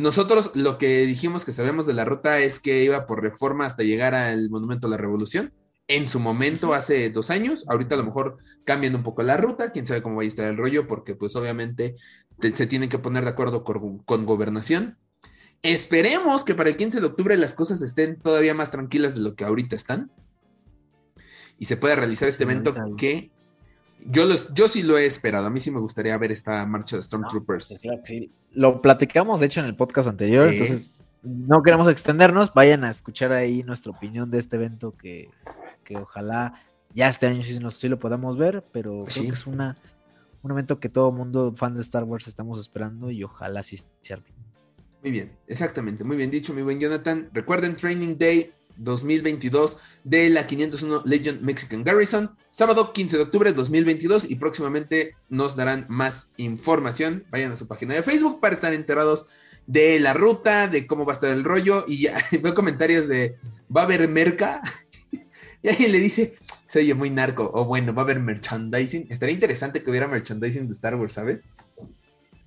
Nosotros 0.00 0.50
lo 0.54 0.78
que 0.78 1.06
dijimos 1.06 1.44
que 1.44 1.52
sabemos 1.52 1.86
de 1.86 1.94
la 1.94 2.04
ruta 2.04 2.38
es 2.40 2.58
que 2.58 2.82
iba 2.84 3.06
por 3.06 3.22
reforma 3.22 3.66
hasta 3.66 3.82
llegar 3.82 4.14
al 4.14 4.50
Monumento 4.50 4.88
a 4.88 4.90
la 4.90 4.96
Revolución. 4.96 5.52
En 5.86 6.06
su 6.06 6.18
momento, 6.18 6.72
hace 6.72 7.10
dos 7.10 7.30
años, 7.30 7.64
ahorita 7.68 7.94
a 7.94 7.98
lo 7.98 8.04
mejor 8.04 8.38
cambian 8.64 8.94
un 8.94 9.02
poco 9.02 9.22
la 9.22 9.36
ruta, 9.36 9.70
quién 9.70 9.84
sabe 9.86 10.02
cómo 10.02 10.16
va 10.16 10.22
a 10.22 10.26
estar 10.26 10.46
el 10.46 10.56
rollo, 10.56 10.86
porque 10.88 11.14
pues 11.14 11.36
obviamente 11.36 11.96
te- 12.40 12.54
se 12.54 12.66
tienen 12.66 12.88
que 12.88 12.98
poner 12.98 13.24
de 13.24 13.30
acuerdo 13.30 13.64
con, 13.64 13.98
con 13.98 14.24
gobernación. 14.24 14.96
Esperemos 15.62 16.42
que 16.44 16.54
para 16.54 16.70
el 16.70 16.76
15 16.76 17.00
de 17.00 17.06
octubre 17.06 17.36
las 17.36 17.52
cosas 17.52 17.82
estén 17.82 18.18
todavía 18.18 18.54
más 18.54 18.70
tranquilas 18.70 19.14
de 19.14 19.20
lo 19.20 19.34
que 19.34 19.44
ahorita 19.44 19.76
están 19.76 20.10
y 21.58 21.66
se 21.66 21.76
pueda 21.76 21.96
realizar 21.96 22.28
este 22.28 22.44
evento 22.44 22.74
que 22.96 23.30
yo, 24.06 24.26
los, 24.26 24.52
yo 24.54 24.68
sí 24.68 24.82
lo 24.82 24.98
he 24.98 25.06
esperado. 25.06 25.46
A 25.46 25.50
mí 25.50 25.60
sí 25.60 25.70
me 25.70 25.80
gustaría 25.80 26.16
ver 26.18 26.32
esta 26.32 26.64
marcha 26.66 26.96
de 26.96 27.02
Stormtroopers. 27.02 27.66
Sí, 27.68 27.76
claro 27.80 28.00
sí. 28.04 28.30
Lo 28.52 28.82
platicamos, 28.82 29.40
de 29.40 29.46
hecho, 29.46 29.60
en 29.60 29.66
el 29.66 29.76
podcast 29.76 30.08
anterior, 30.08 30.48
Sí. 30.50 30.56
entonces 30.58 30.98
no 31.22 31.62
queremos 31.62 31.88
extendernos, 31.88 32.52
vayan 32.52 32.84
a 32.84 32.90
escuchar 32.90 33.32
ahí 33.32 33.62
nuestra 33.62 33.92
opinión 33.92 34.30
de 34.30 34.38
este 34.40 34.56
evento 34.56 34.94
que, 34.94 35.30
que 35.84 35.96
ojalá 35.96 36.62
ya 36.94 37.08
este 37.08 37.26
año 37.26 37.42
sí, 37.42 37.88
lo 37.88 37.98
podamos 37.98 38.38
ver, 38.38 38.64
pero 38.72 39.04
creo 39.04 39.06
sí. 39.08 39.26
que 39.26 39.34
es 39.34 39.46
una, 39.46 39.76
un 40.42 40.50
evento 40.52 40.80
que 40.80 40.88
todo 40.88 41.12
mundo, 41.12 41.54
fan 41.56 41.74
de 41.74 41.82
Star 41.82 42.04
Wars, 42.04 42.28
estamos 42.28 42.58
esperando 42.58 43.10
y 43.10 43.24
ojalá 43.24 43.62
sí 43.62 43.80
se 44.00 44.14
arme. 44.14 44.26
Muy 45.02 45.10
bien, 45.10 45.32
exactamente. 45.46 46.04
Muy 46.04 46.16
bien 46.16 46.30
dicho, 46.30 46.54
mi 46.54 46.62
buen 46.62 46.80
Jonathan. 46.80 47.28
Recuerden 47.32 47.76
Training 47.76 48.16
Day 48.16 48.52
2022 48.76 49.76
de 50.04 50.30
la 50.30 50.46
501 50.46 51.02
Legion 51.04 51.38
Mexican 51.42 51.84
Garrison, 51.84 52.34
sábado 52.50 52.92
15 52.92 53.16
de 53.16 53.22
octubre 53.22 53.50
de 53.50 53.56
2022 53.56 54.30
y 54.30 54.36
próximamente 54.36 55.14
nos 55.28 55.56
darán 55.56 55.86
más 55.88 56.28
información. 56.36 57.24
Vayan 57.30 57.52
a 57.52 57.56
su 57.56 57.66
página 57.66 57.94
de 57.94 58.02
Facebook 58.02 58.40
para 58.40 58.54
estar 58.54 58.72
enterados 58.72 59.26
de 59.66 59.98
la 60.00 60.14
ruta, 60.14 60.68
de 60.68 60.86
cómo 60.86 61.04
va 61.04 61.12
a 61.12 61.14
estar 61.14 61.30
el 61.30 61.44
rollo 61.44 61.84
y 61.86 62.02
ya 62.02 62.16
veo 62.42 62.54
comentarios 62.54 63.08
de 63.08 63.36
va 63.74 63.82
a 63.82 63.84
haber 63.84 64.08
merca 64.08 64.62
y 65.64 65.68
alguien 65.70 65.92
le 65.92 65.98
dice 65.98 66.36
se 66.66 66.80
oye 66.80 66.94
muy 66.94 67.10
narco 67.10 67.50
o 67.54 67.64
bueno 67.64 67.94
va 67.94 68.02
a 68.02 68.04
haber 68.04 68.20
merchandising. 68.20 69.06
Estaría 69.10 69.34
interesante 69.34 69.82
que 69.82 69.90
hubiera 69.90 70.08
merchandising 70.08 70.66
de 70.66 70.74
Star 70.74 70.94
Wars, 70.96 71.14
¿sabes? 71.14 71.48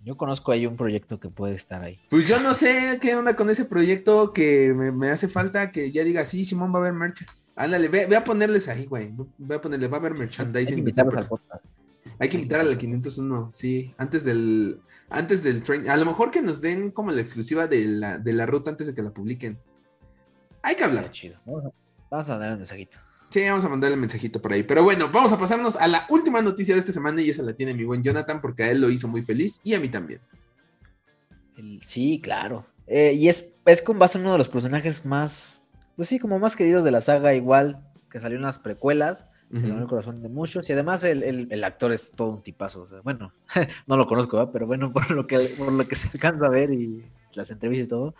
Yo 0.03 0.15
conozco 0.17 0.51
ahí 0.51 0.65
un 0.65 0.77
proyecto 0.77 1.19
que 1.19 1.30
puede 1.30 1.56
estar 1.56 1.84
ahí. 1.84 1.99
Pues 2.10 2.27
yo 2.27 2.39
no 2.39 2.53
sé 2.53 2.99
qué 3.01 3.15
onda 3.15 3.36
con 3.36 3.49
ese 3.49 3.65
proyecto 3.65 4.32
que 4.34 4.73
me, 4.75 4.91
me 4.91 5.10
hace 5.10 5.27
falta 5.27 5.71
que 5.71 5.91
ya 5.91 6.03
diga, 6.03 6.25
sí, 6.25 6.45
Simón 6.45 6.73
va 6.73 6.77
a 6.77 6.82
haber 6.82 6.93
merch. 6.93 7.25
Ándale, 7.56 7.88
ve, 7.88 8.06
ve 8.06 8.15
a 8.15 8.23
ponerles 8.23 8.67
ahí, 8.67 8.86
güey. 8.86 9.13
Ve 9.38 9.56
a 9.56 9.62
ponerle, 9.62 9.88
va 9.88 9.97
a 9.97 9.99
haber 9.99 10.12
Hay 10.12 10.17
que 10.17 10.23
merchandising. 10.23 10.99
al 10.99 11.27
podcast. 11.27 11.65
Hay 12.19 12.30
que 12.30 12.38
invitar 12.38 12.62
a 12.62 12.63
la 12.63 12.77
501, 12.77 13.51
sí, 13.53 13.93
antes 13.97 14.23
del 14.23 14.80
antes 15.10 15.43
del 15.43 15.63
train. 15.63 15.89
A 15.89 15.97
lo 15.97 16.06
mejor 16.06 16.32
que 16.32 16.41
nos 16.41 16.62
den 16.62 16.91
como 16.91 17.12
la 17.12 17.21
exclusiva 17.21 17.67
de 17.67 17.86
la, 17.86 18.17
de 18.17 18.34
la 18.34 18.45
ruta 18.45 18.71
antes 18.71 18.88
de 18.88 18.93
que 18.95 19.01
la 19.01 19.12
publiquen. 19.12 19.58
Hay 20.63 20.75
que 20.75 20.84
hablar. 20.84 21.12
chido. 21.12 21.39
Vamos 21.45 21.65
a, 21.65 21.71
vamos 22.10 22.30
a 22.30 22.38
dar 22.38 22.51
un 22.51 22.58
mensajito. 22.58 22.97
Sí, 23.30 23.44
vamos 23.48 23.66
a 23.66 23.70
mandarle 23.70 23.96
el 23.96 24.00
mensajito 24.00 24.42
por 24.42 24.54
ahí. 24.54 24.63
Pero 24.63 24.84
bueno, 24.84 25.10
vamos 25.12 25.32
a 25.34 25.38
pasarnos 25.40 25.76
a 25.76 25.88
la 25.88 26.06
última 26.10 26.42
noticia 26.42 26.74
de 26.74 26.80
esta 26.80 26.94
semana 26.94 27.22
y 27.22 27.30
esa 27.30 27.44
la 27.44 27.54
tiene 27.54 27.74
mi 27.74 27.84
buen 27.84 28.02
Jonathan 28.02 28.40
porque 28.42 28.63
a 28.63 28.72
él 28.72 28.80
lo 28.82 28.90
hizo 28.90 29.08
muy 29.08 29.22
feliz 29.22 29.60
y 29.63 29.74
a 29.74 29.80
mí 29.80 29.90
también. 29.90 30.22
El- 31.58 31.82
sí, 31.84 32.20
claro. 32.22 32.66
Eh, 32.88 33.13
y 33.13 33.28
es, 33.28 33.54
es 33.66 33.82
con 33.82 34.00
base 34.00 34.18
en 34.18 34.24
uno 34.24 34.34
de 34.34 34.38
los 34.38 34.48
personajes 34.48 35.06
más, 35.06 35.46
pues 35.96 36.08
sí, 36.08 36.20
como 36.20 36.40
más 36.40 36.56
queridos 36.56 36.84
de 36.86 36.92
la 36.92 37.02
saga, 37.02 37.34
igual 37.34 37.86
que 38.10 38.20
salió 38.20 38.38
en 38.38 38.44
las 38.44 38.60
precuelas. 38.60 39.28
Se 39.54 39.62
ganó 39.62 39.76
el 39.76 39.80
Ujú. 39.84 39.90
corazón 39.92 40.22
de 40.22 40.28
muchos 40.28 40.70
y 40.70 40.74
además 40.74 41.06
el, 41.06 41.24
el- 41.24 41.47
el 41.51 41.64
actor 41.64 41.93
es 41.93 42.12
todo 42.12 42.32
un 42.32 42.43
tipazo. 42.43 42.82
o 42.82 42.88
sea, 42.88 42.99
bueno, 43.01 43.32
no 43.88 43.95
lo 43.97 44.06
conozco, 44.06 44.36
¿verdad? 44.38 44.51
pero 44.51 44.68
bueno, 44.68 44.91
por 44.91 45.10
lo, 45.12 45.26
que, 45.26 45.39
por 45.58 45.72
lo 45.72 45.88
que 45.88 45.95
se 45.95 46.10
alcanza 46.14 46.45
a 46.45 46.49
ver 46.49 46.72
y 46.72 47.01
las 47.34 47.49
entrevistas 47.51 47.86
y 47.86 47.89
todo, 47.89 48.14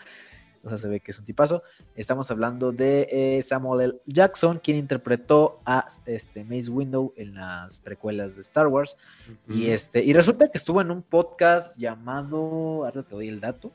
o 0.68 0.70
sea, 0.70 0.78
se 0.78 0.90
ve 0.90 1.00
que 1.00 1.12
es 1.12 1.20
un 1.20 1.24
tipazo. 1.24 1.64
Estamos 1.96 2.30
hablando 2.30 2.74
de 2.74 3.08
eh, 3.10 3.42
Samuel 3.42 3.82
L. 3.82 4.02
Jackson, 4.06 4.60
quien 4.62 4.78
interpretó 4.78 5.62
a 5.66 5.88
este, 6.06 6.44
Mace 6.44 6.70
Window 6.70 7.14
en 7.16 7.36
las 7.36 7.80
precuelas 7.80 8.36
de 8.36 8.42
Star 8.42 8.68
Wars. 8.68 8.98
Y, 9.48 9.68
este, 9.68 10.04
y 10.04 10.12
resulta 10.12 10.50
que 10.50 10.58
estuvo 10.58 10.82
en 10.82 10.92
un 10.92 11.02
podcast 11.02 11.78
llamado, 11.78 12.84
ahora 12.86 13.02
te 13.02 13.16
doy 13.16 13.30
el 13.30 13.40
dato. 13.40 13.72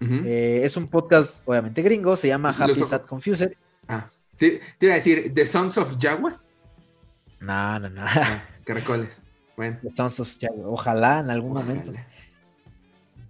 Eh, 0.00 0.60
es 0.62 0.76
un 0.76 0.88
podcast, 0.88 1.42
obviamente 1.48 1.80
gringo, 1.80 2.14
se 2.16 2.28
llama 2.28 2.50
Happy 2.50 2.74
Sad 2.74 3.06
Confused. 3.06 3.52
Ah, 3.88 4.10
te, 4.36 4.60
iba 4.80 4.92
a 4.92 4.96
decir, 4.96 5.32
¿The 5.34 5.46
Sons 5.46 5.78
of 5.78 5.96
Jaguars? 5.98 6.44
No, 7.40 7.78
no, 7.80 7.88
no. 7.88 8.02
Ah, 8.04 8.44
caracoles. 8.64 9.22
Bueno. 9.56 9.78
The 9.82 9.88
Sons 9.88 10.20
of 10.20 10.28
Jaguars. 10.38 10.66
Ojalá 10.66 11.20
en 11.20 11.30
algún 11.30 11.54
momento. 11.54 11.90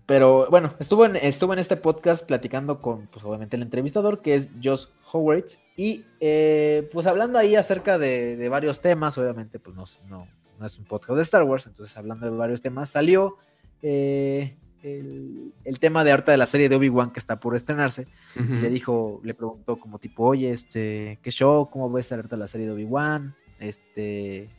Pero 0.07 0.47
bueno, 0.51 0.75
estuvo 0.79 1.05
en, 1.05 1.17
estuvo 1.17 1.53
en 1.53 1.59
este 1.59 1.77
podcast 1.77 2.25
platicando 2.25 2.81
con, 2.81 3.09
pues 3.09 3.25
obviamente 3.25 3.57
el 3.57 3.63
entrevistador, 3.63 4.23
que 4.23 4.37
es 4.37 4.49
Josh 4.63 4.85
Howard, 5.13 5.47
y 5.77 6.05
eh, 6.21 6.89
pues 6.93 7.09
hablando 7.09 7.39
ahí 7.39 7.57
acerca 7.57 7.99
de, 7.99 8.49
varios 8.49 8.81
temas, 8.81 9.19
obviamente 9.19 9.59
pues 9.59 9.75
no, 9.75 9.85
no, 10.09 10.65
es 10.65 10.79
un 10.79 10.85
podcast 10.85 11.17
de 11.17 11.23
Star 11.23 11.43
Wars, 11.43 11.67
entonces 11.67 11.97
hablando 11.97 12.31
de 12.31 12.37
varios 12.37 12.63
temas, 12.63 12.91
salió 12.91 13.37
eh, 13.83 14.57
el, 14.85 15.79
tema 15.81 16.05
de 16.05 16.13
arte 16.13 16.31
de 16.31 16.37
la 16.37 16.47
serie 16.47 16.69
de 16.69 16.77
Obi-Wan 16.77 17.11
que 17.11 17.19
está 17.19 17.41
por 17.41 17.57
estrenarse, 17.57 18.07
le 18.37 18.71
dijo, 18.71 19.21
le 19.25 19.35
preguntó 19.35 19.81
como 19.81 19.99
tipo, 19.99 20.25
oye, 20.25 20.53
este, 20.53 21.19
¿qué 21.21 21.33
show? 21.33 21.69
¿Cómo 21.69 21.91
ves 21.91 22.11
de 22.11 22.37
la 22.37 22.47
serie 22.47 22.69
de 22.69 22.73
Obi-Wan? 22.73 23.35
Este, 23.59 24.51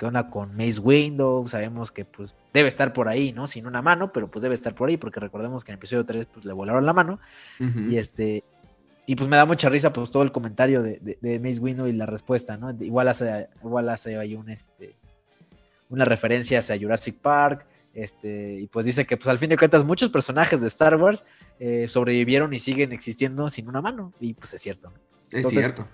qué 0.00 0.06
onda 0.06 0.30
con 0.30 0.56
Mace 0.56 0.80
Window, 0.80 1.46
sabemos 1.46 1.92
que 1.92 2.06
pues 2.06 2.34
debe 2.54 2.70
estar 2.70 2.94
por 2.94 3.06
ahí, 3.06 3.32
¿no? 3.32 3.46
Sin 3.46 3.66
una 3.66 3.82
mano, 3.82 4.12
pero 4.14 4.28
pues 4.28 4.42
debe 4.42 4.54
estar 4.54 4.74
por 4.74 4.88
ahí, 4.88 4.96
porque 4.96 5.20
recordemos 5.20 5.62
que 5.62 5.72
en 5.72 5.74
el 5.74 5.78
episodio 5.78 6.06
3 6.06 6.26
pues 6.32 6.46
le 6.46 6.54
volaron 6.54 6.86
la 6.86 6.94
mano, 6.94 7.20
y 7.58 7.98
este, 7.98 8.42
y 9.04 9.14
pues 9.14 9.28
me 9.28 9.36
da 9.36 9.44
mucha 9.44 9.68
risa 9.68 9.92
pues 9.92 10.10
todo 10.10 10.22
el 10.22 10.32
comentario 10.32 10.82
de, 10.82 11.18
de, 11.20 11.38
Mace 11.38 11.60
Window 11.60 11.86
y 11.86 11.92
la 11.92 12.06
respuesta, 12.06 12.56
¿no? 12.56 12.70
Igual 12.80 13.08
hace, 13.08 13.50
igual 13.62 13.90
hace 13.90 14.16
ahí 14.16 14.34
un, 14.34 14.48
este, 14.48 14.96
una 15.90 16.06
referencia 16.06 16.60
hacia 16.60 16.78
Jurassic 16.78 17.16
Park, 17.16 17.66
este, 17.92 18.54
y 18.58 18.68
pues 18.68 18.86
dice 18.86 19.04
que 19.04 19.18
pues 19.18 19.28
al 19.28 19.38
fin 19.38 19.50
de 19.50 19.58
cuentas 19.58 19.84
muchos 19.84 20.08
personajes 20.08 20.62
de 20.62 20.68
Star 20.68 20.96
Wars 20.96 21.24
eh, 21.58 21.88
sobrevivieron 21.88 22.54
y 22.54 22.58
siguen 22.58 22.92
existiendo 22.92 23.50
sin 23.50 23.68
una 23.68 23.82
mano, 23.82 24.14
y 24.18 24.32
pues 24.32 24.54
es 24.54 24.62
cierto. 24.62 24.94
Es 25.30 25.46
cierto. 25.46 25.86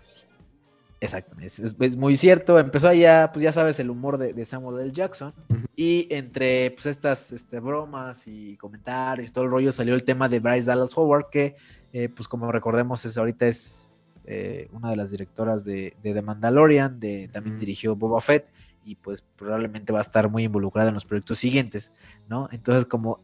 Exacto, 1.00 1.36
es, 1.40 1.96
muy 1.96 2.16
cierto. 2.16 2.58
Empezó 2.58 2.88
allá, 2.88 3.30
pues 3.32 3.42
ya 3.42 3.52
sabes, 3.52 3.78
el 3.78 3.90
humor 3.90 4.16
de, 4.18 4.44
Samuel 4.44 4.80
L. 4.80 4.92
Jackson. 4.92 5.34
Y 5.74 6.08
entre 6.10 6.70
pues, 6.70 6.86
estas 6.86 7.32
este, 7.32 7.60
bromas 7.60 8.26
y 8.26 8.56
comentarios 8.56 9.28
y 9.28 9.32
todo 9.32 9.44
el 9.44 9.50
rollo 9.50 9.72
salió 9.72 9.94
el 9.94 10.04
tema 10.04 10.28
de 10.28 10.40
Bryce 10.40 10.66
Dallas 10.66 10.96
Howard, 10.96 11.28
que, 11.30 11.56
eh, 11.92 12.08
pues 12.08 12.28
como 12.28 12.50
recordemos, 12.50 13.04
es, 13.04 13.18
ahorita 13.18 13.46
es 13.46 13.86
eh, 14.24 14.68
una 14.72 14.90
de 14.90 14.96
las 14.96 15.10
directoras 15.10 15.64
de, 15.64 15.94
The 16.02 16.22
Mandalorian, 16.22 16.98
de, 16.98 17.28
también 17.30 17.58
dirigió 17.58 17.94
Boba 17.94 18.20
Fett, 18.20 18.46
y 18.84 18.94
pues 18.94 19.20
probablemente 19.20 19.92
va 19.92 19.98
a 19.98 20.02
estar 20.02 20.30
muy 20.30 20.44
involucrada 20.44 20.88
en 20.88 20.94
los 20.94 21.04
proyectos 21.04 21.38
siguientes, 21.38 21.92
¿no? 22.28 22.48
Entonces, 22.52 22.86
como 22.86 23.20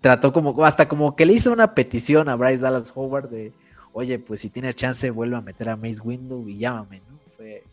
trató 0.00 0.32
como, 0.32 0.64
hasta 0.64 0.88
como 0.88 1.14
que 1.14 1.26
le 1.26 1.34
hizo 1.34 1.52
una 1.52 1.74
petición 1.74 2.28
a 2.28 2.36
Bryce 2.36 2.62
Dallas 2.62 2.92
Howard 2.94 3.28
de 3.28 3.52
oye, 3.98 4.20
pues 4.20 4.40
si 4.40 4.48
tienes 4.48 4.76
chance, 4.76 5.10
vuelve 5.10 5.36
a 5.36 5.40
meter 5.40 5.68
a 5.68 5.76
Mace 5.76 6.00
Window 6.00 6.48
y 6.48 6.56
llámame, 6.56 7.00
¿no? 7.10 7.18
Fue 7.36 7.64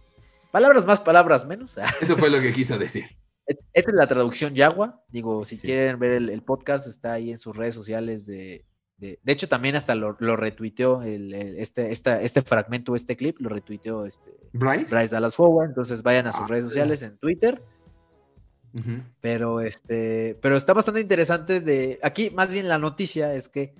palabras 0.51 0.85
más, 0.85 0.99
palabras 0.99 1.45
menos. 1.45 1.75
Eso 2.01 2.17
fue 2.17 2.31
lo 2.31 2.41
que 2.41 2.51
quiso 2.51 2.79
decir. 2.79 3.05
Esta 3.45 3.91
es 3.91 3.95
la 3.95 4.07
traducción 4.07 4.55
Yagua. 4.55 5.03
Digo, 5.09 5.45
si 5.45 5.57
quieren 5.57 5.99
ver 5.99 6.13
el, 6.13 6.41
podcast, 6.41 6.87
está 6.87 7.13
ahí 7.13 7.29
en 7.29 7.37
sus 7.37 7.55
redes 7.55 7.75
sociales 7.75 8.25
de. 8.25 8.65
De, 8.97 9.19
hecho, 9.27 9.47
también 9.47 9.75
hasta 9.75 9.93
lo, 9.93 10.13
retuiteó 10.13 11.03
el, 11.03 11.33
este, 11.33 11.91
este 11.91 12.41
fragmento, 12.41 12.95
este 12.95 13.15
clip, 13.17 13.35
lo 13.39 13.49
retuiteó 13.49 14.05
este 14.05 14.31
Bryce, 14.53 15.09
Dallas 15.09 15.35
Forward. 15.35 15.67
Entonces 15.67 16.01
vayan 16.01 16.27
a 16.27 16.31
sus 16.31 16.43
ah, 16.43 16.47
redes 16.47 16.63
sociales 16.63 17.01
en 17.03 17.17
Twitter. 17.17 17.61
Pero 19.21 19.61
este, 19.61 20.37
pero 20.41 20.57
está 20.57 20.73
bastante 20.73 21.01
interesante 21.01 21.61
de. 21.61 21.99
Aquí, 22.01 22.31
más 22.31 22.51
bien 22.51 22.67
la 22.67 22.79
noticia 22.79 23.33
es 23.35 23.47
que 23.47 23.75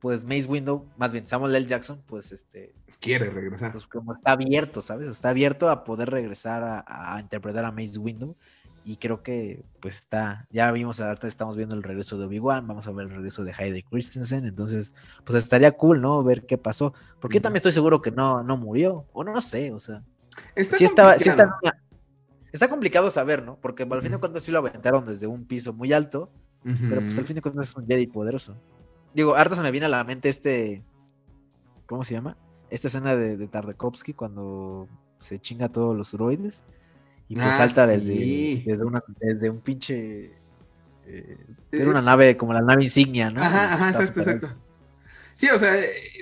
pues 0.00 0.24
Mace 0.24 0.46
Window, 0.46 0.86
más 0.96 1.12
bien 1.12 1.26
Samuel 1.26 1.54
L. 1.54 1.66
Jackson, 1.66 2.00
pues 2.06 2.32
este... 2.32 2.74
Quiere 3.00 3.30
regresar. 3.30 3.72
Pues 3.72 3.86
como 3.86 4.14
está 4.14 4.32
abierto, 4.32 4.80
¿sabes? 4.80 5.08
Está 5.08 5.30
abierto 5.30 5.70
a 5.70 5.84
poder 5.84 6.10
regresar 6.10 6.84
a, 6.86 7.18
interpretar 7.20 7.64
a 7.64 7.72
Mace 7.72 7.98
Window. 7.98 8.36
Y 8.84 8.96
creo 8.96 9.22
que 9.22 9.62
pues 9.80 9.98
está, 9.98 10.46
ya 10.50 10.72
vimos, 10.72 10.98
ahorita 10.98 11.28
estamos 11.28 11.56
viendo 11.56 11.74
el 11.74 11.82
regreso 11.82 12.16
de 12.16 12.24
Obi-Wan, 12.24 12.66
vamos 12.66 12.86
a 12.86 12.90
ver 12.90 13.06
el 13.06 13.14
regreso 13.14 13.44
de 13.44 13.52
Heidi 13.52 13.82
Christensen, 13.82 14.46
entonces 14.46 14.92
pues 15.24 15.36
estaría 15.36 15.72
cool, 15.72 16.00
¿no? 16.00 16.24
Ver 16.24 16.46
qué 16.46 16.56
pasó. 16.56 16.94
Porque 17.20 17.36
yo 17.36 17.42
también 17.42 17.58
estoy 17.58 17.72
seguro 17.72 18.00
que 18.00 18.10
no, 18.10 18.42
no 18.42 18.56
murió, 18.56 19.04
o 19.12 19.24
no, 19.24 19.34
no 19.34 19.40
sé, 19.42 19.72
o 19.72 19.78
sea... 19.78 20.02
Está, 20.54 20.76
estaba, 20.82 21.14
está, 21.14 21.58
está, 22.50 22.68
complicado 22.68 23.10
saber, 23.10 23.42
¿no? 23.42 23.58
Porque 23.60 23.82
al 23.82 24.02
fin 24.02 24.12
de 24.12 24.18
cuentas 24.18 24.44
sí 24.44 24.52
lo 24.52 24.58
aventaron 24.58 25.04
desde 25.04 25.26
un 25.26 25.44
piso 25.44 25.72
muy 25.72 25.92
alto, 25.92 26.30
pero 26.62 27.02
pues 27.02 27.18
al 27.18 27.26
fin 27.26 27.36
de 27.36 27.42
cuentas 27.42 27.68
es 27.68 27.76
un 27.76 27.86
Jedi 27.86 28.06
poderoso. 28.06 28.56
Digo, 29.14 29.34
harta 29.34 29.56
se 29.56 29.62
me 29.62 29.70
viene 29.70 29.86
a 29.86 29.90
la 29.90 30.04
mente 30.04 30.28
este. 30.28 30.82
¿Cómo 31.86 32.04
se 32.04 32.14
llama? 32.14 32.36
Esta 32.70 32.88
escena 32.88 33.16
de, 33.16 33.36
de 33.36 33.48
Tardakovsky 33.48 34.12
cuando 34.12 34.88
se 35.20 35.40
chinga 35.40 35.70
todos 35.70 35.96
los 35.96 36.12
droides 36.12 36.64
y 37.28 37.34
pues 37.34 37.46
ah, 37.46 37.58
salta 37.58 37.86
desde, 37.86 38.62
desde, 38.64 38.84
una, 38.84 39.02
desde 39.20 39.50
un 39.50 39.60
pinche. 39.60 40.32
Eh, 41.06 41.36
era 41.70 41.90
una 41.90 42.02
nave 42.02 42.36
como 42.36 42.52
la 42.52 42.62
nave 42.62 42.84
insignia, 42.84 43.30
¿no? 43.30 43.42
Ajá, 43.42 43.74
ajá, 43.74 43.90
exacto, 43.90 44.20
exacto. 44.20 44.48
Sí, 45.34 45.48
o 45.50 45.58
sea, 45.58 45.74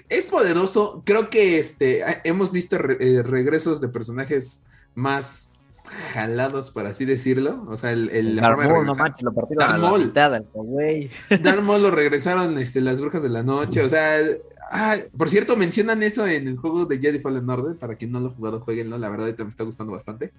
es 0.09 0.27
poderoso. 0.27 1.03
Creo 1.07 1.31
que 1.31 1.59
este 1.59 2.05
hemos 2.25 2.53
visto 2.53 2.77
eh, 2.77 3.23
regresos 3.23 3.81
de 3.81 3.89
personajes 3.89 4.65
más 4.95 5.51
jalados, 6.13 6.71
por 6.71 6.87
así 6.87 7.05
decirlo. 7.05 7.65
O 7.69 7.77
sea, 7.77 7.93
el, 7.93 8.11
el 8.11 8.37
la 8.37 8.55
no 8.55 8.95
manches, 8.95 9.23
lo 9.23 9.33
partieron 9.33 9.81
güey. 10.53 11.11
lo 11.31 11.91
regresaron 11.91 12.59
este, 12.59 12.81
las 12.81 13.01
brujas 13.01 13.23
de 13.23 13.31
la 13.31 13.43
noche. 13.43 13.83
O 13.83 13.89
sea, 13.89 14.21
ah, 14.71 14.97
por 15.17 15.31
cierto, 15.31 15.57
mencionan 15.57 16.03
eso 16.03 16.27
en 16.27 16.49
el 16.49 16.57
juego 16.57 16.87
de 16.87 16.99
Jedi 16.99 17.19
Fallen 17.19 17.49
Order. 17.49 17.77
Para 17.77 17.97
quien 17.97 18.13
no 18.13 18.21
lo 18.21 18.29
ha 18.29 18.35
jugado, 18.35 18.61
jueguenlo. 18.61 18.99
La 18.99 19.09
verdad, 19.09 19.35
me 19.37 19.51
está 19.51 19.65
gustando 19.65 19.93
bastante. 19.93 20.33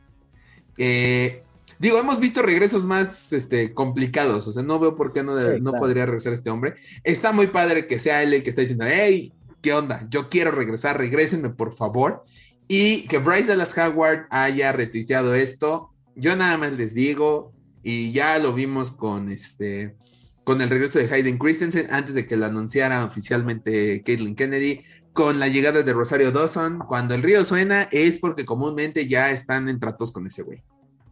Eh, 0.78 1.44
digo, 1.80 1.98
hemos 1.98 2.20
visto 2.20 2.42
regresos 2.42 2.84
más 2.84 3.34
este, 3.34 3.74
complicados. 3.74 4.48
O 4.48 4.52
sea, 4.52 4.64
no 4.64 4.80
veo 4.80 4.96
por 4.96 5.14
qué 5.14 5.24
no, 5.24 5.36
no 5.60 5.74
podría 5.74 6.06
regresar 6.06 6.34
este 6.34 6.50
hombre. 6.50 6.76
Está 7.04 7.32
muy 7.32 7.48
padre 7.48 7.88
que 7.88 8.00
sea 8.00 8.24
él 8.24 8.34
el 8.34 8.44
que 8.44 8.50
está 8.50 8.62
diciendo, 8.62 8.86
hey, 8.88 9.34
¿qué 9.62 9.74
onda? 9.74 10.08
Yo 10.10 10.30
quiero 10.30 10.52
regresar, 10.52 10.98
regrésenme, 10.98 11.50
por 11.50 11.76
favor. 11.76 12.24
Y 12.68 13.08
que 13.08 13.18
Bryce 13.18 13.48
Dallas 13.48 13.78
Howard 13.78 14.28
haya 14.30 14.72
retuiteado 14.72 15.34
esto, 15.36 15.92
yo 16.16 16.36
nada 16.36 16.58
más 16.58 16.74
les 16.74 16.94
digo, 16.94 17.54
y 17.84 18.12
ya 18.12 18.38
lo 18.40 18.54
vimos 18.54 18.92
con 18.92 19.30
este 19.30 19.96
con 20.44 20.62
el 20.62 20.70
regreso 20.70 20.98
de 20.98 21.14
Hayden 21.14 21.38
Christensen 21.38 21.88
antes 21.92 22.16
de 22.16 22.26
que 22.26 22.38
lo 22.38 22.46
anunciara 22.46 23.04
oficialmente 23.04 24.02
Caitlin 24.06 24.34
Kennedy, 24.34 24.82
con 25.12 25.40
la 25.40 25.50
llegada 25.50 25.82
de 25.82 25.92
Rosario 25.92 26.32
Dawson, 26.32 26.80
cuando 26.80 27.16
el 27.16 27.24
río 27.24 27.44
suena 27.44 27.90
es 27.92 28.18
porque 28.18 28.46
comúnmente 28.46 29.08
ya 29.08 29.30
están 29.32 29.68
en 29.68 29.78
tratos 29.80 30.14
con 30.14 30.26
ese 30.26 30.44
güey. 30.44 30.64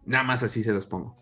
Nada 0.06 0.24
más 0.24 0.42
así 0.42 0.64
se 0.64 0.72
los 0.72 0.86
pongo. 0.86 1.18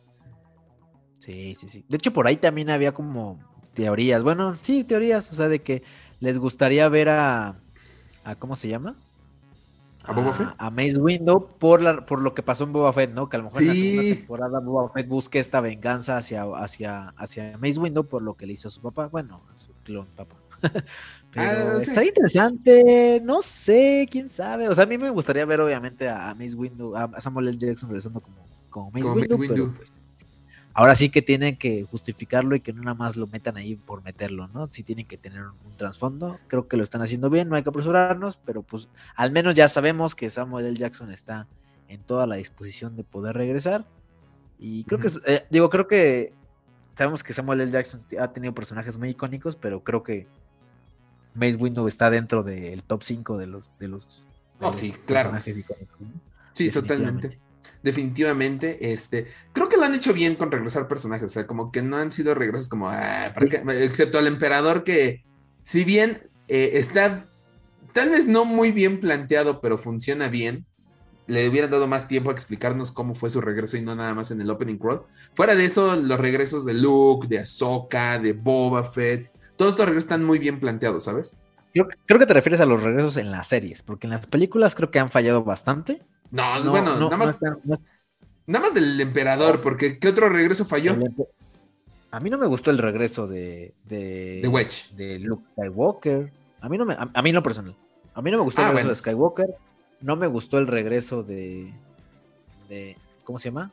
Sí, 1.18 1.56
sí, 1.60 1.70
sí. 1.70 1.86
De 1.88 1.98
hecho, 1.98 2.14
por 2.14 2.28
ahí 2.28 2.38
también 2.38 2.70
había 2.70 2.92
como 2.92 3.40
teorías. 3.74 4.22
Bueno, 4.22 4.58
sí, 4.62 4.84
teorías, 4.84 5.32
o 5.32 5.36
sea, 5.36 5.48
de 5.48 5.64
que 5.64 5.82
les 6.20 6.38
gustaría 6.38 6.88
ver 6.90 7.10
a, 7.10 7.60
a 8.24 8.36
¿cómo 8.36 8.56
se 8.56 8.68
llama? 8.68 8.96
¿A 10.04 10.12
Boba 10.12 10.34
Fett? 10.34 10.48
A, 10.58 10.70
Mace 10.70 11.00
Window 11.00 11.48
por, 11.60 11.82
la, 11.82 12.06
por 12.06 12.22
lo 12.22 12.34
que 12.34 12.44
pasó 12.44 12.66
en 12.66 12.74
Boba 12.74 12.92
Fett, 12.92 13.14
¿no? 13.14 13.30
Que 13.30 13.38
a 13.38 13.40
lo 13.40 13.46
mejor 13.46 13.62
en 13.62 13.68
la 13.70 13.74
segunda 13.74 14.16
temporada 14.16 14.60
Boba 14.60 14.90
Fett 14.90 15.08
busque 15.08 15.40
esta 15.40 15.62
venganza 15.62 16.18
hacia, 16.18 16.44
hacia, 16.56 17.10
hacia 17.18 17.58
Mace 17.58 17.80
Window 17.80 18.06
por 18.06 18.22
lo 18.22 18.36
que 18.36 18.46
le 18.46 18.54
hizo 18.54 18.68
a 18.68 18.72
su 18.72 18.82
papá. 18.82 19.08
Bueno, 19.08 19.42
a 19.52 19.56
su 19.56 19.72
clon 19.84 20.08
papá. 20.16 20.36
Pero 21.32 21.46
ah, 21.46 21.78
estaría 21.82 22.10
interesante, 22.10 23.22
no 23.24 23.42
sé, 23.42 24.08
quién 24.12 24.30
sabe. 24.30 24.70
O 24.70 24.76
sea, 24.76 24.84
a 24.84 24.88
mí 24.88 24.98
me 24.98 25.10
gustaría 25.10 25.46
ver, 25.46 25.62
obviamente, 25.62 26.08
a, 26.08 26.36
Mace 26.36 26.56
Window, 26.56 26.96
a 26.96 27.20
Samuel 27.20 27.48
L. 27.48 27.58
Jackson 27.58 27.90
regresando 27.90 28.22
como, 28.22 28.38
como 28.70 28.92
Mace 28.92 29.10
Window, 29.10 29.40
Pero, 29.40 29.74
pues, 29.74 29.94
ahora 30.74 30.96
sí 30.96 31.10
que 31.10 31.22
tienen 31.22 31.58
que 31.58 31.84
justificarlo 31.84 32.56
y 32.56 32.62
que 32.62 32.74
no 32.74 32.82
nada 32.82 32.96
más 32.96 33.16
lo 33.16 33.28
metan 33.28 33.58
ahí 33.58 33.76
por 33.76 34.04
meterlo, 34.04 34.48
¿no? 34.48 34.68
Sí 34.72 34.84
tienen 34.84 35.06
que 35.06 35.18
tener 35.18 35.42
un, 35.42 35.78
trasfondo. 35.78 36.40
Creo 36.48 36.68
que 36.68 36.78
lo 36.78 36.84
están 36.84 37.02
haciendo 37.02 37.30
bien, 37.30 37.50
no 37.50 37.56
hay 37.56 37.64
que 37.64 37.70
apresurarnos, 37.70 38.38
pero 38.38 38.62
pues 38.62 38.88
al 39.16 39.32
menos 39.32 39.56
ya 39.56 39.68
sabemos 39.68 40.16
que 40.16 40.30
Samuel 40.30 40.66
L. 40.68 40.78
Jackson 40.78 41.12
está 41.12 41.48
en 41.88 42.02
toda 42.02 42.28
la 42.28 42.36
disposición 42.36 42.96
de 42.96 43.04
poder 43.04 43.36
regresar. 43.36 43.86
Y 44.60 44.84
creo 44.86 45.00
que, 45.00 45.10
eh, 45.26 45.46
digo, 45.50 45.70
creo 45.70 45.88
que 45.88 46.34
sabemos 46.96 47.24
que 47.24 47.34
Samuel 47.34 47.62
L. 47.62 47.72
Jackson 47.72 48.04
ha 48.20 48.30
tenido 48.30 48.54
personajes 48.54 48.98
muy 48.98 49.10
icónicos, 49.10 49.56
pero 49.56 49.84
creo 49.84 50.04
que 50.04 50.28
Mace 51.34 51.58
Window 51.58 51.88
está 51.88 52.10
dentro 52.10 52.44
del 52.44 52.84
top 52.84 53.04
5 53.04 53.38
de 53.38 53.48
los, 53.48 53.72
de 53.80 53.88
los, 53.88 54.24
oh, 54.62 54.74
sí, 54.74 54.92
claro. 55.06 55.32
personajes 55.32 55.58
icónicos. 55.58 55.98
Sí, 56.54 56.70
totalmente 56.70 57.40
definitivamente, 57.82 58.92
este, 58.92 59.28
creo 59.52 59.70
que 59.70 59.78
lo 59.78 59.84
han 59.84 59.96
hecho 59.96 60.14
bien 60.14 60.36
con 60.36 60.52
regresar 60.52 60.88
personajes, 60.88 61.28
o 61.28 61.30
sea, 61.30 61.48
como 61.48 61.72
que 61.72 61.82
no 61.82 61.98
han 61.98 62.12
sido 62.12 62.34
regresos 62.36 62.70
como, 62.70 62.90
ah, 62.90 63.34
excepto 63.80 64.20
al 64.20 64.28
emperador 64.28 64.84
que, 64.84 65.24
si 65.64 65.84
bien 65.84 66.30
eh, 66.48 66.72
está 66.74 67.26
tal 67.94 68.10
vez 68.10 68.28
no 68.28 68.44
muy 68.44 68.72
bien 68.72 69.00
planteado, 69.00 69.62
pero 69.62 69.78
funciona 69.78 70.28
bien. 70.28 70.66
Le 71.26 71.48
hubieran 71.48 71.72
dado 71.72 71.88
más 71.88 72.10
tiempo 72.10 72.30
a 72.30 72.34
explicarnos 72.34 72.92
cómo 72.92 73.16
fue 73.16 73.30
su 73.30 73.40
regreso 73.40 73.78
y 73.78 73.82
no 73.82 73.96
nada 73.96 74.14
más 74.14 74.32
en 74.32 74.42
el 74.42 74.50
opening 74.50 74.78
crawl. 74.78 75.04
Fuera 75.34 75.56
de 75.56 75.64
eso, 75.64 75.96
los 75.96 76.20
regresos 76.20 76.66
de 76.66 76.74
Luke, 76.74 77.28
de 77.30 77.40
Ahsoka, 77.40 78.20
de 78.20 78.34
Boba 78.34 78.84
Fett, 78.84 79.32
todos 79.56 79.72
estos 79.72 79.86
regresos 79.86 80.06
están 80.06 80.26
muy 80.26 80.40
bien 80.40 80.60
planteados, 80.60 81.06
¿sabes? 81.06 81.38
Creo, 81.72 81.88
creo 82.06 82.20
que 82.20 82.26
te 82.26 82.34
refieres 82.34 82.60
a 82.60 82.66
los 82.66 82.84
regresos 82.84 83.16
en 83.18 83.32
las 83.32 83.48
series, 83.48 83.84
porque 83.84 84.08
en 84.08 84.12
las 84.12 84.28
películas 84.28 84.76
creo 84.76 84.92
que 84.92 85.00
han 85.00 85.10
fallado 85.10 85.44
bastante. 85.44 86.02
No, 86.34 86.64
No, 86.64 86.72
bueno, 86.72 86.96
no, 86.98 87.10
nada, 87.12 87.18
más, 87.18 87.40
no 87.64 87.76
nada 88.48 88.66
más 88.66 88.74
del 88.74 89.00
emperador, 89.00 89.62
porque 89.62 90.00
¿qué 90.00 90.08
otro 90.08 90.30
regreso 90.30 90.66
falló? 90.66 90.96
A 92.10 92.20
mí 92.20 92.30
no 92.30 92.38
me 92.40 92.48
gustó 92.48 92.72
el 92.72 92.80
regreso 92.80 93.28
de. 93.28 93.74
De, 93.86 94.40
De 94.42 94.48
Wedge. 94.48 94.94
De 94.96 95.20
Luke 95.20 95.44
Skywalker. 95.52 96.32
A 96.60 96.70
mí 96.70 96.78
no 96.78 96.86
me. 96.86 96.96
A, 96.96 97.08
a 97.14 97.22
mí 97.22 97.32
no 97.32 97.42
personal. 97.44 97.76
A 98.16 98.22
mí 98.22 98.32
no 98.32 98.38
me 98.38 98.44
gustó 98.44 98.62
Ah, 98.62 98.66
el 98.66 98.70
regreso 98.70 98.88
bueno. 98.88 98.90
de 98.90 98.96
Skywalker. 98.96 99.56
No 100.02 100.16
me 100.16 100.28
gustó 100.28 100.58
el 100.58 100.68
regreso 100.68 101.22
de. 101.24 101.72
de 102.68 102.98
¿Cómo 103.24 103.38
se 103.40 103.50
llama? 103.50 103.72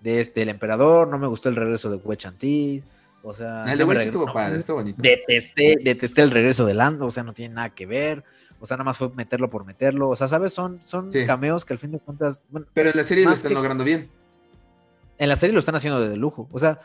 De 0.00 0.20
este, 0.20 0.42
el 0.42 0.50
emperador. 0.50 1.08
No 1.08 1.18
me 1.18 1.26
gustó 1.26 1.48
el 1.48 1.56
regreso 1.56 1.90
de 1.90 1.96
Wedge 1.96 2.26
Antilles. 2.26 2.84
O 3.22 3.32
sea. 3.32 3.64
el 3.64 3.78
de 3.78 3.84
no 3.84 3.90
Wedge 3.90 4.04
estuvo 4.04 4.30
padre, 4.32 4.58
estuvo 4.58 4.76
bonito. 4.76 5.00
Detesté, 5.02 5.76
detesté 5.82 6.20
el 6.22 6.30
regreso 6.30 6.66
de 6.66 6.74
Lando. 6.74 7.06
O 7.06 7.10
sea, 7.10 7.22
no 7.22 7.32
tiene 7.32 7.54
nada 7.54 7.70
que 7.70 7.86
ver. 7.86 8.24
O 8.64 8.66
sea, 8.66 8.78
nada 8.78 8.84
más 8.86 8.96
fue 8.96 9.10
meterlo 9.10 9.50
por 9.50 9.66
meterlo. 9.66 10.08
O 10.08 10.16
sea, 10.16 10.26
¿sabes? 10.26 10.54
Son, 10.54 10.80
son 10.82 11.12
Sí. 11.12 11.26
cameos 11.26 11.66
que 11.66 11.74
al 11.74 11.78
fin 11.78 11.92
de 11.92 11.98
cuentas. 12.00 12.42
Bueno, 12.48 12.66
Pero 12.72 12.88
en 12.88 12.96
la 12.96 13.04
serie 13.04 13.22
lo 13.24 13.30
están 13.32 13.50
que- 13.50 13.54
logrando 13.56 13.84
bien. 13.84 14.08
en 15.18 15.28
la 15.28 15.36
serie 15.36 15.52
lo 15.52 15.60
están 15.60 15.74
haciendo 15.76 16.00
de 16.00 16.16
lujo. 16.16 16.48
O 16.50 16.58
sea, 16.58 16.80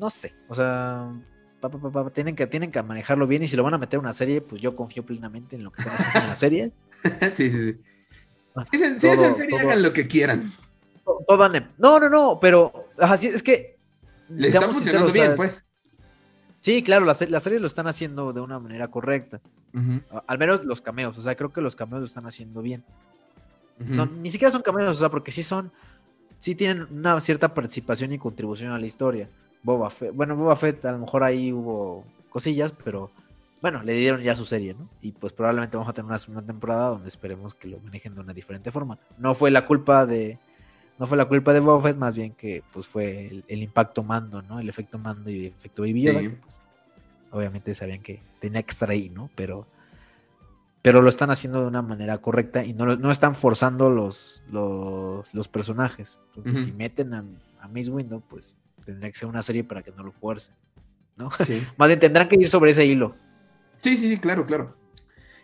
no 0.00 0.10
sé. 0.10 0.34
O 0.48 0.54
sea, 0.56 1.12
pa, 1.60 1.68
pa, 1.70 1.78
pa, 1.78 1.90
pa, 2.04 2.10
tienen, 2.10 2.34
que, 2.34 2.48
tienen 2.48 2.72
que 2.72 2.82
manejarlo 2.82 3.28
bien. 3.28 3.44
Y 3.44 3.46
si 3.46 3.54
lo 3.56 3.62
van 3.62 3.74
a 3.74 3.78
meter 3.78 3.98
en 3.98 4.00
una 4.04 4.12
serie, 4.12 4.40
pues 4.40 4.60
yo 4.60 4.74
confío 4.74 5.06
plenamente 5.06 5.54
en 5.54 5.62
lo 5.62 5.70
que 5.70 5.82
están 5.82 5.94
haciendo 5.96 6.18
en 6.20 6.26
la 6.28 6.36
serie. 6.36 6.72
sí, 7.34 7.50
sí, 7.50 7.72
sí. 7.72 7.80
Ah, 8.56 8.64
Si 8.64 8.76
es 8.76 8.82
en, 8.82 9.00
si 9.00 9.06
es 9.06 9.12
en 9.14 9.24
todo- 9.26 9.34
serie, 9.36 9.50
todo- 9.58 9.68
hagan 9.68 9.82
lo 9.82 9.92
que 9.92 10.08
quieran. 10.08 10.50
To- 11.04 11.24
Todo 11.28 11.48
No, 11.78 12.00
no, 12.00 12.08
no, 12.10 12.38
pero 12.40 12.88
ajá, 12.98 13.16
sí, 13.16 13.28
es 13.28 13.42
que. 13.44 13.78
Les 14.28 14.54
está 14.54 14.66
funcionando 14.70 15.08
sinceros, 15.08 15.10
o 15.10 15.12
sea, 15.14 15.22
bien, 15.24 15.36
pues. 15.36 15.64
Sí, 16.60 16.82
claro, 16.82 17.06
las, 17.06 17.28
las 17.28 17.42
series 17.42 17.60
lo 17.60 17.66
están 17.66 17.86
haciendo 17.86 18.32
de 18.32 18.40
una 18.40 18.58
manera 18.58 18.88
correcta. 18.88 19.40
Al 20.26 20.38
menos 20.38 20.64
los 20.64 20.80
cameos. 20.80 21.16
O 21.16 21.22
sea, 21.22 21.34
creo 21.34 21.52
que 21.52 21.60
los 21.60 21.76
cameos 21.76 22.00
lo 22.00 22.06
están 22.06 22.26
haciendo 22.26 22.62
bien. 22.62 22.84
No, 23.78 24.04
ni 24.04 24.30
siquiera 24.30 24.52
son 24.52 24.62
cameos, 24.62 24.90
o 24.90 25.00
sea, 25.00 25.08
porque 25.08 25.32
sí 25.32 25.42
son. 25.42 25.70
Sí 26.38 26.54
tienen 26.54 26.86
una 26.90 27.20
cierta 27.20 27.54
participación 27.54 28.12
y 28.12 28.18
contribución 28.18 28.72
a 28.72 28.78
la 28.78 28.86
historia. 28.86 29.28
Boba 29.62 29.90
Fett. 29.90 30.14
Bueno, 30.14 30.36
Boba 30.36 30.56
Fett, 30.56 30.84
a 30.84 30.92
lo 30.92 30.98
mejor 30.98 31.22
ahí 31.22 31.52
hubo 31.52 32.04
cosillas, 32.30 32.72
pero 32.84 33.10
bueno, 33.60 33.82
le 33.82 33.94
dieron 33.94 34.22
ya 34.22 34.34
su 34.34 34.46
serie, 34.46 34.74
¿no? 34.74 34.88
Y 35.02 35.12
pues 35.12 35.32
probablemente 35.32 35.76
vamos 35.76 35.90
a 35.90 35.92
tener 35.92 36.06
una 36.06 36.18
segunda 36.18 36.42
temporada 36.42 36.90
donde 36.90 37.08
esperemos 37.08 37.54
que 37.54 37.68
lo 37.68 37.78
manejen 37.80 38.14
de 38.14 38.20
una 38.20 38.32
diferente 38.32 38.70
forma. 38.70 38.98
No 39.18 39.34
fue 39.34 39.50
la 39.50 39.66
culpa 39.66 40.06
de. 40.06 40.38
No 41.00 41.06
fue 41.06 41.16
la 41.16 41.24
culpa 41.24 41.52
de 41.52 41.60
Boba 41.60 41.82
Fett, 41.82 41.96
más 41.96 42.14
bien 42.14 42.32
que 42.34 42.62
pues 42.72 42.86
fue 42.86 43.26
el, 43.26 43.44
el 43.48 43.62
impacto 43.62 44.02
mando, 44.04 44.42
¿no? 44.42 44.60
El 44.60 44.68
efecto 44.68 44.98
mando 44.98 45.30
y 45.30 45.46
el 45.46 45.52
efecto 45.54 45.82
Baby 45.82 46.02
Yoda, 46.02 46.20
Sí. 46.20 46.28
que, 46.28 46.34
pues, 46.36 46.62
obviamente 47.32 47.74
sabían 47.74 48.02
que 48.02 48.22
tenía 48.38 48.62
que 48.62 48.70
estar 48.70 48.90
ahí, 48.90 49.08
¿no? 49.08 49.30
Pero 49.34 49.66
pero 50.82 51.02
lo 51.02 51.08
están 51.10 51.30
haciendo 51.30 51.60
de 51.60 51.66
una 51.66 51.82
manera 51.82 52.18
correcta 52.18 52.64
y 52.64 52.72
no, 52.72 52.86
no 52.96 53.10
están 53.10 53.34
forzando 53.34 53.90
los, 53.90 54.42
los, 54.50 55.32
los 55.34 55.48
personajes. 55.48 56.18
Entonces, 56.34 56.64
si 56.64 56.72
meten 56.72 57.12
a, 57.12 57.24
a 57.60 57.68
Mace 57.68 57.90
Window, 57.90 58.22
pues 58.28 58.56
tendría 58.86 59.10
que 59.10 59.18
ser 59.18 59.28
una 59.28 59.42
serie 59.42 59.62
para 59.62 59.82
que 59.82 59.90
no 59.92 60.02
lo 60.02 60.10
fuercen. 60.10 60.54
¿no? 61.16 61.30
Sí. 61.44 61.62
Más 61.76 61.88
bien 61.88 62.00
tendrán 62.00 62.28
que 62.28 62.36
ir 62.36 62.48
sobre 62.48 62.70
ese 62.70 62.86
hilo. 62.86 63.14
Sí, 63.80 63.96
sí, 63.98 64.08
sí, 64.08 64.18
claro, 64.18 64.46
claro. 64.46 64.74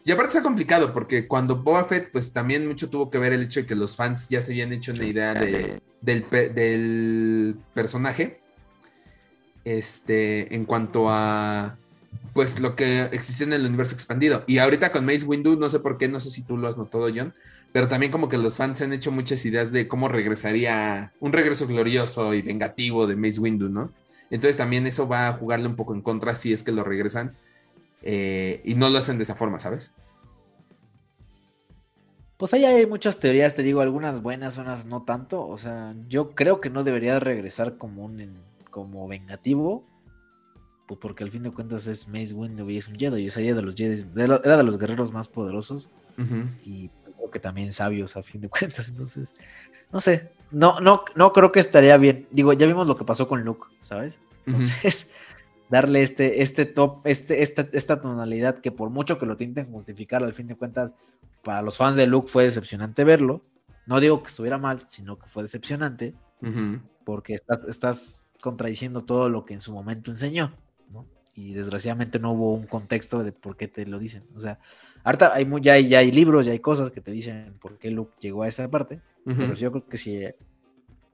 Y 0.06 0.12
aparte 0.12 0.28
está 0.28 0.42
complicado 0.42 0.92
porque 0.94 1.26
cuando 1.26 1.56
Boba 1.56 1.84
Fett, 1.84 2.12
pues 2.12 2.32
también 2.32 2.66
mucho 2.66 2.88
tuvo 2.88 3.10
que 3.10 3.18
ver 3.18 3.32
el 3.32 3.42
hecho 3.42 3.60
de 3.60 3.66
que 3.66 3.74
los 3.74 3.96
fans 3.96 4.28
ya 4.28 4.40
se 4.40 4.52
habían 4.52 4.72
hecho 4.72 4.92
una 4.92 5.04
idea 5.04 5.34
de- 5.34 5.82
del, 6.00 6.22
pe- 6.22 6.48
del 6.50 7.58
personaje. 7.74 8.40
Este, 9.64 10.54
en 10.54 10.64
cuanto 10.64 11.06
a, 11.10 11.76
pues 12.32 12.60
lo 12.60 12.76
que 12.76 13.02
existía 13.10 13.46
en 13.46 13.52
el 13.54 13.66
universo 13.66 13.96
expandido. 13.96 14.44
Y 14.46 14.58
ahorita 14.58 14.92
con 14.92 15.04
Mace 15.04 15.24
Windu, 15.26 15.56
no 15.58 15.68
sé 15.68 15.80
por 15.80 15.98
qué, 15.98 16.06
no 16.08 16.20
sé 16.20 16.30
si 16.30 16.42
tú 16.42 16.56
lo 16.56 16.68
has 16.68 16.76
notado, 16.78 17.08
John, 17.12 17.34
pero 17.72 17.88
también 17.88 18.12
como 18.12 18.28
que 18.28 18.38
los 18.38 18.56
fans 18.58 18.80
han 18.82 18.92
hecho 18.92 19.10
muchas 19.10 19.44
ideas 19.44 19.72
de 19.72 19.88
cómo 19.88 20.08
regresaría 20.08 21.12
un 21.18 21.32
regreso 21.32 21.66
glorioso 21.66 22.32
y 22.32 22.42
vengativo 22.42 23.08
de 23.08 23.16
Mace 23.16 23.40
Windu, 23.40 23.68
¿no? 23.68 23.92
Entonces 24.30 24.56
también 24.56 24.86
eso 24.86 25.08
va 25.08 25.26
a 25.26 25.32
jugarle 25.32 25.66
un 25.66 25.74
poco 25.74 25.94
en 25.94 26.00
contra 26.02 26.36
si 26.36 26.52
es 26.52 26.62
que 26.62 26.70
lo 26.70 26.84
regresan 26.84 27.34
eh, 28.02 28.60
y 28.64 28.74
no 28.74 28.88
lo 28.90 28.98
hacen 28.98 29.16
de 29.18 29.24
esa 29.24 29.34
forma, 29.34 29.58
¿sabes? 29.60 29.92
Pues 32.36 32.52
ahí 32.52 32.64
hay 32.66 32.84
muchas 32.86 33.18
teorías, 33.18 33.54
te 33.54 33.62
digo, 33.62 33.80
algunas 33.80 34.20
buenas, 34.20 34.58
unas 34.58 34.84
no 34.84 35.02
tanto. 35.04 35.46
O 35.46 35.56
sea, 35.56 35.94
yo 36.08 36.30
creo 36.34 36.60
que 36.60 36.68
no 36.68 36.84
debería 36.84 37.18
regresar 37.18 37.78
como 37.78 38.04
un 38.04 38.36
como 38.70 39.08
vengativo. 39.08 39.84
Pues 40.86 41.00
porque 41.00 41.24
al 41.24 41.30
fin 41.30 41.42
de 41.44 41.50
cuentas 41.50 41.86
es 41.86 42.06
Mace 42.08 42.34
Windu 42.34 42.68
y 42.68 42.76
es 42.76 42.88
un 42.88 42.96
Jedi. 42.96 43.24
Y 43.24 43.30
sería 43.30 43.54
de 43.54 43.62
los 43.62 43.74
Jedi, 43.74 44.02
de 44.02 44.28
lo- 44.28 44.44
era 44.44 44.58
de 44.58 44.64
los 44.64 44.78
guerreros 44.78 45.12
más 45.12 45.28
poderosos. 45.28 45.90
Y 46.64 46.90
creo 47.16 47.30
que 47.30 47.40
también 47.40 47.72
sabios 47.72 48.16
a 48.16 48.22
fin 48.22 48.42
de 48.42 48.48
cuentas. 48.50 48.88
Entonces, 48.90 49.34
no 49.90 49.98
sé, 49.98 50.30
no, 50.50 50.78
no, 50.80 51.04
no 51.14 51.32
creo 51.32 51.52
que 51.52 51.60
estaría 51.60 51.96
bien. 51.96 52.28
Digo, 52.30 52.52
ya 52.52 52.66
vimos 52.66 52.86
lo 52.86 52.96
que 52.96 53.04
pasó 53.06 53.26
con 53.26 53.44
Luke, 53.44 53.66
¿sabes? 53.80 54.18
Entonces, 54.44 55.08
darle 55.68 56.02
este, 56.02 56.42
este 56.42 56.66
top, 56.66 57.06
este, 57.06 57.42
esta, 57.42 57.68
esta 57.72 58.00
tonalidad 58.00 58.58
que 58.58 58.70
por 58.70 58.90
mucho 58.90 59.18
que 59.18 59.26
lo 59.26 59.32
intenten 59.32 59.72
justificar, 59.72 60.22
al 60.22 60.32
fin 60.32 60.46
de 60.46 60.56
cuentas, 60.56 60.92
para 61.42 61.62
los 61.62 61.76
fans 61.76 61.96
de 61.96 62.06
Luke 62.06 62.28
fue 62.28 62.44
decepcionante 62.44 63.04
verlo. 63.04 63.42
No 63.86 64.00
digo 64.00 64.20
que 64.22 64.28
estuviera 64.28 64.58
mal, 64.58 64.84
sino 64.88 65.18
que 65.18 65.26
fue 65.26 65.44
decepcionante, 65.44 66.14
porque 67.04 67.34
estás, 67.34 67.64
estás 67.64 68.24
contradiciendo 68.40 69.04
todo 69.04 69.28
lo 69.28 69.44
que 69.44 69.54
en 69.54 69.60
su 69.60 69.72
momento 69.72 70.10
enseñó, 70.10 70.52
¿no? 70.92 71.06
Y 71.34 71.52
desgraciadamente 71.52 72.18
no 72.18 72.32
hubo 72.32 72.54
un 72.54 72.66
contexto 72.66 73.22
de 73.22 73.32
por 73.32 73.56
qué 73.56 73.68
te 73.68 73.86
lo 73.86 73.98
dicen. 73.98 74.24
O 74.34 74.40
sea, 74.40 74.58
ahorita 75.04 75.32
hay, 75.34 75.46
ya, 75.60 75.74
hay, 75.74 75.88
ya 75.88 75.98
hay 76.00 76.10
libros, 76.10 76.46
ya 76.46 76.52
hay 76.52 76.58
cosas 76.58 76.90
que 76.90 77.00
te 77.00 77.12
dicen 77.12 77.54
por 77.60 77.78
qué 77.78 77.90
Luke 77.90 78.12
llegó 78.20 78.42
a 78.42 78.48
esa 78.48 78.68
parte, 78.68 79.00
pero 79.24 79.54
yo 79.54 79.70
creo 79.70 79.86
que 79.86 79.98
si 79.98 80.24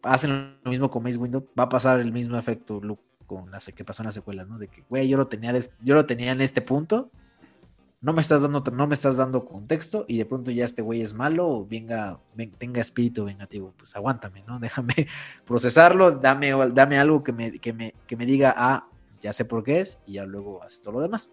hacen 0.03 0.57
lo 0.65 0.71
mismo 0.71 0.91
con 0.91 1.03
Mace 1.03 1.19
Windu, 1.19 1.47
va 1.59 1.65
a 1.65 1.69
pasar 1.69 2.01
el 2.01 2.13
mismo 2.13 2.39
efecto 2.39 2.81
Luke 2.81 3.03
con 3.41 3.51
la 3.51 3.61
se- 3.61 3.73
que 3.73 3.85
pasó 3.85 4.03
en 4.03 4.07
la 4.07 4.13
secuela, 4.13 4.45
¿no? 4.45 4.59
De 4.59 4.69
que, 4.69 4.83
güey, 4.89 5.09
yo 5.09 5.17
lo 5.17 5.27
tenía, 5.29 5.53
des- 5.53 5.71
yo 5.81 5.95
lo 5.95 6.05
tenía 6.07 6.33
en 6.33 6.41
este 6.41 6.61
punto, 6.63 7.11
no 8.01 8.13
me 8.13 8.21
estás 8.21 8.43
dando, 8.43 8.63
no 8.73 8.87
me 8.87 8.95
estás 8.95 9.17
dando 9.17 9.45
contexto 9.45 10.05
y 10.09 10.19
de 10.19 10.27
pronto 10.27 10.51
ya 10.51 10.65
este 10.65 10.83
güey 10.83 11.03
es 11.03 11.15
malo 11.15 11.49
o 11.49 11.67
venga, 11.67 12.19
ven- 12.35 12.51
tenga 12.59 12.81
espíritu 12.81 13.25
vengativo, 13.25 13.73
pues 13.79 13.95
aguántame, 13.97 14.43
¿no? 14.47 14.59
Déjame 14.61 15.07
procesarlo, 15.47 16.11
dame, 16.13 16.53
dame 16.75 16.99
algo 16.99 17.23
que 17.23 17.33
me, 17.33 17.53
que 17.59 17.73
me, 17.73 17.95
que 18.07 18.17
me 18.17 18.27
diga, 18.27 18.55
ah, 18.57 18.87
ya 19.21 19.33
sé 19.33 19.45
por 19.45 19.63
qué 19.65 19.81
es 19.81 19.99
y 20.07 20.15
ya 20.15 20.25
luego 20.27 20.63
haces 20.63 20.83
todo 20.83 20.95
lo 20.95 21.01
demás. 21.01 21.31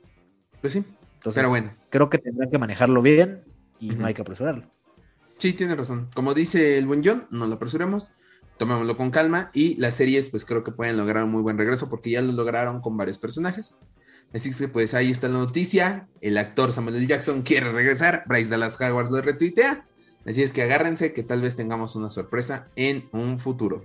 Pues 0.62 0.74
sí, 0.74 0.80
Entonces, 1.16 1.40
pero 1.42 1.50
bueno, 1.50 1.74
creo 1.90 2.10
que 2.10 2.18
tendrán 2.20 2.50
que 2.52 2.58
manejarlo 2.60 3.02
bien 3.02 3.44
y 3.80 3.92
Ujú. 3.92 4.02
no 4.02 4.08
hay 4.08 4.14
que 4.14 4.22
apresurarlo. 4.22 4.64
sí, 5.40 5.54
tiene 5.54 5.76
razón. 5.76 6.10
Como 6.14 6.34
dice 6.34 6.78
el 6.78 6.86
buen 6.86 7.02
John, 7.04 7.26
no 7.32 7.48
lo 7.48 7.56
apresuremos, 7.56 8.12
tomémoslo 8.60 8.96
con 8.96 9.10
calma 9.10 9.50
y 9.54 9.76
las 9.76 9.96
series 9.96 10.28
pues 10.28 10.46
creo 10.46 10.64
que 10.64 10.72
pueden 10.72 10.98
lograr 10.98 11.24
un 11.24 11.32
muy 11.32 11.42
buen 11.42 11.58
regreso 11.58 11.90
porque 11.90 12.12
ya 12.12 12.22
lo 12.22 12.34
lograron 12.34 12.82
con 12.82 12.96
varios 12.96 13.18
personajes. 13.18 13.76
Así 14.32 14.52
que 14.52 14.68
pues 14.68 14.94
ahí 14.94 15.10
está 15.10 15.28
la 15.28 15.40
noticia, 15.40 16.08
el 16.22 16.38
actor 16.38 16.72
Samuel. 16.72 17.08
Jackson 17.08 17.42
quiere 17.42 17.72
regresar, 17.72 18.24
Bryce 18.28 18.52
Dallas 18.52 18.80
Howard 18.80 19.10
lo 19.10 19.22
retuitea, 19.22 19.88
así 20.28 20.44
es 20.44 20.54
que 20.54 20.62
agárrense 20.62 21.14
que 21.14 21.24
tal 21.24 21.42
vez 21.42 21.56
tengamos 21.56 21.96
una 21.96 22.12
sorpresa 22.12 22.68
en 22.76 23.10
un 23.12 23.40
futuro. 23.40 23.84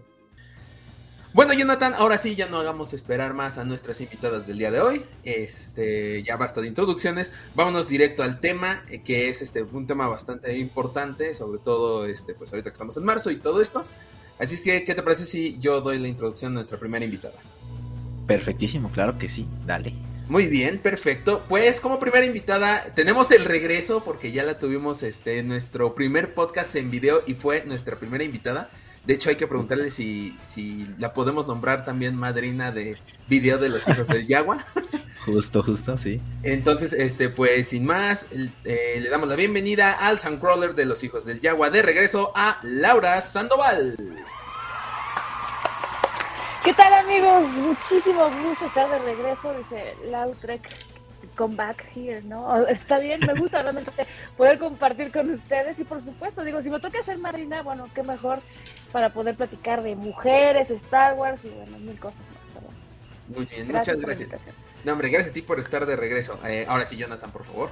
Bueno, 1.32 1.52
Jonathan, 1.52 1.94
ahora 1.94 2.16
sí, 2.18 2.36
ya 2.36 2.46
no 2.46 2.58
hagamos 2.58 2.92
esperar 2.92 3.34
más 3.34 3.58
a 3.58 3.64
nuestras 3.64 4.00
invitadas 4.00 4.46
del 4.46 4.58
día 4.58 4.70
de 4.70 4.80
hoy. 4.80 5.04
Este, 5.24 6.22
ya 6.22 6.36
basta 6.36 6.60
de 6.60 6.68
introducciones. 6.68 7.32
Vámonos 7.56 7.88
directo 7.88 8.22
al 8.22 8.38
tema, 8.38 8.84
eh, 8.88 9.02
que 9.02 9.28
es 9.28 9.42
este 9.42 9.64
un 9.64 9.88
tema 9.88 10.06
bastante 10.06 10.56
importante, 10.56 11.34
sobre 11.34 11.58
todo 11.58 12.06
este, 12.06 12.34
pues 12.34 12.52
ahorita 12.52 12.70
que 12.70 12.74
estamos 12.74 12.96
en 12.96 13.04
marzo 13.04 13.32
y 13.32 13.38
todo 13.38 13.60
esto. 13.60 13.84
Así 14.44 14.56
es 14.56 14.62
que, 14.62 14.84
¿qué 14.84 14.94
te 14.94 15.02
parece 15.02 15.24
si 15.24 15.56
yo 15.58 15.80
doy 15.80 15.98
la 15.98 16.06
introducción 16.06 16.52
a 16.52 16.56
nuestra 16.56 16.78
primera 16.78 17.02
invitada? 17.02 17.34
Perfectísimo, 18.26 18.90
claro 18.90 19.18
que 19.18 19.30
sí, 19.30 19.46
dale. 19.66 19.94
Muy 20.28 20.48
bien, 20.48 20.76
perfecto. 20.78 21.42
Pues 21.48 21.80
como 21.80 21.98
primera 21.98 22.26
invitada 22.26 22.84
tenemos 22.94 23.30
el 23.30 23.46
regreso 23.46 24.04
porque 24.04 24.32
ya 24.32 24.42
la 24.42 24.58
tuvimos 24.58 25.02
este 25.02 25.38
en 25.38 25.48
nuestro 25.48 25.94
primer 25.94 26.34
podcast 26.34 26.76
en 26.76 26.90
video 26.90 27.22
y 27.26 27.32
fue 27.32 27.64
nuestra 27.64 27.96
primera 27.96 28.22
invitada. 28.22 28.68
De 29.06 29.14
hecho 29.14 29.30
hay 29.30 29.36
que 29.36 29.46
preguntarle 29.46 29.90
si, 29.90 30.36
si 30.44 30.86
la 30.98 31.14
podemos 31.14 31.46
nombrar 31.46 31.86
también 31.86 32.14
madrina 32.14 32.70
de 32.70 32.98
video 33.28 33.56
de 33.56 33.70
los 33.70 33.88
hijos 33.88 34.08
del 34.08 34.26
Yagua. 34.26 34.62
Justo, 35.24 35.62
justo, 35.62 35.96
sí. 35.96 36.20
Entonces, 36.42 36.92
este, 36.92 37.30
pues 37.30 37.68
sin 37.68 37.86
más, 37.86 38.26
eh, 38.64 38.98
le 39.00 39.08
damos 39.08 39.26
la 39.26 39.36
bienvenida 39.36 39.92
al 39.92 40.20
Suncrawler 40.20 40.74
de 40.74 40.84
los 40.84 41.02
hijos 41.02 41.24
del 41.24 41.40
Yagua. 41.40 41.70
De 41.70 41.80
regreso 41.80 42.30
a 42.36 42.58
Laura 42.62 43.18
Sandoval. 43.22 43.96
¿Qué 46.64 46.72
tal 46.72 46.94
amigos? 46.94 47.46
Muchísimo 47.50 48.30
gusto 48.42 48.64
estar 48.64 48.88
de 48.88 48.98
regreso, 49.00 49.54
dice 49.58 49.94
Lautrec. 50.10 50.62
come 51.36 51.56
back 51.56 51.84
here, 51.94 52.22
¿no? 52.22 52.66
Está 52.66 52.98
bien, 53.00 53.20
me 53.26 53.34
gusta 53.34 53.60
realmente 53.60 53.90
poder 54.34 54.58
compartir 54.58 55.12
con 55.12 55.28
ustedes 55.28 55.78
y 55.78 55.84
por 55.84 56.02
supuesto, 56.02 56.42
digo, 56.42 56.62
si 56.62 56.70
me 56.70 56.80
toca 56.80 57.02
ser 57.02 57.18
madrina, 57.18 57.60
bueno, 57.60 57.86
qué 57.94 58.02
mejor 58.02 58.40
para 58.92 59.10
poder 59.10 59.34
platicar 59.34 59.82
de 59.82 59.94
mujeres, 59.94 60.70
Star 60.70 61.12
Wars 61.14 61.44
y 61.44 61.48
bueno, 61.48 61.78
mil 61.80 62.00
cosas 62.00 62.18
más. 62.18 63.36
Muy 63.36 63.44
bien, 63.44 63.66
muchas 63.70 63.98
gracias. 63.98 64.34
No, 64.84 64.92
hombre, 64.92 65.10
gracias 65.10 65.32
a 65.32 65.34
ti 65.34 65.42
por 65.42 65.60
estar 65.60 65.84
de 65.84 65.96
regreso. 65.96 66.38
Eh, 66.46 66.64
ahora 66.66 66.86
sí, 66.86 66.96
Jonathan, 66.96 67.30
por 67.30 67.44
favor. 67.44 67.70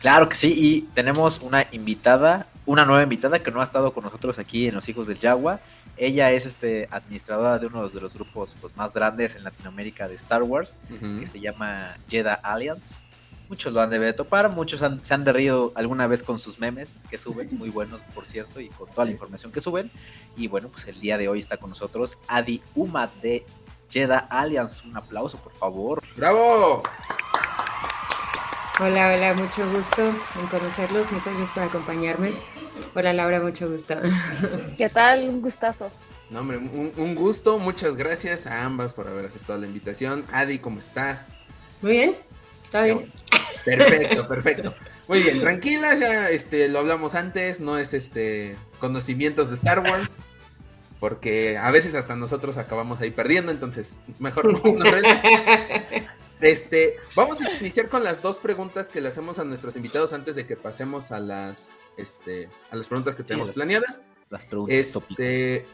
Claro 0.00 0.28
que 0.28 0.36
sí, 0.36 0.54
y 0.56 0.82
tenemos 0.94 1.40
una 1.40 1.66
invitada, 1.72 2.46
una 2.66 2.84
nueva 2.84 3.02
invitada 3.02 3.40
que 3.40 3.50
no 3.50 3.60
ha 3.60 3.64
estado 3.64 3.92
con 3.92 4.04
nosotros 4.04 4.38
aquí 4.38 4.68
en 4.68 4.74
Los 4.74 4.88
Hijos 4.88 5.08
del 5.08 5.18
Yagua. 5.18 5.60
Ella 6.02 6.32
es 6.32 6.46
este 6.46 6.88
administradora 6.90 7.60
de 7.60 7.68
uno 7.68 7.88
de 7.88 8.00
los 8.00 8.14
grupos 8.14 8.56
pues, 8.60 8.76
más 8.76 8.92
grandes 8.92 9.36
en 9.36 9.44
Latinoamérica 9.44 10.08
de 10.08 10.16
Star 10.16 10.42
Wars, 10.42 10.76
que 10.88 11.24
se 11.28 11.38
llama 11.38 11.96
Jedi 12.08 12.28
Alliance. 12.42 13.04
Muchos 13.48 13.72
lo 13.72 13.80
han 13.80 13.90
de 13.90 14.12
topar, 14.12 14.50
muchos 14.50 14.80
se 14.80 15.14
han 15.14 15.24
derrido 15.24 15.70
alguna 15.76 16.08
vez 16.08 16.24
con 16.24 16.40
sus 16.40 16.58
memes 16.58 16.96
que 17.08 17.18
suben, 17.18 17.56
muy 17.56 17.70
buenos 17.70 18.00
por 18.16 18.26
cierto, 18.26 18.60
y 18.60 18.68
con 18.70 18.90
toda 18.90 19.04
la 19.04 19.12
información 19.12 19.52
que 19.52 19.60
suben. 19.60 19.92
Y 20.36 20.48
bueno, 20.48 20.70
pues 20.70 20.88
el 20.88 20.98
día 20.98 21.18
de 21.18 21.28
hoy 21.28 21.38
está 21.38 21.56
con 21.56 21.70
nosotros 21.70 22.18
Adi 22.26 22.60
Uma 22.74 23.08
de 23.22 23.46
Jedi 23.88 24.24
Alliance. 24.28 24.84
Un 24.84 24.96
aplauso, 24.96 25.38
por 25.38 25.52
favor. 25.52 26.02
¡Bravo! 26.16 26.82
Hola, 28.80 29.14
hola, 29.14 29.34
mucho 29.34 29.70
gusto 29.70 30.02
en 30.02 30.46
conocerlos. 30.50 31.12
Muchas 31.12 31.32
gracias 31.32 31.52
por 31.52 31.62
acompañarme. 31.62 32.32
Hola, 32.94 33.12
Laura, 33.12 33.40
mucho 33.40 33.70
gusto. 33.70 33.94
¿Qué 34.76 34.88
tal? 34.88 35.28
Un 35.28 35.42
gustazo. 35.42 35.90
No, 36.30 36.40
hombre, 36.40 36.56
un, 36.58 37.14
gusto. 37.14 37.58
Muchas 37.58 37.96
gracias 37.96 38.46
a 38.46 38.64
ambas 38.64 38.94
por 38.94 39.06
haber 39.08 39.26
aceptado 39.26 39.58
la 39.58 39.66
invitación. 39.66 40.24
Adi, 40.32 40.58
¿cómo 40.58 40.78
estás? 40.78 41.32
Muy 41.82 41.92
bien, 41.92 42.14
está 42.64 42.84
bien. 42.84 43.12
Perfecto, 43.64 44.28
perfecto. 44.28 44.74
Muy 45.08 45.22
bien, 45.22 45.40
tranquila, 45.40 45.94
ya 45.96 46.30
este, 46.30 46.68
lo 46.68 46.78
hablamos 46.78 47.14
antes, 47.14 47.60
no 47.60 47.76
es 47.76 47.92
este 47.92 48.56
conocimientos 48.78 49.50
de 49.50 49.56
Star 49.56 49.80
Wars, 49.80 50.18
porque 51.00 51.58
a 51.58 51.70
veces 51.70 51.94
hasta 51.94 52.16
nosotros 52.16 52.56
acabamos 52.56 53.00
ahí 53.00 53.10
perdiendo, 53.10 53.52
entonces 53.52 54.00
mejor 54.18 54.46
no 54.46 54.58
nos 54.72 54.88
Este, 56.42 56.96
vamos 57.14 57.40
a 57.40 57.50
iniciar 57.54 57.88
con 57.88 58.02
las 58.02 58.20
dos 58.20 58.38
preguntas 58.38 58.88
que 58.88 59.00
le 59.00 59.08
hacemos 59.08 59.38
a 59.38 59.44
nuestros 59.44 59.76
invitados 59.76 60.12
antes 60.12 60.34
de 60.34 60.44
que 60.44 60.56
pasemos 60.56 61.12
a 61.12 61.20
las, 61.20 61.86
este, 61.96 62.48
a 62.70 62.76
las 62.76 62.88
preguntas 62.88 63.14
que 63.14 63.22
tenemos 63.22 63.50
planeadas. 63.50 64.02
Las 64.28 64.44
preguntas 64.46 64.76
este, 64.76 65.64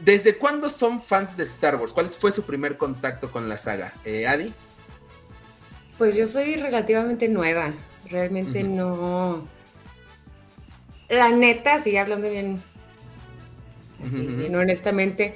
¿Desde 0.00 0.38
cuándo 0.38 0.68
son 0.68 1.02
fans 1.02 1.36
de 1.36 1.42
Star 1.42 1.76
Wars? 1.76 1.92
¿Cuál 1.92 2.06
fue 2.06 2.30
su 2.30 2.44
primer 2.44 2.78
contacto 2.78 3.32
con 3.32 3.48
la 3.48 3.56
saga? 3.56 3.92
Eh, 4.04 4.28
Adi. 4.28 4.54
Pues 5.98 6.16
yo 6.16 6.28
soy 6.28 6.54
relativamente 6.54 7.28
nueva. 7.28 7.72
Realmente 8.08 8.62
no. 8.62 9.46
La 11.08 11.30
neta, 11.30 11.80
sigue 11.80 11.98
hablando 11.98 12.30
bien, 12.30 12.62
bien 13.98 14.54
honestamente, 14.54 15.34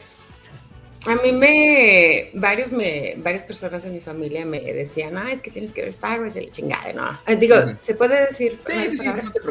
a 1.06 1.16
mí 1.16 1.32
me, 1.32 2.30
varios 2.34 2.70
me, 2.70 3.14
varias 3.18 3.42
personas 3.42 3.84
en 3.86 3.94
mi 3.94 4.00
familia 4.00 4.44
me 4.44 4.60
decían, 4.60 5.16
ah, 5.16 5.32
es 5.32 5.42
que 5.42 5.50
tienes 5.50 5.72
que 5.72 5.80
ver 5.80 5.90
Star 5.90 6.20
Wars, 6.20 6.36
el 6.36 6.50
chingada, 6.50 6.92
¿no? 6.92 7.18
Eh, 7.26 7.36
digo, 7.36 7.56
¿se 7.80 7.94
puede 7.94 8.26
decir? 8.26 8.60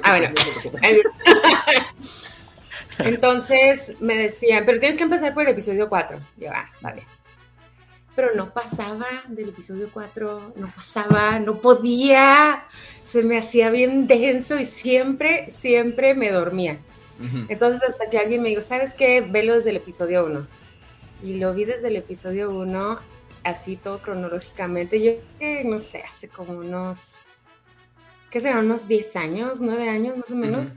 ah, 0.04 0.18
bueno. 0.18 0.34
Entonces 2.99 3.95
me 3.99 4.16
decían, 4.16 4.64
pero 4.66 4.80
tienes 4.80 4.97
que 4.97 5.04
empezar 5.04 5.34
por 5.34 5.43
el 5.43 5.49
episodio 5.49 5.89
4. 5.89 6.20
Yo, 6.38 6.49
ah, 6.52 6.66
está 6.68 6.91
bien. 6.91 7.06
Pero 8.16 8.36
no 8.36 8.54
pasaba 8.54 9.08
del 9.28 9.49
episodio 9.49 9.89
4, 9.91 10.54
no 10.56 10.72
pasaba, 10.76 11.39
no 11.39 11.60
podía, 11.60 12.66
se 13.04 13.24
me 13.24 13.38
hacía 13.38 13.70
bien 13.72 14.06
denso 14.08 14.60
y 14.60 14.66
siempre, 14.66 15.49
siempre 15.49 16.14
me 16.14 16.30
dormía. 16.30 16.78
Entonces 17.49 17.88
hasta 17.88 18.10
que 18.10 18.18
alguien 18.18 18.41
me 18.41 18.49
dijo, 18.49 18.62
¿sabes 18.62 18.95
qué? 18.95 19.22
Velo 19.22 19.56
desde 19.56 19.70
el 19.70 19.76
episodio 19.76 20.26
1 20.26 20.61
y 21.24 21.36
lo 21.36 21.53
vi 21.53 21.65
desde 21.65 21.88
el 21.88 21.95
episodio 21.95 22.51
1, 22.51 22.99
así 23.43 23.76
todo 23.76 24.01
cronológicamente. 24.01 25.01
Yo 25.01 25.13
no 25.65 25.80
sé, 25.80 26.03
hace 26.07 26.28
como 26.28 26.53
unos, 26.53 27.19
¿qué 28.30 28.39
será? 28.39 28.59
Unos 28.59 28.88
10 28.88 29.15
años, 29.17 29.61
9 29.61 29.89
años 29.89 30.17
más 30.17 30.32
o 30.32 30.36
menos. 30.36 30.74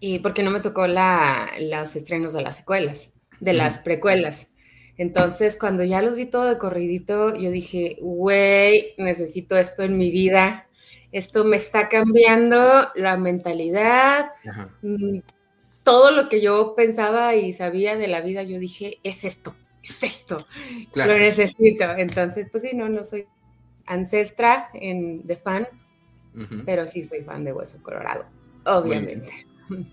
Y 0.00 0.20
porque 0.20 0.42
no 0.42 0.50
me 0.50 0.60
tocó 0.60 0.86
la, 0.86 1.50
los 1.60 1.94
estrenos 1.96 2.32
de 2.32 2.42
las 2.42 2.56
secuelas, 2.56 3.10
de 3.40 3.52
las 3.52 3.78
precuelas. 3.78 4.48
Entonces, 4.96 5.56
cuando 5.58 5.82
ya 5.82 6.02
los 6.02 6.16
vi 6.16 6.26
todo 6.26 6.46
de 6.46 6.58
corridito, 6.58 7.34
yo 7.34 7.50
dije, 7.50 7.96
güey, 8.00 8.94
necesito 8.98 9.56
esto 9.56 9.82
en 9.82 9.96
mi 9.96 10.10
vida. 10.10 10.68
Esto 11.12 11.44
me 11.44 11.56
está 11.56 11.88
cambiando 11.88 12.88
la 12.94 13.16
mentalidad. 13.16 14.32
Mm, 14.82 15.20
todo 15.82 16.10
lo 16.10 16.28
que 16.28 16.40
yo 16.40 16.74
pensaba 16.76 17.34
y 17.34 17.52
sabía 17.52 17.96
de 17.96 18.08
la 18.08 18.20
vida, 18.20 18.42
yo 18.42 18.58
dije, 18.58 18.98
es 19.02 19.24
esto, 19.24 19.54
es 19.82 20.02
esto, 20.02 20.46
lo 20.94 21.06
necesito. 21.06 21.84
Entonces, 21.96 22.48
pues 22.50 22.64
sí, 22.64 22.76
no, 22.76 22.88
no 22.88 23.04
soy 23.04 23.26
ancestra 23.86 24.70
en, 24.74 25.24
de 25.24 25.36
fan, 25.36 25.68
pero 26.64 26.86
sí 26.86 27.02
soy 27.02 27.22
fan 27.22 27.44
de 27.44 27.52
Hueso 27.52 27.82
Colorado, 27.82 28.26
obviamente. 28.64 29.30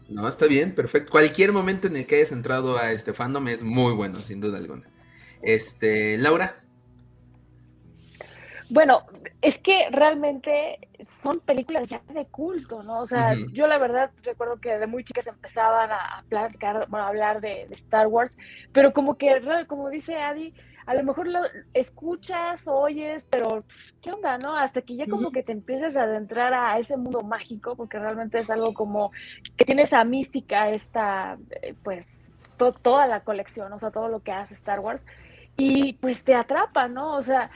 No, 0.09 0.27
está 0.27 0.47
bien, 0.47 0.73
perfecto. 0.73 1.11
Cualquier 1.11 1.53
momento 1.53 1.85
en 1.85 1.97
el 1.97 2.07
que 2.07 2.15
hayas 2.15 2.31
entrado 2.31 2.79
a 2.79 2.91
este 2.91 3.13
fandom 3.13 3.47
es 3.47 3.63
muy 3.63 3.93
bueno, 3.93 4.15
sin 4.15 4.41
duda 4.41 4.57
alguna. 4.57 4.89
Este, 5.43 6.17
Laura. 6.17 6.63
Bueno, 8.69 9.03
es 9.41 9.57
que 9.59 9.89
realmente 9.91 10.79
son 11.05 11.39
películas 11.39 11.89
ya 11.89 12.01
de 12.13 12.25
culto, 12.25 12.83
¿no? 12.83 12.99
O 12.99 13.07
sea, 13.07 13.33
yo 13.53 13.67
la 13.67 13.77
verdad 13.77 14.11
recuerdo 14.23 14.59
que 14.59 14.77
de 14.77 14.87
muy 14.87 15.03
chicas 15.03 15.27
empezaban 15.27 15.89
a, 15.91 16.23
platicar, 16.27 16.87
bueno, 16.89 17.05
a 17.05 17.09
hablar 17.09 17.39
de, 17.39 17.67
Star 17.71 18.07
Wars, 18.07 18.35
pero 18.73 18.93
como 18.93 19.17
que, 19.17 19.41
como 19.67 19.89
dice 19.89 20.17
Adi, 20.17 20.53
a 20.85 20.93
lo 20.93 21.03
mejor 21.03 21.27
lo 21.27 21.39
escuchas, 21.73 22.67
oyes, 22.67 23.25
pero 23.29 23.63
¿qué 24.01 24.11
onda, 24.11 24.37
no? 24.37 24.55
Hasta 24.55 24.81
que 24.81 24.95
ya 24.95 25.05
como 25.05 25.31
que 25.31 25.43
te 25.43 25.51
empieces 25.51 25.95
a 25.97 26.03
adentrar 26.03 26.53
a 26.53 26.79
ese 26.79 26.97
mundo 26.97 27.21
mágico, 27.23 27.75
porque 27.75 27.99
realmente 27.99 28.39
es 28.39 28.49
algo 28.49 28.73
como 28.73 29.11
que 29.57 29.65
tiene 29.65 29.83
esa 29.83 30.03
mística, 30.03 30.69
esta, 30.69 31.37
eh, 31.61 31.75
pues, 31.83 32.07
toda 32.81 33.05
la 33.05 33.19
colección, 33.19 33.71
o 33.71 33.79
sea, 33.79 33.91
todo 33.91 34.07
lo 34.07 34.21
que 34.21 34.31
hace 34.31 34.53
Star 34.55 34.79
Wars, 34.79 35.01
y 35.57 35.93
pues 35.93 36.23
te 36.23 36.35
atrapa, 36.35 36.87
¿no? 36.87 37.15
O 37.15 37.21
sea, 37.21 37.49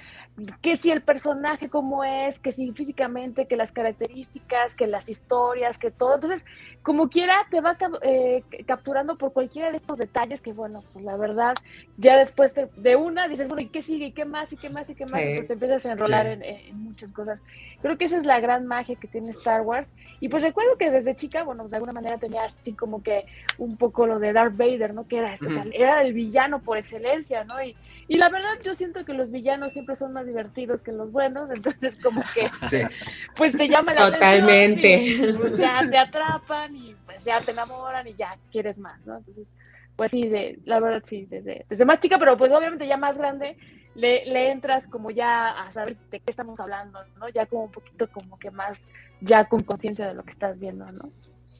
que 0.61 0.75
si 0.77 0.89
el 0.91 1.01
personaje 1.01 1.69
como 1.69 2.03
es, 2.03 2.39
que 2.39 2.51
si 2.51 2.71
físicamente, 2.71 3.47
que 3.47 3.57
las 3.57 3.71
características, 3.71 4.75
que 4.75 4.87
las 4.87 5.09
historias, 5.09 5.77
que 5.77 5.91
todo. 5.91 6.15
Entonces, 6.15 6.45
como 6.83 7.09
quiera, 7.09 7.35
te 7.49 7.61
va 7.61 7.77
eh, 8.01 8.43
capturando 8.65 9.17
por 9.17 9.33
cualquiera 9.33 9.71
de 9.71 9.77
estos 9.77 9.97
detalles 9.97 10.41
que, 10.41 10.53
bueno, 10.53 10.83
pues 10.93 11.03
la 11.05 11.17
verdad, 11.17 11.55
ya 11.97 12.17
después 12.17 12.53
de 12.55 12.95
una 12.95 13.27
dices, 13.27 13.47
bueno, 13.47 13.61
¿y 13.61 13.67
qué 13.67 13.83
sigue? 13.83 14.07
¿Y 14.07 14.11
qué 14.13 14.25
más? 14.25 14.51
¿Y 14.51 14.57
qué 14.57 14.69
más? 14.69 14.89
¿Y 14.89 14.95
qué 14.95 15.05
más? 15.05 15.21
Y 15.21 15.35
pues 15.35 15.47
te 15.47 15.53
empiezas 15.53 15.85
a 15.85 15.91
enrolar 15.91 16.27
en, 16.27 16.77
muchas 16.81 17.11
cosas. 17.11 17.39
Creo 17.81 17.97
que 17.97 18.05
esa 18.05 18.17
es 18.17 18.25
la 18.25 18.39
gran 18.39 18.65
magia 18.65 18.95
que 18.95 19.07
tiene 19.07 19.31
Star 19.31 19.61
Wars. 19.61 19.87
Y 20.19 20.29
pues 20.29 20.43
recuerdo 20.43 20.77
que 20.77 20.91
desde 20.91 21.15
chica, 21.15 21.43
bueno, 21.43 21.67
de 21.67 21.75
alguna 21.75 21.93
manera 21.93 22.17
tenía 22.17 22.45
así 22.45 22.73
como 22.73 23.01
que 23.03 23.25
un 23.57 23.75
poco 23.75 24.05
lo 24.05 24.19
de 24.19 24.33
Darth 24.33 24.55
Vader, 24.55 24.93
¿no? 24.93 25.07
Que 25.07 25.17
era, 25.17 25.35
era 25.73 26.01
el 26.03 26.13
villano 26.13 26.59
por 26.59 26.77
excelencia, 26.77 27.43
¿no? 27.43 27.61
Y, 27.61 27.75
y 28.11 28.17
la 28.17 28.27
verdad 28.27 28.59
yo 28.61 28.75
siento 28.75 29.05
que 29.05 29.13
los 29.13 29.31
villanos 29.31 29.71
siempre 29.71 29.95
son 29.95 30.11
más 30.11 30.25
divertidos 30.25 30.81
que 30.81 30.91
los 30.91 31.13
buenos, 31.13 31.49
entonces 31.49 31.95
como 32.03 32.21
que 32.33 32.51
pues 33.37 33.55
te 33.55 33.69
llama 33.69 33.93
la 33.93 34.11
Totalmente. 34.11 34.95
atención. 34.95 35.37
Pues, 35.37 35.57
ya 35.57 35.89
te 35.89 35.97
atrapan 35.97 36.75
y 36.75 36.93
pues 37.05 37.23
ya 37.23 37.39
te 37.39 37.51
enamoran 37.51 38.05
y 38.09 38.13
ya 38.15 38.37
quieres 38.51 38.77
más, 38.79 38.99
¿no? 39.05 39.15
Entonces, 39.15 39.47
pues 39.95 40.11
sí, 40.11 40.27
de, 40.27 40.59
la 40.65 40.81
verdad 40.81 41.01
sí, 41.07 41.25
desde, 41.29 41.65
desde 41.69 41.85
más 41.85 42.01
chica, 42.01 42.19
pero 42.19 42.35
pues 42.37 42.51
obviamente 42.51 42.85
ya 42.85 42.97
más 42.97 43.17
grande, 43.17 43.55
le, 43.95 44.25
le 44.25 44.51
entras 44.51 44.89
como 44.89 45.09
ya 45.09 45.47
a 45.47 45.71
saber 45.71 45.95
de 46.11 46.19
qué 46.19 46.31
estamos 46.31 46.59
hablando, 46.59 46.99
¿no? 47.17 47.29
Ya 47.29 47.45
como 47.45 47.63
un 47.63 47.71
poquito 47.71 48.11
como 48.11 48.37
que 48.37 48.51
más, 48.51 48.81
ya 49.21 49.45
con 49.45 49.63
conciencia 49.63 50.05
de 50.05 50.15
lo 50.15 50.23
que 50.23 50.31
estás 50.31 50.59
viendo, 50.59 50.91
¿no? 50.91 51.09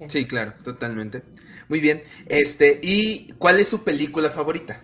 Sí, 0.09 0.27
claro, 0.27 0.51
totalmente. 0.65 1.21
Muy 1.69 1.79
bien. 1.79 2.03
Este, 2.25 2.77
¿y 2.83 3.31
cuál 3.37 3.61
es 3.61 3.69
su 3.69 3.85
película 3.85 4.29
favorita? 4.29 4.81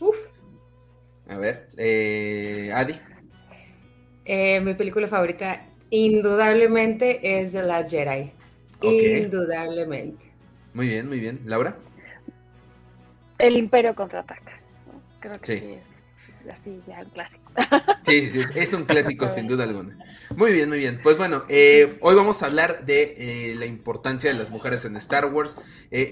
Uf. 0.00 0.33
A 1.28 1.36
ver, 1.36 1.70
eh, 1.76 2.70
Adi. 2.74 3.00
Eh, 4.24 4.60
mi 4.60 4.74
película 4.74 5.08
favorita 5.08 5.66
indudablemente 5.90 7.40
es 7.40 7.52
The 7.52 7.62
Last 7.62 7.90
Jedi. 7.90 8.30
Indudablemente. 8.82 10.26
Muy 10.74 10.88
bien, 10.88 11.08
muy 11.08 11.20
bien. 11.20 11.40
¿Laura? 11.46 11.78
El 13.38 13.56
Imperio 13.56 13.94
contraataca. 13.94 14.60
Creo 15.20 15.40
que 15.40 15.58
sí. 15.58 15.74
es 16.44 16.50
así 16.50 16.82
ya 16.86 17.00
un 17.00 17.10
clásico. 17.10 17.40
Sí, 18.02 18.30
sí, 18.30 18.42
es, 18.54 18.74
un 18.74 18.84
clásico 18.84 19.26
sin 19.28 19.48
duda 19.48 19.64
alguna. 19.64 19.96
Muy 20.36 20.52
bien, 20.52 20.68
muy 20.68 20.78
bien. 20.78 21.00
Pues 21.02 21.16
bueno, 21.16 21.44
eh, 21.48 21.96
hoy 22.02 22.14
vamos 22.14 22.42
a 22.42 22.46
hablar 22.46 22.84
de 22.84 23.54
la 23.56 23.64
importancia 23.64 24.30
de 24.30 24.38
las 24.38 24.50
mujeres 24.50 24.84
en 24.84 24.96
Star 24.96 25.32
Wars. 25.32 25.56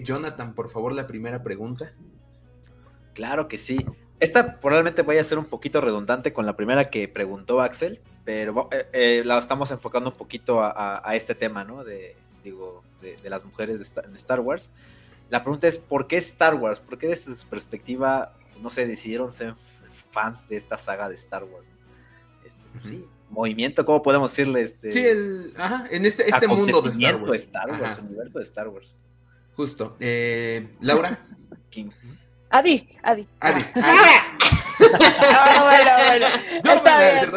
Jonathan, 0.03 0.55
por 0.55 0.71
favor, 0.71 0.95
la 0.95 1.07
primera 1.07 1.43
pregunta. 1.43 1.93
Claro 3.13 3.49
que 3.49 3.59
sí. 3.59 3.85
Esta 4.23 4.61
probablemente 4.61 5.03
vaya 5.03 5.21
a 5.21 5.25
ser 5.25 5.37
un 5.37 5.47
poquito 5.47 5.81
redundante 5.81 6.33
con 6.33 6.47
la 6.47 6.55
primera 6.55 6.91
que 6.91 7.09
preguntó 7.09 7.61
Axel, 7.61 7.99
pero 8.25 8.69
eh, 8.71 8.87
eh, 8.93 9.23
la 9.25 9.37
estamos 9.37 9.73
enfocando 9.73 10.11
un 10.11 10.17
poquito 10.17 10.61
a, 10.63 11.03
este 11.17 11.35
tema, 11.35 11.65
¿no? 11.65 11.83
De, 11.83 12.15
digo, 12.45 12.85
de, 13.01 13.19
las 13.29 13.45
mujeres 13.45 13.79
de 13.79 13.83
Star, 13.83 14.05
en 14.05 14.15
Star 14.15 14.39
Wars. 14.39 14.71
La 15.29 15.43
pregunta 15.43 15.67
es, 15.67 15.77
¿por 15.77 16.07
qué 16.07 16.19
Star 16.19 16.55
Wars? 16.55 16.79
¿Por 16.79 16.99
qué 16.99 17.09
desde 17.09 17.35
su 17.35 17.49
perspectiva, 17.49 18.33
no 18.61 18.71
sé, 18.71 18.87
decidieron 18.87 19.33
ser 19.33 19.57
fans 20.13 20.49
de 20.49 20.57
esta 20.57 20.79
saga 20.79 21.09
de 21.09 21.17
Star 21.17 21.43
Wars? 21.43 21.67
Este, 22.45 22.63
pues 22.75 22.85
Sí, 22.85 23.05
movimiento, 23.29 23.85
¿cómo 23.85 24.03
podemos 24.03 24.31
decirle? 24.31 24.63
Este, 24.63 24.93
sí, 24.93 25.05
el, 25.05 25.53
ajá, 25.57 25.89
en 25.91 26.07
este, 26.07 26.29
este 26.29 26.47
mundo 26.47 26.81
de 26.81 26.91
Star 26.91 27.17
Wars. 27.17 27.43
Star 27.43 27.71
Wars 27.73 27.99
universo 27.99 28.39
de 28.39 28.45
Star 28.45 28.69
Wars. 28.69 28.95
Justo. 29.57 29.97
Eh, 29.99 30.77
Laura. 30.81 31.27
King. 31.71 31.91
Adi, 32.53 32.87
Adi. 33.03 33.27
Adi. 33.41 33.65
Ah. 33.77 34.37
ah, 35.35 35.65
bueno, 35.65 35.91
bueno. 36.07 36.27
Está 36.75 36.99
bien. 36.99 37.31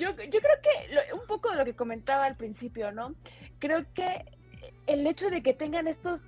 Yo, 0.00 0.10
yo 0.10 0.40
creo 0.40 0.58
que 0.62 1.12
un 1.14 1.26
poco 1.28 1.50
de 1.50 1.56
lo 1.56 1.64
que 1.64 1.76
comentaba 1.76 2.24
al 2.24 2.36
principio, 2.36 2.90
¿no? 2.90 3.14
Creo 3.60 3.86
que 3.94 4.24
el 4.88 5.06
hecho 5.06 5.30
de 5.30 5.44
que 5.44 5.54
tengan 5.54 5.86
estos, 5.86 6.22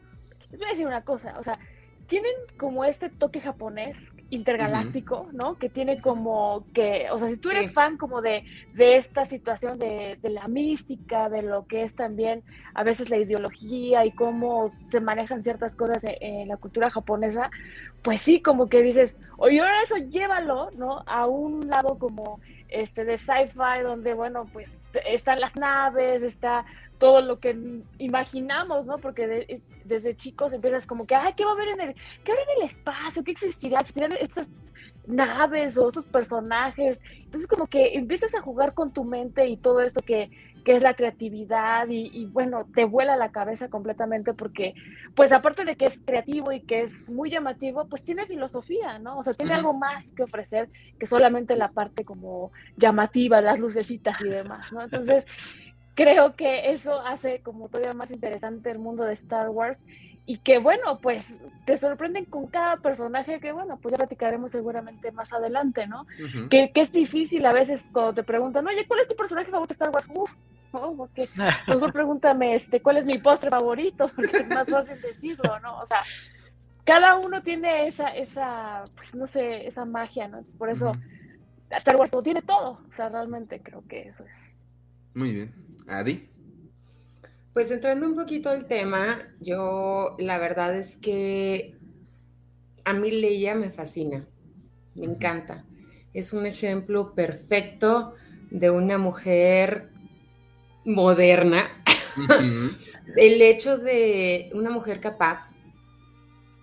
voy 0.50 0.64
a 0.68 0.70
decir 0.70 0.86
una 0.86 1.02
cosa, 1.04 1.34
o 1.36 1.42
sea, 1.42 1.58
tienen 2.06 2.32
como 2.56 2.84
este 2.84 3.08
toque 3.08 3.40
japonés 3.40 4.12
intergaláctico, 4.30 5.28
¿no? 5.32 5.56
Que 5.56 5.68
tiene 5.68 6.00
como 6.00 6.64
que, 6.74 7.08
o 7.10 7.18
sea, 7.18 7.28
si 7.28 7.36
tú 7.36 7.50
eres 7.50 7.72
fan 7.72 7.96
como 7.96 8.22
de, 8.22 8.44
de 8.74 8.96
esta 8.96 9.24
situación 9.24 9.78
de, 9.78 10.18
de, 10.20 10.30
la 10.30 10.48
mística, 10.48 11.28
de 11.28 11.42
lo 11.42 11.66
que 11.66 11.84
es 11.84 11.94
también 11.94 12.42
a 12.74 12.82
veces 12.82 13.08
la 13.08 13.18
ideología 13.18 14.04
y 14.04 14.12
cómo 14.12 14.72
se 14.86 15.00
manejan 15.00 15.42
ciertas 15.42 15.74
cosas 15.74 16.02
en, 16.04 16.16
en 16.20 16.48
la 16.48 16.56
cultura 16.56 16.90
japonesa, 16.90 17.50
pues 18.02 18.20
sí, 18.20 18.40
como 18.40 18.68
que 18.68 18.82
dices, 18.82 19.16
oye, 19.36 19.60
ahora 19.60 19.82
eso 19.82 19.96
llévalo, 19.96 20.70
¿no? 20.72 21.02
A 21.06 21.26
un 21.26 21.68
lado 21.68 21.98
como 21.98 22.40
este 22.68 23.04
de 23.04 23.18
sci-fi 23.18 23.82
donde, 23.82 24.14
bueno, 24.14 24.46
pues 24.52 24.76
están 25.06 25.40
las 25.40 25.54
naves, 25.56 26.22
está 26.22 26.64
todo 26.98 27.20
lo 27.20 27.38
que 27.38 27.56
imaginamos, 27.98 28.86
¿no? 28.86 28.98
Porque 28.98 29.60
desde 29.86 30.16
chicos 30.16 30.52
empiezas 30.52 30.86
como 30.86 31.06
que, 31.06 31.14
ay, 31.14 31.34
¿qué 31.34 31.44
va 31.44 31.52
a 31.52 31.54
haber 31.54 31.68
en 31.68 31.80
el, 31.80 31.94
qué 32.24 32.32
va 32.32 32.38
a 32.38 32.42
haber 32.42 32.56
en 32.56 32.62
el 32.62 32.70
espacio? 32.70 33.24
¿Qué 33.24 33.32
existirá? 33.32 33.80
¿Existirán 33.80 34.12
estas 34.12 34.48
naves 35.06 35.78
o 35.78 35.88
estos 35.88 36.06
personajes? 36.06 37.00
Entonces 37.24 37.48
como 37.48 37.66
que 37.66 37.94
empiezas 37.94 38.34
a 38.34 38.40
jugar 38.40 38.74
con 38.74 38.92
tu 38.92 39.04
mente 39.04 39.46
y 39.46 39.56
todo 39.56 39.80
esto 39.80 40.00
que, 40.00 40.30
que 40.66 40.74
es 40.74 40.82
la 40.82 40.94
creatividad 40.94 41.86
y, 41.88 42.26
bueno, 42.26 42.66
te 42.74 42.84
vuela 42.84 43.16
la 43.16 43.30
cabeza 43.30 43.68
completamente 43.68 44.34
porque, 44.34 44.74
pues 45.14 45.30
aparte 45.30 45.64
de 45.64 45.76
que 45.76 45.84
es 45.84 46.00
creativo 46.04 46.50
y 46.50 46.60
que 46.60 46.82
es 46.82 47.08
muy 47.08 47.30
llamativo, 47.30 47.86
pues 47.86 48.02
tiene 48.02 48.26
filosofía, 48.26 48.98
¿no? 48.98 49.16
O 49.16 49.22
sea, 49.22 49.32
tiene 49.32 49.54
algo 49.54 49.74
más 49.74 50.10
que 50.10 50.24
ofrecer 50.24 50.68
que 50.98 51.06
solamente 51.06 51.54
la 51.54 51.68
parte 51.68 52.04
como 52.04 52.50
llamativa, 52.76 53.40
las 53.40 53.60
lucecitas 53.60 54.20
y 54.22 54.28
demás, 54.28 54.72
¿no? 54.72 54.82
Entonces, 54.82 55.24
creo 55.96 56.36
que 56.36 56.70
eso 56.70 57.00
hace 57.00 57.40
como 57.40 57.68
todavía 57.68 57.94
más 57.94 58.12
interesante 58.12 58.70
el 58.70 58.78
mundo 58.78 59.04
de 59.04 59.14
Star 59.14 59.48
Wars 59.48 59.78
y 60.26 60.38
que 60.38 60.58
bueno, 60.58 60.98
pues 61.00 61.24
te 61.64 61.78
sorprenden 61.78 62.26
con 62.26 62.48
cada 62.48 62.76
personaje 62.76 63.40
que 63.40 63.50
bueno, 63.52 63.78
pues 63.80 63.92
ya 63.92 63.96
platicaremos 63.96 64.52
seguramente 64.52 65.10
más 65.10 65.32
adelante, 65.32 65.86
¿no? 65.86 66.06
que, 66.50 66.70
que, 66.72 66.80
es 66.82 66.92
difícil 66.92 67.46
a 67.46 67.52
veces 67.52 67.88
cuando 67.92 68.12
te 68.12 68.22
preguntan, 68.22 68.66
oye, 68.66 68.86
¿cuál 68.86 69.00
es 69.00 69.08
tu 69.08 69.16
personaje 69.16 69.50
favorito 69.50 69.72
de 69.72 69.84
Star 69.84 69.90
Wars? 69.90 70.06
Uf, 70.12 70.30
¿no? 70.72 71.08
mejor 71.66 71.92
pregúntame, 71.92 72.56
este, 72.56 72.82
¿cuál 72.82 72.98
es 72.98 73.06
mi 73.06 73.18
postre 73.18 73.50
favorito? 73.50 74.10
Porque 74.16 74.36
es 74.36 74.48
más 74.48 74.68
fácil 74.68 75.00
decirlo, 75.00 75.58
¿no? 75.60 75.78
O 75.78 75.86
sea, 75.86 76.00
cada 76.84 77.16
uno 77.16 77.42
tiene 77.42 77.86
esa, 77.88 78.08
esa, 78.08 78.84
pues 78.94 79.14
no 79.14 79.26
sé, 79.26 79.66
esa 79.66 79.86
magia, 79.86 80.28
¿no? 80.28 80.44
Por 80.58 80.68
eso 80.68 80.92
Star 81.70 81.96
Wars 81.96 82.12
lo 82.12 82.22
tiene 82.22 82.42
todo, 82.42 82.80
o 82.86 82.94
sea, 82.94 83.08
realmente 83.08 83.62
creo 83.62 83.82
que 83.88 84.08
eso 84.08 84.24
es. 84.24 84.56
Muy 85.14 85.32
bien. 85.32 85.65
Adi. 85.88 86.28
Pues 87.52 87.70
entrando 87.70 88.06
un 88.06 88.14
poquito 88.14 88.50
al 88.50 88.66
tema, 88.66 89.34
yo 89.40 90.14
la 90.18 90.38
verdad 90.38 90.76
es 90.76 90.96
que 90.96 91.74
a 92.84 92.92
mí 92.92 93.10
Leia 93.10 93.54
me 93.54 93.70
fascina, 93.70 94.26
me 94.94 95.06
encanta. 95.06 95.64
Es 96.12 96.32
un 96.32 96.46
ejemplo 96.46 97.14
perfecto 97.14 98.14
de 98.50 98.70
una 98.70 98.98
mujer 98.98 99.90
moderna, 100.84 101.66
el 103.16 103.42
hecho 103.42 103.78
de 103.78 104.50
una 104.54 104.70
mujer 104.70 105.00
capaz. 105.00 105.55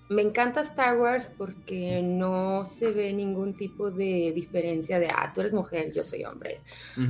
Me 0.09 0.21
encanta 0.21 0.61
Star 0.61 0.97
Wars 0.97 1.33
porque 1.37 2.01
no 2.03 2.65
se 2.65 2.91
ve 2.91 3.13
ningún 3.13 3.55
tipo 3.55 3.89
de 3.89 4.33
diferencia 4.35 4.99
de, 4.99 5.07
ah, 5.07 5.31
tú 5.33 5.39
eres 5.41 5.53
mujer, 5.53 5.93
yo 5.93 6.03
soy 6.03 6.25
hombre, 6.25 6.59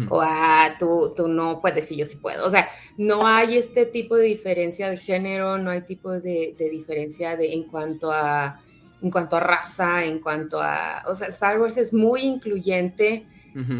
o 0.09 0.21
ah, 0.21 0.75
tú, 0.79 1.13
tú 1.15 1.27
no 1.27 1.59
puedes 1.59 1.91
y 1.91 1.97
yo 1.97 2.05
sí 2.05 2.17
puedo. 2.17 2.45
O 2.45 2.51
sea, 2.51 2.69
no 2.97 3.25
hay 3.25 3.57
este 3.57 3.85
tipo 3.85 4.15
de 4.15 4.25
diferencia 4.25 4.89
de 4.89 4.97
género, 4.97 5.57
no 5.57 5.71
hay 5.71 5.81
tipo 5.81 6.11
de, 6.11 6.55
diferencia 6.71 7.35
de, 7.35 7.53
en 7.53 7.63
cuanto 7.63 8.11
a 8.11 8.59
en 9.01 9.11
cuanto 9.11 9.35
a 9.35 9.41
raza, 9.41 10.05
en 10.05 10.19
cuanto 10.19 10.61
a, 10.61 11.03
o 11.07 11.13
sea, 11.13 11.27
Star 11.27 11.59
Wars 11.59 11.75
es 11.75 11.93
muy 11.93 12.21
incluyente 12.21 13.27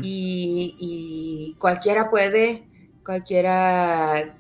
y, 0.02 0.76
y, 0.78 1.56
cualquiera 1.60 2.10
puede 2.10 2.68
cualquiera 3.06 4.36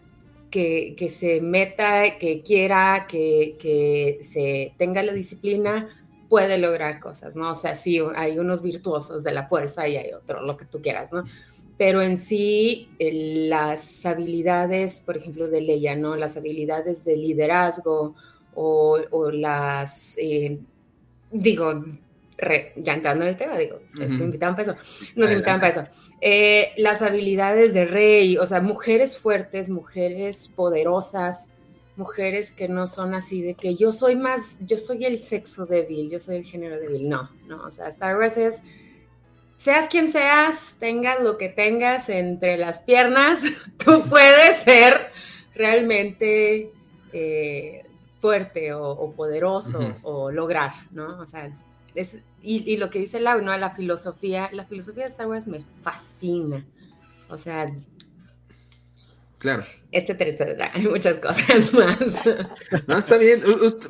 que, 0.53 1.09
se 1.09 1.41
meta, 1.41 2.19
que 2.19 2.43
quiera, 2.43 3.07
que, 3.09 4.19
se 4.21 4.73
tenga 4.77 5.01
la 5.01 5.11
disciplina, 5.11 5.89
puede 6.29 6.59
lograr 6.59 6.99
cosas, 6.99 7.35
¿no? 7.35 7.51
O 7.51 7.55
sea, 7.55 7.75
sí, 7.75 7.99
hay 8.15 8.37
unos 8.37 8.61
virtuosos 8.61 9.23
de 9.23 9.33
la 9.33 9.47
fuerza 9.47 9.87
y 9.87 9.97
hay 9.97 10.13
otro, 10.13 10.41
lo 10.41 10.55
que 10.55 10.65
tú 10.65 10.81
quieras, 10.81 11.11
¿no? 11.11 11.23
Pero 11.77 12.03
en 12.03 12.19
sí, 12.19 12.89
las 12.99 14.05
habilidades, 14.05 15.01
por 15.01 15.17
ejemplo, 15.17 15.47
de 15.47 15.61
Leia, 15.61 15.95
¿no? 15.95 16.15
Las 16.15 16.37
habilidades 16.37 17.03
de 17.03 17.17
liderazgo 17.17 18.13
o, 18.53 19.31
las, 19.31 20.17
eh, 20.19 20.59
digo, 21.31 21.83
ya 22.75 22.93
entrando 22.93 23.25
en 23.25 23.29
el 23.29 23.37
tema, 23.37 23.57
digo, 23.57 23.79
nos 23.95 24.09
invitaban 24.19 24.55
para 24.55 24.71
eso, 24.71 24.81
nos 25.15 25.31
invitaban 25.31 25.59
para 25.59 25.71
eso. 25.71 25.83
Eh, 26.21 26.71
las 26.77 27.01
habilidades 27.01 27.73
de 27.73 27.85
rey, 27.85 28.37
o 28.37 28.45
sea, 28.45 28.61
mujeres 28.61 29.17
fuertes, 29.17 29.69
mujeres 29.69 30.49
poderosas, 30.55 31.49
mujeres 31.95 32.51
que 32.51 32.67
no 32.67 32.87
son 32.87 33.13
así 33.13 33.41
de 33.41 33.53
que 33.53 33.75
yo 33.75 33.91
soy 33.91 34.15
más, 34.15 34.57
yo 34.61 34.77
soy 34.77 35.05
el 35.05 35.19
sexo 35.19 35.65
débil, 35.65 36.09
yo 36.09 36.19
soy 36.19 36.37
el 36.37 36.45
género 36.45 36.79
débil, 36.79 37.07
no, 37.07 37.29
no, 37.47 37.63
o 37.63 37.71
sea, 37.71 37.89
Star 37.89 38.17
Wars 38.17 38.37
es, 38.37 38.63
seas 39.57 39.87
quien 39.87 40.11
seas, 40.11 40.75
tengas 40.79 41.21
lo 41.21 41.37
que 41.37 41.49
tengas 41.49 42.09
entre 42.09 42.57
las 42.57 42.79
piernas, 42.79 43.41
tú 43.77 44.03
puedes 44.09 44.57
ser 44.57 45.11
realmente 45.53 46.71
eh, 47.11 47.85
fuerte 48.19 48.73
o, 48.73 49.11
poderoso 49.11 49.95
o 50.01 50.31
lograr, 50.31 50.71
¿no? 50.91 51.19
O 51.19 51.27
sea, 51.27 51.51
y, 52.43 52.77
lo 52.77 52.89
que 52.89 52.99
dice 52.99 53.19
Lau, 53.19 53.41
¿no? 53.41 53.57
La 53.57 53.71
filosofía, 53.71 54.49
la 54.51 54.65
filosofía 54.65 55.05
de 55.05 55.09
Star 55.11 55.27
Wars 55.27 55.47
me 55.47 55.63
fascina. 55.63 56.65
O 57.29 57.37
sea, 57.37 57.71
Claro. 59.43 59.65
Etcétera, 59.91 60.31
etcétera. 60.31 60.71
Hay 60.73 60.87
muchas 60.87 61.15
cosas 61.15 61.73
más. 61.73 62.23
No, 62.87 62.97
está 62.97 63.17
bien. 63.17 63.41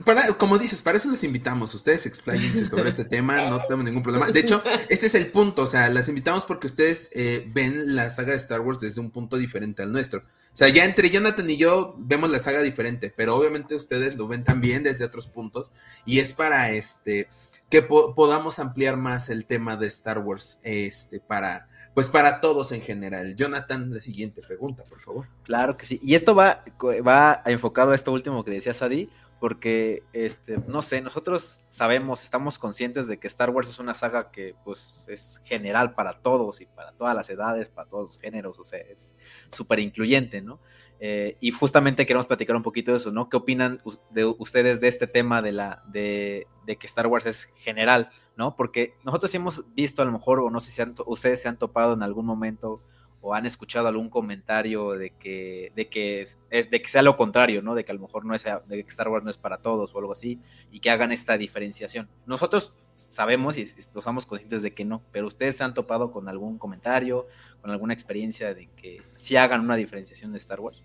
Para, 0.04 0.30
como 0.30 0.58
dices, 0.58 0.82
para 0.82 0.97
eso 0.97 1.12
les 1.12 1.24
invitamos. 1.24 1.76
Ustedes 1.76 2.08
expláyense 2.08 2.68
sobre 2.68 2.89
este 2.89 3.06
tema, 3.06 3.36
no 3.51 3.60
tenemos 3.60 3.86
ningún 3.86 4.01
problema. 4.01 4.32
De 4.32 4.39
hecho, 4.39 4.64
este 4.89 5.06
es 5.06 5.14
el 5.14 5.28
punto. 5.28 5.62
O 5.62 5.68
sea, 5.68 5.89
las 5.89 6.10
invitamos 6.10 6.45
porque 6.45 6.66
ustedes 6.66 7.12
eh, 7.14 7.47
ven 7.54 7.95
la 7.95 8.10
saga 8.10 8.32
de 8.32 8.38
Star 8.38 8.62
Wars 8.62 8.80
desde 8.80 8.99
un 8.99 9.12
punto 9.12 9.38
diferente 9.38 9.84
al 9.84 9.91
nuestro. 9.91 10.22
O 10.22 10.56
sea, 10.58 10.70
ya 10.70 10.86
entre 10.86 11.12
Jonathan 11.12 11.47
y 11.47 11.58
yo 11.58 11.95
vemos 11.99 12.32
la 12.32 12.39
saga 12.39 12.64
diferente, 12.64 13.14
pero 13.16 13.36
obviamente 13.36 13.76
ustedes 13.76 14.16
lo 14.16 14.28
ven 14.28 14.43
también 14.43 14.82
desde 14.82 15.06
otros 15.06 15.28
puntos. 15.28 15.72
Y 16.04 16.18
es 16.18 16.34
para 16.34 16.72
este 16.72 17.28
que 17.74 17.82
podamos 17.82 18.59
ampliar 18.59 18.97
más 18.97 19.32
el 19.32 19.47
tema 19.47 19.76
de 19.76 19.88
Star 19.88 20.19
Wars 20.19 20.59
este, 20.61 21.19
para, 21.19 21.67
pues 21.95 22.07
para 22.07 22.39
todos 22.39 22.71
en 22.71 22.82
general. 22.82 23.36
Jonathan, 23.36 23.91
la 23.91 23.99
siguiente 23.99 24.43
pregunta, 24.43 24.84
por 24.88 24.99
favor. 24.99 25.28
Claro 25.41 25.76
que 25.76 25.88
sí. 25.88 25.99
Y 26.03 26.13
esto 26.13 26.36
va, 26.36 26.63
va 26.80 27.41
enfocado 27.47 27.89
a 27.89 27.95
esto 27.95 28.11
último 28.11 28.43
que 28.45 28.51
decía 28.51 28.76
Sadi, 28.76 29.09
porque, 29.39 30.03
este, 30.13 30.59
no 30.67 30.84
sé, 30.84 31.01
nosotros 31.01 31.61
sabemos, 31.69 32.24
estamos 32.24 32.59
conscientes 32.59 33.07
de 33.07 33.17
que 33.17 33.26
Star 33.26 33.49
Wars 33.49 33.69
es 33.69 33.80
una 33.80 33.95
saga 33.95 34.30
que, 34.30 34.53
pues, 34.63 35.05
es 35.07 35.41
general 35.43 35.95
para 35.95 36.19
todos 36.19 36.61
y 36.61 36.67
para 36.67 36.91
todas 36.91 37.15
las 37.15 37.28
edades, 37.32 37.69
para 37.69 37.89
todos 37.89 38.05
los 38.05 38.19
géneros, 38.19 38.59
o 38.59 38.63
sea, 38.63 38.82
es 38.82 39.15
súper 39.49 39.80
incluyente, 39.80 40.43
¿no? 40.43 40.59
Eh, 41.00 41.38
y 41.39 41.52
justamente 41.52 42.06
queremos 42.06 42.28
platicar 42.28 42.56
un 42.56 42.64
poquito 42.64 42.91
de 42.91 42.98
eso, 42.98 43.12
¿no? 43.12 43.30
¿Qué 43.30 43.38
opinan 43.38 43.82
de 44.12 44.26
ustedes 44.26 44.80
de 44.80 44.88
este 44.88 45.08
tema 45.08 45.41
de, 45.41 45.52
la, 45.52 45.84
de, 45.88 46.48
que 46.66 46.88
Star 46.88 47.08
Wars 47.08 47.26
es 47.26 47.52
general, 47.58 48.10
¿no? 48.38 48.56
Porque 48.56 48.96
nosotros 49.04 49.34
hemos 49.36 49.66
visto 49.74 50.02
a 50.02 50.06
lo 50.06 50.12
mejor, 50.12 50.39
o 50.39 50.50
no 50.50 50.60
sé 50.60 50.72
si 50.72 50.82
ustedes 51.06 51.41
se 51.41 51.50
han 51.50 51.58
topado 51.58 51.94
en 51.94 52.04
algún 52.04 52.26
momento, 52.26 52.82
o 53.26 53.34
han 53.34 53.46
escuchado 53.46 53.88
algún 53.88 54.10
comentario 54.10 54.91
de 54.91 55.12
que, 55.12 55.72
de 55.76 55.88
que 55.88 56.22
es, 56.22 56.39
de 56.50 56.82
que 56.82 56.89
sea 56.89 57.02
lo 57.02 57.16
contrario, 57.16 57.62
¿no? 57.62 57.74
De 57.74 57.86
que 57.86 57.91
a 57.91 57.96
lo 57.96 58.02
mejor 58.02 58.26
no 58.26 58.36
es, 58.36 58.44
de 58.44 58.84
que 58.84 58.89
Star 58.89 59.08
Wars 59.08 59.24
no 59.24 59.30
es 59.30 59.38
para 59.38 59.58
todos 59.58 59.96
o 59.96 60.00
algo 60.00 60.12
así, 60.12 60.41
y 60.72 60.82
que 60.82 60.89
hagan 60.89 61.14
esta 61.14 61.38
diferenciación. 61.38 62.10
Nosotros 62.26 62.76
sabemos 62.96 63.58
y 63.58 63.62
estamos 63.62 64.26
conscientes 64.26 64.62
de 64.62 64.74
que 64.74 64.84
no, 64.84 65.02
pero 65.12 65.28
ustedes 65.28 65.56
se 65.56 65.64
han 65.64 65.74
topado 65.74 66.12
con 66.12 66.28
algún 66.28 66.58
comentario, 66.58 67.28
con 67.64 67.72
alguna 67.72 67.93
experiencia 67.93 68.53
de 68.53 68.68
que 68.76 69.01
sí 69.16 69.38
hagan 69.38 69.61
una 69.61 69.78
diferenciación 69.78 70.34
de 70.34 70.38
Star 70.38 70.59
Wars. 70.59 70.84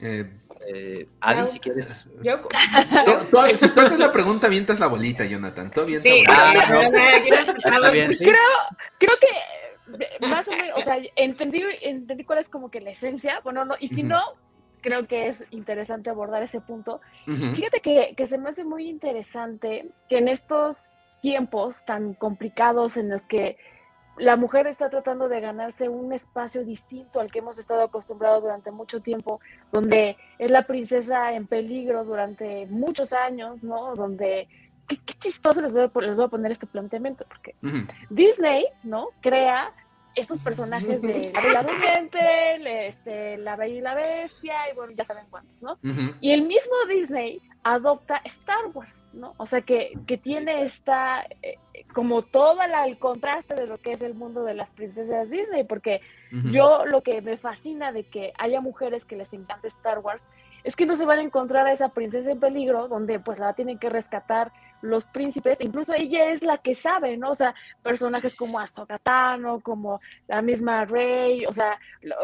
Eh, 0.00 0.30
eh, 0.72 1.08
Adi, 1.20 1.50
si 1.50 1.58
quieres. 1.58 2.06
Yo. 2.22 2.40
si 3.58 3.70
tú 3.70 3.80
haces 3.80 3.98
la 3.98 4.12
pregunta, 4.12 4.48
mientas 4.48 4.78
la 4.78 4.86
bolita, 4.86 5.24
Jonathan. 5.24 5.72
Todo 5.72 5.86
bien. 5.86 6.00
Sí, 6.00 6.22
Creo, 8.20 8.38
creo 8.98 9.18
que 9.20 10.28
más 10.28 10.46
o 10.46 10.52
menos, 10.52 10.78
o 10.78 10.80
sea, 10.82 10.98
entendí, 11.16 11.60
entendí 11.82 12.22
cuál 12.22 12.38
es 12.38 12.48
como 12.48 12.70
que 12.70 12.80
la 12.80 12.92
esencia, 12.92 13.40
bueno, 13.42 13.64
no, 13.64 13.74
y 13.80 13.88
si 13.88 14.04
no, 14.04 14.20
creo 14.80 15.08
que 15.08 15.26
es 15.26 15.42
interesante 15.50 16.08
abordar 16.08 16.44
ese 16.44 16.60
punto. 16.60 17.00
Fíjate 17.26 17.80
que, 17.80 18.14
que 18.16 18.28
se 18.28 18.38
me 18.38 18.50
hace 18.50 18.62
muy 18.62 18.88
interesante 18.88 19.90
que 20.08 20.18
en 20.18 20.28
estos 20.28 20.78
tiempos 21.20 21.84
tan 21.84 22.14
complicados 22.14 22.96
en 22.96 23.08
los 23.08 23.22
que 23.22 23.56
la 24.16 24.36
mujer 24.36 24.66
está 24.66 24.88
tratando 24.90 25.28
de 25.28 25.40
ganarse 25.40 25.88
un 25.88 26.12
espacio 26.12 26.64
distinto 26.64 27.20
al 27.20 27.30
que 27.30 27.40
hemos 27.40 27.58
estado 27.58 27.82
acostumbrados 27.82 28.42
durante 28.42 28.70
mucho 28.70 29.00
tiempo, 29.00 29.40
donde 29.72 30.16
es 30.38 30.50
la 30.50 30.66
princesa 30.66 31.32
en 31.32 31.46
peligro 31.46 32.04
durante 32.04 32.66
muchos 32.66 33.12
años, 33.12 33.62
¿no? 33.62 33.94
Donde 33.96 34.48
qué, 34.86 34.98
chistoso 35.18 35.60
les 35.60 35.72
voy, 35.72 35.82
a, 35.82 36.00
les 36.00 36.16
voy, 36.16 36.24
a, 36.26 36.28
poner 36.28 36.52
este 36.52 36.66
planteamiento, 36.66 37.24
porque 37.28 37.54
Disney, 38.10 38.66
¿no? 38.82 39.08
Crea 39.20 39.72
estos 40.14 40.38
personajes 40.40 41.00
de 41.02 41.32
La 41.34 41.40
Bella 41.40 41.62
Durmiente, 41.62 42.88
este, 42.88 43.36
La 43.38 43.56
Bella 43.56 43.74
y 43.74 43.80
la 43.80 43.94
Bestia, 43.94 44.54
y 44.70 44.74
bueno, 44.74 44.92
ya 44.96 45.04
saben 45.04 45.26
cuántos, 45.30 45.62
¿no? 45.62 45.78
Y 46.20 46.32
el 46.32 46.42
mismo 46.42 46.74
Disney 46.88 47.40
adopta 47.62 48.20
Star 48.24 48.66
Wars, 48.72 49.02
¿no? 49.12 49.34
O 49.38 49.46
sea, 49.46 49.62
que, 49.62 49.98
que 50.06 50.18
tiene 50.18 50.64
esta, 50.64 51.24
eh, 51.42 51.56
como 51.92 52.22
todo 52.22 52.58
el 52.62 52.98
contraste 52.98 53.54
de 53.54 53.66
lo 53.66 53.78
que 53.78 53.92
es 53.92 54.02
el 54.02 54.14
mundo 54.14 54.44
de 54.44 54.54
las 54.54 54.70
princesas 54.70 55.30
Disney, 55.30 55.64
porque 55.64 56.00
yo 56.50 56.84
lo 56.84 57.02
que 57.02 57.22
me 57.22 57.36
fascina 57.36 57.92
de 57.92 58.04
que 58.04 58.32
haya 58.38 58.60
mujeres 58.60 59.04
que 59.04 59.16
les 59.16 59.32
encanta 59.32 59.68
Star 59.68 60.00
Wars 60.00 60.22
es 60.64 60.74
que 60.76 60.86
no 60.86 60.96
se 60.96 61.04
van 61.04 61.18
a 61.18 61.22
encontrar 61.22 61.66
a 61.66 61.72
esa 61.72 61.90
princesa 61.90 62.30
en 62.30 62.40
peligro, 62.40 62.88
donde 62.88 63.20
pues 63.20 63.38
la 63.38 63.52
tienen 63.52 63.78
que 63.78 63.90
rescatar 63.90 64.50
los 64.84 65.06
príncipes, 65.06 65.60
incluso 65.60 65.94
ella 65.94 66.30
es 66.30 66.42
la 66.42 66.58
que 66.58 66.74
sabe, 66.74 67.16
¿no? 67.16 67.30
O 67.30 67.34
sea, 67.34 67.54
personajes 67.82 68.36
como 68.36 68.58
Ahsoka 68.58 68.98
Tano, 68.98 69.60
como 69.60 70.00
la 70.28 70.42
misma 70.42 70.84
Rey, 70.84 71.44
o 71.46 71.52
sea, 71.52 71.78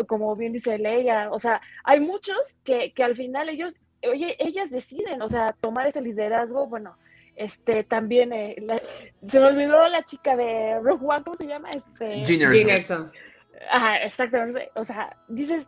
como 0.06 0.36
bien 0.36 0.52
dice 0.52 0.78
Leia, 0.78 1.30
o 1.30 1.40
sea, 1.40 1.60
hay 1.84 2.00
muchos 2.00 2.56
que, 2.62 2.92
que 2.92 3.02
al 3.02 3.16
final 3.16 3.48
ellos, 3.48 3.74
oye, 4.08 4.36
ellas 4.38 4.70
deciden, 4.70 5.22
o 5.22 5.28
sea, 5.28 5.54
tomar 5.60 5.86
ese 5.86 6.02
liderazgo, 6.02 6.66
bueno, 6.66 6.96
este, 7.34 7.84
también, 7.84 8.32
eh, 8.32 8.56
se 9.26 9.40
me 9.40 9.46
olvidó 9.46 9.88
la 9.88 10.04
chica 10.04 10.36
de 10.36 10.78
Rogue 10.80 11.06
One, 11.06 11.24
¿cómo 11.24 11.36
se 11.36 11.46
llama? 11.46 11.70
Este, 11.70 12.24
Ginerson. 12.26 13.10
Ajá, 13.70 13.98
exactamente, 13.98 14.70
o 14.74 14.84
sea, 14.84 15.16
dices, 15.28 15.66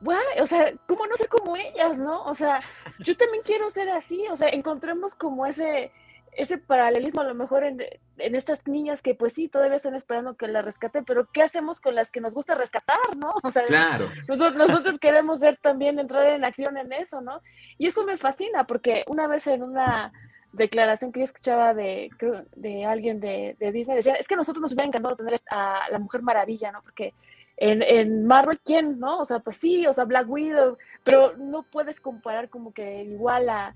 bueno, 0.00 0.22
o 0.40 0.46
sea, 0.46 0.72
¿cómo 0.86 1.06
no 1.06 1.16
ser 1.16 1.28
como 1.28 1.56
ellas, 1.56 1.98
no? 1.98 2.22
O 2.24 2.34
sea, 2.34 2.60
yo 3.00 3.16
también 3.16 3.42
quiero 3.44 3.68
ser 3.70 3.88
así, 3.88 4.24
o 4.30 4.36
sea, 4.36 4.48
encontremos 4.50 5.14
como 5.16 5.44
ese, 5.44 5.90
ese 6.32 6.58
paralelismo 6.58 7.20
a 7.20 7.24
lo 7.24 7.34
mejor 7.34 7.64
en, 7.64 7.82
estas 8.16 8.66
niñas 8.66 9.02
que 9.02 9.14
pues 9.14 9.32
sí, 9.32 9.48
todavía 9.48 9.76
están 9.76 9.94
esperando 9.94 10.36
que 10.36 10.48
la 10.48 10.62
rescaten, 10.62 11.04
pero 11.04 11.26
¿qué 11.32 11.42
hacemos 11.42 11.80
con 11.80 11.94
las 11.94 12.10
que 12.10 12.20
nos 12.20 12.32
gusta 12.32 12.54
rescatar, 12.54 13.16
no? 13.16 13.34
O 13.42 13.50
sea, 13.50 13.62
claro. 13.64 14.08
nosotros, 14.28 14.98
queremos 15.00 15.40
ser 15.40 15.58
también, 15.58 15.98
entrar 15.98 16.26
en 16.26 16.44
acción 16.44 16.76
en 16.76 16.92
eso, 16.92 17.20
¿no? 17.20 17.40
Y 17.78 17.86
eso 17.86 18.04
me 18.04 18.18
fascina, 18.18 18.64
porque 18.64 19.04
una 19.06 19.26
vez 19.26 19.46
en 19.46 19.62
una 19.62 20.12
declaración 20.52 21.12
que 21.12 21.20
yo 21.20 21.24
escuchaba 21.24 21.74
de, 21.74 22.10
de 22.56 22.84
alguien 22.84 23.20
de, 23.20 23.56
de 23.58 23.72
Disney, 23.72 23.96
decía, 23.96 24.14
es 24.14 24.26
que 24.26 24.34
a 24.34 24.38
nosotros 24.38 24.62
nos 24.62 24.72
hubiera 24.72 24.86
encantado 24.86 25.16
tener 25.16 25.40
a 25.50 25.88
la 25.90 25.98
Mujer 25.98 26.22
Maravilla, 26.22 26.72
¿no? 26.72 26.82
Porque 26.82 27.14
en, 27.58 27.82
en 27.82 28.24
Marvel, 28.24 28.58
¿quién, 28.64 28.98
no? 29.00 29.18
O 29.18 29.24
sea, 29.24 29.40
pues 29.40 29.56
sí, 29.56 29.86
o 29.86 29.92
sea, 29.92 30.04
Black 30.04 30.28
Widow, 30.28 30.78
pero 31.02 31.36
no 31.36 31.64
puedes 31.64 32.00
comparar 32.00 32.48
como 32.48 32.72
que 32.72 33.02
igual 33.02 33.48
a 33.48 33.74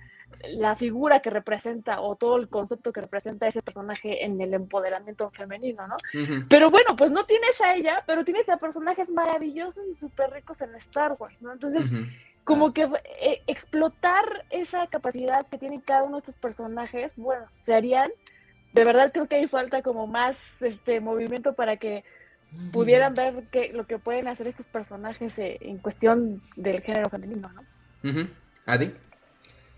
la 0.51 0.77
figura 0.77 1.21
que 1.21 1.31
representa 1.31 2.01
o 2.01 2.17
todo 2.17 2.37
el 2.37 2.49
concepto 2.49 2.93
que 2.93 3.01
representa 3.01 3.47
ese 3.47 3.63
personaje 3.63 4.25
en 4.25 4.41
el 4.41 4.55
empoderamiento 4.55 5.31
femenino, 5.31 5.87
¿no? 5.87 5.97
Pero 6.49 6.71
bueno, 6.71 6.97
pues 6.97 7.11
no 7.11 7.25
tienes 7.25 7.61
a 7.61 7.75
ella, 7.75 8.03
pero 8.07 8.25
tienes 8.25 8.49
a 8.49 8.57
personajes 8.57 9.09
maravillosos 9.09 9.85
y 9.91 9.95
súper 9.95 10.31
ricos 10.31 10.61
en 10.61 10.75
Star 10.77 11.17
Wars, 11.19 11.41
¿no? 11.43 11.53
Entonces, 11.53 11.87
como 12.45 12.73
que 12.73 12.89
eh, 13.21 13.43
explotar 13.47 14.45
esa 14.51 14.87
capacidad 14.89 15.47
que 15.49 15.59
tienen 15.59 15.81
cada 15.81 16.03
uno 16.03 16.17
de 16.17 16.21
estos 16.21 16.37
personajes, 16.37 17.13
bueno, 17.17 17.47
se 17.61 17.75
harían, 17.75 18.11
de 18.73 18.85
verdad 18.85 19.13
creo 19.13 19.27
que 19.27 19.37
hay 19.37 19.47
falta 19.47 19.83
como 19.83 20.07
más 20.07 20.37
este 20.61 21.01
movimiento 21.01 21.55
para 21.55 21.77
que 21.77 22.05
pudieran 22.73 23.15
ver 23.15 23.45
que, 23.51 23.73
lo 23.73 23.87
que 23.87 23.99
pueden 23.99 24.29
hacer 24.29 24.47
estos 24.47 24.67
personajes 24.67 25.39
eh, 25.39 25.59
en 25.61 25.79
cuestión 25.79 26.43
del 26.57 26.83
género 26.83 27.09
femenino, 27.09 27.51
¿no? 27.53 27.63
Adi. 28.67 28.93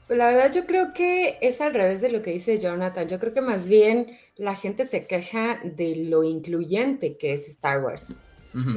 Pues 0.07 0.18
la 0.18 0.28
verdad 0.28 0.52
yo 0.52 0.66
creo 0.66 0.92
que 0.92 1.38
es 1.40 1.61
al 1.61 1.74
revés 1.74 2.00
de 2.00 2.11
lo 2.11 2.22
que 2.22 2.32
dice 2.32 2.59
Jonathan. 2.59 3.09
Yo 3.09 3.18
creo 3.18 3.32
que 3.32 3.40
más 3.40 3.68
bien 3.68 4.18
la 4.36 4.55
gente 4.55 4.84
se 4.84 5.07
queja 5.07 5.61
de 5.64 5.96
lo 6.09 6.24
incluyente 6.24 7.16
que 7.16 7.32
es 7.32 7.48
Star 7.48 7.82
Wars. 7.82 8.14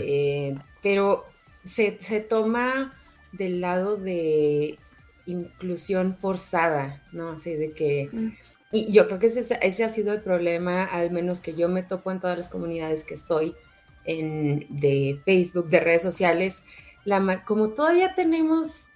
Eh, 0.02 0.56
pero 0.82 1.26
se, 1.64 1.92
toma 2.22 2.98
del 3.32 3.62
lado 3.62 3.98
de 3.98 4.80
inclusión 5.26 6.18
forzada, 6.18 7.04
¿no? 7.12 7.32
Así 7.32 7.54
de 7.54 7.74
que... 7.74 8.10
Mm. 8.12 8.32
Y 8.70 8.92
yo 8.92 9.08
creo 9.08 9.18
que 9.18 9.28
ese, 9.28 9.58
ese, 9.62 9.84
ha 9.86 9.90
sido 9.90 10.14
el 10.14 10.22
problema, 10.22 10.84
al 10.84 11.12
menos 11.12 11.40
que 11.40 11.54
yo 11.54 11.70
me 11.70 11.84
topo 11.84 12.12
en 12.12 12.20
todas 12.20 12.36
las 12.36 12.50
comunidades 12.50 13.06
que 13.06 13.14
estoy, 13.14 13.56
de 14.06 15.22
Facebook, 15.26 15.70
de 15.70 15.80
redes 15.80 16.02
sociales, 16.02 16.64
la, 17.06 17.44
como 17.46 17.70
todavía 17.70 18.16
tenemos, 18.16 18.88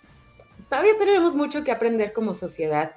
todavía 0.72 0.94
tenemos 0.98 1.36
mucho 1.36 1.66
que 1.66 1.72
aprender 1.74 2.14
como 2.14 2.34
sociedad, 2.34 2.96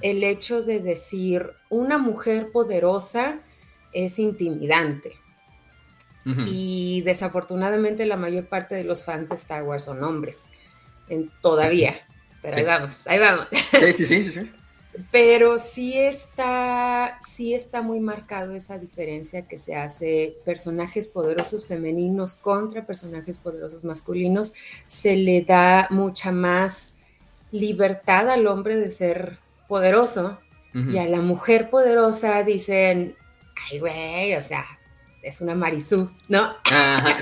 el 0.00 0.24
hecho 0.24 0.62
de 0.62 0.80
decir 0.80 1.50
una 1.68 1.98
mujer 1.98 2.50
poderosa 2.50 3.40
es 3.92 4.18
intimidante. 4.18 5.12
Y 6.46 7.02
desafortunadamente 7.04 8.06
la 8.06 8.16
mayor 8.16 8.48
parte 8.48 8.74
de 8.74 8.84
los 8.84 9.04
fans 9.04 9.28
de 9.28 9.34
Star 9.34 9.64
Wars 9.64 9.84
son 9.84 10.02
hombres, 10.02 10.48
en, 11.10 11.30
todavía. 11.42 11.94
Pero 12.40 12.56
ahí 12.56 12.64
vamos, 12.64 13.06
ahí 13.06 13.18
vamos. 13.18 13.48
sí, 13.50 13.92
sí, 14.06 14.06
sí. 14.06 14.30
sí. 14.30 14.52
Pero 15.12 15.58
sí 15.58 15.98
está, 15.98 17.18
sí 17.20 17.54
está 17.54 17.82
muy 17.82 18.00
marcado 18.00 18.54
esa 18.54 18.78
diferencia 18.78 19.46
que 19.46 19.58
se 19.58 19.76
hace 19.76 20.36
personajes 20.44 21.06
poderosos 21.06 21.66
femeninos 21.66 22.34
contra 22.34 22.86
personajes 22.86 23.38
poderosos 23.38 23.84
masculinos. 23.84 24.54
Se 24.86 25.16
le 25.16 25.42
da 25.42 25.86
mucha 25.90 26.32
más 26.32 26.96
libertad 27.52 28.30
al 28.30 28.46
hombre 28.46 28.76
de 28.76 28.90
ser 28.90 29.38
poderoso 29.68 30.40
y 30.72 30.98
a 30.98 31.08
la 31.08 31.20
mujer 31.20 31.68
poderosa 31.68 32.44
dicen, 32.44 33.16
ay 33.70 33.80
güey, 33.80 34.34
o 34.36 34.42
sea, 34.42 34.64
es 35.22 35.40
una 35.40 35.54
marisú, 35.54 36.10
¿no? 36.28 36.56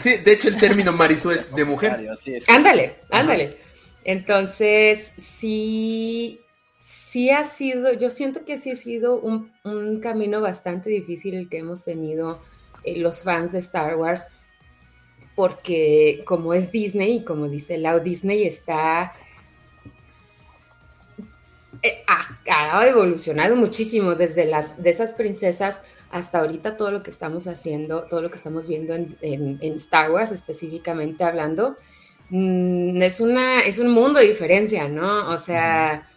sí, 0.03 0.19
de 0.19 0.33
hecho 0.33 0.49
el 0.49 0.59
término 0.59 0.93
marisú 0.93 1.31
es 1.31 1.55
de 1.55 1.65
mujer. 1.65 2.09
Ándale, 2.47 2.97
ándale. 3.11 3.57
Entonces, 4.05 5.15
sí, 5.17 6.41
sí 6.79 7.31
ha 7.31 7.45
sido, 7.45 7.93
yo 7.95 8.11
siento 8.11 8.45
que 8.45 8.59
sí 8.59 8.71
ha 8.71 8.77
sido 8.77 9.21
un, 9.21 9.51
camino 10.01 10.41
bastante 10.41 10.91
difícil 10.91 11.35
el 11.35 11.49
que 11.49 11.59
hemos 11.59 11.85
tenido 11.85 12.41
eh, 12.85 12.99
los 12.99 13.25
fans 13.25 13.53
de 13.53 13.59
Star 13.59 13.97
Wars, 13.97 14.29
porque 15.35 16.23
como 16.25 16.55
es 16.55 16.71
Disney 16.71 17.17
y 17.17 17.25
como 17.25 17.49
dice 17.49 17.79
Lau, 17.79 18.01
Disney 18.01 18.45
está... 18.45 19.15
Eh, 21.83 22.05
ha, 22.07 22.87
evolucionado 22.87 23.57
muchísimo 23.57 24.15
desde 24.15 24.47
las 24.47 24.83
de 24.83 24.91
esas 24.91 25.13
princesas 25.13 25.83
hasta 26.11 26.41
ahorita 26.41 26.77
todo 26.77 26.91
lo 26.91 27.03
que 27.03 27.11
estamos 27.11 27.47
haciendo, 27.47 28.05
todo 28.05 28.23
lo 28.23 28.31
que 28.31 28.37
estamos 28.37 28.67
viendo 28.67 28.95
en, 28.95 29.59
Star 29.77 30.11
Wars 30.11 30.33
específicamente 30.33 31.25
hablando, 31.25 31.77
mm, 32.31 33.01
es, 33.03 33.21
una, 33.21 33.61
es 33.61 33.79
un 33.79 33.91
mundo 33.91 34.19
de 34.19 34.27
diferencia, 34.27 34.89
¿no? 34.89 35.29
O 35.31 35.39
sea, 35.39 36.09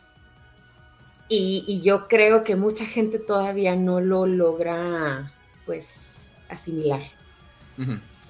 y, 1.28 1.82
yo 1.84 2.08
creo 2.08 2.44
que 2.44 2.56
mucha 2.56 2.86
gente 2.86 3.20
todavía 3.20 3.76
no 3.76 4.02
lo 4.02 4.26
logra, 4.26 5.34
pues, 5.66 6.32
asimilar. 6.50 7.02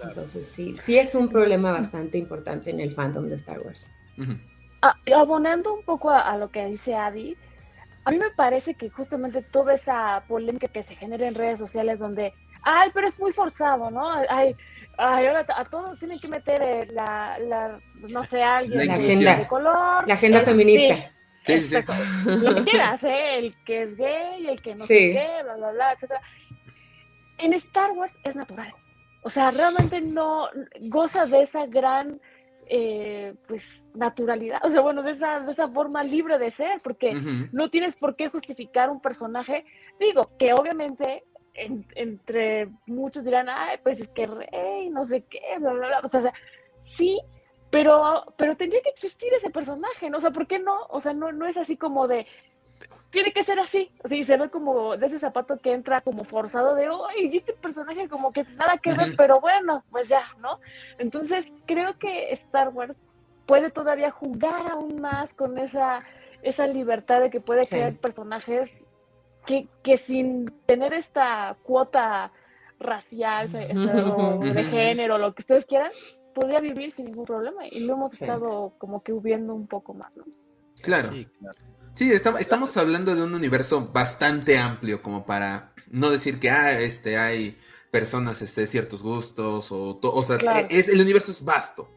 Entonces, 0.03 0.47
sí, 0.47 0.75
sí 0.75 0.97
es 0.97 1.15
un 1.15 1.29
problema 1.29 1.71
bastante 1.71 2.17
importante 2.17 2.69
en 2.71 2.79
el 2.79 2.91
fandom 2.91 3.27
de 3.27 3.35
Star 3.35 3.59
Wars. 3.59 3.89
Ah, 4.81 4.95
abonando 5.15 5.73
un 5.73 5.83
poco 5.83 6.09
a, 6.09 6.35
lo 6.37 6.49
que 6.49 6.65
dice 6.65 6.95
Adi, 6.95 7.37
a 8.03 8.11
mí 8.11 8.17
me 8.17 8.31
parece 8.31 8.73
que 8.73 8.89
justamente 8.89 9.43
toda 9.43 9.75
esa 9.75 10.23
polémica 10.27 10.67
que 10.67 10.81
se 10.81 10.95
genera 10.95 11.27
en 11.27 11.35
redes 11.35 11.59
sociales 11.59 11.99
donde, 11.99 12.33
ay, 12.63 12.89
pero 12.91 13.07
es 13.07 13.19
muy 13.19 13.31
forzado, 13.31 13.91
¿no? 13.91 14.11
Ay, 14.11 14.55
ay 14.97 15.27
ahora 15.27 15.45
a 15.55 15.65
todos 15.65 15.99
tienen 15.99 16.19
que 16.19 16.27
meter 16.27 16.61
eh, 16.63 16.87
la, 16.91 17.37
la 17.39 17.79
no 18.09 18.23
sé, 18.25 18.41
alguien 18.41 18.87
la 18.87 18.95
agenda, 18.95 19.35
de 19.35 19.47
color. 19.47 20.07
La 20.07 20.15
agenda 20.15 20.41
feminista. 20.41 21.11
Sí, 21.43 21.57
sí, 21.59 21.75
Lo 22.25 22.55
que 22.55 22.63
quieras, 22.63 23.03
¿eh? 23.03 23.37
El 23.37 23.55
que 23.63 23.83
es 23.83 23.97
gay, 23.97 24.47
el 24.47 24.61
que 24.61 24.75
no 24.75 24.83
es 24.83 24.89
gay, 24.89 25.43
bla, 25.43 25.55
bla, 25.55 25.71
bla, 25.71 25.93
etcétera. 25.93 26.21
En 27.37 27.53
Star 27.53 27.91
Wars 27.91 28.13
es 28.23 28.35
natural. 28.35 28.73
O 29.23 29.29
sea, 29.29 29.51
realmente 29.51 30.01
no 30.01 30.49
goza 30.81 31.27
de 31.27 31.43
esa 31.43 31.67
gran 31.67 32.19
eh, 32.73 33.33
pues 33.49 33.89
naturalidad, 33.93 34.59
o 34.63 34.71
sea, 34.71 34.79
bueno, 34.79 35.03
de 35.03 35.11
esa, 35.11 35.41
de 35.41 35.51
esa 35.51 35.67
forma 35.67 36.05
libre 36.05 36.37
de 36.37 36.51
ser, 36.51 36.79
porque 36.81 37.13
no 37.51 37.69
tienes 37.69 37.95
por 37.97 38.15
qué 38.15 38.29
justificar 38.29 38.89
un 38.89 39.01
personaje, 39.01 39.65
digo, 39.99 40.31
que 40.39 40.53
obviamente 40.53 41.25
entre 41.53 42.69
muchos 42.85 43.25
dirán, 43.25 43.49
ay, 43.49 43.77
pues 43.83 43.99
es 43.99 44.07
que 44.07 44.25
rey, 44.25 44.89
no 44.89 45.05
sé 45.05 45.25
qué, 45.29 45.41
bla, 45.59 45.73
bla, 45.73 45.87
bla, 45.87 46.01
o 46.01 46.07
sea, 46.07 46.33
sí, 46.79 47.19
pero, 47.69 48.23
pero 48.37 48.55
tendría 48.55 48.81
que 48.81 48.91
existir 48.91 49.33
ese 49.33 49.49
personaje, 49.49 50.09
¿no? 50.09 50.19
O 50.19 50.21
sea, 50.21 50.31
¿por 50.31 50.47
qué 50.47 50.57
no? 50.57 50.85
O 50.91 51.01
sea, 51.01 51.13
no, 51.13 51.33
no 51.33 51.47
es 51.47 51.57
así 51.57 51.75
como 51.75 52.07
de, 52.07 52.25
tiene 53.11 53.33
que 53.33 53.43
ser 53.43 53.59
así, 53.59 53.91
o 54.03 54.07
sea, 54.07 54.25
se 54.25 54.37
ve 54.37 54.49
como 54.49 54.95
de 54.97 55.05
ese 55.05 55.19
zapato 55.19 55.57
que 55.57 55.73
entra 55.73 56.01
como 56.01 56.23
forzado 56.23 56.75
de, 56.75 56.89
uy, 56.89 57.29
y 57.31 57.37
este 57.37 57.53
personaje 57.53 58.07
como 58.07 58.31
que 58.31 58.43
nada 58.43 58.77
que 58.81 58.93
ver, 58.93 59.15
pero 59.17 59.41
bueno, 59.41 59.83
pues 59.91 60.07
ya, 60.07 60.23
¿no? 60.39 60.59
Entonces, 60.97 61.51
creo 61.65 61.99
que 61.99 62.31
Star 62.31 62.69
Wars 62.69 62.95
puede 63.45 63.69
todavía 63.69 64.11
jugar 64.11 64.71
aún 64.71 65.01
más 65.01 65.33
con 65.33 65.57
esa, 65.57 66.03
esa 66.41 66.67
libertad 66.67 67.19
de 67.19 67.29
que 67.29 67.41
puede 67.41 67.61
crear 67.67 67.93
personajes 67.95 68.85
que, 69.45 69.67
que 69.83 69.97
sin 69.97 70.45
tener 70.65 70.93
esta 70.93 71.57
cuota 71.63 72.31
racial, 72.79 73.51
de, 73.51 73.67
de 74.53 74.63
género, 74.63 75.17
lo 75.17 75.35
que 75.35 75.41
ustedes 75.41 75.65
quieran, 75.65 75.91
podría 76.33 76.61
vivir 76.61 76.93
sin 76.93 77.05
ningún 77.05 77.25
problema. 77.25 77.67
Y 77.67 77.85
lo 77.85 77.93
hemos 77.93 78.21
estado 78.21 78.73
como 78.77 79.03
que 79.03 79.11
hubiendo 79.11 79.53
un 79.53 79.67
poco 79.67 79.93
más, 79.93 80.15
¿no? 80.15 80.23
Claro. 80.81 81.11
Sí, 81.11 81.27
claro. 81.39 81.59
Sí, 81.93 82.11
estamos 82.11 82.77
hablando 82.77 83.15
de 83.15 83.23
un 83.23 83.33
universo 83.35 83.87
bastante 83.87 84.57
amplio 84.57 85.01
como 85.01 85.25
para 85.25 85.73
no 85.89 86.09
decir 86.09 86.39
que 86.39 86.49
ah, 86.49 86.79
este, 86.79 87.17
hay 87.17 87.57
personas 87.91 88.41
este, 88.41 88.61
de 88.61 88.67
ciertos 88.67 89.03
gustos 89.03 89.71
o, 89.71 89.99
o 90.01 90.23
sea, 90.23 90.37
es, 90.69 90.87
el 90.87 91.01
universo 91.01 91.31
es 91.31 91.43
vasto. 91.43 91.89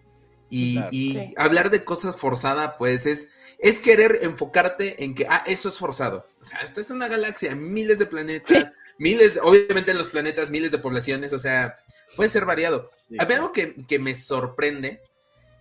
Y, 0.51 1.35
hablar 1.37 1.71
de 1.71 1.85
cosas 1.85 2.15
forzadas, 2.15 2.75
pues 2.79 3.07
es, 3.07 3.31
es 3.59 3.81
querer 3.81 4.21
enfocarte 4.23 5.03
en 5.03 5.15
que, 5.15 5.27
ah, 5.29 5.43
eso 5.47 5.69
es 5.69 5.79
forzado. 5.79 6.29
O 6.41 6.45
sea, 6.45 6.61
esta 6.61 6.81
es 6.81 6.91
una 6.91 7.09
galaxia, 7.09 7.57
miles 7.57 7.99
de 7.99 8.07
planetas, 8.07 8.73
miles, 8.99 9.39
obviamente 9.43 9.91
en 9.91 9.99
los 9.99 10.11
planetas, 10.11 10.51
miles 10.51 10.71
de 10.71 10.79
poblaciones, 10.79 11.33
o 11.33 11.39
sea, 11.39 11.77
puede 12.15 12.29
ser 12.29 12.45
variado. 12.45 12.91
Hay 13.19 13.27
algo 13.35 13.53
que, 13.53 13.75
que, 13.87 13.99
me 13.99 14.15
sorprende, 14.15 15.01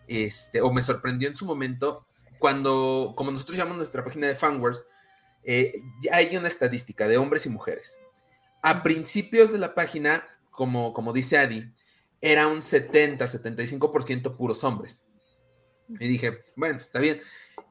este, 0.08 0.62
o 0.62 0.72
me 0.72 0.84
sorprendió 0.84 1.28
en 1.28 1.36
su 1.36 1.46
momento, 1.46 2.06
cuando, 2.44 3.14
como 3.16 3.32
nosotros 3.32 3.58
llamamos 3.58 3.78
nuestra 3.78 4.04
página 4.04 4.28
de 4.28 4.36
Fanwars, 4.36 4.84
eh, 5.46 5.82
hay 6.12 6.36
una 6.36 6.50
estadística 6.50 7.08
de 7.08 7.18
hombres 7.18 7.46
y 7.46 7.50
mujeres. 7.50 8.02
A 8.62 8.84
principios 8.84 9.54
de 9.54 9.60
la 9.60 9.74
página, 9.74 10.28
como, 10.52 10.94
como 10.94 11.14
dice 11.14 11.38
Adi, 11.38 11.74
era 12.20 12.48
un 12.48 12.62
70, 12.62 13.24
75% 13.24 14.36
puros 14.36 14.66
hombres. 14.66 15.06
Y 15.88 16.06
dije, 16.06 16.44
bueno, 16.58 16.80
está 16.80 17.00
bien. 17.00 17.22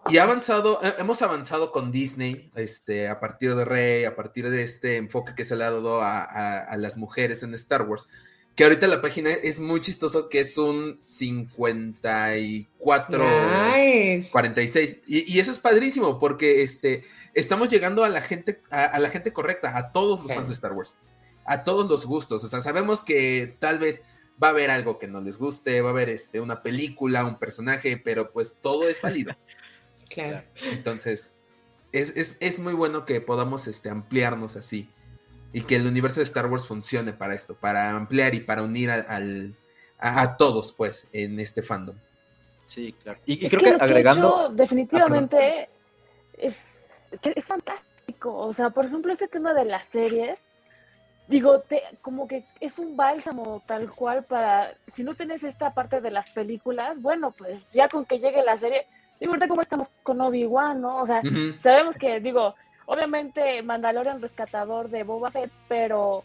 Y 0.08 0.16
ha 0.16 0.22
avanzado, 0.22 0.80
hemos 0.96 1.20
avanzado 1.20 1.70
con 1.70 1.92
Disney, 1.92 2.50
este, 2.54 3.08
a 3.08 3.20
partir 3.20 3.54
de 3.54 3.66
Rey, 3.66 4.06
a 4.06 4.16
partir 4.16 4.48
de 4.48 4.62
este 4.62 4.96
enfoque 4.96 5.34
que 5.34 5.44
se 5.44 5.54
le 5.54 5.64
ha 5.64 5.70
dado 5.70 6.00
a, 6.00 6.22
a 6.24 6.78
las 6.78 6.96
mujeres 6.96 7.42
en 7.42 7.52
Star 7.52 7.82
Wars 7.82 8.08
que 8.54 8.64
ahorita 8.64 8.86
la 8.86 9.00
página 9.00 9.30
es 9.30 9.60
muy 9.60 9.80
chistoso, 9.80 10.28
que 10.28 10.40
es 10.40 10.58
un 10.58 10.98
54, 11.00 13.24
46. 14.30 14.98
Y, 15.06 15.32
y, 15.32 15.40
eso 15.40 15.50
es 15.50 15.58
padrísimo, 15.58 16.18
porque 16.18 16.62
este, 16.62 17.04
estamos 17.34 17.70
llegando 17.70 18.04
a 18.04 18.10
la 18.10 18.20
gente, 18.20 18.60
a, 18.70 18.98
la 18.98 19.08
gente 19.08 19.32
correcta, 19.32 19.74
a 19.76 19.92
todos 19.92 20.22
los 20.22 20.34
fans 20.34 20.48
de 20.48 20.54
Star 20.54 20.72
Wars, 20.72 20.98
a 21.44 21.64
todos 21.64 21.88
los 21.88 22.04
gustos. 22.04 22.44
O 22.44 22.48
sea, 22.48 22.60
sabemos 22.60 23.02
que 23.02 23.56
tal 23.58 23.78
vez 23.78 24.02
va 24.42 24.48
a 24.48 24.50
haber 24.50 24.70
algo 24.70 24.98
que 24.98 25.08
no 25.08 25.22
les 25.22 25.38
guste, 25.38 25.80
va 25.80 25.88
a 25.88 25.92
haber 25.92 26.10
este, 26.10 26.38
una 26.40 26.62
película, 26.62 27.24
un 27.24 27.38
personaje, 27.38 27.96
pero 27.96 28.32
pues 28.32 28.58
todo 28.60 28.86
es 28.86 29.00
válido. 29.00 29.34
claro. 30.10 30.42
Entonces, 30.70 31.32
es, 31.92 32.12
es, 32.16 32.36
es, 32.40 32.58
muy 32.58 32.74
bueno 32.74 33.06
que 33.06 33.22
podamos 33.22 33.66
este, 33.66 33.88
ampliarnos 33.88 34.56
así 34.56 34.90
y 35.52 35.62
que 35.62 35.76
el 35.76 35.86
universo 35.86 36.20
de 36.20 36.24
Star 36.24 36.46
Wars 36.46 36.66
funcione 36.66 37.12
para 37.12 37.34
esto, 37.34 37.54
para 37.54 37.90
ampliar 37.90 38.34
y 38.34 38.40
para 38.40 38.62
unir 38.62 38.90
al, 38.90 39.54
a, 39.98 40.36
todos, 40.36 40.72
pues, 40.72 41.08
en 41.12 41.38
este 41.40 41.62
fandom. 41.62 41.96
Sí, 42.64 42.94
claro. 43.02 43.18
Y, 43.26 43.38
creo 43.48 43.60
que, 43.60 43.70
agregando. 43.82 44.50
definitivamente 44.50 45.68
es, 46.38 46.56
es 47.22 47.44
fantástico. 47.44 48.34
O 48.34 48.52
sea, 48.52 48.70
por 48.70 48.86
ejemplo, 48.86 49.12
este 49.12 49.28
tema 49.28 49.52
de 49.52 49.66
las 49.66 49.88
series, 49.88 50.40
digo, 51.28 51.60
te, 51.60 51.82
como 52.00 52.26
que 52.26 52.44
es 52.60 52.78
un 52.78 52.96
bálsamo 52.96 53.62
tal 53.66 53.90
cual 53.90 54.24
para. 54.24 54.74
Si 54.94 55.02
no 55.02 55.14
tenés 55.14 55.44
esta 55.44 55.74
parte 55.74 56.00
de 56.00 56.10
las 56.10 56.30
películas, 56.30 57.00
bueno, 57.00 57.32
pues 57.32 57.68
ya 57.70 57.88
con 57.88 58.06
que 58.06 58.20
llegue 58.20 58.42
la 58.42 58.56
serie. 58.56 58.86
Digo, 59.20 59.32
ahorita 59.32 59.48
como 59.48 59.62
estamos 59.62 59.88
con 60.02 60.20
Obi-Wan, 60.20 60.80
¿no? 60.80 61.02
O 61.02 61.06
sea, 61.06 61.22
sabemos 61.62 61.96
que, 61.96 62.18
digo, 62.20 62.54
Obviamente 62.86 63.62
Mandalorian 63.62 64.20
rescatador 64.20 64.88
de 64.88 65.02
Boba 65.04 65.30
Fett, 65.30 65.50
pero 65.68 66.24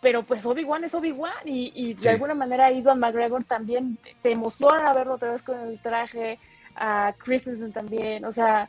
pero 0.00 0.22
pues 0.22 0.44
Obi-Wan 0.44 0.84
es 0.84 0.94
Obi-Wan 0.94 1.32
y, 1.46 1.94
de 1.94 2.10
alguna 2.10 2.34
manera 2.34 2.70
Iwan 2.70 3.00
McGregor 3.00 3.44
también 3.44 3.98
te 4.22 4.30
emociona 4.30 4.92
verlo 4.92 5.14
otra 5.14 5.32
vez 5.32 5.42
con 5.42 5.58
el 5.58 5.80
traje, 5.80 6.38
a 6.76 7.14
Christensen 7.18 7.72
también, 7.72 8.24
o 8.24 8.30
sea, 8.30 8.68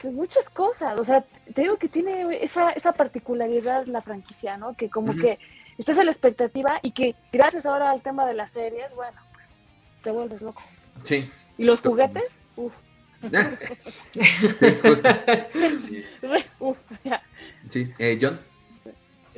pues, 0.00 0.12
muchas 0.12 0.48
cosas, 0.50 0.98
o 0.98 1.04
sea, 1.04 1.24
te 1.54 1.62
digo 1.62 1.76
que 1.76 1.88
tiene 1.88 2.42
esa, 2.42 2.70
esa 2.70 2.92
particularidad 2.92 3.86
la 3.86 4.00
franquicia, 4.00 4.56
¿no? 4.56 4.74
Que 4.74 4.88
como 4.88 5.14
que 5.14 5.38
estás 5.76 5.98
a 5.98 6.04
la 6.04 6.10
expectativa 6.10 6.80
y 6.82 6.92
que 6.92 7.14
gracias 7.30 7.66
ahora 7.66 7.90
al 7.90 8.02
tema 8.02 8.26
de 8.26 8.34
las 8.34 8.50
series, 8.50 8.92
bueno, 8.94 9.20
te 10.02 10.10
vuelves 10.10 10.40
loco. 10.40 10.62
Sí. 11.02 11.30
¿Y 11.58 11.64
los 11.64 11.82
juguetes? 11.82 12.24
Uf. 12.56 12.72
sí, 17.70 17.90
eh, 17.98 18.18
John. 18.20 18.38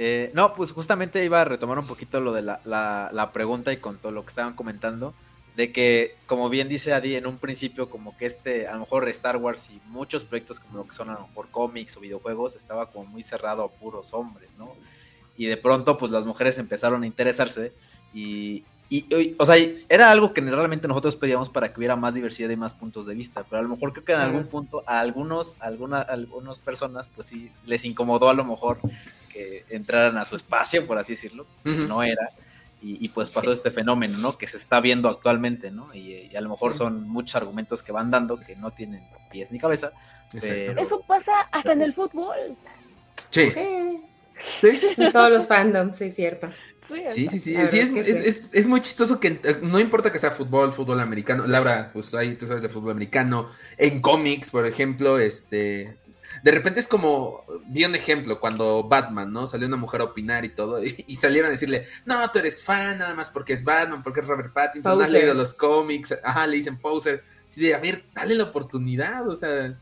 Eh, 0.03 0.31
no, 0.35 0.55
pues 0.55 0.73
justamente 0.73 1.23
iba 1.25 1.43
a 1.43 1.45
retomar 1.45 1.79
un 1.79 1.87
poquito 1.87 2.21
lo 2.21 2.33
de 2.33 2.41
la, 2.41 2.61
la, 2.65 3.33
pregunta 3.33 3.71
y 3.71 3.77
con 3.77 3.99
todo 3.99 4.13
lo 4.13 4.23
que 4.23 4.31
estaban 4.31 4.55
comentando, 4.55 5.13
de 5.57 5.73
que, 5.73 6.17
como 6.25 6.49
bien 6.49 6.71
dice 6.71 6.95
Adi, 6.95 7.17
en 7.17 7.27
un 7.27 7.37
principio 7.37 7.91
como 7.91 8.17
que 8.17 8.25
este, 8.25 8.67
a 8.67 8.73
lo 8.73 8.81
mejor 8.81 9.07
Star 9.11 9.37
Wars 9.37 9.69
y 9.69 9.79
muchos 9.89 10.25
proyectos 10.25 10.59
como 10.59 10.79
lo 10.79 10.87
que 10.87 10.95
son 10.95 11.11
a 11.11 11.15
lo 11.15 11.27
mejor 11.27 11.51
cómics 11.51 11.99
o 11.99 12.01
videojuegos, 12.01 12.57
estaba 12.57 12.91
como 12.91 13.05
muy 13.05 13.23
cerrado 13.23 13.63
a 13.63 13.71
puros 13.71 14.15
hombres, 14.15 14.49
¿no? 14.57 14.73
Y 15.37 15.47
de 15.47 15.59
pronto, 15.59 15.99
pues 15.99 16.11
las 16.11 16.25
mujeres 16.25 16.57
empezaron 16.57 17.03
a 17.03 17.07
interesarse 17.07 17.75
y, 18.15 18.65
y, 18.93 19.37
o 19.39 19.47
sea, 19.47 19.55
era 19.89 20.11
algo 20.11 20.35
que 20.35 20.41
realmente 20.41 20.89
nosotros 20.89 21.15
pedíamos 21.15 21.49
para 21.49 21.73
que 21.73 21.79
hubiera 21.79 21.95
más 21.95 22.13
diversidad 22.13 22.51
y 22.51 22.57
más 22.57 22.75
puntos 22.75 23.07
de 23.07 23.15
vista, 23.15 23.45
pero 23.49 23.61
a 23.61 23.63
lo 23.63 23.69
mejor 23.69 23.93
creo 23.93 24.05
que 24.05 24.13
en 24.13 24.21
algún 24.21 24.49
punto 24.49 24.83
a 24.85 24.99
algunos, 24.99 25.57
alguna, 25.61 26.01
algunas 26.01 26.59
personas, 26.59 27.09
pues 27.15 27.29
sí, 27.29 27.53
les 27.67 27.85
incomodó 27.85 28.29
a 28.29 28.35
lo 28.35 28.45
mejor 28.45 28.81
que 29.33 29.65
entraran 29.71 30.19
a 30.19 30.25
su 30.25 30.35
espacio, 30.35 30.89
por 30.89 30.99
así 30.99 31.13
decirlo, 31.13 31.47
no 31.63 32.03
era, 32.03 32.31
y, 32.83 33.09
pues 33.11 33.31
pasó 33.31 33.53
este 33.53 33.71
fenómeno, 33.71 34.19
¿no? 34.19 34.39
Que 34.39 34.47
se 34.47 34.57
está 34.57 34.81
viendo 34.81 35.09
actualmente, 35.09 35.71
¿no? 35.71 35.95
Y, 35.95 36.35
a 36.35 36.41
lo 36.41 36.49
mejor 36.49 36.75
son 36.75 37.09
muchos 37.09 37.37
argumentos 37.37 37.83
que 37.83 37.93
van 37.93 38.11
dando 38.11 38.41
que 38.41 38.57
no 38.57 38.73
tienen 38.73 39.03
pies 39.31 39.53
ni 39.53 39.61
cabeza. 39.61 39.93
Eso 40.33 41.01
pasa 41.07 41.33
hasta 41.53 41.73
en 41.73 41.83
el 41.83 41.95
fútbol. 41.95 42.57
Sí. 43.29 43.51
sí. 43.51 44.01
En 44.63 45.13
todos 45.13 45.31
los 45.31 45.47
fandoms, 45.47 45.97
sí, 45.97 46.05
es 46.05 46.17
cierto. 46.17 46.51
Sí, 47.15 47.29
sí, 47.31 47.39
sí. 47.39 47.57
sí, 47.69 48.49
es, 48.53 48.69
muy 48.69 48.81
chistoso 48.81 49.21
que 49.21 49.41
eh, 49.43 49.59
no 49.63 49.79
importa 49.79 50.11
que 50.11 50.19
sea 50.19 50.31
fútbol, 50.31 50.73
fútbol 50.73 51.01
americano. 51.01 51.47
Laura, 51.47 51.91
pues 51.93 52.13
ahí 52.15 52.35
tú 52.35 52.47
sabes 52.47 52.63
de 52.63 52.69
fútbol 52.69 52.93
americano. 52.93 53.49
En 53.79 54.01
cómics, 54.01 54.51
por 54.51 54.67
ejemplo, 54.67 55.19
este. 55.19 55.97
De 56.43 56.51
repente 56.53 56.81
es 56.81 56.87
como, 56.87 57.45
vi 57.67 57.85
un 57.85 57.95
ejemplo, 57.95 58.41
cuando 58.41 58.85
Batman, 58.85 59.33
¿no? 59.33 59.47
Salió 59.47 59.67
una 59.67 59.77
mujer 59.77 60.01
a 60.01 60.05
opinar 60.05 60.45
y 60.45 60.51
todo, 60.51 60.83
y, 60.83 61.17
salieron 61.17 61.49
a 61.49 61.51
decirle, 61.51 61.87
no, 62.05 62.31
tú 62.31 62.39
eres 62.39 62.63
fan 62.63 62.99
nada 62.99 63.15
más 63.15 63.31
porque 63.31 63.53
es 63.53 63.65
Batman, 63.65 64.03
porque 64.05 64.21
es 64.21 64.27
Robert 64.27 64.53
Pattinson, 64.53 64.97
no 64.97 65.05
has 65.05 65.11
leído 65.11 65.35
los 65.35 65.55
cómics, 65.55 66.17
ajá, 66.23 66.47
le 66.47 66.57
dicen 66.57 66.79
poser. 66.79 67.25
Sí, 67.49 67.61
de, 67.61 67.75
a 67.75 67.79
ver, 67.79 68.05
dale 68.15 68.37
la 68.37 68.45
oportunidad, 68.45 69.29
o 69.29 69.35
sea. 69.35 69.77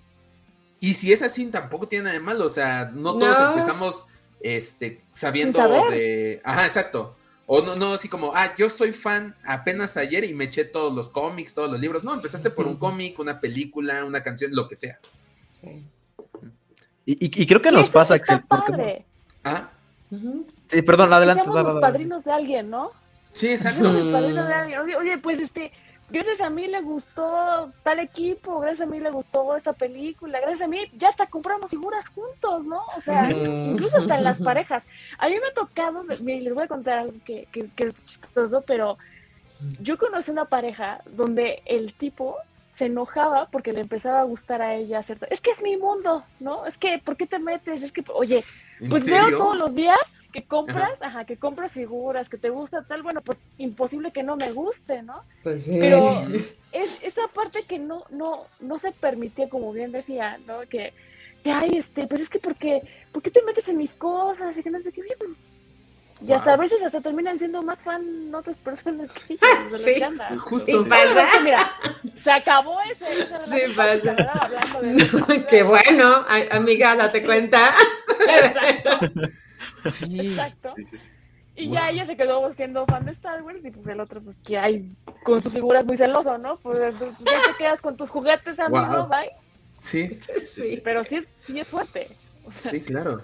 Y 0.81 0.95
si 0.95 1.13
es 1.13 1.23
así, 1.23 1.45
tampoco 1.47 1.87
tiene 1.87 2.05
nada 2.05 2.15
de 2.15 2.21
malo, 2.21 2.47
o 2.47 2.51
sea, 2.51 2.91
no 2.95 3.19
todos 3.19 3.51
empezamos 3.51 4.07
este, 4.41 5.03
sabiendo 5.11 5.59
de... 5.91 6.41
Ajá, 6.45 6.67
exacto. 6.67 7.17
O 7.47 7.63
no, 7.63 7.77
no, 7.77 7.95
así 7.95 8.09
como, 8.11 8.33
ah, 8.35 8.55
yo 8.57 8.69
soy 8.69 8.93
fan 8.93 9.35
apenas 9.45 9.97
ayer 9.97 10.25
y 10.25 10.35
me 10.35 10.45
eché 10.45 10.65
todos 10.65 10.93
los 10.95 11.09
cómics, 11.09 11.55
todos 11.55 11.71
los 11.71 11.81
libros. 11.81 12.05
No, 12.05 12.13
empezaste 12.13 12.51
por 12.51 12.67
un 12.67 12.77
cómic, 12.77 13.19
una 13.19 13.41
película, 13.41 14.05
una 14.05 14.23
canción, 14.23 14.55
lo 14.55 14.69
que 14.69 14.77
sea. 14.77 14.99
Y, 17.07 17.47
creo 17.47 17.63
que 17.63 17.73
nos 17.73 17.89
pasa, 17.89 18.15
Axel. 18.15 18.43
Porque... 18.47 19.07
¿Ah? 19.43 19.71
Sí, 20.67 20.83
perdón, 20.83 21.11
adelante. 21.11 21.45
Somos 21.45 21.63
los 21.63 21.81
padrinos 21.81 22.23
de 22.23 22.33
alguien, 22.33 22.69
¿no? 22.69 22.93
Sí, 23.33 23.49
exacto. 23.49 23.85
Somos 23.85 24.05
los 24.05 24.13
padrinos 24.13 24.47
de 24.47 24.53
alguien. 24.53 24.81
Oye, 24.81 25.17
pues 25.17 25.41
este, 25.41 25.73
gracias 26.11 26.41
a 26.41 26.51
mí 26.51 26.67
le 26.67 26.81
gustó 26.81 27.73
tal 27.83 27.99
equipo, 27.99 28.61
gracias 28.61 28.89
a 28.89 28.91
mí 28.91 28.99
le 29.01 29.11
gustó 29.11 29.57
esta 29.57 29.73
película, 29.73 30.41
gracias 30.41 30.63
a 30.63 30.67
mí 30.67 30.81
ya 30.97 31.09
hasta 31.09 31.27
compramos 31.27 31.71
figuras 31.71 32.09
juntos, 32.09 32.65
¿no? 32.65 32.83
O 32.97 33.01
sea, 33.01 33.31
incluso 33.31 33.99
hasta 33.99 34.17
en 34.17 34.25
las 34.25 34.39
parejas. 34.43 34.85
A 35.19 35.29
mí 35.29 35.35
me 35.35 35.49
ha 35.49 35.55
tocado, 35.55 36.03
les 36.05 36.23
voy 36.23 36.65
a 36.65 36.69
contar 36.69 36.99
algo 37.01 37.15
que, 37.25 37.47
que, 37.53 37.69
que 37.77 37.89
es 37.89 38.05
chistoso, 38.07 38.63
pero 38.63 38.99
yo 39.81 39.99
conocí 39.99 40.31
una 40.31 40.47
pareja 40.47 41.01
donde 41.07 41.63
el 41.67 41.93
tipo 41.95 42.37
se 42.77 42.87
enojaba 42.87 43.49
porque 43.51 43.73
le 43.73 43.81
empezaba 43.81 44.21
a 44.21 44.25
gustar 44.25 44.63
a 44.63 44.77
ella 44.77 45.03
cierto 45.03 45.27
es 45.31 45.41
que 45.41 45.51
es 45.51 45.61
mi 45.61 45.77
mundo, 45.77 46.25
¿no? 46.39 46.65
Es 46.65 46.79
que 46.79 46.99
¿por 46.99 47.17
qué 47.17 47.27
te 47.27 47.41
metes? 47.41 47.83
Es 47.83 47.91
que 47.91 48.05
oye, 48.15 48.45
pues 48.89 49.05
veo 49.05 49.31
todos 49.37 49.59
los 49.59 49.75
días 49.75 49.99
que 50.33 50.45
compras, 50.45 51.01
ajá. 51.01 51.25
que 51.25 51.37
compras 51.37 51.73
figuras, 51.73 52.29
que 52.29 52.37
te 52.37 52.51
gusta 52.51 52.85
tal, 52.87 53.03
bueno, 53.03 53.23
pues 53.23 53.39
imposible 53.57 54.13
que 54.13 54.23
no 54.23 54.37
me 54.37 54.53
guste, 54.53 55.03
¿no? 55.03 55.23
Pues 55.43 55.65
sí. 55.65 55.79
Pero 55.81 56.27
es 56.73 57.03
esa 57.03 57.29
parte 57.29 57.63
que 57.63 57.79
no 57.79 58.05
no 58.11 58.47
no 58.61 58.79
se 58.79 58.93
permitía, 58.93 59.49
como 59.49 59.73
bien 59.73 59.93
decía, 59.93 60.39
¿no? 60.47 60.61
Que 60.69 60.93
que 61.43 61.51
ay, 61.53 61.71
este, 61.79 62.07
pues 62.07 62.21
es 62.21 62.29
que 62.29 62.39
porque 62.39 62.83
¿por 63.13 63.23
qué 63.23 63.31
te 63.31 63.43
metes 63.43 63.69
en 63.69 63.77
mis 63.77 63.93
cosas? 63.93 64.57
Y 64.57 64.63
que 64.63 64.71
no 64.71 64.81
sé 64.83 64.93
qué, 64.93 65.03
bien, 65.03 65.17
y 66.27 66.33
hasta 66.33 66.55
a 66.55 66.57
veces 66.57 66.83
hasta 66.83 67.01
terminan 67.01 67.39
siendo 67.39 67.63
más 67.63 67.79
fan 67.81 68.35
otras 68.35 68.57
personas 68.57 69.09
que 69.13 69.35
ellos 69.35 69.73
de 69.73 69.79
sí, 69.79 69.95
que 69.95 70.39
Justo. 70.39 70.89
pasa? 70.89 71.27
Mira, 71.45 71.71
se 72.25 72.31
acabó 72.33 72.77
ese. 72.81 73.23
ese 73.23 73.67
sí, 73.69 73.75
pasa. 73.75 74.17
De 74.81 75.47
Qué 75.47 75.63
bueno, 75.63 76.25
amiga, 76.51 76.97
date 76.97 77.25
cuenta. 77.25 77.73
Exacto. 78.21 78.99
Sí. 79.91 80.21
Exacto. 80.31 80.73
Sí, 80.77 80.85
sí, 80.85 81.11
y 81.59 81.71
ya 81.71 81.91
ella 81.91 82.07
se 82.07 82.17
quedó 82.17 82.55
siendo 82.55 82.87
fan 82.87 83.05
de 83.05 83.11
Star 83.13 83.43
Wars 83.43 83.59
y 83.65 83.71
pues 83.71 83.87
el 83.89 84.01
otro, 84.01 84.21
pues 84.21 84.39
que 84.39 84.57
hay 84.57 84.89
con 85.25 85.43
sus 85.43 85.53
figuras 85.53 85.85
muy 85.85 85.97
celoso, 85.97 86.39
¿no? 86.39 86.57
Pues 86.59 86.79
ya 86.79 87.09
te 87.19 87.59
quedas 87.59 87.81
con 87.81 87.97
tus 87.97 88.11
juguetes, 88.11 88.61
amigo, 88.61 88.87
wow. 88.87 89.09
bye. 89.09 89.31
Sí. 89.77 90.19
sí. 90.45 90.81
Pero 90.85 91.03
sí, 91.03 91.25
sí 91.45 91.59
es 91.59 91.67
fuerte. 91.67 92.09
sí, 92.59 92.81
claro. 92.81 93.23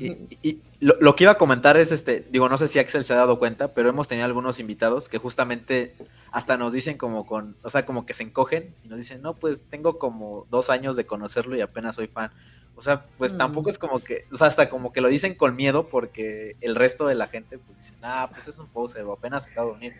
Y, 0.00 0.60
lo, 0.80 1.16
que 1.16 1.24
iba 1.24 1.32
a 1.32 1.38
comentar 1.38 1.76
es, 1.76 1.90
este, 1.92 2.26
digo, 2.30 2.48
no 2.48 2.58
sé 2.58 2.68
si 2.68 2.78
Axel 2.78 3.04
se 3.04 3.12
ha 3.12 3.16
dado 3.16 3.38
cuenta, 3.38 3.72
pero 3.72 3.88
hemos 3.88 4.08
tenido 4.08 4.26
algunos 4.26 4.60
invitados 4.60 5.08
que 5.08 5.18
justamente 5.18 5.94
hasta 6.30 6.56
nos 6.56 6.72
dicen 6.72 6.98
como 6.98 7.26
con, 7.26 7.56
o 7.62 7.70
sea, 7.70 7.86
como 7.86 8.04
que 8.04 8.12
se 8.12 8.24
encogen 8.24 8.74
y 8.84 8.88
nos 8.88 8.98
dicen, 8.98 9.22
no, 9.22 9.34
pues 9.34 9.64
tengo 9.70 9.98
como 9.98 10.46
dos 10.50 10.68
años 10.68 10.96
de 10.96 11.06
conocerlo 11.06 11.56
y 11.56 11.62
apenas 11.62 11.96
soy 11.96 12.08
fan. 12.08 12.30
O 12.74 12.82
sea, 12.82 13.06
pues 13.16 13.32
mm. 13.32 13.38
tampoco 13.38 13.70
es 13.70 13.78
como 13.78 14.00
que, 14.00 14.26
o 14.30 14.36
sea, 14.36 14.48
hasta 14.48 14.68
como 14.68 14.92
que 14.92 15.00
lo 15.00 15.08
dicen 15.08 15.34
con 15.34 15.56
miedo 15.56 15.88
porque 15.88 16.56
el 16.60 16.74
resto 16.74 17.06
de 17.06 17.14
la 17.14 17.26
gente 17.26 17.58
pues 17.58 17.78
dicen, 17.78 17.96
ah, 18.02 18.28
pues 18.30 18.48
es 18.48 18.58
un 18.58 18.66
pose 18.66 19.02
o 19.02 19.12
apenas 19.12 19.46
acabo 19.46 19.70
de 19.70 19.76
unir. 19.76 19.94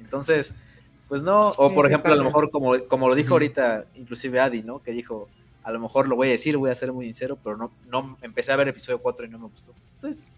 Entonces, 0.00 0.54
pues 1.08 1.22
no, 1.22 1.50
o 1.50 1.72
por 1.72 1.86
ejemplo, 1.86 2.12
a 2.12 2.16
lo 2.16 2.24
mejor 2.24 2.50
como, 2.50 2.76
como 2.88 3.08
lo 3.08 3.14
dijo 3.14 3.34
ahorita, 3.34 3.84
inclusive 3.94 4.40
Adi, 4.40 4.62
¿no? 4.64 4.82
Que 4.82 4.90
dijo, 4.90 5.28
a 5.66 5.72
lo 5.72 5.80
mejor 5.80 6.06
lo 6.06 6.14
voy 6.14 6.28
a 6.28 6.30
decir, 6.30 6.56
voy 6.56 6.70
a 6.70 6.74
ser 6.76 6.92
muy 6.92 7.06
sincero, 7.06 7.36
pero 7.42 7.56
no, 7.56 7.72
no 7.88 8.16
empecé 8.22 8.52
a 8.52 8.56
ver 8.56 8.68
episodio 8.68 9.00
4 9.00 9.26
y 9.26 9.28
no 9.28 9.40
me 9.40 9.48
gustó. 9.48 9.74
Entonces, 9.96 10.30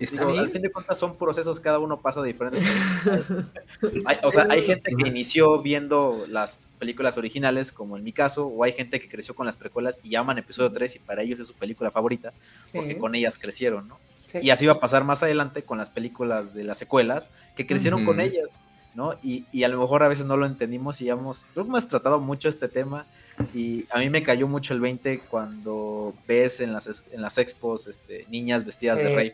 al 0.00 0.50
fin 0.50 0.62
de 0.62 0.70
cuentas 0.70 0.96
son 0.96 1.18
procesos, 1.18 1.58
cada 1.58 1.80
uno 1.80 2.00
pasa 2.00 2.22
diferente. 2.22 2.60
o 4.22 4.30
sea, 4.30 4.46
hay 4.48 4.62
gente 4.62 4.92
que 4.96 5.08
inició 5.08 5.60
viendo 5.60 6.24
las 6.28 6.60
películas 6.78 7.18
originales, 7.18 7.72
como 7.72 7.96
en 7.96 8.04
mi 8.04 8.12
caso, 8.12 8.46
o 8.46 8.62
hay 8.62 8.70
gente 8.70 9.00
que 9.00 9.08
creció 9.08 9.34
con 9.34 9.44
las 9.44 9.56
precuelas 9.56 9.98
y 10.04 10.10
llaman 10.10 10.38
episodio 10.38 10.70
3 10.70 10.94
y 10.94 10.98
para 11.00 11.22
ellos 11.22 11.40
es 11.40 11.48
su 11.48 11.54
película 11.54 11.90
favorita, 11.90 12.32
porque 12.72 12.96
con 12.96 13.16
ellas 13.16 13.40
crecieron, 13.40 13.88
¿no? 13.88 13.98
Y 14.40 14.50
así 14.50 14.66
va 14.66 14.74
a 14.74 14.80
pasar 14.80 15.02
más 15.02 15.24
adelante 15.24 15.64
con 15.64 15.78
las 15.78 15.90
películas 15.90 16.54
de 16.54 16.62
las 16.62 16.78
secuelas, 16.78 17.28
que 17.56 17.66
crecieron 17.66 18.04
con 18.04 18.20
ellas, 18.20 18.48
¿no? 18.94 19.14
Y, 19.20 19.46
y, 19.50 19.64
a 19.64 19.68
lo 19.68 19.80
mejor 19.80 20.04
a 20.04 20.08
veces 20.08 20.26
no 20.26 20.36
lo 20.36 20.46
entendimos 20.46 21.00
y 21.00 21.06
ya 21.06 21.14
hemos, 21.14 21.48
creo 21.52 21.64
que 21.64 21.70
hemos 21.70 21.88
tratado 21.88 22.20
mucho 22.20 22.48
este 22.48 22.68
tema 22.68 23.06
y 23.54 23.86
a 23.90 23.98
mí 23.98 24.10
me 24.10 24.22
cayó 24.22 24.48
mucho 24.48 24.74
el 24.74 24.80
20 24.80 25.20
cuando 25.30 26.14
ves 26.26 26.60
en 26.60 26.72
las, 26.72 27.04
en 27.12 27.22
las 27.22 27.38
expos 27.38 27.86
este, 27.86 28.26
niñas 28.28 28.64
vestidas 28.64 28.98
de 28.98 29.14
rey, 29.14 29.32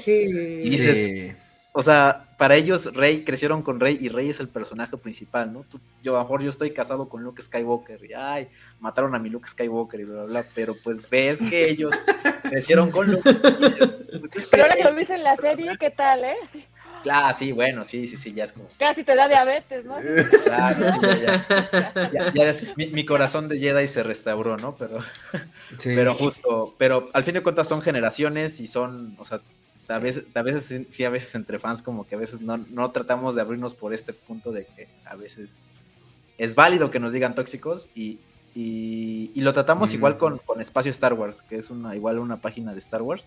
Sí. 0.00 0.12
Y 0.12 0.70
dices, 0.70 1.36
o 1.72 1.82
sea, 1.82 2.24
para 2.38 2.54
ellos 2.56 2.94
Rey 2.94 3.22
crecieron 3.22 3.60
con 3.60 3.80
Rey 3.80 3.98
y 4.00 4.08
Rey 4.08 4.30
es 4.30 4.40
el 4.40 4.48
personaje 4.48 4.96
principal, 4.96 5.52
¿no? 5.52 5.64
yo 6.02 6.14
a 6.14 6.18
lo 6.18 6.24
mejor 6.24 6.42
yo 6.42 6.48
estoy 6.48 6.70
casado 6.72 7.08
con 7.08 7.22
Luke 7.22 7.42
Skywalker 7.42 8.02
y 8.02 8.14
ay, 8.14 8.48
mataron 8.80 9.14
a 9.14 9.18
mi 9.18 9.28
Luke 9.28 9.46
Skywalker 9.48 10.00
y 10.00 10.04
bla, 10.04 10.14
bla, 10.14 10.24
bla, 10.24 10.44
pero 10.54 10.74
pues 10.82 11.08
ves 11.10 11.42
que 11.42 11.68
ellos 11.68 11.94
crecieron 12.42 12.90
con 12.90 13.10
Luke. 13.10 13.30
Pues, 14.32 14.48
pero 14.50 14.62
ahora 14.62 14.76
que 14.76 14.84
lo 14.84 14.94
viste 14.94 15.14
en 15.14 15.24
la 15.24 15.36
serie, 15.36 15.76
¿qué 15.78 15.90
tal, 15.90 16.24
eh? 16.24 16.36
Claro, 17.02 17.36
sí, 17.36 17.52
bueno, 17.52 17.84
sí, 17.84 18.06
sí, 18.06 18.16
sí, 18.16 18.32
ya 18.32 18.44
es 18.44 18.52
como. 18.52 18.68
Casi 18.78 19.04
te 19.04 19.14
da 19.14 19.28
diabetes, 19.28 19.84
¿no? 19.84 19.96
Claro, 20.44 20.92
sí, 20.92 21.08
ya. 22.12 22.32
ya, 22.34 22.54
mi, 22.76 23.04
corazón 23.04 23.48
de 23.48 23.58
Jedi 23.58 23.86
se 23.86 24.02
restauró, 24.02 24.56
¿no? 24.56 24.76
Pero, 24.76 24.98
pero 25.82 26.14
justo, 26.14 26.74
pero 26.78 27.10
al 27.12 27.24
fin 27.24 27.34
de 27.34 27.42
cuentas 27.42 27.68
son 27.68 27.82
generaciones 27.82 28.60
y 28.60 28.66
son, 28.66 29.16
o 29.18 29.24
sea, 29.24 29.40
a 29.88 29.98
veces, 29.98 30.24
a 30.34 30.42
veces 30.42 30.86
sí, 30.88 31.04
a 31.04 31.10
veces 31.10 31.34
entre 31.34 31.58
fans 31.58 31.82
como 31.82 32.06
que 32.06 32.16
a 32.16 32.18
veces 32.18 32.40
no, 32.40 32.56
no 32.56 32.90
tratamos 32.90 33.34
de 33.34 33.42
abrirnos 33.42 33.74
por 33.74 33.94
este 33.94 34.12
punto 34.12 34.50
de 34.50 34.64
que 34.64 34.88
a 35.04 35.14
veces 35.14 35.56
es 36.38 36.54
válido 36.54 36.90
que 36.90 36.98
nos 36.98 37.12
digan 37.12 37.34
tóxicos 37.34 37.88
y, 37.94 38.18
y, 38.54 39.30
lo 39.36 39.52
tratamos 39.52 39.92
igual 39.94 40.16
con, 40.16 40.38
con 40.38 40.60
Espacio 40.60 40.90
Star 40.90 41.12
Wars, 41.12 41.42
que 41.42 41.56
es 41.56 41.70
una 41.70 41.94
igual 41.94 42.18
una 42.18 42.38
página 42.38 42.72
de 42.72 42.80
Star 42.80 43.02
Wars 43.02 43.24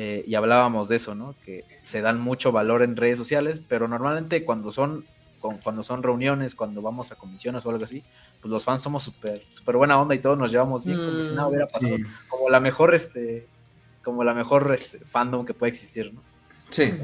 eh, 0.00 0.22
y 0.28 0.36
hablábamos 0.36 0.88
de 0.88 0.94
eso, 0.94 1.16
¿no? 1.16 1.34
Que 1.44 1.64
se 1.82 2.00
dan 2.00 2.20
mucho 2.20 2.52
valor 2.52 2.82
en 2.82 2.94
redes 2.94 3.18
sociales, 3.18 3.60
pero 3.66 3.88
normalmente 3.88 4.44
cuando 4.44 4.70
son, 4.70 5.04
cuando 5.40 5.82
son 5.82 6.04
reuniones, 6.04 6.54
cuando 6.54 6.80
vamos 6.80 7.10
a 7.10 7.16
comisiones 7.16 7.66
o 7.66 7.70
algo 7.70 7.82
así, 7.82 8.04
pues 8.40 8.48
los 8.48 8.62
fans 8.64 8.80
somos 8.80 9.02
súper 9.02 9.42
super 9.48 9.76
buena 9.76 10.00
onda 10.00 10.14
y 10.14 10.20
todos 10.20 10.38
nos 10.38 10.52
llevamos 10.52 10.84
bien, 10.84 11.04
como 11.04 11.20
si 11.20 11.30
nada 11.30 11.48
hubiera 11.48 11.66
mm. 11.66 12.28
Como 12.28 12.48
la 12.48 12.60
mejor, 12.60 12.94
este, 12.94 13.48
como 14.04 14.22
la 14.22 14.34
mejor 14.34 14.72
este, 14.72 15.00
fandom 15.00 15.44
que 15.44 15.52
puede 15.52 15.70
existir, 15.70 16.14
¿no? 16.14 16.22
Sí. 16.70 16.94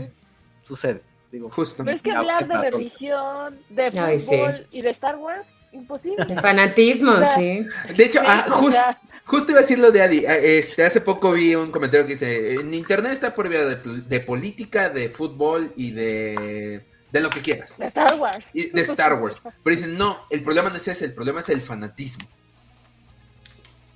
Sucede, 0.62 1.00
digo. 1.32 1.50
Justo. 1.50 1.82
Pero 1.84 1.96
es 1.96 2.02
que 2.02 2.12
hablar 2.12 2.46
de 2.46 2.70
religión, 2.70 3.58
de 3.70 3.90
fútbol 3.90 4.68
y 4.70 4.82
de 4.82 4.90
Star 4.90 5.16
Wars, 5.16 5.48
imposible. 5.72 6.24
De 6.26 6.40
fanatismo, 6.40 7.10
sí. 7.34 7.66
De 7.96 8.04
hecho, 8.04 8.20
ah, 8.24 8.44
justo 8.48 8.80
Justo 9.26 9.52
iba 9.52 9.60
a 9.60 9.62
decir 9.62 9.78
lo 9.78 9.90
de 9.90 10.02
Adi. 10.02 10.18
Eh, 10.18 10.58
este, 10.58 10.84
hace 10.84 11.00
poco 11.00 11.32
vi 11.32 11.54
un 11.54 11.70
comentario 11.70 12.06
que 12.06 12.12
dice: 12.12 12.54
En 12.54 12.74
internet 12.74 13.12
está 13.12 13.34
prohibido 13.34 13.68
de, 13.68 14.02
de 14.02 14.20
política, 14.20 14.90
de 14.90 15.08
fútbol 15.08 15.72
y 15.76 15.92
de, 15.92 16.84
de 17.10 17.20
lo 17.20 17.30
que 17.30 17.40
quieras. 17.40 17.78
De 17.78 17.86
Star 17.86 18.14
Wars. 18.18 18.46
Y 18.52 18.70
de 18.70 18.82
Star 18.82 19.14
Wars. 19.20 19.40
Pero 19.62 19.76
dicen: 19.76 19.96
No, 19.96 20.18
el 20.30 20.42
problema 20.42 20.68
no 20.68 20.76
es 20.76 20.88
ese, 20.88 21.06
el 21.06 21.14
problema 21.14 21.40
es 21.40 21.48
el 21.48 21.62
fanatismo. 21.62 22.28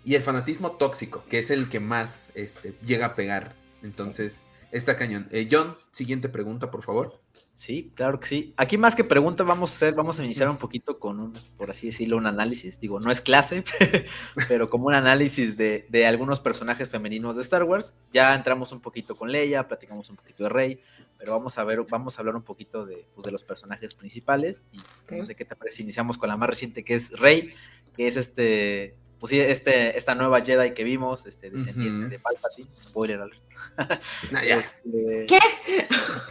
Y 0.05 0.15
el 0.15 0.23
fanatismo 0.23 0.73
tóxico, 0.73 1.23
que 1.29 1.39
es 1.39 1.51
el 1.51 1.69
que 1.69 1.81
más 1.81 2.31
este, 2.35 2.75
llega 2.83 3.07
a 3.07 3.15
pegar. 3.15 3.55
Entonces, 3.83 4.43
está 4.71 4.97
cañón. 4.97 5.29
Eh, 5.31 5.49
John, 5.51 5.77
siguiente 5.91 6.29
pregunta, 6.29 6.71
por 6.71 6.83
favor. 6.83 7.21
Sí, 7.55 7.91
claro 7.97 8.21
que 8.21 8.29
sí. 8.29 8.55
Aquí 8.57 8.79
más 8.79 8.95
que 8.95 9.03
pregunta 9.03 9.43
vamos 9.43 9.73
a 9.73 9.75
hacer, 9.75 9.95
vamos 9.95 10.21
a 10.21 10.25
iniciar 10.25 10.49
un 10.49 10.59
poquito 10.59 11.01
con 11.01 11.19
un, 11.19 11.33
por 11.57 11.71
así 11.71 11.89
decirlo, 11.89 12.17
un 12.17 12.27
análisis. 12.27 12.79
Digo, 12.79 13.01
no 13.01 13.11
es 13.11 13.21
clase, 13.21 13.65
pero 14.49 14.69
como 14.69 14.87
un 14.87 14.95
análisis 14.95 15.57
de, 15.57 15.87
de, 15.89 16.07
algunos 16.07 16.39
personajes 16.39 16.89
femeninos 16.89 17.35
de 17.35 17.43
Star 17.43 17.65
Wars. 17.65 17.95
Ya 18.13 18.35
entramos 18.35 18.71
un 18.71 18.81
poquito 18.81 19.17
con 19.17 19.33
Leia, 19.33 19.67
platicamos 19.67 20.09
un 20.09 20.17
poquito 20.17 20.45
de 20.45 20.51
Rey, 20.51 20.81
pero 21.19 21.33
vamos 21.33 21.59
a 21.59 21.65
ver, 21.65 21.83
vamos 21.83 22.17
a 22.17 22.21
hablar 22.21 22.37
un 22.37 22.43
poquito 22.43 22.87
de, 22.87 23.05
pues, 23.15 23.25
de 23.25 23.33
los 23.33 23.43
personajes 23.43 23.93
principales. 23.93 24.63
Y 24.73 24.79
no 25.17 25.25
sé 25.25 25.35
qué 25.35 25.45
te 25.45 25.57
parece. 25.57 25.83
Iniciamos 25.83 26.17
con 26.17 26.29
la 26.29 26.37
más 26.37 26.49
reciente, 26.49 26.85
que 26.85 26.95
es 26.95 27.11
Rey, 27.19 27.55
que 27.97 28.07
es 28.07 28.17
este, 28.17 28.95
pues 29.19 29.31
sí, 29.31 29.41
este, 29.41 29.97
esta 29.97 30.15
nueva 30.15 30.41
Jedi 30.41 30.73
que 30.73 30.85
vimos, 30.85 31.27
este 31.27 31.51
descendiente 31.51 32.09
de 32.09 32.19
Palpatine, 32.19 32.69
spoiler 32.79 33.21
alert. 33.21 33.43
Este, 34.43 35.27
¿Qué? 35.27 35.39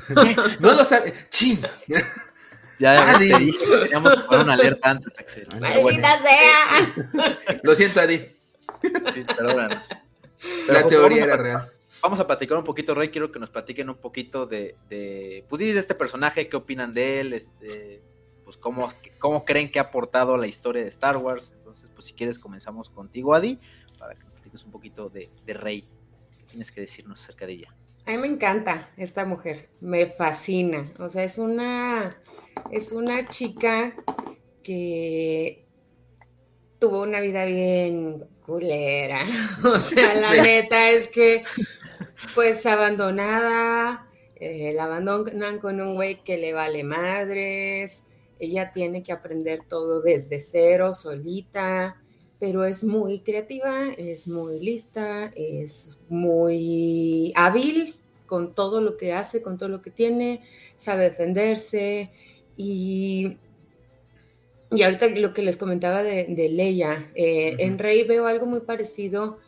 no 0.60 0.74
lo 0.74 0.84
sabe. 0.84 1.14
¡Chin! 1.30 1.60
Ya 2.80 3.16
Adi. 3.16 3.30
te 3.30 3.38
dije 3.40 3.58
que 3.58 3.78
teníamos 3.78 4.16
que 4.16 4.22
poner 4.22 4.44
una 4.44 4.54
alerta 4.54 4.92
antes, 4.92 5.18
Axel. 5.20 5.48
¡Maldita 5.60 6.08
sea! 6.08 7.60
Lo 7.64 7.76
siento, 7.76 8.00
Adi. 8.00 8.30
Sí, 9.14 9.24
perdónanos. 9.24 9.90
La 10.68 10.88
teoría 10.88 11.24
era 11.24 11.38
real. 11.38 11.72
Vamos 12.02 12.20
a 12.20 12.28
platicar 12.28 12.58
un 12.58 12.64
poquito, 12.64 12.94
Rey. 12.94 13.10
Quiero 13.10 13.32
que 13.32 13.40
nos 13.40 13.50
platiquen 13.50 13.90
un 13.90 13.98
poquito 13.98 14.46
de, 14.46 14.76
de 14.90 15.44
pues 15.50 15.60
sí, 15.60 15.72
de 15.72 15.80
este 15.80 15.96
personaje, 15.96 16.48
qué 16.48 16.56
opinan 16.56 16.94
de 16.94 17.20
él, 17.20 17.34
este, 17.34 18.02
pues 18.48 18.56
cómo, 18.56 18.88
cómo 19.20 19.44
creen 19.44 19.70
que 19.70 19.78
ha 19.78 19.82
aportado 19.82 20.36
a 20.36 20.38
la 20.38 20.48
historia 20.48 20.82
de 20.82 20.88
Star 20.88 21.18
Wars. 21.18 21.52
Entonces, 21.58 21.92
pues 21.94 22.06
si 22.06 22.14
quieres 22.14 22.40
comenzamos 22.40 22.90
contigo, 22.90 23.34
Adi, 23.34 23.60
para 24.00 24.14
que 24.14 24.24
nos 24.24 24.32
platiques 24.32 24.64
un 24.64 24.72
poquito 24.72 25.10
de, 25.10 25.28
de 25.46 25.54
Rey. 25.54 25.86
¿Qué 26.38 26.46
tienes 26.46 26.72
que 26.72 26.80
decirnos 26.80 27.22
acerca 27.22 27.46
de 27.46 27.52
ella? 27.52 27.76
A 28.06 28.12
mí 28.12 28.20
me 28.20 28.28
encanta 28.28 28.90
esta 28.96 29.26
mujer, 29.26 29.68
me 29.82 30.06
fascina. 30.06 30.94
O 30.98 31.10
sea, 31.10 31.26
es 31.26 31.38
una, 31.38 32.16
es 32.72 32.94
una 32.94 33.28
chica 33.28 33.94
que 34.64 35.66
tuvo 36.80 37.02
una 37.02 37.20
vida 37.20 37.44
bien 37.44 38.30
culera. 38.40 39.20
O 39.66 39.78
sea, 39.78 40.16
la 40.16 40.42
neta 40.42 40.90
es 40.92 41.10
que, 41.10 41.44
pues, 42.34 42.66
abandonada, 42.66 44.08
eh, 44.38 44.72
la 44.74 44.86
abandonan 44.86 45.60
con 45.60 45.82
un 45.82 45.96
güey 45.96 46.24
que 46.24 46.38
le 46.38 46.54
vale 46.54 46.86
madres, 46.86 48.07
ella 48.40 48.72
tiene 48.72 49.04
que 49.04 49.12
aprender 49.12 49.62
todo 49.68 50.02
desde 50.02 50.40
cero, 50.40 50.94
solita, 50.94 52.02
pero 52.40 52.66
es 52.66 52.84
muy 52.84 53.20
creativa, 53.20 53.90
es 53.98 54.28
muy 54.28 54.60
lista, 54.60 55.32
es 55.36 55.98
muy 56.10 57.34
hábil 57.36 57.96
con 58.26 58.54
todo 58.54 58.82
lo 58.82 58.98
que 58.98 59.14
hace, 59.14 59.42
con 59.42 59.58
todo 59.58 59.70
lo 59.70 59.82
que 59.82 59.90
tiene, 59.90 60.42
sabe 60.76 61.06
defenderse 61.06 62.12
y, 62.56 63.38
y 64.72 64.84
ahorita 64.84 65.08
lo 65.08 65.34
que 65.34 65.42
les 65.42 65.58
comentaba 65.58 66.04
de, 66.04 66.50
Leia, 66.50 67.12
eh, 67.16 67.56
en 67.60 67.80
Rey 67.80 68.04
veo 68.04 68.28
algo 68.28 68.46
muy 68.46 68.60
parecido, 68.60 69.40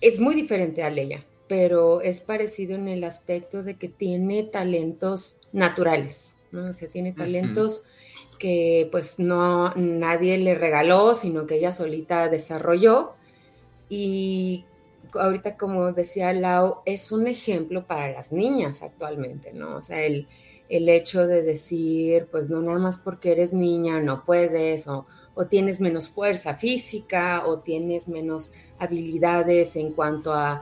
es 0.00 0.18
muy 0.18 0.34
diferente 0.34 0.82
a 0.82 0.90
Leia, 0.90 1.24
pero 1.46 2.00
es 2.00 2.20
parecido 2.20 2.74
en 2.74 2.88
el 2.88 3.04
aspecto 3.04 3.62
de 3.62 3.76
que 3.76 3.88
tiene 3.88 4.42
talentos 4.42 5.42
naturales, 5.52 6.34
¿no? 6.52 6.70
O 6.70 6.72
sea, 6.72 6.88
tiene 6.88 7.12
talentos 7.12 7.84
que 8.38 8.88
pues 8.90 9.18
no 9.18 9.74
nadie 9.74 10.38
le 10.38 10.54
regaló, 10.54 11.14
sino 11.14 11.46
que 11.46 11.56
ella 11.56 11.72
solita 11.72 12.28
desarrolló 12.28 13.14
y 13.88 14.64
ahorita 15.14 15.56
como 15.56 15.92
decía 15.92 16.32
Lau, 16.32 16.82
es 16.84 17.12
un 17.12 17.26
ejemplo 17.26 17.86
para 17.86 18.10
las 18.12 18.32
niñas 18.32 18.82
actualmente, 18.82 19.52
¿no? 19.52 19.76
O 19.76 19.82
sea, 19.82 20.02
el, 20.04 20.26
hecho 20.68 21.26
de 21.26 21.42
decir, 21.42 22.28
pues 22.30 22.50
no 22.50 22.60
nada 22.60 22.78
más 22.78 22.98
porque 22.98 23.32
eres 23.32 23.52
niña 23.52 24.00
no 24.00 24.24
puedes, 24.24 24.86
o, 24.86 25.06
o, 25.34 25.46
tienes 25.46 25.80
menos 25.80 26.10
fuerza 26.10 26.54
física, 26.54 27.46
o 27.46 27.60
tienes 27.60 28.08
menos 28.08 28.52
habilidades 28.78 29.76
en 29.76 29.92
cuanto 29.92 30.34
a 30.34 30.60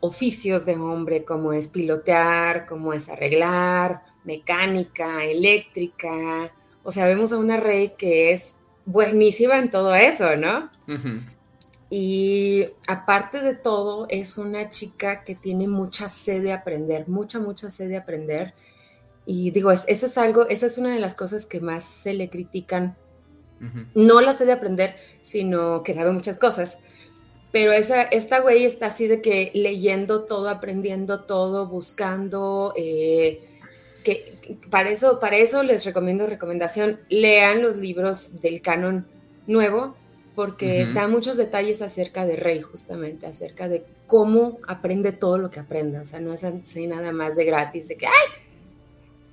oficios 0.00 0.66
de 0.66 0.76
hombre, 0.76 1.24
como 1.24 1.52
es 1.52 1.68
pilotear, 1.68 2.66
como 2.66 2.92
es 2.92 3.08
arreglar, 3.08 4.02
mecánica, 4.26 5.24
eléctrica. 5.24 6.52
O 6.82 6.92
sea, 6.92 7.06
vemos 7.06 7.32
a 7.32 7.38
una 7.38 7.56
rey 7.56 7.92
que 7.96 8.32
es 8.32 8.56
buenísima 8.84 9.58
en 9.58 9.70
todo 9.70 9.94
eso, 9.94 10.36
¿no? 10.36 10.70
Y 11.88 12.66
aparte 12.88 13.40
de 13.42 13.54
todo, 13.54 14.06
es 14.10 14.38
una 14.38 14.68
chica 14.68 15.22
que 15.24 15.34
tiene 15.34 15.68
mucha 15.68 16.08
sed 16.08 16.42
de 16.42 16.52
aprender, 16.52 17.08
mucha, 17.08 17.38
mucha 17.38 17.70
sed 17.70 17.88
de 17.88 17.96
aprender. 17.96 18.54
Y 19.24 19.50
digo, 19.52 19.70
eso 19.70 19.84
es 19.86 20.18
algo, 20.18 20.48
esa 20.48 20.66
es 20.66 20.78
una 20.78 20.92
de 20.92 21.00
las 21.00 21.14
cosas 21.14 21.46
que 21.46 21.60
más 21.60 21.84
se 21.84 22.12
le 22.12 22.28
critican. 22.28 22.96
No 23.94 24.20
la 24.20 24.34
sed 24.34 24.46
de 24.46 24.52
aprender, 24.52 24.96
sino 25.22 25.82
que 25.82 25.94
sabe 25.94 26.12
muchas 26.12 26.36
cosas. 26.36 26.78
Pero 27.52 27.72
esa, 27.72 28.02
esta 28.02 28.40
güey 28.40 28.64
está 28.64 28.86
así 28.86 29.06
de 29.06 29.22
que 29.22 29.50
leyendo 29.54 30.24
todo, 30.24 30.48
aprendiendo 30.48 31.22
todo, 31.22 31.66
buscando. 31.66 32.74
Eh, 32.76 33.55
que 34.06 34.56
para 34.70 34.90
eso, 34.90 35.18
para 35.18 35.36
eso 35.36 35.64
les 35.64 35.84
recomiendo 35.84 36.28
recomendación, 36.28 37.00
lean 37.08 37.60
los 37.60 37.76
libros 37.76 38.40
del 38.40 38.62
canon 38.62 39.04
nuevo 39.48 39.96
porque 40.36 40.86
da 40.92 41.08
muchos 41.08 41.38
detalles 41.38 41.80
acerca 41.80 42.26
de 42.26 42.36
Rey, 42.36 42.60
justamente, 42.60 43.26
acerca 43.26 43.68
de 43.68 43.84
cómo 44.06 44.58
aprende 44.68 45.12
todo 45.12 45.38
lo 45.38 45.50
que 45.50 45.60
aprende. 45.60 45.98
O 45.98 46.04
sea, 46.04 46.20
no 46.20 46.32
es 46.32 46.44
así 46.44 46.86
nada 46.86 47.10
más 47.10 47.36
de 47.36 47.46
gratis, 47.46 47.88
de 47.88 47.96
que, 47.96 48.06
¡ay! 48.06 48.12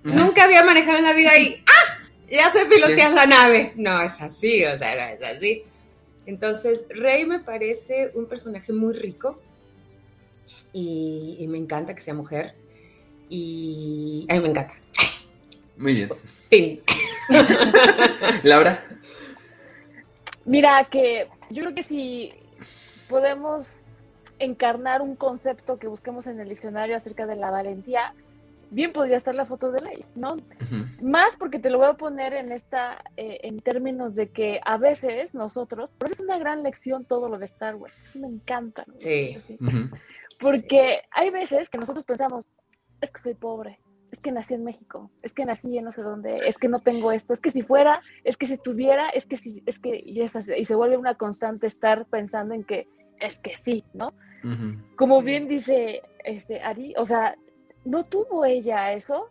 Nunca 0.04 0.46
había 0.46 0.64
manejado 0.64 1.00
en 1.00 1.04
la 1.04 1.14
vida 1.14 1.38
y 1.38 1.62
¡ah! 1.68 2.08
Ya 2.32 2.50
sé 2.52 2.66
pilotear 2.66 3.12
la 3.12 3.26
nave. 3.26 3.74
No 3.76 4.02
es 4.02 4.22
así, 4.22 4.64
o 4.64 4.78
sea, 4.78 4.96
no 4.96 5.14
es 5.14 5.36
así. 5.36 5.64
Entonces, 6.26 6.86
Rey 6.90 7.26
me 7.26 7.40
parece 7.40 8.12
un 8.16 8.26
personaje 8.26 8.72
muy 8.72 8.94
rico 8.94 9.42
y, 10.72 11.46
me 11.50 11.58
encanta 11.58 11.94
que 11.94 12.02
sea 12.02 12.14
mujer. 12.14 12.56
Y 13.36 14.28
a 14.30 14.36
mí 14.36 14.42
me 14.42 14.50
encanta. 14.50 14.76
Muy 15.76 15.96
bien. 15.96 16.10
Fin. 16.52 16.80
Laura. 18.44 18.80
Mira, 20.46 20.88
que 20.92 21.28
yo 21.50 21.64
creo 21.64 21.74
que 21.74 21.82
si 21.82 22.32
podemos 23.10 23.66
encarnar 24.38 25.02
un 25.02 25.16
concepto 25.16 25.80
que 25.80 25.88
busquemos 25.88 26.28
en 26.28 26.40
el 26.40 26.50
diccionario 26.50 26.96
acerca 26.96 27.26
de 27.26 27.36
la 27.36 27.50
valentía, 27.50 28.14
bien 28.70 28.94
podría 28.94 29.18
estar 29.18 29.34
la 29.34 29.48
foto 29.48 29.72
de 29.72 29.82
ley, 29.82 30.06
¿no? 30.14 30.38
Más 31.02 31.36
porque 31.40 31.58
te 31.58 31.72
lo 31.72 31.80
voy 31.80 31.88
a 31.88 31.94
poner 31.94 32.34
en 32.36 32.52
esta, 32.52 33.04
eh, 33.18 33.40
en 33.42 33.62
términos 33.62 34.14
de 34.14 34.30
que 34.30 34.62
a 34.64 34.78
veces 34.78 35.34
nosotros, 35.34 35.90
porque 35.98 36.14
es 36.14 36.20
una 36.20 36.38
gran 36.38 36.62
lección 36.62 37.04
todo 37.04 37.30
lo 37.30 37.40
de 37.40 37.48
Star 37.48 37.78
Wars, 37.78 37.96
me 38.14 38.28
encanta. 38.28 38.86
Sí. 38.98 39.42
Porque 40.40 41.02
hay 41.10 41.32
veces 41.32 41.68
que 41.70 41.80
nosotros 41.80 42.06
pensamos, 42.06 42.46
es 43.04 43.12
que 43.12 43.22
soy 43.22 43.34
pobre, 43.36 43.80
es 44.12 44.20
que 44.20 44.32
nací 44.32 44.54
en 44.54 44.64
México, 44.64 45.10
es 45.22 45.34
que 45.34 45.46
nací 45.46 45.78
en 45.78 45.86
no 45.86 45.94
sé 45.94 46.02
dónde, 46.02 46.36
es 46.46 46.58
que 46.58 46.68
no 46.68 46.80
tengo 46.80 47.12
esto, 47.12 47.34
es 47.34 47.42
que 47.42 47.52
si 47.52 47.64
fuera, 47.64 48.02
es 48.24 48.38
que 48.38 48.48
si 48.48 48.58
tuviera, 48.58 49.10
es 49.10 49.26
que 49.26 49.38
si, 49.38 49.64
es 49.66 49.80
que, 49.80 50.00
y, 50.04 50.22
y 50.22 50.66
se 50.66 50.76
vuelve 50.76 50.98
una 50.98 51.16
constante 51.16 51.68
estar 51.68 52.06
pensando 52.06 52.54
en 52.54 52.64
que 52.64 52.88
es 53.20 53.40
que 53.40 53.56
sí, 53.64 53.84
¿no? 53.94 54.14
Como 54.98 55.22
bien 55.22 55.48
dice 55.48 56.02
este 56.26 56.62
Ari, 56.62 56.94
o 56.98 57.08
sea, 57.08 57.36
no 57.86 58.04
tuvo 58.04 58.44
ella 58.44 58.92
eso, 58.92 59.30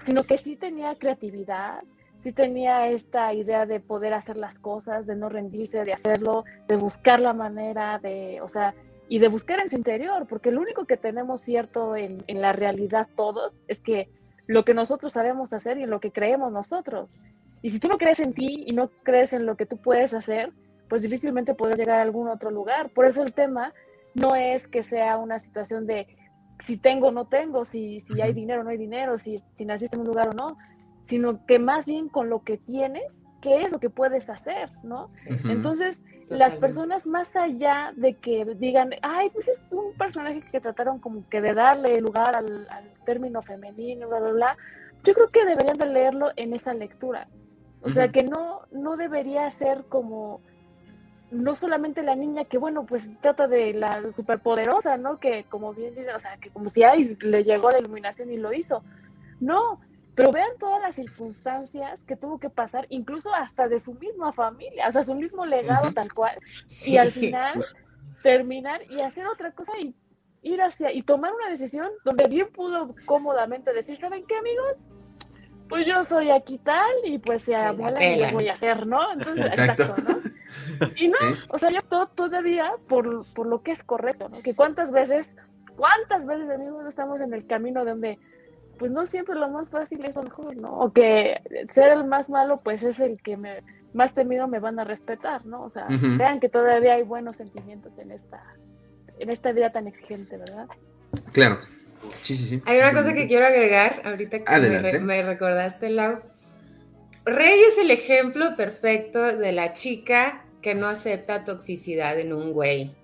sino 0.00 0.24
que 0.24 0.36
sí 0.36 0.56
tenía 0.56 0.96
creatividad, 0.96 1.84
sí 2.20 2.32
tenía 2.32 2.88
esta 2.88 3.32
idea 3.32 3.66
de 3.66 3.78
poder 3.78 4.14
hacer 4.14 4.36
las 4.36 4.58
cosas, 4.58 5.06
de 5.06 5.14
no 5.14 5.28
rendirse, 5.28 5.84
de 5.84 5.92
hacerlo, 5.92 6.44
de 6.66 6.76
buscar 6.76 7.20
la 7.20 7.32
manera, 7.32 7.98
de, 8.00 8.40
o 8.40 8.48
sea, 8.48 8.74
y 9.08 9.18
de 9.18 9.28
buscar 9.28 9.60
en 9.60 9.68
su 9.68 9.76
interior, 9.76 10.26
porque 10.28 10.50
lo 10.50 10.60
único 10.60 10.84
que 10.84 10.96
tenemos 10.96 11.40
cierto 11.40 11.96
en, 11.96 12.22
en 12.26 12.40
la 12.40 12.52
realidad 12.52 13.08
todos 13.16 13.52
es 13.66 13.80
que 13.80 14.08
lo 14.46 14.64
que 14.64 14.74
nosotros 14.74 15.12
sabemos 15.12 15.52
hacer 15.52 15.78
y 15.78 15.84
en 15.84 15.90
lo 15.90 16.00
que 16.00 16.10
creemos 16.10 16.52
nosotros. 16.52 17.10
Y 17.62 17.70
si 17.70 17.80
tú 17.80 17.88
no 17.88 17.98
crees 17.98 18.20
en 18.20 18.32
ti 18.32 18.64
y 18.66 18.72
no 18.72 18.90
crees 19.02 19.32
en 19.32 19.46
lo 19.46 19.56
que 19.56 19.66
tú 19.66 19.76
puedes 19.78 20.14
hacer, 20.14 20.52
pues 20.88 21.02
difícilmente 21.02 21.54
puedes 21.54 21.76
llegar 21.76 21.98
a 21.98 22.02
algún 22.02 22.28
otro 22.28 22.50
lugar. 22.50 22.90
Por 22.90 23.06
eso 23.06 23.22
el 23.22 23.34
tema 23.34 23.72
no 24.14 24.34
es 24.34 24.66
que 24.68 24.82
sea 24.82 25.18
una 25.18 25.40
situación 25.40 25.86
de 25.86 26.06
si 26.60 26.76
tengo 26.76 27.08
o 27.08 27.12
no 27.12 27.26
tengo, 27.26 27.64
si, 27.64 28.00
si 28.00 28.20
hay 28.20 28.32
dinero 28.32 28.62
o 28.62 28.64
no 28.64 28.70
hay 28.70 28.78
dinero, 28.78 29.18
si, 29.18 29.42
si 29.54 29.64
naciste 29.64 29.96
en 29.96 30.02
un 30.02 30.08
lugar 30.08 30.28
o 30.28 30.32
no, 30.32 30.56
sino 31.06 31.46
que 31.46 31.58
más 31.58 31.86
bien 31.86 32.08
con 32.08 32.28
lo 32.28 32.42
que 32.42 32.58
tienes, 32.58 33.04
qué 33.40 33.62
es 33.62 33.72
lo 33.72 33.78
que 33.78 33.90
puedes 33.90 34.28
hacer, 34.30 34.70
¿no? 34.82 35.08
Entonces, 35.44 36.02
las 36.28 36.56
personas 36.56 37.06
más 37.06 37.34
allá 37.36 37.92
de 37.96 38.14
que 38.14 38.44
digan, 38.56 38.90
ay, 39.02 39.28
pues 39.32 39.48
es 39.48 39.60
un 39.70 39.92
personaje 39.94 40.42
que 40.50 40.60
trataron 40.60 40.98
como 40.98 41.28
que 41.28 41.40
de 41.40 41.54
darle 41.54 42.00
lugar 42.00 42.36
al, 42.36 42.68
término 43.04 43.40
femenino, 43.42 44.08
bla, 44.08 44.20
bla, 44.20 44.32
bla, 44.32 44.56
yo 45.04 45.14
creo 45.14 45.28
que 45.30 45.44
deberían 45.44 45.78
de 45.78 45.86
leerlo 45.86 46.30
en 46.36 46.52
esa 46.52 46.74
lectura. 46.74 47.28
O 47.80 47.90
sea, 47.90 48.08
que 48.08 48.22
no, 48.22 48.62
no 48.72 48.96
debería 48.96 49.50
ser 49.52 49.84
como, 49.88 50.40
no 51.30 51.56
solamente 51.56 52.02
la 52.02 52.16
niña 52.16 52.44
que, 52.44 52.58
bueno, 52.58 52.84
pues 52.84 53.04
trata 53.20 53.46
de 53.46 53.72
la 53.72 54.02
superpoderosa, 54.16 54.96
¿no? 54.96 55.18
Que 55.18 55.44
como 55.48 55.72
bien 55.72 55.94
dice, 55.94 56.12
o 56.12 56.20
sea, 56.20 56.36
que 56.38 56.50
como 56.50 56.70
si 56.70 56.82
ay, 56.82 57.16
le 57.20 57.44
llegó 57.44 57.70
la 57.70 57.78
iluminación 57.78 58.30
y 58.30 58.36
lo 58.36 58.52
hizo. 58.52 58.82
No, 59.40 59.80
pero 60.18 60.32
vean 60.32 60.50
todas 60.58 60.82
las 60.82 60.96
circunstancias 60.96 62.02
que 62.02 62.16
tuvo 62.16 62.40
que 62.40 62.50
pasar, 62.50 62.86
incluso 62.88 63.32
hasta 63.32 63.68
de 63.68 63.78
su 63.78 63.94
misma 63.94 64.32
familia, 64.32 64.88
o 64.88 64.92
sea, 64.92 65.04
su 65.04 65.14
mismo 65.14 65.46
legado 65.46 65.92
tal 65.92 66.12
cual. 66.12 66.36
y 66.86 66.96
al 66.96 67.12
final 67.12 67.60
terminar 68.24 68.82
y 68.90 69.00
hacer 69.00 69.28
otra 69.28 69.52
cosa 69.52 69.70
y 69.80 69.94
ir 70.42 70.60
hacia 70.60 70.92
y 70.92 71.04
tomar 71.04 71.32
una 71.32 71.50
decisión 71.50 71.88
donde 72.04 72.28
bien 72.28 72.48
pudo 72.50 72.96
cómodamente 73.04 73.72
decir, 73.72 73.96
¿saben 74.00 74.24
qué, 74.26 74.36
amigos? 74.36 74.78
Pues 75.68 75.86
yo 75.86 76.04
soy 76.04 76.32
aquí 76.32 76.58
tal 76.58 76.90
y 77.04 77.18
pues 77.18 77.44
se 77.44 77.54
abuela 77.54 78.04
y 78.04 78.32
voy 78.32 78.48
a 78.48 78.54
hacer, 78.54 78.88
¿no? 78.88 79.12
Entonces, 79.12 79.46
exacto, 79.46 79.94
¿no? 80.02 80.90
Y 80.96 81.06
no, 81.06 81.16
o 81.50 81.58
sea, 81.60 81.70
yo 81.70 81.80
todo, 81.88 82.08
todavía 82.08 82.72
por, 82.88 83.24
por 83.34 83.46
lo 83.46 83.62
que 83.62 83.70
es 83.70 83.84
correcto, 83.84 84.28
¿no? 84.28 84.42
Que 84.42 84.56
cuántas 84.56 84.90
veces, 84.90 85.36
cuántas 85.76 86.26
veces, 86.26 86.50
amigos, 86.50 86.88
estamos 86.88 87.20
en 87.20 87.32
el 87.32 87.46
camino 87.46 87.84
donde 87.84 88.18
pues 88.78 88.90
no 88.92 89.06
siempre 89.06 89.34
lo 89.34 89.48
más 89.48 89.68
fácil 89.68 90.04
es 90.04 90.14
lo 90.14 90.22
mejor, 90.22 90.56
¿no? 90.56 90.78
O 90.78 90.92
que 90.92 91.40
ser 91.74 91.92
el 91.92 92.04
más 92.04 92.28
malo, 92.28 92.60
pues 92.62 92.82
es 92.82 93.00
el 93.00 93.20
que 93.22 93.36
me, 93.36 93.62
más 93.92 94.14
temido 94.14 94.48
me 94.48 94.60
van 94.60 94.78
a 94.78 94.84
respetar, 94.84 95.44
¿no? 95.46 95.64
O 95.64 95.70
sea, 95.70 95.86
vean 95.88 96.40
que 96.40 96.48
todavía 96.48 96.94
hay 96.94 97.02
buenos 97.02 97.36
sentimientos 97.36 97.92
en 97.98 98.12
esta, 98.12 98.42
en 99.18 99.30
esta 99.30 99.52
vida 99.52 99.70
tan 99.70 99.86
exigente, 99.88 100.36
¿verdad? 100.36 100.66
Claro. 101.32 101.58
Sí, 102.20 102.36
sí, 102.36 102.46
sí. 102.46 102.62
Hay 102.66 102.78
una 102.78 102.92
cosa 102.92 103.12
que 103.12 103.26
quiero 103.26 103.46
agregar, 103.46 104.02
ahorita 104.04 104.44
que 104.44 105.00
me, 105.00 105.22
recordaste, 105.22 105.90
Lau. 105.90 106.20
Rey 107.24 107.60
es 107.68 107.78
el 107.78 107.90
ejemplo 107.90 108.56
perfecto 108.56 109.36
de 109.36 109.52
la 109.52 109.72
chica 109.72 110.44
que 110.62 110.74
no 110.74 110.86
acepta 110.86 111.44
toxicidad 111.44 112.18
en 112.18 112.32
un 112.32 112.52
güey. 112.52 112.94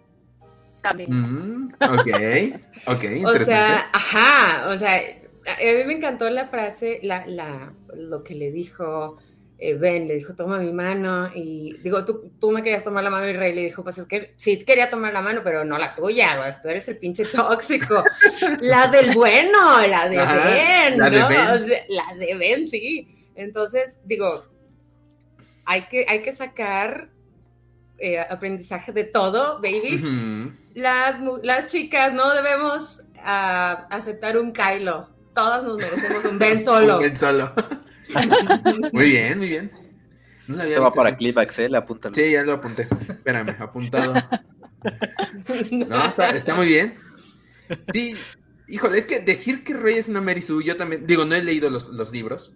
También. 0.82 1.10
Mm, 1.10 1.72
ok, 1.80 2.56
ok. 2.86 3.05
o 3.26 3.38
sea, 3.38 3.90
ajá, 3.92 4.68
o 4.68 4.78
sea, 4.78 5.01
a 5.47 5.79
mí 5.79 5.85
me 5.85 5.95
encantó 5.95 6.29
la 6.31 6.49
frase, 6.49 7.01
la, 7.03 7.27
la, 7.27 7.73
lo 7.95 8.23
que 8.23 8.35
le 8.35 8.51
dijo 8.51 9.19
eh, 9.57 9.75
Ben 9.75 10.09
le 10.09 10.16
dijo, 10.16 10.35
toma 10.35 10.59
mi 10.59 10.73
mano, 10.73 11.31
y 11.33 11.75
digo, 11.83 12.05
tú, 12.05 12.33
tú 12.41 12.51
me 12.51 12.62
querías 12.62 12.83
tomar 12.83 13.05
la 13.05 13.11
mano, 13.11 13.29
y 13.29 13.35
Rey 13.35 13.55
le 13.55 13.62
dijo, 13.62 13.85
pues 13.85 13.99
es 13.99 14.07
que 14.07 14.35
sí 14.37 14.59
quería 14.65 14.91
tomar 14.91 15.12
la 15.12 15.23
mano, 15.23 15.43
pero 15.45 15.65
no 15.65 15.79
la 15.79 15.95
tuya, 15.95 16.37
tú 16.61 16.69
eres 16.69 16.89
el 16.89 16.99
pinche 16.99 17.25
tóxico. 17.25 18.03
la 18.61 18.89
del 18.89 19.15
bueno, 19.15 19.87
la 19.89 20.09
de 20.09 20.16
Ben, 20.16 20.99
la 20.99 21.09
¿no? 21.09 21.29
De 21.29 21.35
ben. 21.35 21.79
la 21.89 22.16
de 22.19 22.35
Ben, 22.35 22.69
sí. 22.69 23.31
Entonces, 23.37 24.01
digo, 24.05 24.45
hay 25.65 25.87
que, 25.87 26.05
hay 26.09 26.23
que 26.23 26.33
sacar 26.33 27.11
eh, 27.99 28.19
aprendizaje 28.19 28.91
de 28.91 29.05
todo, 29.05 29.62
babies. 29.62 30.03
las, 30.75 31.21
las 31.45 31.71
chicas 31.71 32.12
no 32.12 32.35
debemos 32.35 33.05
uh, 33.19 33.87
aceptar 33.89 34.37
un 34.37 34.53
Kylo. 34.53 35.14
Todas 35.35 35.65
nos 35.65 35.77
merecemos 35.77 36.24
un 36.24 36.39
Ben 36.39 36.65
solo. 36.65 36.97
un 36.97 37.02
Ben 37.02 37.16
solo. 37.16 37.52
muy 38.93 39.11
bien, 39.11 39.39
muy 39.39 39.48
bien. 39.48 39.73
No 40.47 40.62
Esto 40.62 40.82
va 40.82 40.93
para 40.93 41.16
clip, 41.16 41.39
Axel, 41.39 41.74
apúntalo. 41.74 42.15
Sí, 42.15 42.31
ya 42.31 42.43
lo 42.43 42.52
apunté. 42.52 42.82
Espérame, 42.82 43.56
apuntado. 43.59 44.15
No, 45.70 46.05
está, 46.05 46.28
está 46.36 46.55
muy 46.55 46.66
bien. 46.66 46.94
Sí, 47.90 48.15
híjole, 48.69 48.98
es 48.98 49.06
que 49.06 49.19
decir 49.19 49.65
que 49.65 49.73
Rey 49.73 49.97
es 49.97 50.11
una 50.11 50.20
Mary 50.20 50.43
Sue, 50.43 50.62
yo 50.62 50.77
también, 50.77 51.06
digo, 51.06 51.24
no 51.24 51.35
he 51.35 51.43
leído 51.43 51.70
los, 51.70 51.89
los 51.89 52.12
libros, 52.12 52.52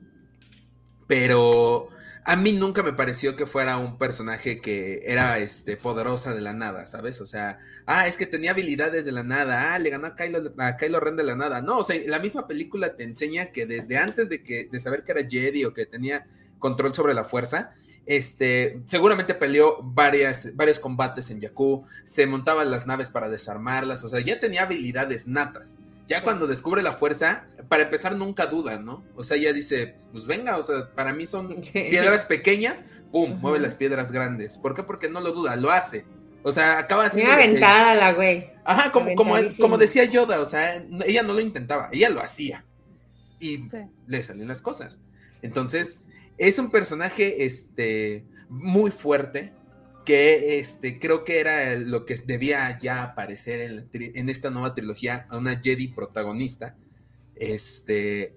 pero 1.07 1.89
a 2.29 2.37
mí 2.37 2.53
nunca 2.53 2.83
me 2.83 2.93
pareció 2.93 3.37
que 3.37 3.47
fuera 3.47 3.79
un 3.79 3.97
personaje 3.97 4.61
que 4.61 5.01
era 5.07 5.39
este 5.39 5.79
poderosa 5.79 6.35
de 6.35 6.43
la 6.43 6.53
nada, 6.53 6.85
¿sabes? 6.85 7.23
O 7.23 7.27
sea, 7.27 7.59
ah, 7.87 8.07
es 8.07 8.19
que 8.19 8.27
tenía 8.27 8.51
habilidades 8.51 9.07
de 9.07 9.13
la 9.13 9.23
nada, 9.23 9.73
ah, 9.73 9.79
le 9.79 9.89
ganó 9.89 10.09
a 10.09 10.15
Kylo, 10.15 10.53
a 10.59 10.77
Kylo 10.77 11.01
Ren 11.01 11.17
de 11.17 11.23
la 11.23 11.37
nada. 11.37 11.63
No, 11.63 11.79
o 11.79 11.85
sea, 11.85 11.99
la 12.07 12.19
misma 12.19 12.47
película 12.47 12.97
te 12.97 13.05
enseña 13.05 13.47
que 13.47 13.65
desde 13.65 13.97
antes 13.97 14.29
de 14.29 14.43
que 14.43 14.69
de 14.71 14.79
saber 14.79 15.05
que 15.05 15.13
era 15.13 15.27
Jedi 15.27 15.65
o 15.65 15.73
que 15.73 15.87
tenía 15.87 16.27
control 16.59 16.95
sobre 16.95 17.15
la 17.15 17.25
fuerza, 17.25 17.73
este, 18.05 18.83
seguramente 18.85 19.33
peleó 19.33 19.81
varias, 19.83 20.55
varios 20.55 20.81
combates 20.81 21.31
en 21.31 21.41
Jakku, 21.41 21.87
se 22.05 22.27
montaban 22.27 22.71
las 22.71 22.87
naves 22.87 23.09
para 23.09 23.31
desarmarlas, 23.31 24.05
o 24.05 24.09
sea, 24.09 24.21
ya 24.21 24.39
tenía 24.39 24.65
habilidades 24.65 25.27
natas. 25.27 25.79
Ya 26.09 26.23
cuando 26.23 26.47
descubre 26.47 26.83
la 26.83 26.95
fuerza, 26.95 27.47
para 27.69 27.83
empezar 27.85 28.17
nunca 28.17 28.47
duda, 28.47 28.79
¿no? 28.79 29.05
O 29.15 29.25
sea, 29.25 29.37
ya 29.37 29.53
dice, 29.53 29.97
pues 30.11 30.25
venga, 30.25 30.57
o 30.57 30.63
sea, 30.63 30.95
para 30.95 31.13
mí 31.13 31.27
son 31.27 31.61
piedras 31.73 32.25
pequeñas, 32.25 32.83
pum, 33.13 33.39
mueve 33.41 33.61
las 33.61 33.75
piedras 33.75 34.11
grandes. 34.11 34.57
¿Por 34.57 34.75
qué? 34.75 34.83
Porque 34.83 35.11
no 35.11 35.21
lo 35.21 35.33
duda, 35.33 35.55
lo 35.57 35.71
hace. 35.71 36.07
O 36.43 36.51
sea, 36.51 36.79
acaba 36.79 37.05
haciendo... 37.05 37.31
Una 37.31 37.43
aventada 37.43 37.95
la 37.95 38.13
güey. 38.15 38.47
Ajá, 38.65 38.91
como, 38.91 39.15
como, 39.15 39.77
decía 39.77 40.05
Yoda, 40.05 40.41
o 40.41 40.47
sea, 40.47 40.83
ella 41.05 41.23
no 41.23 41.35
lo 41.35 41.41
intentaba, 41.41 41.91
ella 41.93 42.09
lo 42.09 42.23
hacía. 42.23 42.65
Y 43.39 43.69
le 44.07 44.23
salen 44.23 44.49
las 44.49 44.63
cosas. 44.63 45.01
Entonces, 45.43 46.07
es 46.39 46.59
un 46.59 46.71
personaje, 46.71 47.45
este, 47.45 48.25
muy 48.49 48.91
fuerte, 48.91 49.53
que 50.09 50.59
este, 50.59 50.99
creo 50.99 51.23
que 51.23 51.39
era 51.39 51.77
lo 51.77 52.07
que 52.07 52.15
debía 52.15 52.79
ya 52.79 53.03
aparecer 53.03 53.87
en, 53.93 54.29
esta 54.31 54.49
nueva 54.49 54.75
trilogía, 54.75 55.27
a 55.29 55.37
una 55.37 55.61
Jedi 55.61 55.89
protagonista, 55.89 56.79
este, 57.37 58.35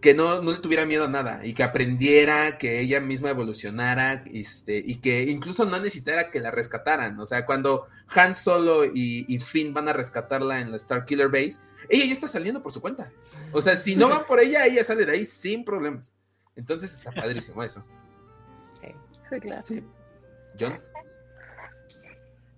que 0.00 0.14
no, 0.14 0.42
no, 0.42 0.50
le 0.50 0.58
tuviera 0.58 0.84
miedo 0.84 1.04
a 1.04 1.08
nada 1.08 1.46
y 1.46 1.54
que 1.54 1.62
aprendiera, 1.62 2.58
que 2.58 2.80
ella 2.80 2.98
misma 2.98 3.30
evolucionara, 3.30 4.24
este, 4.32 4.82
y 4.84 4.96
que 4.96 5.22
incluso 5.30 5.64
no 5.64 5.78
necesitara 5.78 6.28
que 6.32 6.40
la 6.40 6.50
rescataran. 6.50 7.20
O 7.20 7.26
sea, 7.26 7.46
cuando 7.46 7.86
Han 8.16 8.34
Solo 8.34 8.84
y, 8.84 9.38
Finn 9.38 9.72
van 9.72 9.88
a 9.88 9.92
rescatarla 9.92 10.58
en 10.58 10.72
la 10.72 10.76
Star 10.76 11.04
Killer 11.04 11.28
Base, 11.28 11.54
ella 11.88 12.04
ya 12.04 12.14
está 12.14 12.26
saliendo 12.26 12.64
por 12.64 12.72
su 12.72 12.80
cuenta. 12.80 13.12
O 13.52 13.62
sea, 13.62 13.76
si 13.76 13.94
no 13.94 14.08
van 14.08 14.26
por 14.26 14.40
ella, 14.40 14.66
ella 14.66 14.82
sale 14.82 15.06
de 15.06 15.12
ahí 15.12 15.24
sin 15.24 15.64
problemas. 15.64 16.12
Entonces 16.56 16.92
está 16.92 17.12
padrísimo 17.12 17.62
eso. 17.62 17.84
Sí, 18.72 18.88
sí 19.30 19.38
claro. 19.38 19.62
Sí. 19.62 19.84
John. 20.58 20.91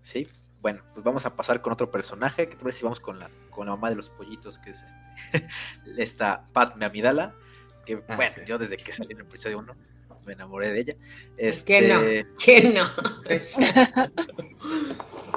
Sí, 0.05 0.29
bueno, 0.61 0.83
pues 0.93 1.03
vamos 1.03 1.25
a 1.25 1.35
pasar 1.35 1.63
con 1.63 1.73
otro 1.73 1.91
personaje. 1.91 2.47
¿Qué 2.47 2.57
te 2.57 2.63
parece 2.63 2.81
si 2.81 2.85
vamos 2.85 3.01
con 3.01 3.19
la, 3.19 3.31
con 3.49 3.67
la 3.67 3.73
mamá 3.73 3.89
de 3.89 3.97
los 3.97 4.11
pollitos, 4.11 4.59
que 4.59 4.71
es 4.71 4.83
este, 4.83 5.49
esta 5.99 6.47
Padme 6.53 6.85
Amidala? 6.85 7.35
Que 7.87 8.03
ah, 8.09 8.17
bueno, 8.17 8.35
yo 8.47 8.59
desde 8.59 8.77
que 8.77 8.93
salí 8.93 9.13
en 9.13 9.21
el 9.21 9.27
episodio 9.27 9.59
1 9.59 9.73
me 10.27 10.35
enamoré 10.35 10.73
de 10.73 10.81
ella. 10.81 10.97
Este... 11.39 11.81
Que 11.81 11.89
no, 11.89 12.01
que 12.39 12.75
no. 12.75 12.85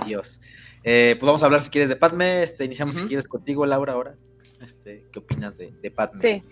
Dios. 0.05 0.41
Eh, 0.83 1.15
pues 1.17 1.25
vamos 1.25 1.43
a 1.43 1.45
hablar 1.45 1.63
si 1.63 1.69
quieres 1.69 1.89
de 1.89 1.95
Padme. 1.95 2.43
Este, 2.43 2.65
iniciamos 2.65 2.97
si 2.97 3.05
quieres 3.07 3.27
contigo, 3.27 3.65
Laura, 3.65 3.93
ahora. 3.93 4.15
Este, 4.61 5.05
¿Qué 5.13 5.19
opinas 5.19 5.57
de, 5.57 5.71
de 5.81 5.91
Padme? 5.91 6.19
Sí. 6.19 6.43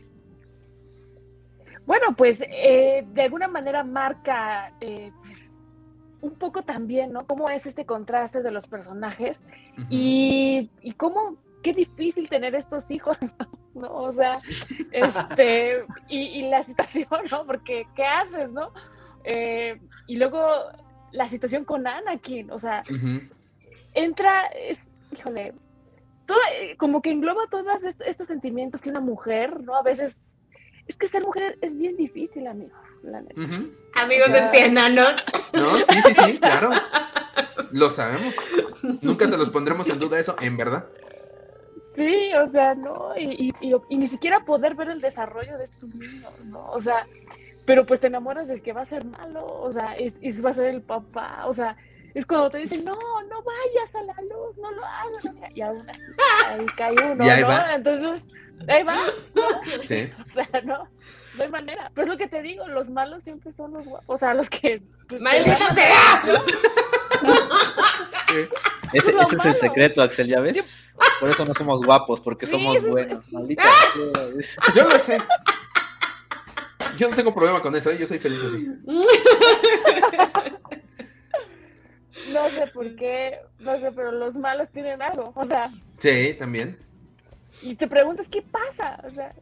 Bueno, 1.85 2.15
pues 2.15 2.41
eh, 2.41 3.05
de 3.13 3.21
alguna 3.21 3.49
manera 3.49 3.83
marca 3.83 4.73
eh, 4.79 5.11
pues, 5.21 5.55
un 6.26 6.35
poco 6.35 6.64
también, 6.64 7.14
¿no? 7.14 7.26
Cómo 7.26 7.49
es 7.49 7.65
este 7.65 7.85
contraste 7.85 8.41
de 8.41 8.52
los 8.52 8.68
personajes 8.68 9.38
y, 9.89 10.69
y 10.81 10.91
cómo, 10.93 11.38
qué 11.61 11.73
difícil 11.73 12.27
tener 12.30 12.56
estos 12.56 12.89
hijos, 12.89 13.18
¿no? 13.76 13.88
O 13.91 14.14
sea, 14.14 14.39
este, 14.91 15.84
y, 16.10 16.49
la 16.49 16.64
situación, 16.64 17.07
¿no? 17.31 17.45
Porque, 17.45 17.88
¿qué 17.95 18.06
haces, 18.06 18.52
no? 18.52 18.72
Eh, 19.23 19.80
y 20.07 20.18
luego 20.18 20.41
la 21.11 21.27
situación 21.30 21.64
con 21.64 21.88
Anakin, 21.88 22.52
o 22.52 22.60
sea, 22.60 22.81
entra, 23.93 24.47
es, 24.47 24.80
híjole, 25.11 25.53
todo, 26.26 26.39
eh, 26.60 26.76
como 26.77 27.02
que 27.02 27.11
engloba 27.11 27.43
todos 27.49 27.68
estos 28.06 28.27
sentimientos 28.27 28.81
que 28.81 28.89
una 28.89 28.99
mujer, 28.99 29.61
¿no? 29.61 29.76
A 29.76 29.84
veces, 29.84 30.19
es 30.88 30.97
que 30.97 31.07
ser 31.07 31.23
mujer 31.23 31.57
es 31.61 31.77
bien 31.77 31.95
difícil, 31.95 32.47
amigo. 33.14 33.57
Amigos, 33.94 34.30
entiéndanos. 34.30 35.15
No, 35.53 35.80
sí, 35.80 36.02
sí, 36.06 36.14
sí, 36.14 36.40
claro. 36.40 36.72
Lo 37.72 37.90
sabemos. 37.90 38.34
Nunca 39.02 39.27
se 39.27 39.38
los 39.38 39.49
pondremos 39.49 39.88
en 39.90 39.99
duda 39.99 40.19
eso, 40.19 40.36
en 40.41 40.57
verdad. 40.57 40.88
Sí, 41.95 42.32
o 42.38 42.52
sea, 42.52 42.76
no, 42.76 43.18
y, 43.18 43.53
ni 43.90 44.07
siquiera 44.10 44.44
poder 44.44 44.76
ver 44.76 44.90
el 44.90 44.99
desarrollo 44.99 45.57
de 45.57 45.65
estos 45.65 45.95
niños, 45.95 46.34
¿no? 46.44 46.69
O 46.72 46.82
sea, 46.82 47.07
pero 47.65 47.86
pues 47.86 48.02
te 48.02 48.07
enamoras 48.07 48.49
del 48.49 48.61
que 48.61 48.73
va 48.73 48.82
a 48.82 48.86
ser 48.86 49.06
malo, 49.06 49.45
o 49.45 49.72
sea, 49.72 49.95
y, 49.98 50.41
va 50.41 50.49
a 50.49 50.53
ser 50.53 50.65
el 50.65 50.82
papá, 50.82 51.45
o 51.48 51.53
sea, 51.53 51.77
es 52.14 52.26
cuando 52.26 52.49
te 52.49 52.57
dicen, 52.57 52.84
no, 52.84 52.95
no 52.95 53.44
vayas 53.44 53.95
a 53.95 54.02
la 54.02 54.15
luz, 54.23 54.57
no 54.57 54.72
lo 54.72 54.86
hagas, 54.86 55.53
y 55.56 55.61
aún 55.61 55.90
así, 55.90 56.02
ahí 56.49 56.65
cae 56.76 57.14
uno, 57.14 57.15
¿no? 57.15 57.76
Entonces, 57.76 58.23
ahí 58.68 58.84
vas, 58.84 59.14
Sí. 59.88 60.11
O 60.19 60.34
sea, 60.34 60.61
no, 60.64 60.88
no 61.38 61.44
hay 61.44 61.49
manera. 61.49 61.91
Pero 61.94 62.07
es 62.07 62.11
lo 62.14 62.18
que 62.18 62.27
te 62.27 62.41
digo, 62.41 62.68
los 62.68 62.90
malos 62.90 63.23
siempre 63.23 63.52
son 63.53 63.73
los 63.73 63.86
guapos. 63.86 64.06
O 64.07 64.18
sea, 64.18 64.34
los 64.34 64.49
que. 64.49 64.82
Pues, 65.07 65.22
¡Maldito 65.22 65.65
sea! 65.73 66.22
Ese, 68.91 69.11
ese 69.11 69.36
es 69.36 69.45
el 69.45 69.53
secreto, 69.53 70.02
Axel, 70.02 70.27
¿ya 70.27 70.40
ves? 70.40 70.94
Por 71.19 71.30
eso 71.30 71.45
no 71.45 71.53
somos 71.53 71.82
guapos, 71.82 72.22
porque 72.22 72.45
somos 72.45 72.82
buenos. 72.82 73.32
Maldita 73.32 73.64
sea. 73.64 74.73
Yo 74.76 74.90
lo 74.90 74.99
sé. 74.99 75.18
Yo 76.98 77.10
no 77.10 77.15
tengo 77.15 77.34
problema 77.34 77.61
con 77.61 77.76
eso, 77.76 77.91
¿eh? 77.91 77.98
yo 77.98 78.06
soy 78.06 78.19
feliz 78.19 78.44
así. 78.44 78.68
No 82.32 82.49
sé 82.49 82.68
por 82.73 82.95
qué, 82.95 83.40
no 83.60 83.77
sé, 83.80 83.91
pero 83.91 84.11
los 84.11 84.34
malos 84.36 84.69
tienen 84.72 85.02
algo, 85.02 85.32
o 85.36 85.45
sea. 85.45 85.69
Sí, 85.99 86.36
también. 86.40 86.77
Y 87.64 87.76
te 87.76 87.88
preguntas, 87.88 88.27
¿qué 88.30 88.41
pasa? 88.41 88.99
O 89.03 89.10
sea, 89.10 89.34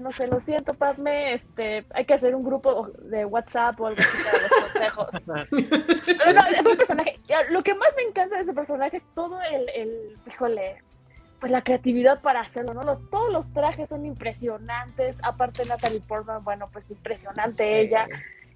no 0.00 0.12
sé, 0.12 0.26
lo 0.26 0.40
siento, 0.40 0.74
Pazme, 0.74 1.34
este, 1.34 1.84
hay 1.94 2.04
que 2.04 2.14
hacer 2.14 2.34
un 2.34 2.44
grupo 2.44 2.88
de 3.04 3.24
WhatsApp 3.24 3.80
o 3.80 3.86
algo 3.86 4.00
así 4.00 4.18
para 4.22 4.42
los 4.42 5.08
consejos. 5.08 5.48
Pero 6.06 6.32
no, 6.32 6.46
es 6.46 6.66
un 6.66 6.76
personaje, 6.76 7.20
lo 7.48 7.62
que 7.62 7.74
más 7.74 7.88
me 7.96 8.02
encanta 8.02 8.36
de 8.36 8.42
ese 8.42 8.52
personaje 8.52 8.98
es 8.98 9.04
todo 9.14 9.40
el, 9.42 9.68
el 9.70 10.18
híjole, 10.26 10.82
pues 11.40 11.50
la 11.50 11.62
creatividad 11.62 12.20
para 12.20 12.40
hacerlo, 12.40 12.74
¿no? 12.74 12.82
Los, 12.82 13.08
todos 13.08 13.32
los 13.32 13.50
trajes 13.54 13.88
son 13.88 14.04
impresionantes, 14.04 15.16
aparte 15.22 15.64
Natalie 15.64 16.02
Portman, 16.06 16.44
bueno, 16.44 16.68
pues 16.70 16.90
impresionante 16.90 17.80
ella. 17.80 18.06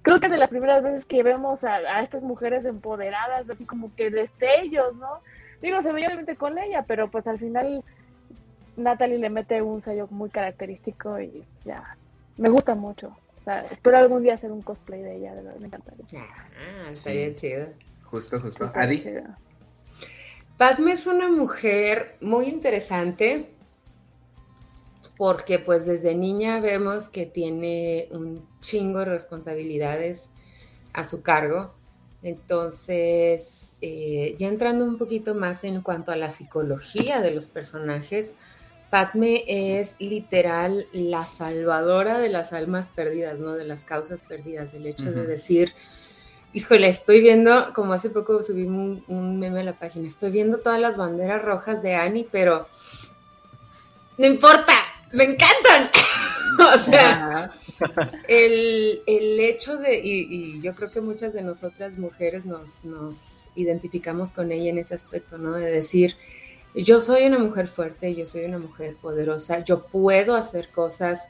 Creo 0.03 0.19
que 0.19 0.27
es 0.27 0.31
de 0.31 0.37
las 0.37 0.49
primeras 0.49 0.83
veces 0.83 1.03
que 1.05 1.23
vemos 1.23 1.63
a, 1.63 1.77
a, 1.77 2.03
estas 2.03 2.21
mujeres 2.21 2.63
empoderadas, 2.63 3.49
así 3.49 3.65
como 3.65 3.95
que 3.95 4.11
destellos, 4.11 4.95
¿no? 4.97 5.21
Digo, 5.63 5.81
se 5.81 5.91
veía 5.91 6.07
obviamente 6.07 6.35
con 6.35 6.59
ella, 6.59 6.83
pero 6.83 7.09
pues 7.09 7.25
al 7.25 7.39
final 7.39 7.83
Natalie 8.77 9.17
le 9.17 9.29
mete 9.29 9.61
un 9.61 9.81
sello 9.81 10.07
muy 10.09 10.29
característico 10.29 11.19
y 11.19 11.43
ya, 11.63 11.97
me 12.37 12.49
gusta 12.49 12.75
mucho. 12.75 13.15
O 13.39 13.43
sea, 13.43 13.61
espero 13.65 13.97
algún 13.97 14.23
día 14.23 14.35
hacer 14.35 14.51
un 14.51 14.61
cosplay 14.61 15.01
de 15.01 15.17
ella, 15.17 15.35
de 15.35 15.43
verdad, 15.43 15.59
me 15.59 15.67
encantaría. 15.67 16.05
Ah, 16.13 16.89
estaría 16.91 17.33
chido. 17.35 17.67
Justo, 18.05 18.39
justo. 18.39 18.71
Adi. 18.73 19.03
Padme 20.57 20.93
es 20.93 21.05
una 21.05 21.29
mujer 21.29 22.15
muy 22.21 22.47
interesante 22.47 23.49
porque 25.17 25.59
pues 25.59 25.85
desde 25.85 26.15
niña 26.15 26.59
vemos 26.59 27.09
que 27.09 27.25
tiene 27.25 28.07
un 28.11 28.47
chingo 28.59 28.99
de 28.99 29.05
responsabilidades 29.05 30.29
a 30.93 31.03
su 31.03 31.21
cargo. 31.23 31.73
Entonces, 32.23 33.75
eh, 33.81 34.33
ya 34.37 34.47
entrando 34.47 34.83
un 34.85 34.97
poquito 34.97 35.35
más 35.35 35.63
en 35.63 35.81
cuanto 35.81 36.11
a 36.11 36.15
la 36.15 36.31
psicología 36.31 37.21
de 37.21 37.31
los 37.31 37.47
personajes, 37.47 38.35
Padme 38.89 39.43
es 39.47 39.95
literal 39.99 40.87
la 40.93 41.25
salvadora 41.25 42.19
de 42.19 42.29
las 42.29 42.53
almas 42.53 42.89
perdidas, 42.89 43.39
¿no? 43.39 43.53
De 43.53 43.65
las 43.65 43.83
causas 43.83 44.23
perdidas. 44.23 44.73
El 44.73 44.85
hecho 44.85 45.11
de 45.11 45.25
decir, 45.25 45.73
híjole, 46.53 46.87
estoy 46.87 47.21
viendo, 47.21 47.73
como 47.73 47.93
hace 47.93 48.09
poco 48.09 48.41
subí 48.41 48.63
un, 48.63 49.03
un, 49.07 49.39
meme 49.39 49.61
a 49.61 49.63
la 49.63 49.77
página, 49.77 50.07
estoy 50.07 50.31
viendo 50.31 50.59
todas 50.59 50.79
las 50.79 50.97
banderas 50.97 51.41
rojas 51.41 51.81
de 51.83 51.95
Annie, 51.95 52.27
pero 52.31 52.67
no 54.17 54.25
importa, 54.25 54.73
me 55.11 55.23
encantan. 55.23 55.89
o 56.75 56.77
sea, 56.77 57.51
el, 58.27 59.01
hecho 59.39 59.77
de, 59.77 59.99
y, 60.01 60.61
yo 60.61 60.75
creo 60.75 60.91
que 60.91 61.01
muchas 61.01 61.33
de 61.33 61.41
nosotras 61.41 61.97
mujeres 61.97 62.45
nos, 62.45 62.85
nos 62.85 63.49
identificamos 63.55 64.31
con 64.31 64.51
ella 64.51 64.69
en 64.69 64.77
ese 64.77 64.95
aspecto, 64.95 65.37
¿no? 65.37 65.53
De 65.53 65.69
decir, 65.69 66.15
yo 66.83 66.99
soy 66.99 67.25
una 67.25 67.39
mujer 67.39 67.67
fuerte, 67.67 68.13
yo 68.13 68.25
soy 68.25 68.45
una 68.45 68.59
mujer 68.59 68.97
poderosa, 69.01 69.63
yo 69.63 69.85
puedo 69.85 70.35
hacer 70.35 70.69
cosas. 70.69 71.29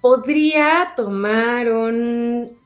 Podría 0.00 0.92
tomar 0.96 1.70
un 1.70 2.58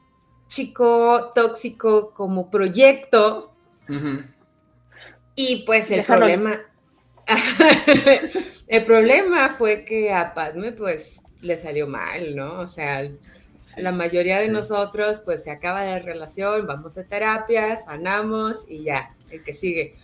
chico 0.46 1.32
tóxico 1.34 2.12
como 2.12 2.50
proyecto 2.50 3.52
y 5.34 5.64
pues 5.64 5.90
el 5.90 6.04
problema, 6.04 6.60
el 8.68 8.84
problema 8.84 9.50
fue 9.50 9.84
que 9.84 10.12
a 10.12 10.34
Padme 10.34 10.72
pues 10.72 11.22
le 11.40 11.58
salió 11.58 11.88
mal, 11.88 12.36
¿no? 12.36 12.60
O 12.60 12.66
sea, 12.66 13.08
la 13.76 13.92
mayoría 13.92 14.38
de 14.38 14.48
nosotros 14.48 15.22
pues 15.24 15.42
se 15.44 15.50
acaba 15.50 15.84
la 15.84 15.98
relación, 15.98 16.66
vamos 16.66 16.98
a 16.98 17.04
terapia, 17.04 17.76
sanamos 17.76 18.66
y 18.68 18.84
ya, 18.84 19.14
el 19.30 19.42
que 19.42 19.54
sigue. 19.54 19.94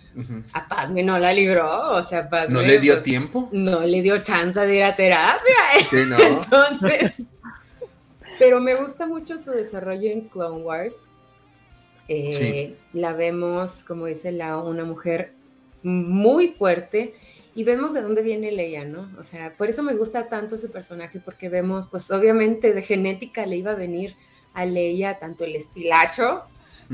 A 0.52 0.68
Padme 0.68 1.02
no 1.02 1.18
la 1.18 1.32
libró, 1.32 1.94
o 1.94 2.02
sea, 2.02 2.28
Padme... 2.28 2.54
¿No 2.54 2.62
le 2.62 2.78
dio 2.78 2.94
pues, 2.94 3.04
tiempo? 3.04 3.48
No 3.52 3.80
le 3.80 4.02
dio 4.02 4.18
chance 4.22 4.60
de 4.60 4.76
ir 4.76 4.84
a 4.84 4.96
terapia. 4.96 5.54
Sí, 5.90 5.96
no. 6.06 6.18
Entonces... 6.18 7.26
Pero 8.38 8.60
me 8.60 8.74
gusta 8.74 9.06
mucho 9.06 9.38
su 9.38 9.50
desarrollo 9.50 10.10
en 10.10 10.28
Clone 10.28 10.62
Wars. 10.62 11.06
Eh, 12.08 12.76
la 12.92 13.14
vemos, 13.14 13.82
como 13.84 14.06
dice 14.06 14.30
la, 14.30 14.58
una 14.58 14.84
mujer 14.84 15.32
muy 15.82 16.48
fuerte 16.48 17.14
y 17.54 17.64
vemos 17.64 17.94
de 17.94 18.02
dónde 18.02 18.22
viene 18.22 18.52
Leia, 18.52 18.84
¿no? 18.84 19.10
O 19.18 19.24
sea, 19.24 19.56
por 19.56 19.68
eso 19.68 19.82
me 19.82 19.94
gusta 19.94 20.28
tanto 20.28 20.56
ese 20.56 20.68
personaje, 20.68 21.20
porque 21.20 21.48
vemos, 21.48 21.88
pues 21.90 22.10
obviamente 22.10 22.74
de 22.74 22.82
genética 22.82 23.46
le 23.46 23.56
iba 23.56 23.72
a 23.72 23.76
venir 23.76 24.14
a 24.52 24.66
Leia 24.66 25.18
tanto 25.18 25.44
el 25.44 25.56
estilacho 25.56 26.44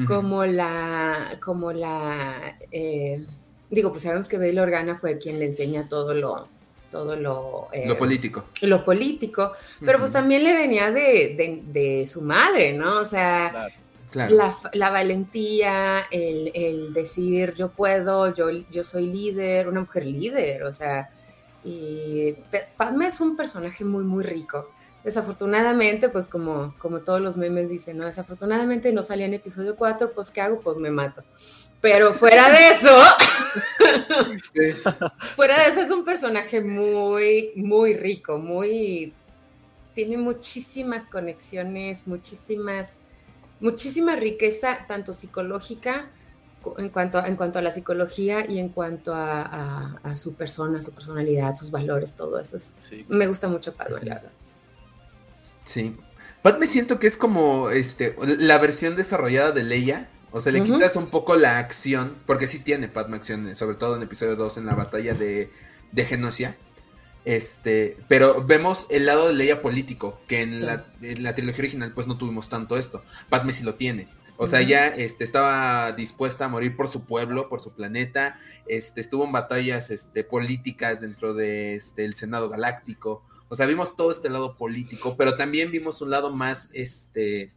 como 0.06 0.44
la, 0.47 1.39
como 1.40 1.73
la, 1.73 2.56
eh, 2.70 3.24
digo, 3.70 3.90
pues 3.90 4.02
sabemos 4.02 4.28
que 4.28 4.39
Bail 4.39 4.59
Organa 4.59 4.97
fue 4.97 5.19
quien 5.19 5.39
le 5.39 5.47
enseña 5.47 5.89
todo 5.89 6.14
lo, 6.14 6.48
todo 6.90 7.16
lo... 7.16 7.69
Eh, 7.73 7.86
lo 7.86 7.98
político. 7.98 8.44
Lo 8.62 8.85
político, 8.85 9.52
pero 9.81 9.98
pues 9.98 10.12
también 10.12 10.44
le 10.44 10.52
venía 10.52 10.90
de, 10.90 12.09
su 12.10 12.23
madre, 12.23 12.73
¿no? 12.73 12.98
O 12.98 13.05
sea, 13.05 13.69
La, 14.14 14.90
valentía, 14.90 16.06
el, 16.10 16.93
decir 16.93 17.55
yo 17.55 17.70
puedo, 17.70 18.32
yo, 18.35 18.51
yo 18.70 18.85
soy 18.85 19.06
líder, 19.06 19.69
una 19.69 19.81
mujer 19.81 20.06
líder, 20.06 20.64
o 20.64 20.73
sea, 20.73 21.10
y 21.64 22.35
Padme 22.77 23.06
es 23.06 23.20
un 23.20 23.36
personaje 23.36 23.85
muy, 23.85 24.05
muy 24.05 24.24
rico. 24.24 24.70
Desafortunadamente, 25.05 26.09
pues 26.09 26.29
como, 26.29 26.74
como 26.79 27.01
todos 27.01 27.20
los 27.20 27.37
memes 27.37 27.69
dicen, 27.69 27.99
¿no? 27.99 28.07
Desafortunadamente 28.07 28.93
no 28.93 29.03
salía 29.03 29.27
en 29.27 29.35
episodio 29.35 29.74
4, 29.74 30.12
pues 30.12 30.31
¿qué 30.31 30.41
hago? 30.41 30.61
Pues 30.61 30.77
me 30.77 30.91
mato. 30.91 31.24
Pero 31.81 32.15
fuera 32.15 32.49
de 32.49 32.69
eso, 32.69 33.03
fuera 35.37 35.59
de 35.59 35.70
eso 35.70 35.81
es 35.81 35.91
un 35.91 36.05
personaje 36.05 36.61
muy, 36.61 37.51
muy 37.57 37.95
rico, 37.95 38.39
muy, 38.39 39.12
tiene 39.93 40.16
muchísimas 40.16 41.09
conexiones, 41.09 42.07
muchísimas, 42.07 42.99
muchísima 43.59 44.15
riqueza, 44.15 44.87
tanto 44.87 45.12
psicológica, 45.12 46.09
en 46.79 46.91
cuanto, 46.91 47.24
en 47.27 47.35
cuanto 47.35 47.59
a 47.59 47.62
la 47.62 47.73
psicología 47.73 48.49
y 48.49 48.61
en 48.61 48.69
cuanto 48.69 49.12
a, 49.12 49.99
su 50.15 50.35
persona, 50.35 50.81
su 50.81 50.93
personalidad, 50.93 51.57
sus 51.57 51.73
valores, 51.73 52.15
todo 52.15 52.39
eso. 52.39 52.59
Me 53.09 53.27
gusta 53.27 53.49
mucho 53.49 53.74
Padme, 53.74 54.05
la 54.05 54.15
verdad. 54.15 54.33
Sí. 55.64 55.97
Padme 56.43 56.66
siento 56.66 56.98
que 56.98 57.06
es 57.06 57.16
como 57.16 57.70
este, 57.70 58.16
la 58.39 58.59
versión 58.59 58.97
desarrollada 58.97 59.52
de 59.52 59.62
Leia 59.62 60.09
o 60.32 60.40
sea, 60.40 60.51
le 60.51 60.64
quitas 60.64 60.97
un 60.97 61.10
poco 61.10 61.36
la 61.36 61.59
acción, 61.59 62.16
porque 62.26 62.48
sí 62.48 62.59
tiene 62.59 62.89
Padme 62.89 63.16
acciones, 63.16 63.59
sobre 63.59 63.76
todo 63.76 63.97
en 63.97 64.02
episodio 64.02 64.34
2 64.34 64.56
en 64.56 64.66
la 64.66 64.74
batalla 64.74 65.12
de, 65.12 65.52
de 65.93 66.05
Genosia. 66.06 66.56
Este, 67.26 67.98
pero 68.09 68.43
vemos 68.43 68.86
el 68.90 69.05
lado 69.05 69.28
de 69.28 69.34
Leia 69.34 69.60
político, 69.60 70.18
que 70.26 70.40
en, 70.40 70.64
la, 70.64 70.86
trilogía 71.34 71.60
original 71.60 71.93
pues 71.93 72.06
no 72.06 72.16
tuvimos 72.16 72.48
tanto 72.48 72.78
esto. 72.78 73.05
Padme 73.28 73.52
sí 73.52 73.62
lo 73.62 73.74
tiene. 73.74 74.09
O 74.39 74.47
sea, 74.47 74.62
ya 74.62 74.89
este, 74.89 75.22
estaba 75.22 75.93
dispuesta 75.93 76.47
a 76.47 76.48
morir 76.48 76.76
por 76.76 76.89
su 76.89 77.05
pueblo, 77.05 77.51
por 77.51 77.60
su 77.60 77.74
planeta. 77.74 78.40
Este, 78.66 79.02
estuvo 79.02 79.24
en 79.26 79.32
batallas 79.32 79.90
este, 79.90 80.24
políticas 80.24 81.02
dentro 81.02 81.34
del 81.34 81.76
este, 81.76 82.10
Senado 82.14 82.48
Galáctico. 82.48 83.22
O 83.53 83.55
sea, 83.55 83.66
vimos 83.66 83.97
todo 83.99 84.11
este 84.11 84.31
lado 84.31 84.57
político, 84.57 85.15
pero 85.19 85.37
también 85.37 85.70
vimos 85.70 86.01
un 86.01 86.09
lado 86.09 86.35
más, 86.35 86.70
este, 86.73 87.53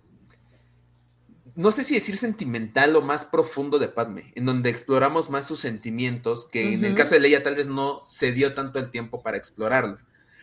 no 1.56 1.72
sé 1.72 1.86
si 1.86 1.94
decir 1.94 2.18
sentimental 2.18 2.98
o 2.98 3.02
más 3.02 3.24
profundo 3.24 3.80
de 3.80 3.88
Padme, 3.88 4.34
en 4.36 4.44
donde 4.46 4.70
exploramos 4.70 5.30
más 5.30 5.48
sus 5.48 5.62
sentimientos, 5.62 6.48
que 6.48 6.74
en 6.74 6.84
el 6.84 6.96
caso 6.96 7.12
de 7.12 7.22
Leia 7.22 7.44
tal 7.44 7.56
vez 7.56 7.68
no 7.68 8.02
se 8.10 8.34
dio 8.34 8.54
tanto 8.54 8.78
el 8.78 8.92
tiempo 8.92 9.24
para 9.24 9.38
explorarlo. 9.38 9.98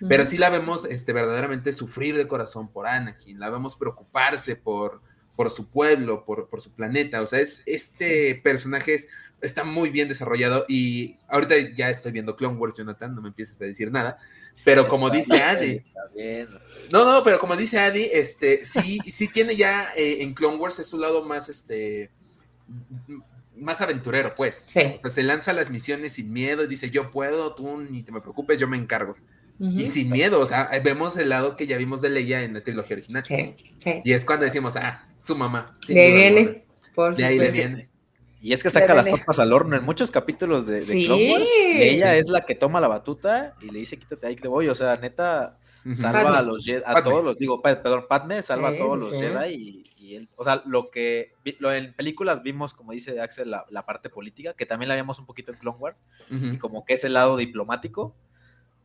Pero 0.08 0.24
sí 0.24 0.38
la 0.38 0.48
vemos 0.48 0.86
este, 0.86 1.12
verdaderamente 1.12 1.74
sufrir 1.74 2.16
de 2.16 2.26
corazón 2.26 2.72
por 2.72 2.86
Anakin, 2.86 3.38
la 3.38 3.50
vemos 3.50 3.76
preocuparse 3.76 4.56
por, 4.56 5.02
por 5.36 5.50
su 5.50 5.68
pueblo, 5.68 6.24
por, 6.24 6.48
por 6.48 6.62
su 6.62 6.72
planeta. 6.72 7.20
O 7.20 7.26
sea, 7.26 7.40
es, 7.40 7.62
este 7.66 8.36
personaje 8.36 8.98
está 9.42 9.64
muy 9.64 9.90
bien 9.90 10.08
desarrollado 10.08 10.64
y 10.66 11.18
ahorita 11.28 11.56
ya 11.76 11.90
estoy 11.90 12.12
viendo 12.12 12.36
Clone 12.36 12.56
Wars, 12.56 12.72
Jonathan, 12.72 13.14
no 13.14 13.20
me 13.20 13.28
empieces 13.28 13.60
a 13.60 13.66
decir 13.66 13.92
nada. 13.92 14.18
Pero 14.64 14.88
como 14.88 15.10
dice 15.10 15.42
Adi, 15.42 15.82
no, 16.90 17.04
no, 17.04 17.22
pero 17.22 17.38
como 17.38 17.56
dice 17.56 17.78
Adi, 17.78 18.08
este, 18.12 18.64
sí, 18.64 18.98
sí 19.06 19.28
tiene 19.28 19.56
ya 19.56 19.88
eh, 19.96 20.18
en 20.20 20.34
Clone 20.34 20.58
Wars 20.58 20.78
es 20.78 20.86
su 20.86 20.98
lado 20.98 21.24
más, 21.24 21.48
este, 21.48 22.10
más 23.56 23.80
aventurero, 23.80 24.34
pues. 24.34 24.64
Sí. 24.68 25.00
se 25.08 25.22
lanza 25.22 25.52
las 25.52 25.70
misiones 25.70 26.14
sin 26.14 26.32
miedo 26.32 26.64
y 26.64 26.68
dice, 26.68 26.90
yo 26.90 27.10
puedo, 27.10 27.54
tú 27.54 27.80
ni 27.80 28.02
te 28.02 28.12
me 28.12 28.20
preocupes, 28.20 28.60
yo 28.60 28.68
me 28.68 28.76
encargo. 28.76 29.14
Y 29.58 29.86
sin 29.86 30.10
miedo, 30.10 30.40
o 30.40 30.46
sea, 30.46 30.70
vemos 30.82 31.16
el 31.16 31.28
lado 31.28 31.56
que 31.56 31.68
ya 31.68 31.76
vimos 31.76 32.00
de 32.00 32.10
Leia 32.10 32.42
en 32.42 32.54
la 32.54 32.62
trilogía 32.62 32.96
original. 32.96 33.24
Sí, 33.24 33.54
sí. 33.78 34.02
Y 34.04 34.12
es 34.12 34.24
cuando 34.24 34.44
decimos, 34.44 34.74
ah, 34.74 35.06
su 35.22 35.36
mamá. 35.36 35.78
Ahí 35.88 36.12
viene. 36.12 36.64
Por 36.94 37.16
de 37.16 37.24
ahí 37.24 37.38
le 37.38 37.50
viene. 37.52 37.88
Y 38.42 38.52
es 38.52 38.62
que 38.62 38.70
saca 38.70 38.92
las 38.92 39.08
papas 39.08 39.38
al 39.38 39.52
horno 39.52 39.76
en 39.76 39.84
muchos 39.84 40.10
capítulos 40.10 40.66
de, 40.66 40.84
de 40.84 41.90
ella 41.90 42.16
es 42.16 42.28
la 42.28 42.40
que 42.40 42.56
toma 42.56 42.80
la 42.80 42.88
batuta 42.88 43.54
y 43.62 43.70
le 43.70 43.78
dice, 43.78 43.96
quítate 43.96 44.26
ahí 44.26 44.34
que 44.34 44.42
te 44.42 44.48
voy. 44.48 44.68
O 44.68 44.74
sea, 44.74 44.96
neta, 44.96 45.58
salva 45.94 46.38
a 46.38 46.42
los 46.42 46.64
Jedi, 46.64 46.82
a 46.84 47.02
todos 47.04 47.24
los, 47.24 47.38
digo, 47.38 47.62
perdón, 47.62 48.06
Padme 48.08 48.42
salva 48.42 48.70
a 48.70 48.76
todos 48.76 48.98
los 48.98 49.12
Jedi 49.12 49.86
y, 49.96 50.16
él, 50.16 50.28
o 50.36 50.44
sea, 50.44 50.62
lo 50.66 50.90
que 50.90 51.32
lo, 51.58 51.72
en 51.72 51.94
películas 51.94 52.42
vimos, 52.42 52.74
como 52.74 52.92
dice 52.92 53.18
Axel, 53.20 53.50
la, 53.50 53.64
la, 53.70 53.86
parte 53.86 54.10
política, 54.10 54.52
que 54.52 54.66
también 54.66 54.90
la 54.90 54.96
vimos 54.96 55.18
un 55.18 55.24
poquito 55.24 55.52
en 55.52 55.58
Clone 55.58 55.78
Wars, 55.78 55.96
y 56.28 56.58
como 56.58 56.84
que 56.84 56.94
es 56.94 57.04
el 57.04 57.14
lado 57.14 57.38
diplomático, 57.38 58.14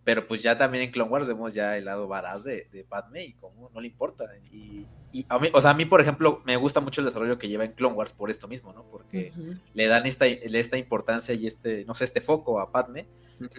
pero 0.06 0.26
pues 0.26 0.42
ya 0.42 0.58
también 0.58 0.86
en 0.86 0.92
Clone 0.92 1.12
Wars 1.12 1.28
vemos 1.28 1.54
ya 1.54 1.76
el 1.76 1.84
lado 1.84 2.08
varaz 2.08 2.46
de, 2.46 2.70
de 2.72 2.86
Padme 2.86 3.26
y 3.26 3.34
como 3.34 3.70
no 3.74 3.82
le 3.82 3.88
importa. 3.88 4.24
Y, 4.54 4.86
a 5.30 5.40
mí, 5.40 5.50
o 5.54 5.62
sea, 5.62 5.72
a 5.72 5.74
mí, 5.74 5.86
por 5.86 6.02
ejemplo, 6.02 6.42
me 6.46 6.58
gusta 6.58 6.82
mucho 6.82 7.02
el 7.02 7.06
desarrollo 7.06 7.38
que 7.38 7.48
lleva 7.48 7.66
en 7.66 7.72
Clone 7.72 7.96
Wars 7.96 8.14
por 8.14 8.30
esto 8.30 8.48
mismo, 8.48 8.74
¿no? 8.74 8.84
Porque 8.84 9.32
le 9.74 9.88
dan 9.88 10.06
esta, 10.06 10.26
esta 10.26 10.78
importancia 10.78 11.34
y 11.34 11.48
este, 11.48 11.86
no 11.86 11.96
sé, 11.96 12.04
este 12.04 12.22
foco 12.22 12.60
a 12.60 12.72
Padme. 12.72 13.06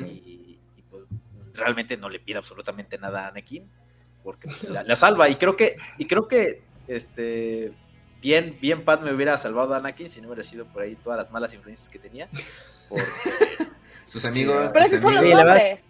y, 0.01 0.59
pues 0.91 1.05
realmente 1.55 1.97
no 1.97 2.09
le 2.09 2.21
pide 2.21 2.39
absolutamente 2.39 2.99
nada 2.99 3.25
a 3.25 3.29
Anakin. 3.29 3.69
Porque 4.23 4.49
pues, 4.49 4.69
la, 4.69 4.97
salva. 4.97 5.29
Y 5.29 5.37
creo 5.37 5.57
que, 5.57 5.77
y 5.97 6.07
creo 6.07 6.29
que 6.29 6.63
este 6.87 7.73
bien, 8.21 8.59
bien 8.61 8.85
Padme 8.85 9.13
hubiera 9.13 9.39
salvado 9.39 9.75
a 9.75 9.79
Anakin 9.79 10.11
si 10.11 10.21
no 10.21 10.29
hubiera 10.29 10.45
sido 10.45 10.67
por 10.67 10.83
ahí 10.83 10.97
todas 10.97 11.19
las 11.19 11.31
malas 11.31 11.55
influencias 11.55 11.89
que 11.89 11.99
tenía. 11.99 12.29
sus 14.07 14.25
amigos. 14.25 14.71
Pero 14.73 14.85
esos 14.85 15.01
son 15.01 15.15
los 15.15 15.25
hombres. 15.25 15.81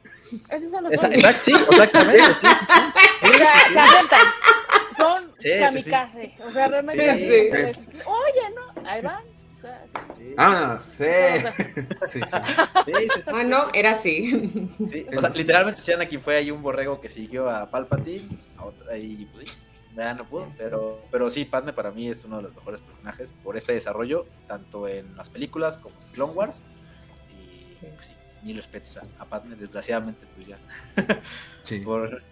Esos 0.50 0.70
son 0.70 0.84
los 0.84 0.92
Exacto, 0.92 1.42
sí, 1.42 1.52
exactamente, 1.52 2.34
sí. 2.34 2.46
Son 4.98 5.32
kamikaze. 5.40 6.34
O 6.44 6.50
sea, 6.50 6.68
realmente. 6.68 7.72
Oye, 8.04 8.50
¿no? 8.54 8.88
Ahí 8.88 9.00
van. 9.00 9.24
Ah, 10.36 10.78
sí. 10.80 11.04
sí, 12.06 12.20
sí. 12.20 13.30
Ah, 13.32 13.42
no, 13.44 13.66
era 13.74 13.92
así. 13.92 14.68
Sí, 14.88 15.06
o 15.16 15.20
sea, 15.20 15.30
literalmente 15.30 15.80
si 15.80 15.92
quien 15.92 16.20
fue 16.20 16.36
ahí 16.36 16.50
un 16.50 16.62
borrego 16.62 17.00
que 17.00 17.08
siguió 17.08 17.50
a 17.50 17.70
Palpatine, 17.70 18.28
a 18.56 18.66
otra, 18.66 18.96
y 18.96 19.28
pues, 19.32 19.64
ya 19.96 20.14
no 20.14 20.24
pudo, 20.24 20.52
pero, 20.56 21.02
pero 21.10 21.28
sí, 21.30 21.44
Padme 21.44 21.72
para 21.72 21.90
mí 21.90 22.08
es 22.08 22.24
uno 22.24 22.36
de 22.36 22.44
los 22.44 22.54
mejores 22.54 22.80
personajes 22.80 23.32
por 23.42 23.56
este 23.56 23.72
desarrollo, 23.72 24.26
tanto 24.46 24.86
en 24.86 25.16
las 25.16 25.28
películas 25.28 25.76
como 25.76 25.96
en 26.02 26.12
Clone 26.12 26.32
Wars, 26.34 26.62
y 27.30 27.74
pues, 27.80 28.06
sí, 28.06 28.12
mil 28.42 28.56
respetos 28.56 28.96
a, 28.98 29.04
a 29.18 29.24
Padme, 29.24 29.56
desgraciadamente, 29.56 30.24
pues 30.36 30.46
ya. 30.46 30.58
Sí. 31.64 31.78
por, 31.84 32.22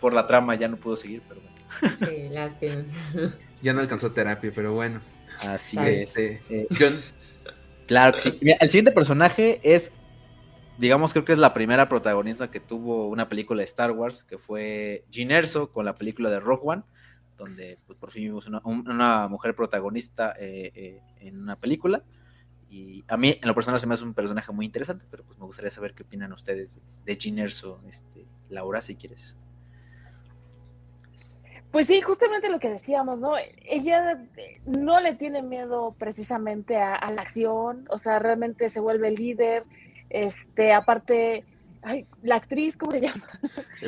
por 0.00 0.12
la 0.12 0.26
trama 0.26 0.56
ya 0.56 0.66
no 0.66 0.76
pudo 0.76 0.96
seguir, 0.96 1.22
pero 1.28 1.40
bueno. 1.40 1.53
Sí, 1.98 2.28
lástima. 2.30 2.84
Ya 3.62 3.72
no 3.72 3.80
alcanzó 3.80 4.12
terapia, 4.12 4.52
pero 4.54 4.72
bueno. 4.74 5.00
Así 5.40 5.78
es. 5.78 6.00
Este, 6.16 6.42
Eh, 6.50 6.66
John, 6.78 7.00
Claro 7.86 8.14
que 8.16 8.20
sí. 8.20 8.38
Mira, 8.42 8.56
el 8.60 8.68
siguiente 8.68 8.92
personaje 8.92 9.60
es, 9.62 9.92
digamos, 10.78 11.12
creo 11.12 11.24
que 11.24 11.32
es 11.32 11.38
la 11.38 11.52
primera 11.54 11.88
protagonista 11.88 12.50
que 12.50 12.60
tuvo 12.60 13.08
una 13.08 13.28
película 13.28 13.60
de 13.60 13.64
Star 13.64 13.92
Wars, 13.92 14.22
que 14.24 14.36
fue 14.38 15.04
Jean 15.10 15.30
Erso 15.30 15.70
con 15.72 15.84
la 15.86 15.94
película 15.94 16.30
de 16.30 16.40
Rogue 16.40 16.62
One, 16.64 16.82
donde 17.38 17.78
pues, 17.86 17.98
por 17.98 18.10
fin 18.10 18.24
vimos 18.24 18.46
una, 18.46 18.60
un- 18.64 18.88
una 18.88 19.28
mujer 19.28 19.54
protagonista 19.54 20.34
eh, 20.38 20.70
eh, 20.74 21.00
en 21.20 21.40
una 21.40 21.56
película. 21.56 22.02
Y 22.68 23.04
a 23.08 23.16
mí, 23.16 23.38
en 23.40 23.48
lo 23.48 23.54
personal, 23.54 23.78
se 23.80 23.86
me 23.86 23.94
hace 23.94 24.04
un 24.04 24.14
personaje 24.14 24.50
muy 24.52 24.66
interesante, 24.66 25.04
pero 25.10 25.22
pues 25.24 25.38
me 25.38 25.44
gustaría 25.46 25.70
saber 25.70 25.94
qué 25.94 26.02
opinan 26.02 26.32
ustedes 26.32 26.80
de 27.04 27.16
Jean 27.16 27.38
Erso, 27.38 27.80
este, 27.88 28.26
Laura, 28.50 28.82
si 28.82 28.96
quieres. 28.96 29.36
Pues 31.74 31.88
sí, 31.88 32.00
justamente 32.02 32.48
lo 32.48 32.60
que 32.60 32.68
decíamos, 32.68 33.18
¿no? 33.18 33.32
Ella 33.64 34.12
eh, 34.36 34.60
no 34.64 35.00
le 35.00 35.16
tiene 35.16 35.42
miedo 35.42 35.96
precisamente 35.98 36.76
a, 36.76 36.94
a 36.94 37.10
la 37.10 37.22
acción, 37.22 37.88
o 37.90 37.98
sea, 37.98 38.20
realmente 38.20 38.70
se 38.70 38.78
vuelve 38.78 39.10
líder, 39.10 39.64
este, 40.08 40.72
aparte, 40.72 41.42
ay, 41.82 42.06
la 42.22 42.36
actriz, 42.36 42.76
¿cómo 42.76 42.92
se 42.92 43.00
llama? 43.00 43.24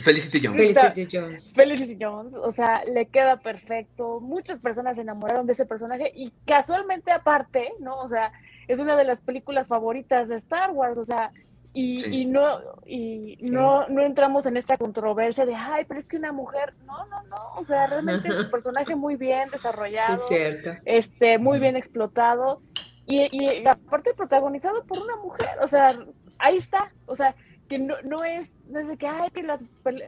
Felicity 0.03 0.45
Jones. 0.45 0.75
Felicity 0.75 1.17
Jones. 1.17 1.53
Felicity 1.55 1.97
Jones, 2.01 2.35
o 2.35 2.51
sea, 2.51 2.83
le 2.93 3.07
queda 3.07 3.37
perfecto, 3.37 4.19
muchas 4.19 4.61
personas 4.61 4.97
se 4.97 5.03
enamoraron 5.03 5.47
de 5.47 5.53
ese 5.53 5.65
personaje 5.65 6.11
y 6.13 6.33
casualmente 6.45 7.13
aparte, 7.13 7.73
¿no? 7.79 8.01
O 8.01 8.09
sea, 8.09 8.33
es 8.67 8.81
una 8.81 8.97
de 8.97 9.05
las 9.05 9.21
películas 9.21 9.69
favoritas 9.69 10.29
de 10.29 10.35
Star 10.35 10.73
Wars, 10.73 10.99
o 10.99 11.05
sea, 11.05 11.31
y, 11.77 11.99
Sí. 11.99 12.23
y 12.23 12.25
no 12.27 12.59
y 12.87 13.37
Sí. 13.41 13.51
no 13.51 13.87
no 13.89 14.01
entramos 14.03 14.47
en 14.47 14.57
esta 14.57 14.77
controversia 14.79 15.45
de, 15.45 15.55
ay, 15.55 15.85
pero 15.87 16.01
es 16.01 16.07
que 16.07 16.17
una 16.17 16.33
mujer, 16.33 16.73
no, 16.87 17.05
no, 17.07 17.23
no, 17.25 17.37
o 17.57 17.65
sea, 17.65 17.87
realmente 17.87 18.29
es 18.29 18.35
un 18.47 18.51
personaje 18.51 18.95
muy 18.97 19.17
bien 19.17 19.51
desarrollado, 19.51 20.17
Es 20.17 20.27
cierto. 20.29 20.71
este, 20.85 21.39
muy 21.39 21.59
bien 21.59 21.77
explotado 21.77 22.61
y, 23.07 23.29
y 23.31 23.67
aparte 23.67 24.15
protagonizado 24.15 24.85
por 24.85 24.99
una 25.03 25.17
mujer, 25.17 25.51
o 25.63 25.69
sea, 25.69 25.95
ahí 26.39 26.57
está, 26.57 26.93
o 27.07 27.15
sea, 27.15 27.35
que 27.69 27.79
no, 27.79 27.95
no 28.05 28.23
es, 28.25 28.49
no 28.69 28.79
es 28.81 28.87
de 28.89 28.97
que, 28.97 29.07
ay, 29.09 29.29
que 29.31 29.43
las, 29.43 29.61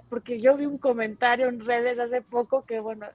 porque 0.08 0.40
yo 0.40 0.56
vi 0.56 0.64
un 0.66 0.78
comentario 0.78 1.48
en 1.48 1.58
redes 1.64 1.98
hace 1.98 2.22
poco 2.22 2.64
que, 2.64 2.78
bueno, 2.80 3.06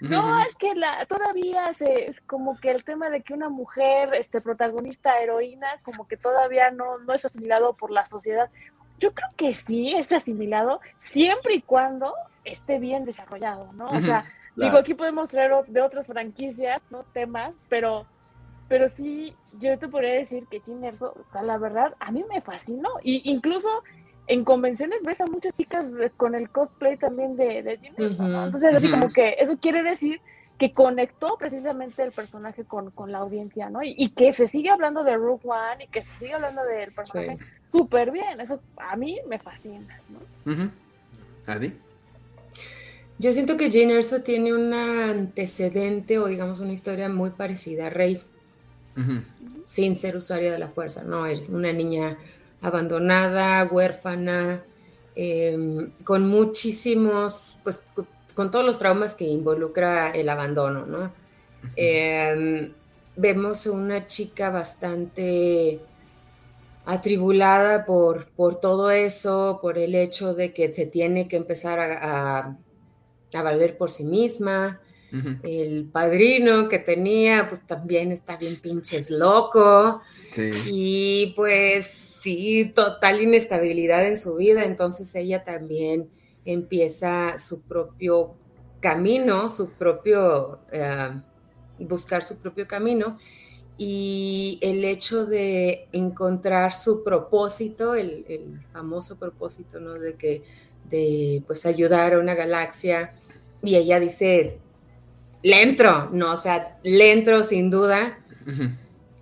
no, 0.00 0.42
es 0.44 0.54
que 0.56 0.74
la, 0.74 1.06
todavía 1.06 1.72
se, 1.74 2.06
es 2.06 2.20
como 2.20 2.58
que 2.60 2.70
el 2.70 2.84
tema 2.84 3.08
de 3.10 3.22
que 3.22 3.34
una 3.34 3.48
mujer, 3.48 4.14
este, 4.14 4.40
protagonista, 4.40 5.20
heroína, 5.20 5.68
como 5.82 6.06
que 6.06 6.16
todavía 6.16 6.70
no, 6.70 6.98
no 6.98 7.12
es 7.12 7.24
asimilado 7.24 7.74
por 7.74 7.90
la 7.90 8.06
sociedad. 8.06 8.50
Yo 8.98 9.12
creo 9.12 9.30
que 9.36 9.54
sí 9.54 9.94
es 9.94 10.12
asimilado 10.12 10.80
siempre 10.98 11.54
y 11.54 11.62
cuando 11.62 12.14
esté 12.44 12.78
bien 12.78 13.04
desarrollado, 13.04 13.72
¿no? 13.72 13.86
O 13.86 14.00
sea, 14.00 14.24
Digo, 14.56 14.78
aquí 14.78 14.94
podemos 14.94 15.28
traer 15.28 15.52
de 15.66 15.80
otras 15.80 16.06
franquicias, 16.06 16.80
¿no? 16.90 17.02
Temas, 17.12 17.56
pero, 17.68 18.06
pero 18.68 18.88
sí, 18.88 19.34
yo 19.58 19.78
te 19.78 19.88
podría 19.88 20.14
decir 20.14 20.46
que 20.48 20.60
Teen 20.60 20.84
Erso, 20.84 21.12
o 21.18 21.32
sea, 21.32 21.42
la 21.42 21.58
verdad, 21.58 21.94
a 21.98 22.12
mí 22.12 22.24
me 22.28 22.40
fascinó. 22.40 22.90
Y 23.02 23.28
incluso 23.30 23.68
en 24.26 24.44
convenciones 24.44 25.02
ves 25.02 25.20
a 25.20 25.26
muchas 25.26 25.54
chicas 25.56 25.84
con 26.16 26.34
el 26.34 26.48
cosplay 26.50 26.96
también 26.96 27.36
de, 27.36 27.62
de. 27.62 27.78
Ujú. 27.98 28.22
Entonces, 28.22 28.74
así 28.74 28.90
como 28.90 29.12
que 29.12 29.36
eso 29.38 29.56
quiere 29.58 29.82
decir 29.82 30.20
que 30.58 30.72
conectó 30.72 31.36
precisamente 31.38 32.02
el 32.02 32.12
personaje 32.12 32.64
con, 32.64 32.90
con 32.92 33.10
la 33.10 33.18
audiencia, 33.18 33.70
¿no? 33.70 33.82
Y, 33.82 33.94
y 33.96 34.10
que 34.10 34.32
se 34.32 34.48
sigue 34.48 34.70
hablando 34.70 35.02
de 35.02 35.16
Rogue 35.16 35.42
One 35.44 35.84
y 35.84 35.88
que 35.88 36.04
se 36.04 36.18
sigue 36.18 36.34
hablando 36.34 36.62
del 36.64 36.92
personaje 36.92 37.38
súper 37.72 38.12
bien. 38.12 38.40
Eso 38.40 38.60
a 38.76 38.94
mí 38.96 39.18
me 39.28 39.38
fascina, 39.38 40.00
¿no? 40.44 40.70
Adi. 41.46 41.72
Yo 43.18 43.32
siento 43.32 43.56
que 43.56 43.70
Jane 43.70 43.94
Erso 43.94 44.22
tiene 44.22 44.54
un 44.54 44.72
antecedente 44.74 46.18
o 46.18 46.26
digamos 46.26 46.60
una 46.60 46.72
historia 46.72 47.08
muy 47.08 47.30
parecida 47.30 47.86
a 47.86 47.90
Rey, 47.90 48.22
sin 49.64 49.96
ser 49.96 50.16
usuaria 50.16 50.52
de 50.52 50.58
la 50.58 50.68
fuerza, 50.68 51.04
¿no? 51.04 51.26
Es 51.26 51.48
una 51.48 51.72
niña 51.72 52.16
abandonada, 52.64 53.64
huérfana, 53.70 54.64
eh, 55.16 55.88
con 56.04 56.26
muchísimos, 56.28 57.58
pues 57.62 57.84
con 58.34 58.50
todos 58.50 58.64
los 58.64 58.78
traumas 58.78 59.14
que 59.14 59.24
involucra 59.24 60.10
el 60.10 60.28
abandono, 60.28 60.86
¿no? 60.86 61.12
Eh, 61.76 62.72
vemos 63.16 63.66
una 63.66 64.06
chica 64.06 64.50
bastante 64.50 65.80
atribulada 66.84 67.86
por, 67.86 68.26
por 68.32 68.56
todo 68.60 68.90
eso, 68.90 69.58
por 69.62 69.78
el 69.78 69.94
hecho 69.94 70.34
de 70.34 70.52
que 70.52 70.72
se 70.72 70.86
tiene 70.86 71.28
que 71.28 71.36
empezar 71.36 71.78
a, 71.80 72.38
a- 72.40 72.56
a 73.34 73.42
valer 73.42 73.76
por 73.76 73.90
sí 73.90 74.04
misma. 74.04 74.80
El 75.44 75.84
padrino 75.92 76.68
que 76.68 76.80
tenía, 76.80 77.48
pues 77.48 77.64
también 77.64 78.10
está 78.10 78.36
bien 78.36 78.56
pinches 78.56 79.10
loco. 79.10 80.02
Sí. 80.32 80.50
Y 80.66 81.32
pues 81.36 82.13
sí, 82.24 82.72
total 82.74 83.20
inestabilidad 83.20 84.06
en 84.08 84.16
su 84.16 84.36
vida. 84.36 84.64
Entonces 84.64 85.14
ella 85.14 85.44
también 85.44 86.08
empieza 86.46 87.36
su 87.36 87.62
propio 87.64 88.34
camino, 88.80 89.48
su 89.50 89.70
propio, 89.72 90.60
eh, 90.72 91.10
buscar 91.78 92.24
su 92.24 92.38
propio 92.38 92.66
camino. 92.66 93.18
Y 93.76 94.58
el 94.62 94.84
hecho 94.84 95.26
de 95.26 95.88
encontrar 95.92 96.72
su 96.72 97.04
propósito, 97.04 97.94
el, 97.94 98.24
el 98.28 98.60
famoso 98.72 99.18
propósito, 99.18 99.80
¿no? 99.80 99.94
De 99.94 100.14
que, 100.14 100.42
de 100.88 101.42
pues 101.46 101.66
ayudar 101.66 102.14
a 102.14 102.20
una 102.20 102.34
galaxia. 102.34 103.14
Y 103.62 103.74
ella 103.76 104.00
dice, 104.00 104.58
le 105.42 105.62
entro, 105.62 106.08
no, 106.10 106.32
o 106.32 106.36
sea, 106.36 106.78
le 106.84 107.12
entro 107.12 107.44
sin 107.44 107.70
duda 107.70 108.18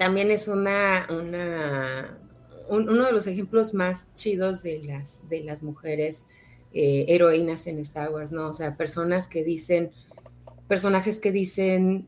también 0.02 0.32
es 0.32 0.48
una, 0.48 1.06
una 1.10 2.18
un- 2.68 2.88
uno 2.88 3.04
de 3.06 3.12
los 3.12 3.26
ejemplos 3.26 3.74
más 3.74 4.08
chidos 4.14 4.62
de 4.62 4.80
las, 4.82 5.28
de 5.28 5.42
las 5.42 5.62
mujeres 5.62 6.26
eh, 6.74 7.04
heroínas 7.08 7.66
en 7.66 7.78
Star 7.80 8.10
Wars, 8.10 8.32
¿no? 8.32 8.48
O 8.48 8.54
sea, 8.54 8.76
personas 8.76 9.28
que 9.28 9.44
dicen, 9.44 9.90
personajes 10.68 11.18
que 11.18 11.30
dicen, 11.32 12.06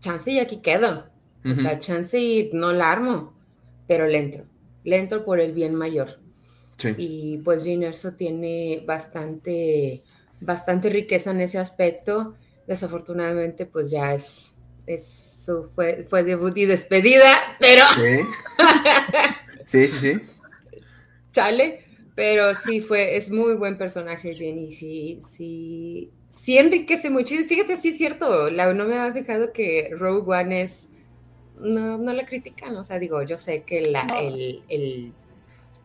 chance 0.00 0.30
y 0.30 0.38
aquí 0.38 0.58
quedo, 0.58 1.06
o 1.44 1.48
Ujú. 1.50 1.56
sea, 1.62 1.78
chance 1.78 2.18
y 2.20 2.50
no 2.52 2.72
la 2.72 2.90
armo, 2.92 3.32
pero 3.86 4.06
le 4.06 4.18
entro, 4.18 4.44
le 4.84 4.98
entro 4.98 5.24
por 5.24 5.40
el 5.40 5.52
bien 5.52 5.74
mayor. 5.74 6.18
Sí. 6.76 6.94
Y 6.98 7.38
pues 7.38 7.64
Jane 7.64 7.86
Erso 7.86 8.12
tiene 8.14 8.82
bastante, 8.86 10.02
bastante 10.40 10.90
riqueza 10.90 11.30
en 11.30 11.40
ese 11.40 11.58
aspecto. 11.58 12.34
Desafortunadamente, 12.66 13.64
pues 13.64 13.90
ya 13.90 14.12
es, 14.12 14.54
es 14.86 15.04
su, 15.44 15.68
fue, 15.74 16.04
fue 16.08 16.22
debut 16.22 16.56
y 16.56 16.64
despedida, 16.66 17.30
pero 17.60 17.84
Sí. 17.96 18.20
Sí, 19.66 19.86
sí, 19.88 19.98
sí. 19.98 20.20
chale. 21.32 21.80
Pero 22.14 22.54
sí 22.54 22.80
fue, 22.80 23.16
es 23.16 23.30
muy 23.30 23.54
buen 23.54 23.76
personaje, 23.76 24.34
Jenny. 24.34 24.70
Sí, 24.70 25.18
sí, 25.28 26.10
sí 26.28 26.56
enriquece. 26.58 27.08
Y 27.08 27.24
fíjate, 27.44 27.76
sí 27.76 27.88
es 27.88 27.98
cierto. 27.98 28.50
La, 28.50 28.72
no 28.72 28.84
me 28.84 28.96
había 28.96 29.12
fijado 29.12 29.52
que 29.52 29.90
Rogue 29.98 30.22
One 30.32 30.62
es. 30.62 30.90
No, 31.58 31.98
no 31.98 32.12
la 32.12 32.24
critican. 32.24 32.76
O 32.76 32.84
sea, 32.84 33.00
digo, 33.00 33.20
yo 33.24 33.36
sé 33.36 33.64
que 33.64 33.80
la, 33.90 34.04
No. 34.04 34.18
el, 34.20 34.62
el- 34.68 35.12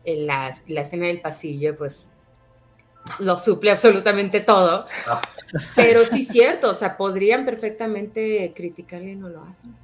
el- 0.04 0.26
la, 0.26 0.56
la 0.68 0.80
escena 0.82 1.08
del 1.08 1.20
pasillo, 1.20 1.76
pues 1.76 2.10
lo 3.20 3.36
suple 3.38 3.70
absolutamente 3.70 4.40
todo. 4.40 4.86
Pero 5.74 6.04
sí 6.04 6.22
es 6.22 6.28
cierto. 6.28 6.70
O 6.70 6.74
sea, 6.74 6.96
podrían 6.96 7.44
perfectamente 7.44 8.52
criticarle 8.54 9.12
y 9.12 9.16
no 9.16 9.28
lo 9.28 9.42
hacen. 9.42 9.74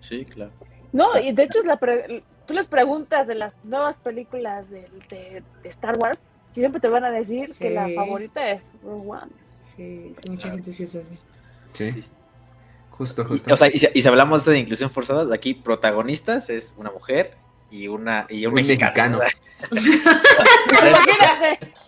Sí, 0.00 0.24
claro. 0.24 0.52
No, 0.92 1.06
y 1.18 1.32
de 1.32 1.42
hecho, 1.44 1.62
la 1.62 1.76
pre- 1.76 2.22
tú 2.46 2.54
les 2.54 2.66
preguntas 2.66 3.26
de 3.26 3.34
las 3.34 3.52
nuevas 3.64 3.96
películas 3.98 4.68
de, 4.70 4.88
de- 5.10 5.42
de 5.62 5.68
Star 5.70 5.98
Wars, 5.98 6.18
siempre 6.52 6.80
te 6.80 6.88
van 6.88 7.04
a 7.04 7.10
decir 7.10 7.50
que 7.58 7.70
la 7.70 7.88
favorita 7.94 8.50
es 8.50 8.62
Rogue 8.82 9.06
One. 9.08 9.32
Sí, 9.60 10.14
sí, 10.22 10.30
mucha 10.30 10.50
gente 10.50 10.72
sí 10.72 10.84
es 10.84 10.94
así. 10.94 11.18
Sí. 11.74 12.04
Justo, 12.90 13.22
Y, 13.22 13.24
justo. 13.26 13.52
o 13.54 13.56
sea, 13.56 13.68
y 13.72 13.78
si, 13.78 13.86
y 13.94 14.02
si 14.02 14.08
hablamos 14.08 14.44
de 14.44 14.58
inclusión 14.58 14.90
forzada, 14.90 15.32
aquí 15.34 15.54
protagonistas 15.54 16.48
es 16.50 16.74
una 16.78 16.90
mujer 16.90 17.34
y 17.70 17.86
una 17.88 18.26
y 18.30 18.44
un, 18.46 18.52
Un 18.54 18.54
mexicano. 18.66 19.18
mexicano. 19.18 19.20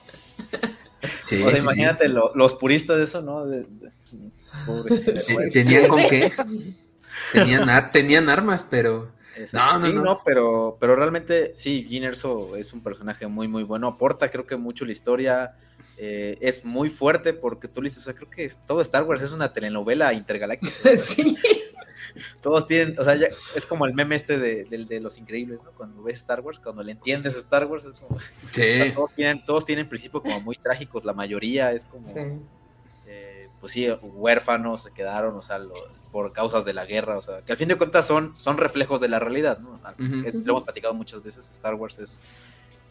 o 0.52 1.06
sea, 1.28 1.50
sí, 1.50 1.56
sí. 1.56 1.58
imagínate 1.62 2.08
lo- 2.08 2.34
los 2.34 2.54
puristas 2.54 2.96
de 2.98 3.04
eso, 3.04 3.20
¿no? 3.22 3.46
De- 3.46 3.64
de-. 3.68 5.50
¿Tenían 5.52 5.88
con 5.88 6.06
qué? 6.06 6.32
Tenían, 7.32 7.68
ar- 7.68 7.92
tenían 7.92 8.28
armas, 8.28 8.66
pero. 8.68 9.12
No, 9.52 9.78
no, 9.78 9.86
sí, 9.86 9.92
no. 9.92 10.20
pero, 10.24 10.76
pero 10.80 10.96
realmente 10.96 11.52
sí, 11.56 11.86
Gin 11.88 12.04
Erso 12.04 12.56
es 12.56 12.72
un 12.72 12.82
personaje 12.82 13.26
muy, 13.26 13.48
muy 13.48 13.62
bueno. 13.62 13.86
Aporta, 13.88 14.30
creo 14.30 14.46
que 14.46 14.56
mucho 14.56 14.84
la 14.84 14.92
historia. 14.92 15.54
eh, 15.96 16.36
es 16.40 16.64
muy 16.64 16.88
fuerte 16.90 17.32
porque 17.34 17.68
tú 17.68 17.80
le 17.82 17.88
dices, 17.88 18.02
o 18.02 18.04
sea, 18.06 18.14
creo 18.14 18.28
que 18.30 18.50
todo 18.66 18.80
Star 18.80 19.04
Wars 19.04 19.22
es 19.22 19.32
una 19.32 19.52
telenovela 19.52 20.12
intergaláctica. 20.12 20.72
Sí. 20.98 21.36
Todos 22.40 22.66
tienen, 22.66 22.98
o 22.98 23.04
sea, 23.04 23.16
es 23.54 23.66
como 23.66 23.86
el 23.86 23.94
meme 23.94 24.16
este 24.16 24.38
de, 24.38 24.64
de, 24.64 25.00
los 25.00 25.18
increíbles, 25.18 25.60
¿no? 25.64 25.70
Cuando 25.72 26.02
ves 26.02 26.16
Star 26.16 26.40
Wars, 26.40 26.58
cuando 26.58 26.82
le 26.82 26.92
entiendes 26.92 27.36
Star 27.36 27.66
Wars, 27.66 27.84
es 27.84 27.94
como... 27.94 28.18
Sí. 28.52 28.92
todos, 28.94 29.12
tienen, 29.12 29.44
todos 29.44 29.64
tienen 29.64 29.88
principios 29.88 30.22
como 30.22 30.40
muy 30.40 30.56
trágicos, 30.56 31.04
la 31.04 31.12
mayoría 31.12 31.72
es 31.72 31.86
como... 31.86 32.06
Eh, 33.06 33.48
pues 33.60 33.72
sí, 33.72 33.88
huérfanos 33.90 34.84
se 34.84 34.92
quedaron, 34.92 35.34
o 35.36 35.42
sea, 35.42 35.60
por 36.12 36.32
causas 36.32 36.64
de 36.64 36.72
la 36.72 36.86
guerra, 36.86 37.18
o 37.18 37.22
sea, 37.22 37.42
que 37.42 37.52
al 37.52 37.58
fin 37.58 37.68
de 37.68 37.76
cuentas 37.76 38.06
son, 38.06 38.34
son 38.36 38.56
reflejos 38.56 39.00
de 39.00 39.08
la 39.08 39.18
realidad, 39.18 39.58
¿no? 39.58 39.80
Lo 39.98 40.52
hemos 40.52 40.62
platicado 40.62 40.94
muchas 40.94 41.22
veces, 41.22 41.50
Star 41.50 41.74
Wars 41.74 41.98
es, 41.98 42.20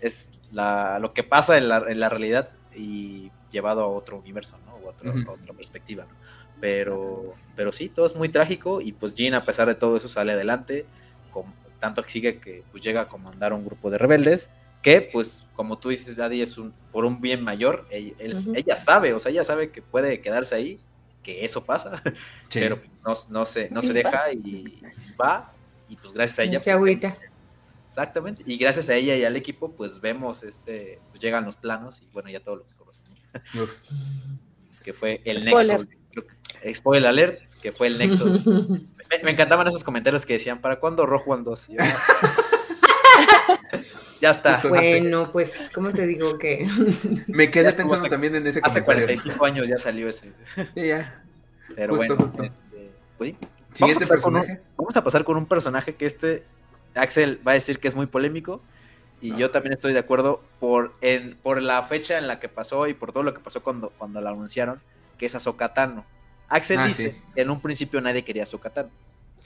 es 0.02 0.32
la, 0.52 1.00
lo 1.00 1.14
que 1.14 1.24
pasa 1.24 1.58
en 1.58 1.70
la, 1.70 1.78
en 1.88 2.00
la 2.00 2.10
realidad 2.10 2.50
y 2.76 3.32
llevado 3.52 3.82
a 3.82 3.88
otro 3.88 4.18
universo, 4.18 4.58
¿no? 4.66 4.76
O 4.76 4.90
a 4.90 5.32
otra 5.34 5.54
perspectiva, 5.54 6.06
¿no? 6.06 6.29
Pero, 6.60 7.36
pero 7.56 7.72
sí, 7.72 7.90
todo 7.90 8.06
es 8.06 8.16
muy 8.16 8.30
trágico 8.30 8.82
y 8.82 8.92
pues 8.92 9.16
Jean 9.16 9.34
a 9.34 9.46
pesar 9.46 9.68
de 9.68 9.76
todo 9.76 9.98
eso 9.98 10.10
sale 10.10 10.34
adelante, 10.34 10.86
con, 11.32 11.46
tanto 11.80 12.04
que 12.04 12.10
sigue 12.10 12.40
que 12.40 12.64
pues 12.72 12.84
llega 12.84 13.02
a 13.02 13.08
comandar 13.08 13.54
un 13.54 13.66
grupo 13.66 13.90
de 13.90 13.98
rebeldes 13.98 14.50
que 14.82 15.02
pues 15.02 15.46
como 15.56 15.78
tú 15.78 15.90
dices 15.90 16.16
Daddy 16.16 16.42
es 16.42 16.58
un 16.58 16.74
por 16.92 17.06
un 17.06 17.20
bien 17.20 17.44
mayor 17.44 17.86
ella 17.90 18.76
sabe 18.76 19.14
o 19.14 19.20
sea 19.20 19.32
ella 19.32 19.44
sabe 19.44 19.72
que 19.72 19.82
puede 19.82 20.22
quedarse 20.22 20.56
ahí 20.56 20.80
que 21.24 21.44
eso 21.44 21.64
pasa 21.66 22.02
pero 22.54 22.80
no, 23.06 23.14
no 23.30 23.46
se 23.46 23.70
no 23.70 23.82
se 23.82 23.94
deja 23.94 24.32
y 24.32 24.82
va 25.20 25.52
y 25.90 25.96
pues 25.96 26.14
gracias 26.14 26.40
a 26.40 26.44
ella 26.44 26.60
se 26.60 26.72
agüita. 26.72 27.18
Exactamente 27.84 28.44
y 28.46 28.58
gracias 28.58 28.90
a 28.90 28.96
ella 28.96 29.16
y 29.16 29.24
al 29.24 29.36
equipo 29.36 29.72
pues 29.72 30.00
vemos 30.00 30.44
este 30.44 31.00
pues 31.10 31.20
llegan 31.22 31.46
los 31.46 31.56
planos 31.56 32.02
y 32.02 32.08
bueno 32.14 32.30
ya 32.30 32.40
todo 32.40 32.58
lo 32.58 32.68
que 32.68 32.76
conocemos. 32.76 33.20
Que 34.84 34.94
fue 34.94 35.22
el 35.26 35.44
nexo 35.44 35.86
spoiler 36.74 37.10
alert, 37.10 37.42
que 37.62 37.72
fue 37.72 37.88
el 37.88 37.98
nexo. 37.98 38.26
me, 39.24 39.32
encantaban 39.32 39.68
esos 39.68 39.84
comentarios 39.84 40.26
que 40.26 40.34
decían, 40.34 40.62
¿para 40.62 40.80
cuándo 40.80 41.06
Rojo 41.06 41.32
One 41.32 41.44
2? 41.44 41.68
ya 44.22 44.32
está. 44.32 44.62
Bueno, 44.68 45.32
pues, 45.32 45.70
¿cómo 45.74 45.92
te 45.92 46.08
digo 46.08 46.38
que? 46.38 46.68
me 47.28 47.50
quedé 47.50 47.72
pensando 47.74 48.10
también 48.10 48.36
en 48.36 48.48
ese 48.48 48.62
Hace 48.64 48.84
45 48.84 49.46
años 49.46 49.68
ya 49.68 49.78
salió 49.78 50.10
ese. 50.10 50.32
Sí, 50.76 50.88
ya. 50.88 51.24
Pero 51.76 51.96
bueno. 51.96 52.16
Este, 52.16 52.52
pues, 53.18 53.34
Siguiente 53.74 54.06
vamos 54.06 54.10
personaje. 54.10 54.62
vamos 54.78 54.96
a 54.96 55.04
pasar 55.04 55.24
con 55.24 55.38
un 55.38 55.46
personaje 55.46 55.94
que 55.94 56.08
este 56.08 56.44
Axel 56.96 57.40
va 57.48 57.52
a 57.52 57.56
decir 57.56 57.80
que 57.80 57.88
es 57.88 57.96
muy 57.96 58.08
polémico. 58.08 58.62
Y 59.22 59.36
yo 59.36 59.52
también 59.52 59.74
estoy 59.74 59.92
de 59.92 60.00
acuerdo 60.00 60.42
por, 60.60 60.94
en, 61.02 61.36
por 61.36 61.62
la 61.62 61.84
fecha 61.84 62.18
en 62.18 62.28
la 62.28 62.40
que 62.40 62.48
pasó 62.48 62.88
y 62.88 62.94
por 62.94 63.12
todo 63.12 63.24
lo 63.24 63.34
que 63.34 63.42
pasó 63.42 63.62
cuando, 63.62 63.92
cuando 63.98 64.22
la 64.22 64.30
anunciaron, 64.30 64.82
que 65.20 65.28
es 65.28 65.38
Tano. 65.76 66.06
Axel 66.48 66.80
ah, 66.80 66.88
dice 66.88 67.22
que 67.36 67.42
en 67.42 67.52
un 67.52 67.62
principio 67.62 68.02
nadie 68.02 68.24
quería 68.24 68.44
a 68.44 68.48
Sokatano. 68.48 68.90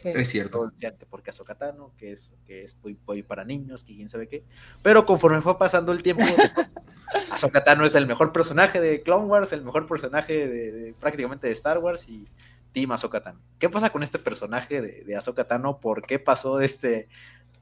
Es 0.03 0.29
cierto. 0.29 0.71
porque 1.09 1.29
a 1.29 1.33
Sokatano, 1.33 1.91
que 1.97 2.13
es, 2.13 2.31
que 2.45 2.61
es 2.61 2.75
muy, 2.81 3.23
para 3.23 3.43
niños, 3.43 3.83
que 3.83 3.95
quién 3.95 4.09
sabe 4.09 4.27
qué. 4.27 4.43
Pero 4.81 5.05
conforme 5.05 5.41
fue 5.41 5.57
pasando 5.57 5.91
el 5.91 6.01
tiempo, 6.01 6.23
Ahsoka 7.31 7.63
es 7.85 7.95
el 7.95 8.07
mejor 8.07 8.31
personaje 8.31 8.79
de 8.79 9.01
Clone 9.01 9.25
Wars, 9.25 9.53
el 9.53 9.63
mejor 9.63 9.85
personaje 9.87 10.47
de, 10.47 10.95
prácticamente 10.99 11.47
de 11.47 11.53
Star 11.53 11.79
Wars 11.79 12.07
y 12.07 12.27
Team 12.71 12.91
Ahsoka 12.91 13.35
¿Qué 13.59 13.69
pasa 13.69 13.91
con 13.91 14.03
este 14.03 14.19
personaje 14.19 14.81
de, 14.81 15.03
de 15.03 15.15
Ahsoka 15.15 15.47
¿Por 15.79 16.05
qué 16.05 16.19
pasó 16.19 16.57
de 16.57 16.65
este 16.65 17.07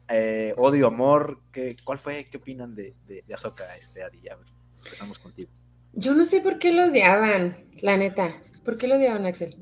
eh, 0.07 0.53
odio, 0.57 0.87
amor? 0.87 1.39
¿Qué, 1.51 1.75
¿Cuál 1.83 1.97
fue? 1.97 2.27
¿Qué 2.29 2.37
opinan 2.37 2.75
de, 2.75 2.95
de, 3.07 3.23
de 3.27 3.33
Ahsoka, 3.33 3.75
este, 3.75 4.03
Adi? 4.03 4.21
empezamos 4.83 5.19
contigo. 5.19 5.51
Yo 5.93 6.13
no 6.15 6.23
sé 6.23 6.41
por 6.41 6.59
qué 6.59 6.71
lo 6.71 6.85
odiaban, 6.85 7.57
la 7.81 7.97
neta. 7.97 8.29
¿Por 8.63 8.77
qué 8.77 8.87
lo 8.87 8.95
odiaban, 8.95 9.25
Axel? 9.25 9.55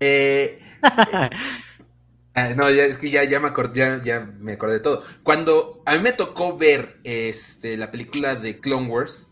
Eh, 0.00 0.60
ah, 0.82 2.50
no, 2.56 2.70
ya, 2.70 2.84
es 2.84 2.98
que 2.98 3.10
ya, 3.10 3.24
ya, 3.24 3.40
me 3.40 3.48
acordé, 3.48 4.00
ya, 4.04 4.20
me 4.38 4.52
acordé 4.52 4.74
de 4.74 4.80
todo. 4.80 5.02
Cuando 5.22 5.82
a 5.86 5.94
mí 5.94 6.00
me 6.00 6.12
tocó 6.12 6.56
ver 6.56 7.00
este, 7.04 7.76
la 7.76 7.90
película 7.90 8.34
de 8.34 8.60
Clone 8.60 8.88
Wars, 8.88 9.28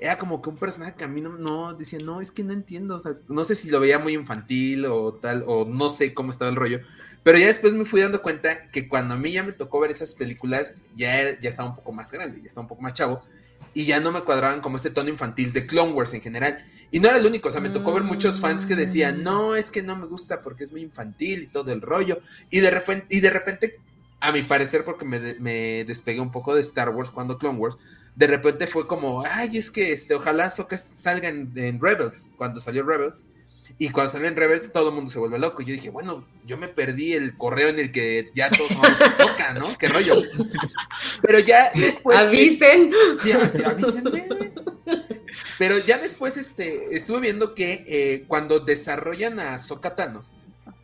era 0.00 0.18
como 0.18 0.40
que 0.40 0.48
un 0.48 0.56
personaje 0.56 0.94
que 0.96 1.04
a 1.04 1.08
mí 1.08 1.20
no, 1.20 1.36
no, 1.36 1.74
decía, 1.74 1.98
no, 2.02 2.20
es 2.20 2.30
que 2.30 2.42
no 2.42 2.54
entiendo, 2.54 2.96
o 2.96 3.00
sea, 3.00 3.16
no 3.28 3.44
sé 3.44 3.54
si 3.54 3.68
lo 3.68 3.80
veía 3.80 3.98
muy 3.98 4.14
infantil 4.14 4.86
o 4.86 5.14
tal, 5.14 5.44
o 5.46 5.66
no 5.66 5.90
sé 5.90 6.14
cómo 6.14 6.30
estaba 6.30 6.50
el 6.50 6.56
rollo, 6.56 6.80
pero 7.22 7.36
ya 7.36 7.48
después 7.48 7.74
me 7.74 7.84
fui 7.84 8.00
dando 8.00 8.22
cuenta 8.22 8.68
que 8.68 8.88
cuando 8.88 9.14
a 9.14 9.18
mí 9.18 9.32
ya 9.32 9.42
me 9.42 9.52
tocó 9.52 9.78
ver 9.78 9.90
esas 9.90 10.14
películas, 10.14 10.74
ya, 10.96 11.38
ya 11.38 11.48
estaba 11.50 11.68
un 11.68 11.76
poco 11.76 11.92
más 11.92 12.10
grande, 12.10 12.40
ya 12.40 12.48
estaba 12.48 12.62
un 12.62 12.68
poco 12.68 12.80
más 12.80 12.94
chavo, 12.94 13.20
y 13.74 13.84
ya 13.84 14.00
no 14.00 14.12
me 14.12 14.22
cuadraban 14.22 14.60
como 14.60 14.76
este 14.76 14.90
tono 14.90 15.10
infantil 15.10 15.52
de 15.52 15.66
Clone 15.66 15.92
Wars 15.92 16.14
en 16.14 16.20
general. 16.20 16.64
Y 16.90 17.00
no 17.00 17.08
era 17.08 17.18
el 17.18 17.26
único, 17.26 17.48
o 17.48 17.52
sea, 17.52 17.60
me 17.60 17.70
tocó 17.70 17.92
ver 17.92 18.02
muchos 18.02 18.40
fans 18.40 18.66
que 18.66 18.74
decían, 18.74 19.22
no, 19.22 19.54
es 19.54 19.70
que 19.70 19.82
no 19.82 19.96
me 19.96 20.06
gusta 20.06 20.42
porque 20.42 20.64
es 20.64 20.72
muy 20.72 20.80
infantil 20.80 21.42
y 21.42 21.46
todo 21.46 21.70
el 21.72 21.80
rollo. 21.80 22.20
Y 22.50 22.60
de 22.60 22.70
repente, 22.70 23.06
y 23.10 23.20
de 23.20 23.30
repente 23.30 23.78
a 24.20 24.32
mi 24.32 24.42
parecer, 24.42 24.84
porque 24.84 25.04
me, 25.04 25.34
me 25.34 25.84
despegué 25.84 26.20
un 26.20 26.30
poco 26.30 26.54
de 26.54 26.60
Star 26.60 26.90
Wars 26.90 27.10
cuando 27.10 27.38
Clone 27.38 27.58
Wars, 27.58 27.78
de 28.14 28.26
repente 28.26 28.66
fue 28.66 28.86
como, 28.86 29.24
ay, 29.24 29.56
es 29.56 29.70
que 29.70 29.92
este, 29.92 30.14
ojalá 30.14 30.50
salga 30.50 31.28
en, 31.28 31.52
en 31.56 31.80
Rebels, 31.80 32.30
cuando 32.36 32.60
salió 32.60 32.82
Rebels. 32.82 33.24
Y 33.82 33.88
cuando 33.88 34.12
salió 34.12 34.28
en 34.28 34.36
Rebels, 34.36 34.74
todo 34.74 34.90
el 34.90 34.94
mundo 34.94 35.10
se 35.10 35.18
vuelve 35.18 35.38
loco. 35.38 35.62
Y 35.62 35.64
yo 35.64 35.72
dije, 35.72 35.88
bueno, 35.88 36.26
yo 36.44 36.58
me 36.58 36.68
perdí 36.68 37.14
el 37.14 37.34
correo 37.34 37.68
en 37.68 37.78
el 37.78 37.90
que 37.90 38.30
ya 38.34 38.50
todos 38.50 38.68
se 38.98 39.08
toca, 39.16 39.54
¿no? 39.54 39.78
Qué 39.78 39.88
rollo. 39.88 40.20
Pero 41.22 41.38
ya 41.38 41.70
después. 41.74 42.18
Avisen. 42.18 42.92
Ya, 43.24 43.50
Pero 45.58 45.78
ya 45.78 45.96
después 45.96 46.36
este, 46.36 46.94
estuve 46.94 47.20
viendo 47.20 47.54
que 47.54 47.86
eh, 47.88 48.24
cuando 48.28 48.60
desarrollan 48.60 49.40
a 49.40 49.58
Sokatano, 49.58 50.24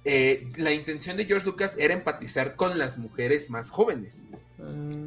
eh, 0.06 0.48
la 0.56 0.72
intención 0.72 1.18
de 1.18 1.26
George 1.26 1.44
Lucas 1.44 1.76
era 1.78 1.92
empatizar 1.92 2.56
con 2.56 2.78
las 2.78 2.96
mujeres 2.96 3.50
más 3.50 3.70
jóvenes. 3.70 4.24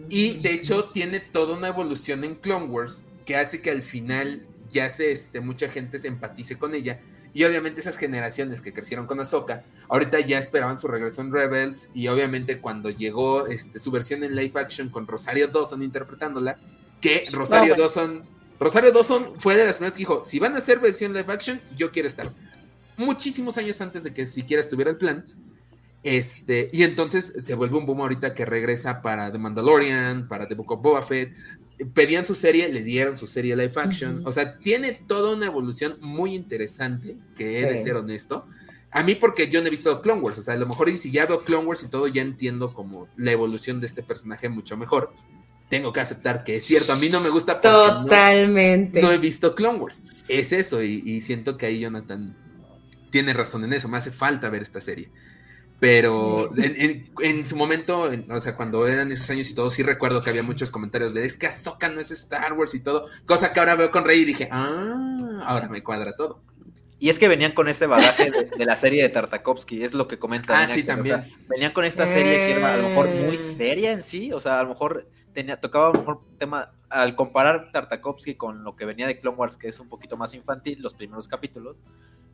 Y 0.10 0.38
de 0.44 0.52
hecho 0.52 0.92
tiene 0.92 1.22
toda 1.22 1.58
una 1.58 1.70
evolución 1.70 2.24
en 2.24 2.36
Clone 2.36 2.68
Wars 2.68 3.08
que 3.26 3.36
hace 3.36 3.64
que 3.64 3.72
al 3.72 3.82
final 3.82 4.46
ya 4.70 4.92
se, 4.92 5.12
este, 5.12 5.40
mucha 5.40 5.70
gente 5.70 5.98
se 5.98 6.08
empatice 6.08 6.56
con 6.56 6.76
ella 6.76 7.00
y 7.34 7.44
obviamente 7.44 7.82
esas 7.82 7.98
generaciones 7.98 8.62
que 8.62 8.74
crecieron 8.74 9.06
con 9.06 9.20
Ahsoka, 9.20 9.64
ahorita 9.88 10.20
ya 10.22 10.40
esperaban 10.40 10.80
su 10.80 10.88
regreso 10.88 11.22
en 11.22 11.32
Rebels. 11.32 11.90
Y 11.94 12.08
obviamente 12.08 12.60
cuando 12.60 12.90
llegó 12.90 13.48
este, 13.48 13.80
su 13.80 13.92
versión 13.92 14.24
en 14.24 14.36
live 14.36 14.60
action 14.60 14.90
con 14.90 15.08
Rosario 15.08 15.48
Dawson 15.48 15.84
interpretándola, 15.84 16.58
que 17.02 17.28
Rosario 17.32 17.76
Dawson, 17.76 18.24
Rosario 18.60 18.92
Dawson 18.92 19.36
fue 19.40 19.56
de 19.56 19.66
las 19.66 19.76
primeras 19.76 19.94
que 19.94 20.00
dijo, 20.00 20.24
si 20.26 20.40
van 20.40 20.56
a 20.56 20.58
hacer 20.58 20.80
versión 20.80 21.14
live 21.14 21.32
action, 21.32 21.62
yo 21.76 21.92
quiero 21.92 22.08
estar. 22.08 22.30
Muchísimos 22.98 23.58
años 23.58 23.80
antes 23.82 24.04
de 24.04 24.14
que 24.14 24.26
siquiera 24.26 24.62
estuviera 24.62 24.92
el 24.92 24.98
plan. 24.98 25.26
Este, 26.02 26.70
y 26.72 26.84
entonces 26.84 27.34
se 27.44 27.54
vuelve 27.56 27.78
un 27.78 27.86
boom 27.86 28.02
ahorita 28.02 28.34
que 28.34 28.46
regresa 28.46 29.02
para 29.02 29.32
The 29.32 29.38
Mandalorian, 29.38 30.28
para 30.28 30.48
The 30.48 30.56
Book 30.56 30.72
of 30.72 30.82
Boba 30.82 31.02
Fett, 31.04 31.34
pedían 31.86 32.26
su 32.26 32.36
serie, 32.36 32.70
le 32.70 32.84
dieron 32.84 33.18
su 33.18 33.28
serie 33.28 33.56
live 33.56 33.74
action. 33.76 34.22
O 34.26 34.32
sea, 34.32 34.58
tiene 34.60 34.94
toda 34.94 35.36
una 35.36 35.46
evolución 35.46 35.98
muy 36.02 36.36
interesante, 36.36 37.16
que 37.38 37.60
he 37.60 37.66
de 37.66 37.78
ser 37.78 37.96
honesto. 37.96 38.46
A 38.92 39.04
mí 39.04 39.16
porque 39.16 39.50
yo 39.50 39.62
no 39.62 39.68
he 39.68 39.70
visto 39.70 40.02
Clone 40.02 40.22
Wars, 40.22 40.40
o 40.40 40.44
sea, 40.44 40.56
a 40.56 40.58
lo 40.58 40.66
mejor 40.66 40.90
y 40.90 40.98
si 40.98 41.12
ya 41.12 41.26
veo 41.26 41.42
Clone 41.42 41.66
Wars 41.66 41.84
y 41.84 41.88
todo, 41.90 42.08
ya 42.08 42.22
entiendo 42.22 42.74
como 42.74 43.08
la 43.18 43.32
evolución 43.32 43.80
de 43.80 43.88
este 43.88 44.02
personaje 44.02 44.50
mucho 44.50 44.78
mejor. 44.78 45.14
Tengo 45.70 45.94
que 45.94 46.00
aceptar 46.00 46.44
que 46.44 46.56
es 46.56 46.66
cierto, 46.66 46.94
a 46.94 46.96
mí 46.96 47.10
no 47.10 47.22
me 47.22 47.30
gusta 47.30 47.62
Totalmente. 47.62 49.02
No, 49.02 49.12
he 49.12 49.20
visto 49.20 49.54
Clone 49.54 49.80
Wars. 49.80 50.04
Es 50.28 50.52
eso, 50.52 50.82
y, 50.82 51.04
y 51.06 51.22
siento 51.22 51.58
que 51.58 51.68
ahí 51.68 51.80
Jonathan 51.80 52.36
tiene 53.12 53.34
razón 53.34 53.64
en 53.64 53.74
eso, 53.74 53.88
me 53.88 53.98
hace 53.98 54.12
falta 54.12 54.50
ver 54.50 54.64
esta 54.64 54.82
serie. 54.82 55.12
Pero 55.80 56.52
en, 56.58 57.48
su 57.48 57.56
momento, 57.56 58.10
o 58.30 58.40
sea, 58.42 58.56
cuando 58.56 58.86
eran 58.86 59.12
esos 59.14 59.30
años 59.30 59.50
y 59.50 59.56
todo, 59.56 59.70
sí 59.70 59.82
recuerdo 59.82 60.22
que 60.22 60.30
había 60.30 60.44
muchos 60.44 60.72
comentarios 60.72 61.14
de 61.14 61.24
es 61.24 61.38
que 61.38 61.48
Ahsoka 61.48 61.88
no 61.88 62.02
es 62.02 62.12
Star 62.12 62.52
Wars 62.52 62.74
y 62.74 62.82
todo, 62.82 63.08
cosa 63.26 63.54
que 63.54 63.62
ahora 63.62 63.76
veo 63.76 63.90
con 63.90 64.04
Rey 64.04 64.22
y 64.22 64.26
dije, 64.26 64.50
ah, 64.52 65.42
ahora 65.46 65.70
me 65.70 65.82
cuadra 65.82 66.16
todo. 66.18 66.42
Y 67.00 67.08
es 67.08 67.18
que 67.18 67.30
venían 67.30 67.54
con 67.54 67.70
este 67.70 67.86
bagaje 67.88 68.30
de, 68.58 68.66
la 68.66 68.76
serie 68.76 69.02
de 69.02 69.08
Tartakovsky, 69.08 69.84
es 69.84 69.94
lo 69.94 70.10
que 70.10 70.20
comenta. 70.20 70.60
Ah, 70.60 70.68
sí, 70.68 70.84
también. 70.84 71.24
venían 71.48 71.72
con 71.72 71.86
esta 71.86 72.06
serie 72.06 72.36
que 72.36 72.52
era 72.52 72.74
a 72.74 72.78
lo 72.78 72.90
mejor 72.90 73.08
muy 73.08 73.36
eh. 73.36 73.38
seria 73.38 73.94
en 73.94 74.04
sí, 74.04 74.34
o 74.34 74.42
sea, 74.42 74.60
a 74.60 74.64
lo 74.64 74.70
mejor 74.70 75.08
tenía, 75.34 75.62
tocaba 75.62 75.88
a 75.88 75.94
lo 75.94 76.00
mejor 76.00 76.22
tema, 76.38 76.74
al 76.90 77.16
comparar 77.16 77.72
Tartakovsky 77.72 78.36
con 78.36 78.66
lo 78.66 78.76
que 78.76 78.84
venía 78.84 79.08
de 79.08 79.18
Clone 79.18 79.38
Wars, 79.38 79.56
que 79.56 79.70
es 79.70 79.80
un 79.80 79.88
poquito 79.88 80.18
más 80.18 80.34
infantil, 80.34 80.82
los 80.82 80.94
primeros 80.94 81.30
capítulos, 81.30 81.80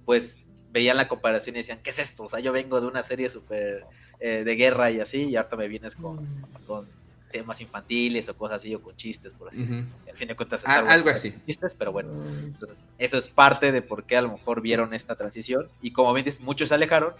pues 0.03 0.47
veían 0.75 0.97
la 0.97 1.07
comparación 1.07 1.55
y 1.55 1.59
decían, 1.59 1.79
¿qué 1.81 1.89
es 1.89 1.99
esto? 1.99 2.23
O 2.23 2.27
sea, 2.27 2.41
yo 2.41 2.51
vengo 2.51 2.81
de 2.81 2.87
una 2.87 3.01
serie 3.01 3.29
súper 3.29 3.85
eh, 4.19 4.43
de 4.43 4.55
guerra 4.57 4.91
y 4.91 4.99
así, 4.99 5.23
y 5.23 5.37
ahorita 5.37 5.55
me 5.55 5.69
vienes 5.69 5.95
con, 5.95 6.21
mm. 6.21 6.87
temas 7.31 7.61
infantiles 7.61 8.27
o 8.27 8.35
cosas 8.35 8.57
así, 8.57 8.75
o 8.75 8.81
con 8.81 8.93
chistes, 8.97 9.33
por 9.33 9.47
así 9.47 9.61
decirlo. 9.61 9.85
Al 10.05 10.17
fin 10.17 10.27
de 10.27 10.35
cuentas, 10.35 10.63
ah, 10.65 10.83
algo 10.89 11.09
así. 11.09 11.33
Chistes, 11.45 11.75
pero 11.75 11.93
bueno, 11.93 12.11
entonces 12.43 12.89
eso 12.97 13.17
es 13.17 13.29
parte 13.29 13.71
de 13.71 13.81
por 13.81 14.03
qué 14.03 14.17
a 14.17 14.21
lo 14.21 14.33
mejor 14.33 14.59
vieron 14.59 14.93
esta 14.93 15.15
transición. 15.15 15.69
Y 15.81 15.93
como 15.93 16.11
ven, 16.11 16.25
muchos 16.41 16.67
se 16.67 16.75
alejaron, 16.75 17.13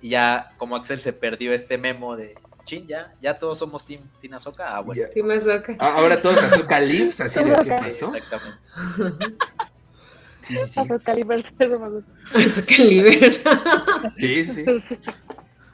y 0.00 0.08
ya 0.08 0.54
como 0.56 0.74
Axel 0.74 0.98
se 0.98 1.12
perdió 1.12 1.52
este 1.52 1.76
memo 1.76 2.16
de, 2.16 2.34
chin, 2.64 2.86
ya, 2.86 3.12
ya 3.20 3.34
todos 3.34 3.58
somos 3.58 3.84
Team, 3.84 4.00
team 4.22 4.32
Azoka. 4.32 4.74
Ah, 4.74 4.80
bueno. 4.80 5.02
Team 5.12 5.30
Azoka. 5.30 5.76
Ah, 5.78 5.96
ahora 5.98 6.22
todos 6.22 6.38
Azoka 6.38 6.80
Lives, 6.80 7.20
así 7.20 7.44
de 7.44 7.56
qué 7.62 7.68
pasó. 7.68 8.14
Exactamente. 8.14 9.36
Sí, 10.46 10.56
sí, 10.56 10.80
sí. 14.18 14.64
Sí, 14.64 14.64
sí. 14.64 14.64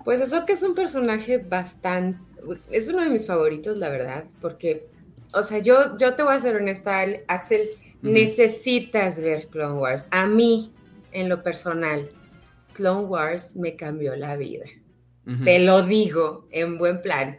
Pues 0.04 0.20
eso 0.20 0.44
que 0.46 0.54
es 0.54 0.62
un 0.62 0.74
personaje 0.74 1.38
bastante, 1.38 2.18
es 2.70 2.88
uno 2.88 3.02
de 3.02 3.10
mis 3.10 3.26
favoritos, 3.26 3.76
la 3.76 3.88
verdad, 3.88 4.24
porque, 4.40 4.88
o 5.32 5.42
sea, 5.42 5.58
yo, 5.58 5.96
yo 5.96 6.14
te 6.14 6.22
voy 6.22 6.34
a 6.34 6.40
ser 6.40 6.56
honesta, 6.56 7.04
Axel, 7.28 7.68
necesitas 8.02 9.16
ver 9.16 9.46
Clone 9.48 9.78
Wars. 9.78 10.06
A 10.10 10.26
mí, 10.26 10.72
en 11.12 11.28
lo 11.28 11.42
personal, 11.42 12.10
Clone 12.72 13.06
Wars 13.06 13.54
me 13.56 13.76
cambió 13.76 14.16
la 14.16 14.36
vida. 14.36 14.64
Te 15.44 15.60
lo 15.60 15.82
digo 15.82 16.48
en 16.50 16.78
buen 16.78 17.00
plan. 17.00 17.38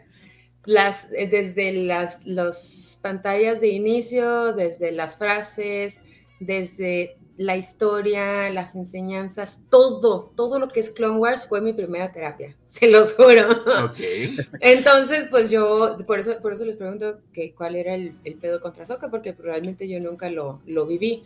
Las, 0.64 1.12
eh, 1.12 1.28
desde 1.28 1.72
las 1.72 2.24
los 2.24 2.98
pantallas 3.02 3.60
de 3.60 3.68
inicio, 3.68 4.54
desde 4.54 4.90
las 4.90 5.18
frases, 5.18 6.00
desde 6.40 7.18
la 7.36 7.56
historia, 7.56 8.50
las 8.50 8.76
enseñanzas, 8.76 9.62
todo, 9.68 10.32
todo 10.36 10.58
lo 10.58 10.68
que 10.68 10.80
es 10.80 10.90
Clone 10.90 11.18
Wars 11.18 11.46
fue 11.48 11.60
mi 11.60 11.72
primera 11.72 12.12
terapia, 12.12 12.56
se 12.66 12.90
los 12.90 13.14
juro. 13.14 13.64
Entonces, 14.60 15.28
pues 15.30 15.50
yo, 15.50 15.98
por 16.06 16.18
eso, 16.18 16.40
por 16.40 16.52
eso 16.52 16.64
les 16.64 16.76
pregunto 16.76 17.20
que 17.32 17.54
cuál 17.54 17.76
era 17.76 17.94
el, 17.94 18.14
pedo 18.40 18.60
contra 18.60 18.86
Soka, 18.86 19.10
porque 19.10 19.32
probablemente 19.32 19.88
yo 19.88 20.00
nunca 20.00 20.30
lo, 20.30 20.60
lo 20.66 20.86
viví, 20.86 21.24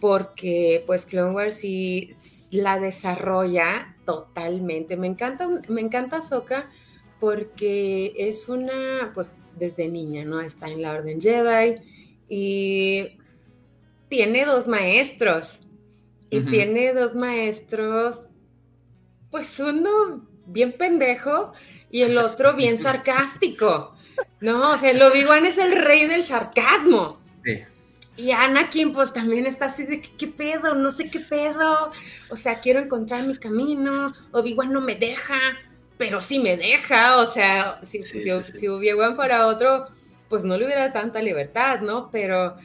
porque 0.00 0.84
pues 0.86 1.04
Clone 1.04 1.34
Wars 1.34 1.54
sí 1.54 2.14
la 2.52 2.78
desarrolla 2.78 3.96
totalmente. 4.04 4.96
Me 4.96 5.08
encanta, 5.08 5.48
me 5.68 5.80
encanta 5.80 6.22
Soka 6.22 6.70
porque 7.18 8.14
es 8.16 8.48
una, 8.48 9.10
pues 9.14 9.34
desde 9.58 9.88
niña, 9.88 10.24
¿no? 10.24 10.40
Está 10.40 10.68
en 10.68 10.82
la 10.82 10.92
Orden 10.92 11.20
Jedi 11.20 11.80
y 12.28 13.18
tiene 14.08 14.44
dos 14.44 14.66
maestros. 14.66 15.60
Y 16.30 16.40
tiene 16.40 16.92
dos 16.92 17.14
maestros, 17.14 18.28
pues 19.30 19.58
uno 19.60 20.28
bien 20.44 20.72
pendejo 20.72 21.54
y 21.90 22.02
el 22.02 22.18
otro 22.18 22.54
bien 22.54 22.78
sarcástico. 22.82 23.94
No, 24.40 24.72
o 24.72 24.78
sea, 24.78 24.90
el 24.90 25.00
Obi-Wan 25.00 25.46
es 25.46 25.58
el 25.58 25.72
rey 25.72 26.06
del 26.06 26.22
sarcasmo. 26.22 27.18
Sí. 27.44 27.62
Y 28.18 28.32
Anakin, 28.32 28.92
pues 28.92 29.12
también 29.12 29.46
está 29.46 29.66
así 29.66 29.86
de 29.86 30.02
¿qué 30.02 30.26
pedo, 30.26 30.74
no 30.74 30.90
sé 30.90 31.08
qué 31.08 31.20
pedo. 31.20 31.92
O 32.30 32.36
sea, 32.36 32.60
quiero 32.60 32.80
encontrar 32.80 33.24
mi 33.24 33.36
camino. 33.36 34.12
Obi-Wan 34.32 34.72
no 34.72 34.80
me 34.80 34.96
deja, 34.96 35.38
pero 35.96 36.20
sí 36.20 36.40
me 36.40 36.56
deja. 36.56 37.18
O 37.18 37.26
sea, 37.26 37.80
si, 37.84 38.02
si, 38.02 38.20
si 38.20 38.66
para 39.16 39.46
otro, 39.46 39.86
pues 40.28 40.44
no 40.44 40.58
le 40.58 40.64
hubiera 40.64 40.92
tanta 40.92 41.22
libertad, 41.22 41.80
¿no? 41.80 42.10
Pero 42.10 42.56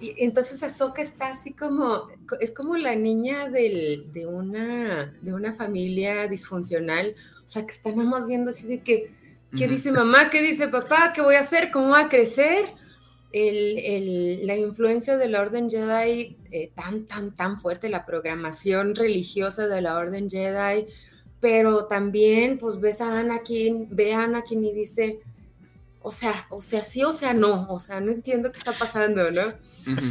y 0.00 0.14
entonces 0.18 0.62
Ahsoka 0.62 1.02
está 1.02 1.32
así 1.32 1.52
como, 1.52 2.08
es 2.40 2.50
como 2.50 2.76
la 2.76 2.94
niña 2.94 3.48
del, 3.48 4.12
de, 4.12 4.26
una, 4.26 5.14
de 5.20 5.34
una 5.34 5.54
familia 5.54 6.28
disfuncional, 6.28 7.14
o 7.44 7.48
sea, 7.48 7.66
que 7.66 7.72
está 7.72 7.90
nada 7.90 8.08
más 8.08 8.26
viendo 8.26 8.50
así 8.50 8.66
de 8.66 8.82
que, 8.82 9.12
¿qué 9.56 9.68
dice 9.68 9.92
mamá? 9.92 10.30
¿Qué 10.30 10.42
dice 10.42 10.68
papá? 10.68 11.12
¿Qué 11.14 11.20
voy 11.20 11.36
a 11.36 11.40
hacer? 11.40 11.70
¿Cómo 11.70 11.88
voy 11.88 12.00
a 12.00 12.08
crecer? 12.08 12.66
El, 13.32 13.78
el, 13.78 14.46
la 14.46 14.56
influencia 14.56 15.16
de 15.18 15.28
la 15.28 15.42
Orden 15.42 15.68
Jedi 15.68 16.38
eh, 16.50 16.70
tan, 16.74 17.04
tan, 17.04 17.34
tan 17.34 17.60
fuerte, 17.60 17.90
la 17.90 18.06
programación 18.06 18.94
religiosa 18.94 19.66
de 19.66 19.82
la 19.82 19.96
Orden 19.96 20.30
Jedi, 20.30 20.86
pero 21.40 21.86
también 21.86 22.58
pues 22.58 22.80
ves 22.80 23.00
a 23.00 23.20
Anakin, 23.20 23.88
ve 23.90 24.14
a 24.14 24.22
Anakin 24.22 24.64
y 24.64 24.72
dice, 24.72 25.20
o 26.08 26.10
sea, 26.10 26.46
o 26.48 26.62
sea, 26.62 26.82
sí, 26.82 27.04
o 27.04 27.12
sea, 27.12 27.34
no, 27.34 27.66
o 27.68 27.78
sea, 27.78 28.00
no 28.00 28.10
entiendo 28.10 28.50
qué 28.50 28.56
está 28.56 28.72
pasando, 28.72 29.30
¿no? 29.30 29.52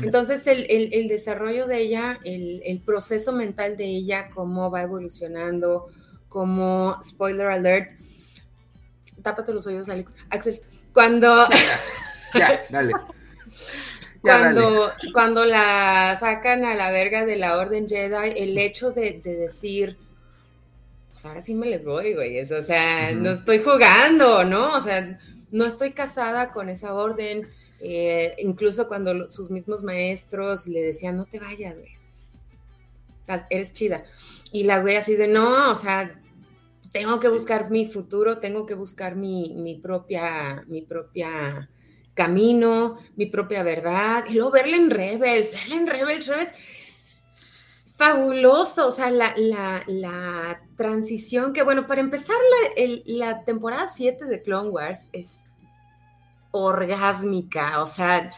Entonces, 0.04 0.46
el, 0.46 1.08
desarrollo 1.08 1.66
de 1.66 1.80
ella, 1.80 2.20
el, 2.24 2.84
proceso 2.86 3.34
mental 3.34 3.78
de 3.78 3.86
ella, 3.86 4.30
cómo 4.30 4.70
va 4.70 4.84
evolucionando, 4.84 5.88
como, 6.30 7.00
spoiler 7.04 7.48
alert, 7.48 8.00
tápate 9.24 9.52
los 9.54 9.66
oídos, 9.66 9.90
Alex, 9.90 10.14
Axel, 10.30 10.62
cuando... 10.94 11.48
ya, 12.36 12.64
dale. 12.70 12.94
cuando, 14.22 14.92
cuando 15.14 15.46
la 15.46 16.16
sacan 16.20 16.64
a 16.64 16.76
la 16.76 16.92
verga 16.92 17.26
de 17.26 17.38
la 17.38 17.58
Orden 17.58 17.88
Jedi, 17.88 18.34
el 18.36 18.56
hecho 18.60 18.92
de, 18.92 19.20
decir, 19.24 19.98
pues 21.12 21.26
ahora 21.26 21.42
sí 21.42 21.56
me 21.56 21.66
les 21.66 21.84
voy, 21.84 22.14
güey, 22.14 22.40
o 22.40 22.62
sea, 22.62 23.14
no 23.14 23.32
estoy 23.32 23.64
jugando, 23.64 24.44
¿no? 24.44 24.78
O 24.78 24.82
sea, 24.82 25.18
no 25.52 25.66
estoy 25.66 25.92
casada 25.92 26.52
con 26.52 26.70
esa 26.70 26.94
orden. 26.94 27.48
Eh, 27.80 28.36
incluso 28.40 28.88
cuando 28.88 29.30
sus 29.30 29.52
mismos 29.52 29.84
maestros 29.84 30.68
le 30.68 30.82
decían, 30.82 31.16
no 31.16 31.26
te 31.26 31.40
vayas, 31.40 31.76
güey, 31.76 31.92
eres 33.50 33.74
chida. 33.74 34.04
Y 34.52 34.64
la 34.64 34.80
güey 34.80 34.96
así 34.96 35.16
de, 35.16 35.28
no, 35.28 35.72
o 35.72 35.76
sea, 35.76 36.20
tengo 36.92 37.20
que 37.20 37.28
buscar 37.28 37.70
mi 37.70 37.86
futuro, 37.86 38.40
tengo 38.40 38.66
que 38.66 38.74
buscar 38.74 39.16
mi, 39.16 39.54
mi 39.56 39.76
propia, 39.76 40.64
mi 40.68 40.82
propia 40.82 41.70
camino, 42.14 42.98
mi 43.16 43.28
propia 43.28 43.64
verdad. 43.64 44.26
Y 44.28 44.34
luego 44.34 44.52
verla 44.52 44.76
en 44.78 44.90
Rebels, 44.90 45.52
verla 45.52 45.76
en 45.76 45.88
Rebels, 45.88 46.28
Rebels, 46.28 46.52
fabuloso, 47.98 48.88
o 48.88 48.92
sea, 48.92 49.10
la, 49.10 49.34
la, 49.88 50.62
transición 50.78 51.52
que, 51.52 51.64
bueno, 51.64 51.88
para 51.88 52.02
empezar, 52.02 52.36
la, 52.78 53.02
la 53.06 53.44
temporada 53.44 53.88
7 53.88 54.26
de 54.26 54.44
Clone 54.44 54.70
Wars 54.70 55.10
es 55.12 55.46
orgásmica, 56.52 57.82
o 57.82 57.88
sea, 57.88 58.32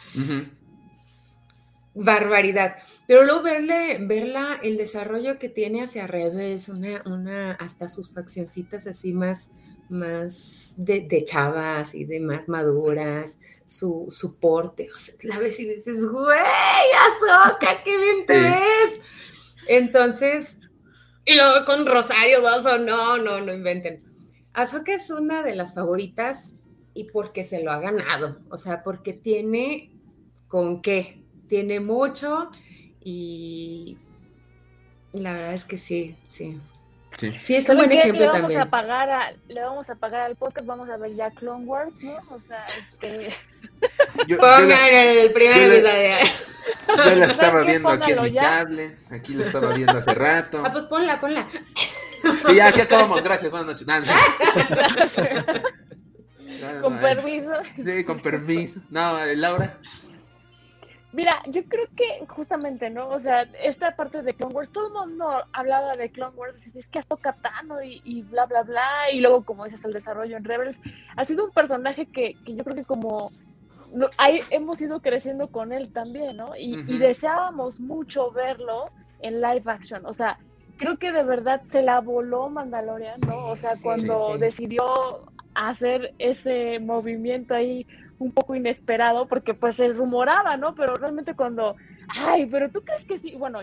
barbaridad. 1.94 2.78
Pero 3.06 3.26
luego 3.26 3.42
verle, 3.42 3.98
verla, 4.02 4.60
el 4.64 4.78
desarrollo 4.78 5.38
que 5.38 5.50
tiene 5.50 5.84
hacia 5.84 6.08
Rebels, 6.08 6.70
una, 6.70 7.04
una, 7.06 7.52
hasta 7.54 7.90
sus 7.90 8.10
faccioncitas 8.12 8.88
así 8.88 9.12
más, 9.12 9.52
más 9.90 10.76
de, 10.78 11.02
de, 11.02 11.26
chavas 11.26 11.94
y 11.96 12.06
de 12.06 12.22
más 12.22 12.48
maduras, 12.48 13.40
su, 13.66 14.08
su 14.10 14.36
porte, 14.36 14.90
o 14.94 14.98
sea, 14.98 15.16
la 15.24 15.40
ves 15.40 15.60
y 15.60 15.66
dices, 15.66 16.06
güey, 16.06 16.38
Azoka, 17.34 17.84
qué 17.84 17.98
bien 17.98 18.26
te 18.26 18.40
ves. 18.40 19.02
Entonces, 19.70 20.60
y 21.26 21.36
luego 21.36 21.64
con 21.64 21.86
Rosario 21.86 22.42
Dawson, 22.42 22.88
no, 22.88 23.20
no, 23.20 23.40
no 23.40 23.54
inventen. 23.54 24.00
Azoka 24.54 24.92
es 24.94 25.12
una 25.12 25.44
de 25.44 25.54
las 25.54 25.76
favoritas 25.76 26.56
y 26.96 27.04
porque 27.04 27.44
se 27.44 27.62
lo 27.62 27.72
ha 27.72 27.80
ganado, 27.80 28.40
o 28.50 28.58
sea, 28.58 28.84
porque 28.84 29.14
tiene 29.14 29.92
con 30.48 30.82
qué, 30.82 31.24
tiene 31.48 31.80
mucho 31.80 32.50
y 33.00 34.00
la 35.14 35.34
verdad 35.34 35.54
es 35.54 35.66
que 35.66 35.78
sí, 35.78 36.18
sí. 36.28 36.60
Sí, 37.38 37.56
es 37.56 37.70
un 37.70 37.78
buen 37.78 37.92
ejemplo 37.92 38.22
le 38.22 38.26
vamos 38.26 38.42
también. 38.42 38.62
A 38.62 38.70
pagar 38.72 39.36
le 39.48 39.62
vamos 39.62 39.88
a 39.88 39.96
pagar 39.96 40.22
al 40.22 40.36
podcast, 40.36 40.66
vamos 40.66 40.90
a 40.90 40.98
ver 40.98 41.16
ya 41.16 41.30
Clone 41.30 41.66
Wars, 41.66 41.94
¿no? 42.02 42.16
O 42.32 42.42
sea, 42.48 42.66
este... 42.66 43.36
Pongan 44.38 44.72
el 44.92 45.32
primer 45.32 45.72
episodio. 45.72 46.16
Yo 46.88 47.16
la 47.16 47.26
estaba 47.26 47.62
viendo 47.62 47.90
aquí 47.90 48.12
en 48.12 48.22
mi 48.22 48.34
cable, 48.34 48.98
aquí 49.12 49.34
la 49.34 49.46
estaba 49.46 49.74
viendo 49.74 49.98
hace 49.98 50.14
rato. 50.14 50.64
Ah, 50.66 50.72
pues 50.72 50.86
ponla, 50.86 51.20
ponla. 51.20 51.48
Sí, 52.48 52.56
ya, 52.56 52.68
aquí 52.68 52.82
acabamos, 52.82 53.24
gracias, 53.24 53.52
buenas 53.52 53.82
noches. 53.82 54.12
con 56.82 57.00
permiso. 57.00 57.52
Sí, 57.84 58.04
con 58.04 58.20
permiso. 58.20 58.82
No, 58.90 59.18
Laura. 59.36 59.78
Mira, 61.12 61.42
yo 61.48 61.64
creo 61.64 61.88
que 61.96 62.24
justamente, 62.28 62.90
¿no? 62.92 63.10
O 63.10 63.20
sea, 63.20 63.42
esta 63.64 63.96
parte 63.96 64.22
de 64.22 64.36
Clone 64.36 64.54
Wars, 64.54 64.70
todo 64.72 64.88
el 64.88 64.94
mundo 64.94 65.44
hablaba 65.54 65.96
de 65.96 66.12
Clone 66.12 66.36
Wars, 66.36 66.56
es 66.76 66.88
que 66.88 67.00
Ahsoka 67.00 67.34
Tano 67.34 67.82
y, 67.82 68.00
y 68.04 68.22
bla, 68.22 68.46
bla, 68.46 68.62
bla, 68.62 69.10
y 69.12 69.20
luego, 69.20 69.44
como 69.44 69.66
dices, 69.66 69.84
el 69.86 69.94
desarrollo 69.94 70.38
en 70.38 70.44
Rebels, 70.44 70.78
ha 71.16 71.26
sido 71.26 71.46
un 71.46 71.52
personaje 71.52 72.06
que, 72.06 72.36
que 72.46 72.56
yo 72.56 72.64
creo 72.64 72.76
que 72.76 72.86
como 72.86 73.32
ahí 74.18 74.40
hemos 74.50 74.82
ido 74.82 75.02
creciendo 75.02 75.48
con 75.48 75.72
él 75.72 75.92
también, 75.92 76.38
¿no? 76.38 76.56
Y, 76.58 76.82
deseábamos 76.98 77.80
mucho 77.80 78.32
verlo 78.32 78.90
en 79.22 79.42
live 79.42 79.64
action, 79.66 80.06
o 80.06 80.14
sea, 80.14 80.40
creo 80.78 80.98
que 80.98 81.12
de 81.12 81.24
verdad 81.24 81.62
se 81.72 81.82
la 81.82 82.00
voló 82.00 82.50
Mandalorian, 82.50 83.20
¿no? 83.28 83.48
O 83.48 83.56
sea, 83.56 83.74
cuando 83.82 84.38
decidió 84.38 84.84
hacer 85.54 86.14
ese 86.20 86.80
movimiento 86.80 87.54
ahí 87.54 87.86
un 88.18 88.32
poco 88.32 88.56
inesperado, 88.56 89.28
porque 89.28 89.54
pues 89.54 89.76
se 89.76 89.90
rumoraba, 89.90 90.58
¿no? 90.58 90.76
Pero 90.76 90.96
realmente 90.96 91.36
cuando, 91.36 91.76
ay, 92.08 92.46
pero 92.46 92.70
tú 92.70 92.82
crees 92.82 93.06
que 93.06 93.18
sí, 93.18 93.36
bueno, 93.36 93.60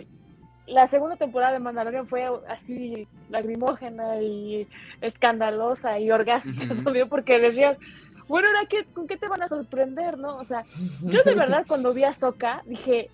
la 0.66 0.86
segunda 0.88 1.16
temporada 1.16 1.52
de 1.52 1.60
Mandalorian 1.60 2.08
fue 2.08 2.28
así 2.48 3.06
lagrimógena 3.30 4.20
y 4.20 4.66
escandalosa 5.00 5.98
y 5.98 6.10
orgásmica, 6.10 6.74
¿no? 6.74 7.08
Porque 7.08 7.38
decías, 7.38 7.78
bueno, 8.28 8.48
ahora 8.48 8.66
qué, 8.68 8.84
con 8.84 9.06
qué 9.06 9.16
te 9.16 9.28
van 9.28 9.42
a 9.42 9.48
sorprender, 9.48 10.18
¿no? 10.18 10.36
O 10.36 10.44
sea, 10.44 10.64
yo 11.02 11.22
de 11.22 11.34
verdad 11.34 11.64
cuando 11.68 11.92
vi 11.92 12.04
a 12.04 12.14
Soka 12.14 12.62
dije, 12.66 13.10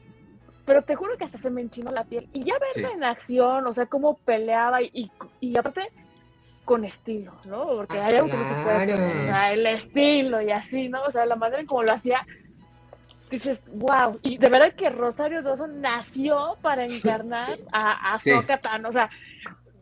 pero 0.64 0.82
te 0.82 0.94
juro 0.94 1.16
que 1.16 1.24
hasta 1.24 1.39
se 1.39 1.51
me 1.51 1.60
enchinó 1.60 1.90
la 1.90 2.05
piel. 2.05 2.28
Y 2.32 2.40
ya 2.43 2.55
verla 2.59 2.93
en 2.93 3.05
acción, 3.05 3.66
o 3.66 3.74
sea, 3.74 3.86
cómo 3.86 4.18
peleaba 4.18 4.82
y, 4.82 5.10
y, 5.40 5.56
aparte 5.56 5.89
con 6.64 6.84
estilo, 6.84 7.32
¿no? 7.47 7.66
Porque 7.66 7.98
hay 7.98 8.14
algo 8.14 8.28
que 8.28 8.36
no 8.36 8.48
se 8.48 8.62
puede 8.62 8.76
hacer, 8.76 8.94
o 8.94 9.22
sea, 9.24 9.52
el 9.52 9.66
estilo 9.66 10.40
y 10.40 10.52
así, 10.52 10.89
¿no? 10.89 11.02
O 11.02 11.10
sea, 11.10 11.26
la 11.26 11.34
manera 11.34 11.60
en 11.60 11.66
cómo 11.66 11.82
lo 11.82 11.93
hacía, 11.93 12.24
dices, 13.30 13.59
wow. 13.74 14.20
Y 14.22 14.39
de 14.39 14.48
verdad 14.48 14.72
que 14.74 14.89
Rosario 14.90 15.43
Dawson 15.43 15.80
nació 15.80 16.56
para 16.62 16.84
encarnar 16.84 17.59
a, 17.72 18.14
a 18.14 18.14
o 18.14 18.93
sea, 18.93 19.10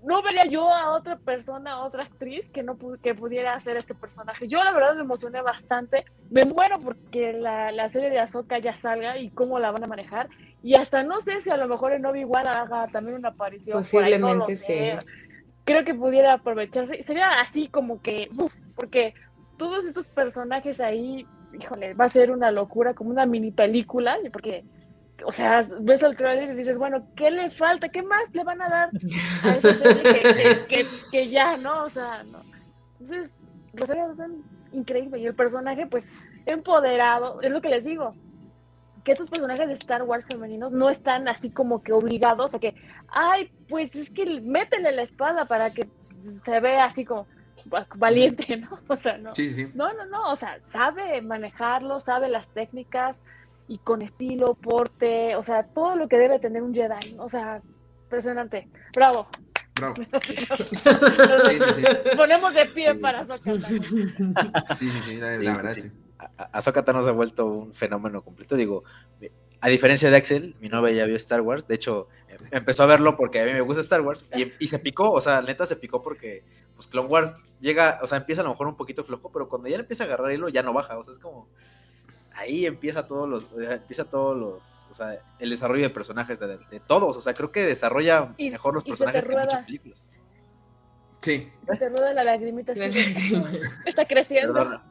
no 0.02 0.22
vería 0.22 0.46
yo 0.46 0.72
a 0.72 0.90
otra 0.92 1.18
persona, 1.18 1.72
a 1.72 1.84
otra 1.84 2.04
actriz 2.04 2.48
que 2.48 2.62
no 2.62 2.78
que 3.02 3.14
pudiera 3.14 3.54
hacer 3.54 3.76
este 3.76 3.94
personaje. 3.94 4.48
Yo 4.48 4.62
la 4.64 4.72
verdad 4.72 4.94
me 4.94 5.02
emocioné 5.02 5.42
bastante. 5.42 6.04
Me 6.30 6.44
muero 6.44 6.78
porque 6.78 7.32
la, 7.34 7.70
la 7.72 7.88
serie 7.88 8.10
de 8.10 8.18
Ahsoka 8.18 8.58
ya 8.58 8.76
salga 8.76 9.18
y 9.18 9.30
cómo 9.30 9.58
la 9.58 9.70
van 9.70 9.84
a 9.84 9.86
manejar. 9.86 10.28
Y 10.62 10.74
hasta 10.74 11.02
no 11.02 11.20
sé 11.20 11.40
si 11.40 11.50
a 11.50 11.56
lo 11.56 11.68
mejor 11.68 11.92
en 11.92 12.06
Obi-Wan 12.06 12.46
haga 12.46 12.88
también 12.88 13.16
una 13.16 13.28
aparición. 13.30 13.78
Posiblemente 13.78 14.56
sí. 14.56 14.90
Creo 15.64 15.84
que 15.84 15.94
pudiera 15.94 16.34
aprovecharse. 16.34 17.02
Sería 17.02 17.28
así 17.40 17.68
como 17.68 18.00
que, 18.00 18.30
porque 18.74 19.14
todos 19.56 19.84
estos 19.84 20.06
personajes 20.06 20.80
ahí, 20.80 21.26
híjole, 21.58 21.94
va 21.94 22.06
a 22.06 22.10
ser 22.10 22.30
una 22.30 22.50
locura, 22.50 22.94
como 22.94 23.10
una 23.10 23.26
mini 23.26 23.50
película, 23.50 24.16
porque 24.32 24.64
o 25.24 25.32
sea, 25.32 25.66
ves 25.80 26.02
el 26.02 26.16
trailer 26.16 26.50
y 26.50 26.56
dices, 26.56 26.76
bueno, 26.76 27.06
¿qué 27.16 27.30
le 27.30 27.50
falta? 27.50 27.88
¿Qué 27.88 28.02
más 28.02 28.22
le 28.32 28.44
van 28.44 28.62
a 28.62 28.68
dar 28.68 28.90
a 29.44 29.54
esa 29.68 30.66
que, 31.10 31.28
ya, 31.28 31.56
no? 31.56 31.84
O 31.84 31.90
sea, 31.90 32.22
no. 32.24 32.40
Entonces, 33.00 33.30
los 33.72 34.16
son 34.16 34.42
increíbles 34.72 35.20
y 35.20 35.26
el 35.26 35.34
personaje, 35.34 35.86
pues, 35.86 36.04
empoderado, 36.46 37.40
es 37.42 37.50
lo 37.50 37.60
que 37.60 37.68
les 37.68 37.84
digo, 37.84 38.14
que 39.04 39.12
estos 39.12 39.30
personajes 39.30 39.66
de 39.66 39.74
Star 39.74 40.02
Wars 40.02 40.26
femeninos 40.26 40.72
no 40.72 40.90
están 40.90 41.28
así 41.28 41.50
como 41.50 41.82
que 41.82 41.92
obligados 41.92 42.54
a 42.54 42.58
que, 42.58 42.74
ay, 43.08 43.50
pues 43.68 43.94
es 43.94 44.10
que 44.10 44.40
métele 44.40 44.92
la 44.92 45.02
espada 45.02 45.44
para 45.46 45.70
que 45.70 45.88
se 46.44 46.60
vea 46.60 46.84
así 46.84 47.04
como 47.04 47.26
valiente, 47.96 48.56
¿no? 48.58 48.78
O 48.88 48.96
sea, 48.96 49.18
no. 49.18 49.34
Sí, 49.34 49.52
sí. 49.52 49.68
No, 49.74 49.92
no, 49.92 50.06
no, 50.06 50.30
o 50.30 50.36
sea, 50.36 50.58
sabe 50.70 51.20
manejarlo, 51.22 52.00
sabe 52.00 52.28
las 52.28 52.48
técnicas, 52.48 53.20
y 53.70 53.78
con 53.78 54.02
estilo, 54.02 54.54
porte, 54.54 55.36
o 55.36 55.44
sea, 55.44 55.62
todo 55.62 55.94
lo 55.94 56.08
que 56.08 56.18
debe 56.18 56.40
tener 56.40 56.60
un 56.60 56.74
Jedi, 56.74 57.14
o 57.18 57.30
sea, 57.30 57.62
impresionante. 58.02 58.68
Bravo. 58.92 59.28
Bravo. 59.76 59.94
Ponemos 62.16 62.52
de 62.52 62.66
pie 62.66 62.96
para 62.96 63.20
Ahsoka. 63.20 63.60
Sí, 63.60 63.78
sí, 63.80 64.90
sí, 65.04 65.16
la, 65.18 65.54
verdad, 65.54 65.72
sí. 65.72 65.88
Ahsoka 66.52 66.82
no 66.92 67.04
se 67.04 67.10
ha 67.10 67.12
vuelto 67.12 67.46
un 67.46 67.72
fenómeno 67.72 68.22
completo, 68.22 68.56
digo, 68.56 68.82
a 69.60 69.68
diferencia 69.68 70.10
de 70.10 70.16
Axel, 70.16 70.56
mi 70.60 70.68
novia 70.68 70.92
ya 70.92 71.04
vio 71.04 71.14
Star 71.14 71.40
Wars, 71.40 71.68
de 71.68 71.76
hecho, 71.76 72.08
empezó 72.50 72.82
a 72.82 72.86
verlo 72.86 73.16
porque 73.16 73.40
a 73.40 73.44
mí 73.44 73.52
me 73.52 73.60
gusta 73.60 73.82
Star 73.82 74.00
Wars 74.00 74.26
y, 74.34 74.50
y, 74.58 74.66
se 74.66 74.80
picó, 74.80 75.12
o 75.12 75.20
sea, 75.20 75.42
neta 75.42 75.64
se 75.64 75.76
picó 75.76 76.02
porque 76.02 76.42
pues 76.74 76.88
Clone 76.88 77.08
Wars 77.08 77.36
llega, 77.60 78.00
o 78.02 78.08
sea, 78.08 78.18
empieza 78.18 78.42
a 78.42 78.44
lo 78.44 78.50
mejor 78.50 78.66
un 78.66 78.76
poquito 78.76 79.04
flojo, 79.04 79.30
pero 79.30 79.48
cuando 79.48 79.68
ya 79.68 79.76
le 79.76 79.82
empieza 79.82 80.02
a 80.02 80.06
agarrar 80.08 80.32
hilo 80.32 80.48
ya 80.48 80.64
no 80.64 80.72
baja, 80.72 80.98
o 80.98 81.04
sea, 81.04 81.12
es 81.12 81.20
como 81.20 81.48
ahí 82.40 82.66
empieza 82.66 83.06
todos 83.06 83.28
los, 83.28 83.46
empieza 83.58 84.04
todos 84.04 84.36
los, 84.36 84.88
o 84.90 84.94
sea, 84.94 85.20
el 85.38 85.50
desarrollo 85.50 85.82
de 85.82 85.90
personajes 85.90 86.40
de, 86.40 86.80
todos, 86.86 87.16
o 87.16 87.20
sea, 87.20 87.34
creo 87.34 87.52
que 87.52 87.64
desarrolla 87.64 88.34
mejor 88.38 88.74
los 88.74 88.84
personajes 88.84 89.26
que 89.26 89.36
muchas 89.36 89.64
películas. 89.64 90.08
Sí. 91.20 91.52
Se 91.66 91.76
te 91.76 91.88
rueda 91.90 92.14
la 92.14 92.24
lagrimita. 92.24 92.72
Está 93.84 94.06
creciendo. 94.06 94.80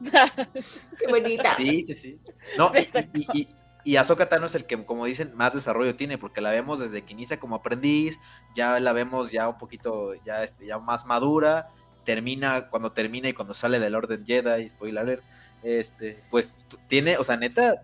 Qué 0.98 1.06
bonita. 1.08 1.50
Sí, 1.50 1.82
sí, 1.82 1.92
sí. 1.92 2.20
No, 2.56 2.70
y, 3.14 3.40
y, 3.40 3.48
y 3.82 3.96
Ahsoka 3.96 4.28
Tano 4.28 4.46
es 4.46 4.54
el 4.54 4.64
que, 4.64 4.84
como 4.84 5.06
dicen, 5.06 5.32
más 5.34 5.54
desarrollo 5.54 5.96
tiene, 5.96 6.18
porque 6.18 6.40
la 6.40 6.50
vemos 6.50 6.78
desde 6.78 7.02
que 7.02 7.14
inicia 7.14 7.40
como 7.40 7.56
aprendiz, 7.56 8.20
ya 8.54 8.78
la 8.78 8.92
vemos 8.92 9.32
ya 9.32 9.48
un 9.48 9.58
poquito, 9.58 10.14
ya, 10.24 10.44
este, 10.44 10.66
ya 10.66 10.78
más 10.78 11.04
madura, 11.04 11.70
termina, 12.04 12.68
cuando 12.68 12.92
termina 12.92 13.28
y 13.28 13.32
cuando 13.32 13.54
sale 13.54 13.80
del 13.80 13.96
Orden 13.96 14.24
Jedi, 14.24 14.70
spoiler 14.70 15.02
alert, 15.02 15.24
este, 15.62 16.22
pues 16.30 16.54
tiene, 16.88 17.18
o 17.18 17.24
sea, 17.24 17.36
neta, 17.36 17.82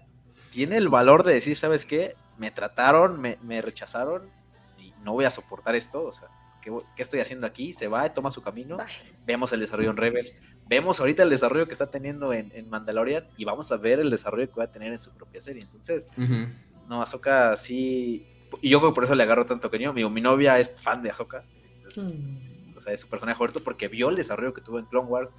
tiene 0.50 0.76
el 0.76 0.88
valor 0.88 1.22
de 1.22 1.34
decir, 1.34 1.56
¿sabes 1.56 1.84
qué? 1.84 2.14
Me 2.38 2.50
trataron, 2.50 3.20
me, 3.20 3.62
rechazaron 3.62 4.30
y 4.78 4.92
no 5.02 5.12
voy 5.12 5.24
a 5.24 5.30
soportar 5.30 5.74
esto, 5.74 6.04
o 6.04 6.12
sea, 6.12 6.28
¿qué, 6.62 6.72
estoy 6.96 7.20
haciendo 7.20 7.46
aquí? 7.46 7.72
Se 7.72 7.88
va, 7.88 8.08
toma 8.12 8.30
su 8.30 8.42
camino, 8.42 8.78
vemos 9.26 9.52
el 9.52 9.60
desarrollo 9.60 9.90
en 9.90 9.96
Rebels, 9.96 10.34
vemos 10.66 11.00
ahorita 11.00 11.22
el 11.22 11.30
desarrollo 11.30 11.66
que 11.66 11.72
está 11.72 11.90
teniendo 11.90 12.32
en, 12.32 12.68
Mandalorian 12.68 13.28
y 13.36 13.44
vamos 13.44 13.70
a 13.72 13.76
ver 13.76 14.00
el 14.00 14.10
desarrollo 14.10 14.48
que 14.48 14.56
va 14.56 14.64
a 14.64 14.72
tener 14.72 14.92
en 14.92 14.98
su 14.98 15.12
propia 15.12 15.40
serie. 15.40 15.62
Entonces, 15.62 16.12
no, 16.88 17.02
Ahsoka 17.02 17.56
sí, 17.56 18.26
y 18.60 18.70
yo 18.70 18.78
creo 18.78 18.92
que 18.92 18.94
por 18.94 19.04
eso 19.04 19.14
le 19.14 19.22
agarro 19.22 19.46
tanto 19.46 19.70
cariño, 19.70 19.92
mi, 19.92 20.08
mi 20.08 20.20
novia 20.20 20.58
es 20.58 20.74
fan 20.78 21.02
de 21.02 21.10
Ahsoka, 21.10 21.44
hmm. 21.96 22.76
o 22.76 22.80
sea, 22.80 22.92
es 22.92 23.00
su 23.00 23.08
personaje 23.08 23.36
favorito 23.36 23.60
porque 23.62 23.88
vio 23.88 24.08
el 24.08 24.16
desarrollo 24.16 24.54
que 24.54 24.60
tuvo 24.60 24.78
en 24.78 24.86
Clone 24.86 25.08
Wars, 25.08 25.30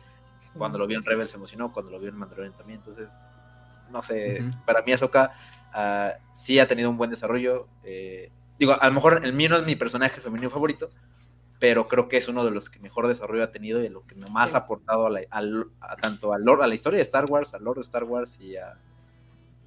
cuando 0.57 0.77
lo 0.77 0.87
vio 0.87 0.97
en 0.97 1.05
Rebel 1.05 1.27
se 1.29 1.37
emocionó, 1.37 1.71
cuando 1.71 1.91
lo 1.91 1.99
vio 1.99 2.09
en 2.09 2.15
Mandalorian 2.15 2.55
también. 2.55 2.79
Entonces, 2.79 3.31
no 3.91 4.03
sé, 4.03 4.43
para 4.65 4.81
mí 4.81 4.91
Ahsoka 4.91 5.33
uh, 5.73 6.19
sí 6.33 6.59
ha 6.59 6.67
tenido 6.67 6.89
un 6.89 6.97
buen 6.97 7.09
desarrollo. 7.09 7.67
Eh, 7.83 8.31
digo, 8.59 8.73
a 8.79 8.87
lo 8.87 8.93
mejor 8.93 9.21
el 9.23 9.33
mío 9.33 9.49
no 9.49 9.57
es 9.57 9.65
mi 9.65 9.75
personaje 9.75 10.21
femenino 10.21 10.49
favorito, 10.49 10.89
pero 11.59 11.87
creo 11.87 12.07
que 12.07 12.17
es 12.17 12.27
uno 12.27 12.43
de 12.43 12.51
los 12.51 12.69
que 12.69 12.79
mejor 12.79 13.07
desarrollo 13.07 13.43
ha 13.43 13.51
tenido 13.51 13.83
y 13.83 13.89
lo 13.89 14.05
que 14.05 14.15
más 14.15 14.55
ha 14.55 14.59
aportado 14.59 15.07
a, 15.07 15.95
tanto 16.01 16.33
a, 16.33 16.37
a 16.37 16.67
la 16.67 16.75
historia 16.75 16.97
de 16.97 17.03
Star 17.03 17.25
Wars, 17.25 17.53
al 17.53 17.63
lore 17.63 17.79
de 17.79 17.81
Star 17.81 18.03
Wars 18.03 18.39
y 18.39 18.57
a 18.57 18.77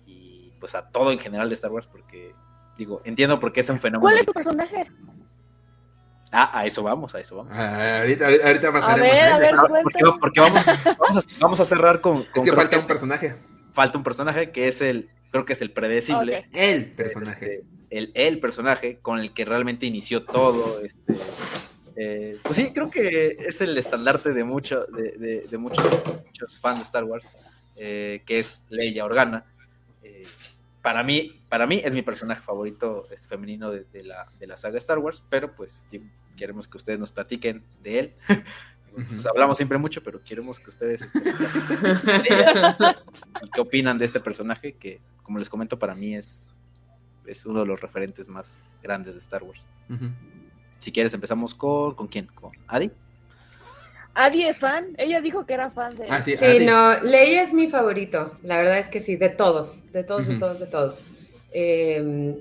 y 0.06 0.52
pues 0.60 0.74
a 0.74 0.90
todo 0.90 1.12
en 1.12 1.18
general 1.18 1.48
de 1.48 1.54
Star 1.54 1.72
Wars, 1.72 1.86
porque 1.86 2.34
digo, 2.76 3.00
entiendo 3.04 3.40
por 3.40 3.52
qué 3.52 3.60
es 3.60 3.70
un 3.70 3.78
fenómeno. 3.78 4.02
¿Cuál 4.02 4.18
es 4.18 4.26
tu 4.26 4.32
personaje? 4.32 4.90
Ah, 6.32 6.60
a 6.60 6.66
eso 6.66 6.82
vamos, 6.82 7.14
a 7.14 7.20
eso 7.20 7.36
vamos. 7.36 7.52
Ah, 7.56 8.00
ahorita, 8.00 8.26
ahorita 8.26 8.72
pasaremos. 8.72 9.10
A 9.10 9.14
ver, 9.14 9.24
a 9.24 9.38
ver, 9.38 9.54
porque, 9.82 10.00
porque 10.20 10.40
vamos, 10.40 10.64
vamos, 11.40 11.60
a, 11.60 11.64
cerrar 11.64 12.00
con. 12.00 12.26
es 12.34 12.44
que 12.44 12.52
falta 12.52 12.78
un 12.78 12.86
personaje. 12.86 13.36
Falta 13.72 13.98
un 13.98 14.04
personaje 14.04 14.50
que 14.50 14.68
es 14.68 14.80
el. 14.80 15.10
Creo 15.30 15.44
que 15.44 15.52
es 15.52 15.62
el 15.62 15.72
predecible. 15.72 16.48
El 16.52 16.92
personaje. 16.92 17.56
Este, 17.56 17.64
el, 17.90 18.12
el 18.14 18.40
personaje 18.40 18.98
con 19.00 19.18
el 19.18 19.32
que 19.32 19.44
realmente 19.44 19.86
inició 19.86 20.24
todo. 20.24 20.80
Este, 20.80 21.14
eh, 21.96 22.36
pues 22.42 22.56
sí, 22.56 22.72
creo 22.72 22.90
que 22.90 23.36
es 23.38 23.60
el 23.60 23.76
estandarte 23.76 24.32
de, 24.32 24.44
mucho, 24.44 24.86
de, 24.86 25.46
de, 25.48 25.58
muchos, 25.58 25.84
muchos, 26.24 26.58
fans 26.58 26.78
de 26.78 26.82
Star 26.82 27.04
Wars, 27.04 27.26
eh, 27.76 28.22
que 28.24 28.38
es 28.38 28.64
Leia 28.70 29.04
Organa. 29.04 29.44
Eh, 30.02 30.22
para 30.82 31.02
mí, 31.02 31.42
para 31.48 31.66
mí 31.66 31.80
es 31.84 31.94
mi 31.94 32.02
personaje 32.02 32.42
favorito 32.42 33.04
este, 33.10 33.28
femenino 33.28 33.70
de, 33.70 33.84
de, 33.92 34.02
la, 34.02 34.28
de 34.38 34.46
la 34.46 34.56
saga 34.56 34.78
Star 34.78 34.98
Wars, 34.98 35.22
pero 35.28 35.54
pues 35.54 35.84
queremos 36.36 36.66
que 36.66 36.78
ustedes 36.78 36.98
nos 36.98 37.12
platiquen 37.12 37.64
de 37.82 37.98
él. 37.98 38.14
Pues, 38.92 39.24
hablamos 39.24 39.56
siempre 39.56 39.78
mucho, 39.78 40.02
pero 40.02 40.20
queremos 40.24 40.58
que 40.58 40.68
ustedes 40.68 41.00
este, 41.00 41.12
qué 43.54 43.60
opinan 43.60 43.98
de 43.98 44.04
este 44.04 44.18
personaje 44.18 44.72
que, 44.72 45.00
como 45.22 45.38
les 45.38 45.48
comento, 45.48 45.78
para 45.78 45.94
mí 45.94 46.16
es, 46.16 46.56
es 47.24 47.46
uno 47.46 47.60
de 47.60 47.66
los 47.66 47.80
referentes 47.80 48.26
más 48.26 48.64
grandes 48.82 49.14
de 49.14 49.20
Star 49.20 49.44
Wars. 49.44 49.62
Si 50.80 50.90
quieres, 50.90 51.14
empezamos 51.14 51.54
con, 51.54 51.94
¿con 51.94 52.08
quién? 52.08 52.26
¿Con 52.26 52.50
Adi? 52.66 52.90
Adi 54.14 54.44
es 54.44 54.58
fan, 54.58 54.94
ella 54.98 55.20
dijo 55.20 55.46
que 55.46 55.54
era 55.54 55.70
fan 55.70 55.96
de 55.96 56.06
ah, 56.08 56.22
sí, 56.22 56.34
no, 56.60 57.00
Leia 57.02 57.42
es 57.42 57.52
mi 57.52 57.68
favorito, 57.68 58.36
la 58.42 58.56
verdad 58.56 58.78
es 58.78 58.88
que 58.88 59.00
sí, 59.00 59.16
de 59.16 59.28
todos, 59.28 59.80
de 59.92 60.04
todos, 60.04 60.26
de 60.26 60.38
todos, 60.38 60.60
de 60.60 60.66
todos. 60.66 61.04
Em, 61.52 62.36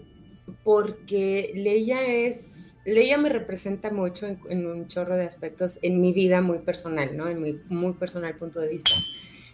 porque 0.64 1.52
Leia 1.56 2.02
es 2.06 2.70
Leia 2.86 3.18
me 3.18 3.30
representa 3.30 3.92
mucho 3.92 4.26
en, 4.50 4.68
un 4.68 4.88
chorro 4.88 5.16
de 5.16 5.26
aspectos 5.26 5.80
en 5.82 6.02
mi 6.02 6.14
vida 6.14 6.42
muy 6.42 6.60
personal, 6.60 7.16
¿no? 7.16 7.28
En 7.28 7.42
mi 7.42 7.60
muy 7.68 7.94
personal 7.94 8.36
punto 8.36 8.60
de 8.60 8.70
vista. 8.70 8.92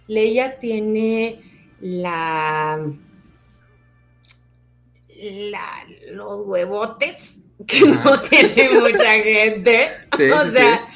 Leia 0.08 0.60
tiene 0.60 1.42
la, 1.82 2.80
los 6.12 6.46
huevotes 6.46 7.40
que 7.68 7.82
no 7.82 8.20
tiene 8.22 8.70
mucha 8.80 9.14
gente. 9.22 9.90
o 10.14 10.52
sea, 10.52 10.88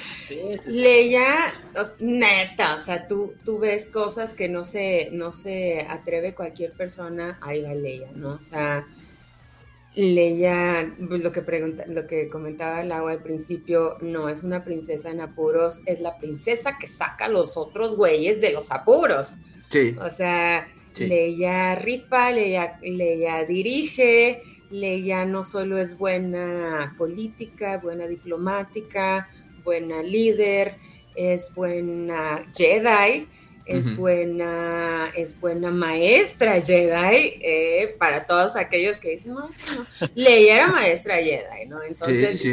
Leia, 0.66 1.54
neta, 2.00 2.76
o 2.76 2.80
sea, 2.80 3.08
tú, 3.08 3.34
tú 3.44 3.60
ves 3.60 3.88
cosas 3.88 4.34
que 4.34 4.50
no 4.50 4.64
se, 4.64 5.10
no 5.12 5.34
se 5.34 5.86
atreve 5.88 6.36
cualquier 6.36 6.74
persona, 6.74 7.40
ahí 7.42 7.62
va 7.62 7.74
Leia, 7.74 8.12
¿no? 8.14 8.34
O 8.34 8.42
sea, 8.42 8.86
Leia, 9.96 10.96
pues, 11.08 11.24
lo 11.24 11.32
que 11.32 11.42
pregunta, 11.42 11.84
lo 11.88 12.06
que 12.08 12.30
comentaba 12.30 12.84
Lau 12.84 13.08
al 13.08 13.24
principio, 13.24 13.98
no 14.02 14.30
es 14.30 14.44
una 14.44 14.64
princesa 14.64 15.10
en 15.10 15.22
apuros, 15.22 15.82
es 15.86 16.00
la 16.00 16.18
princesa 16.18 16.78
que 16.80 16.88
saca 16.88 17.26
a 17.26 17.30
los 17.30 17.58
otros 17.58 17.96
güeyes 17.96 18.40
de 18.40 18.54
los 18.54 18.72
apuros. 18.72 19.36
Sí. 19.70 19.96
O 20.00 20.10
sea, 20.10 20.68
Leia 20.98 21.76
rifa, 21.76 22.32
Leia, 22.32 22.80
Leia 22.82 23.46
dirige, 23.46 24.44
Leia 24.70 25.26
no 25.26 25.44
solo 25.44 25.78
es 25.78 25.98
buena 25.98 26.96
política, 26.98 27.80
buena 27.80 28.08
diplomática, 28.08 29.30
buena 29.70 30.02
líder, 30.02 30.76
es 31.16 31.54
buena 31.54 32.50
Jedi 32.56 33.28
es 33.70 33.96
buena, 33.96 35.10
es 35.16 35.40
buena 35.40 35.72
maestra 35.72 36.60
Jedi 36.60 37.38
eh, 37.42 37.96
para 38.00 38.26
todos 38.26 38.56
aquellos 38.56 38.98
que 38.98 39.12
dicen, 39.12 39.34
no, 39.34 39.48
es 39.48 39.58
que 39.60 39.76
no. 39.76 39.86
Leia 40.16 40.56
era 40.56 40.68
maestra 40.68 41.18
Jedi, 41.18 41.68
¿no? 41.68 41.84
Entonces, 41.84 42.44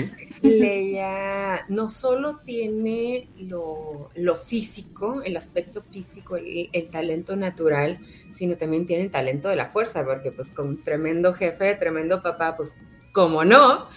Leia 0.42 1.64
no 1.68 1.88
solo 1.88 2.40
tiene 2.44 3.28
lo, 3.38 4.10
físico, 4.36 5.22
el 5.24 5.36
aspecto 5.38 5.80
físico, 5.80 6.36
el, 6.36 6.88
talento 6.90 7.34
natural, 7.34 7.98
sino 8.30 8.58
también 8.58 8.86
tiene 8.86 9.04
el 9.04 9.10
talento 9.10 9.48
de 9.48 9.56
la 9.56 9.70
fuerza, 9.70 10.04
porque 10.04 10.32
pues 10.32 10.50
con 10.50 10.82
tremendo 10.82 11.32
jefe, 11.32 11.74
tremendo 11.76 12.22
papá, 12.22 12.56
pues, 12.56 12.76
¿cómo 13.12 13.44
no? 13.44 13.88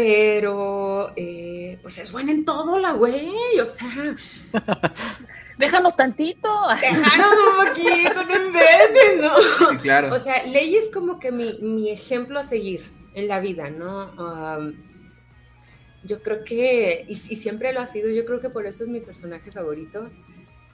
Pero, 0.00 1.12
eh, 1.16 1.76
pues 1.82 1.98
es 1.98 2.12
buena 2.12 2.30
en 2.30 2.44
todo 2.44 2.78
la 2.78 2.92
güey, 2.92 3.32
o 3.60 3.66
sea. 3.66 4.14
Déjanos 5.58 5.96
tantito. 5.96 6.48
Déjanos 6.80 7.32
un 7.48 7.66
poquito, 7.66 8.24
no 8.28 8.46
inventes, 8.46 9.20
¿no? 9.20 9.70
Sí, 9.70 9.76
claro. 9.78 10.14
O 10.14 10.20
sea, 10.20 10.46
Ley 10.46 10.76
es 10.76 10.88
como 10.88 11.18
que 11.18 11.32
mi, 11.32 11.58
mi 11.62 11.90
ejemplo 11.90 12.38
a 12.38 12.44
seguir 12.44 12.88
en 13.14 13.26
la 13.26 13.40
vida, 13.40 13.70
¿no? 13.70 14.12
Um, 14.12 14.74
yo 16.04 16.22
creo 16.22 16.44
que, 16.44 17.04
y, 17.08 17.14
y, 17.14 17.16
siempre 17.16 17.72
lo 17.72 17.80
ha 17.80 17.88
sido, 17.88 18.08
yo 18.08 18.24
creo 18.24 18.38
que 18.38 18.50
por 18.50 18.66
eso 18.66 18.84
es 18.84 18.90
mi 18.90 19.00
personaje 19.00 19.50
favorito, 19.50 20.10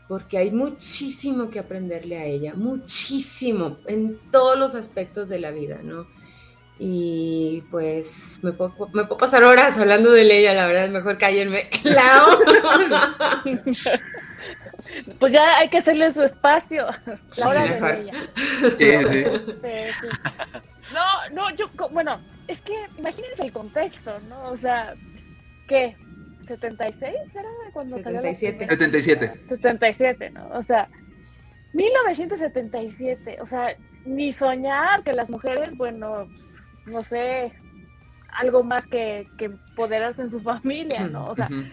porque 0.07 0.37
hay 0.37 0.51
muchísimo 0.51 1.49
que 1.49 1.61
aprenderle 1.61 2.19
a 2.19 2.27
ella, 2.27 2.53
muchísimo, 2.57 3.79
en 3.87 4.21
todos 4.31 4.59
los 4.59 4.75
aspectos 4.75 5.31
de 5.31 5.41
la 5.41 5.51
vida, 5.51 5.81
¿no? 5.83 6.07
Y 6.79 7.63
pues 7.71 8.41
me 8.43 8.53
puedo, 8.53 8.75
me 8.93 9.05
puedo 9.05 9.17
pasar 9.17 9.45
horas 9.45 9.79
hablando 9.79 10.11
de 10.11 10.25
Leia, 10.25 10.55
la 10.55 10.67
verdad, 10.67 10.87
es 10.87 10.91
mejor 10.91 11.19
cállenme. 11.19 11.69
La 11.85 12.25
Pues 15.19 15.33
ya 15.33 15.59
hay 15.59 15.69
que 15.71 15.79
hacerle 15.79 16.13
su 16.13 16.23
espacio. 16.23 16.87
La 17.39 17.49
hora 17.49 17.63
de 17.63 17.81
Leia. 17.81 18.13
Sí, 18.35 18.69
sí. 18.79 19.25
No, 20.93 21.31
no, 21.33 21.55
yo, 21.57 21.67
bueno, 21.91 22.21
es 22.49 22.61
que 22.61 22.75
imagínense 22.99 23.43
el 23.43 23.53
contexto, 23.53 24.13
¿no? 24.29 24.51
O 24.51 24.57
sea, 24.57 24.95
¿qué? 25.69 25.97
¿76 26.47 27.03
era 27.03 27.49
cuando 27.73 27.97
77. 27.97 28.67
salió? 28.67 28.77
77. 28.77 29.41
77, 29.49 30.31
¿no? 30.31 30.47
O 30.49 30.63
sea, 30.65 30.89
1977, 31.73 33.39
o 33.41 33.47
sea, 33.47 33.75
ni 34.05 34.33
soñar 34.33 35.03
que 35.03 35.13
las 35.13 35.31
mujeres, 35.31 35.77
bueno, 35.77 36.29
no 36.87 37.05
sé, 37.05 37.53
algo 38.31 38.63
más 38.63 38.87
que, 38.87 39.29
que 39.39 39.47
empoderarse 39.47 40.23
en 40.23 40.31
su 40.31 40.41
familia, 40.41 41.07
¿no? 41.09 41.27
O 41.27 41.35
sea, 41.35 41.49
uh 41.51 41.55
-huh. 41.55 41.73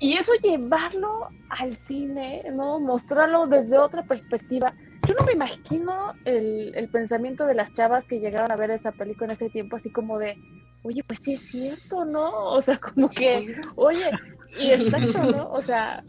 y 0.00 0.14
eso 0.14 0.32
llevarlo 0.42 1.28
al 1.48 1.76
cine, 1.78 2.44
¿no? 2.52 2.78
Mostrarlo 2.80 3.46
desde 3.46 3.78
otra 3.78 4.02
perspectiva. 4.02 4.72
Yo 5.06 5.14
no 5.14 5.24
me 5.24 5.32
imagino 5.32 6.12
el, 6.24 6.72
el 6.74 6.88
pensamiento 6.88 7.46
de 7.46 7.54
las 7.54 7.72
chavas 7.74 8.04
que 8.04 8.20
llegaron 8.20 8.52
a 8.52 8.56
ver 8.56 8.70
esa 8.70 8.92
película 8.92 9.26
en 9.26 9.32
ese 9.32 9.48
tiempo, 9.48 9.76
así 9.76 9.90
como 9.90 10.18
de, 10.18 10.36
oye, 10.82 11.02
pues 11.02 11.20
sí 11.20 11.34
es 11.34 11.48
cierto, 11.48 12.04
¿no? 12.04 12.30
O 12.50 12.62
sea, 12.62 12.78
como 12.78 13.08
que, 13.08 13.54
oye, 13.74 14.10
y 14.56 14.70
exacto, 14.70 15.32
¿no? 15.32 15.50
O 15.52 15.62
sea, 15.62 16.02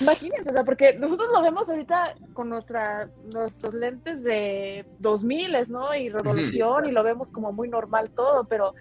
imagínense, 0.00 0.50
o 0.50 0.52
sea, 0.52 0.64
porque 0.64 0.94
nosotros 0.94 1.28
lo 1.32 1.42
vemos 1.42 1.68
ahorita 1.68 2.14
con 2.32 2.48
nuestra, 2.48 3.08
nuestros 3.32 3.74
lentes 3.74 4.22
de 4.22 4.84
2000, 4.98 5.56
¿no? 5.68 5.94
Y 5.94 6.08
revolución, 6.08 6.84
sí. 6.84 6.90
y 6.90 6.92
lo 6.92 7.02
vemos 7.02 7.28
como 7.28 7.52
muy 7.52 7.68
normal 7.68 8.10
todo, 8.10 8.44
pero 8.44 8.74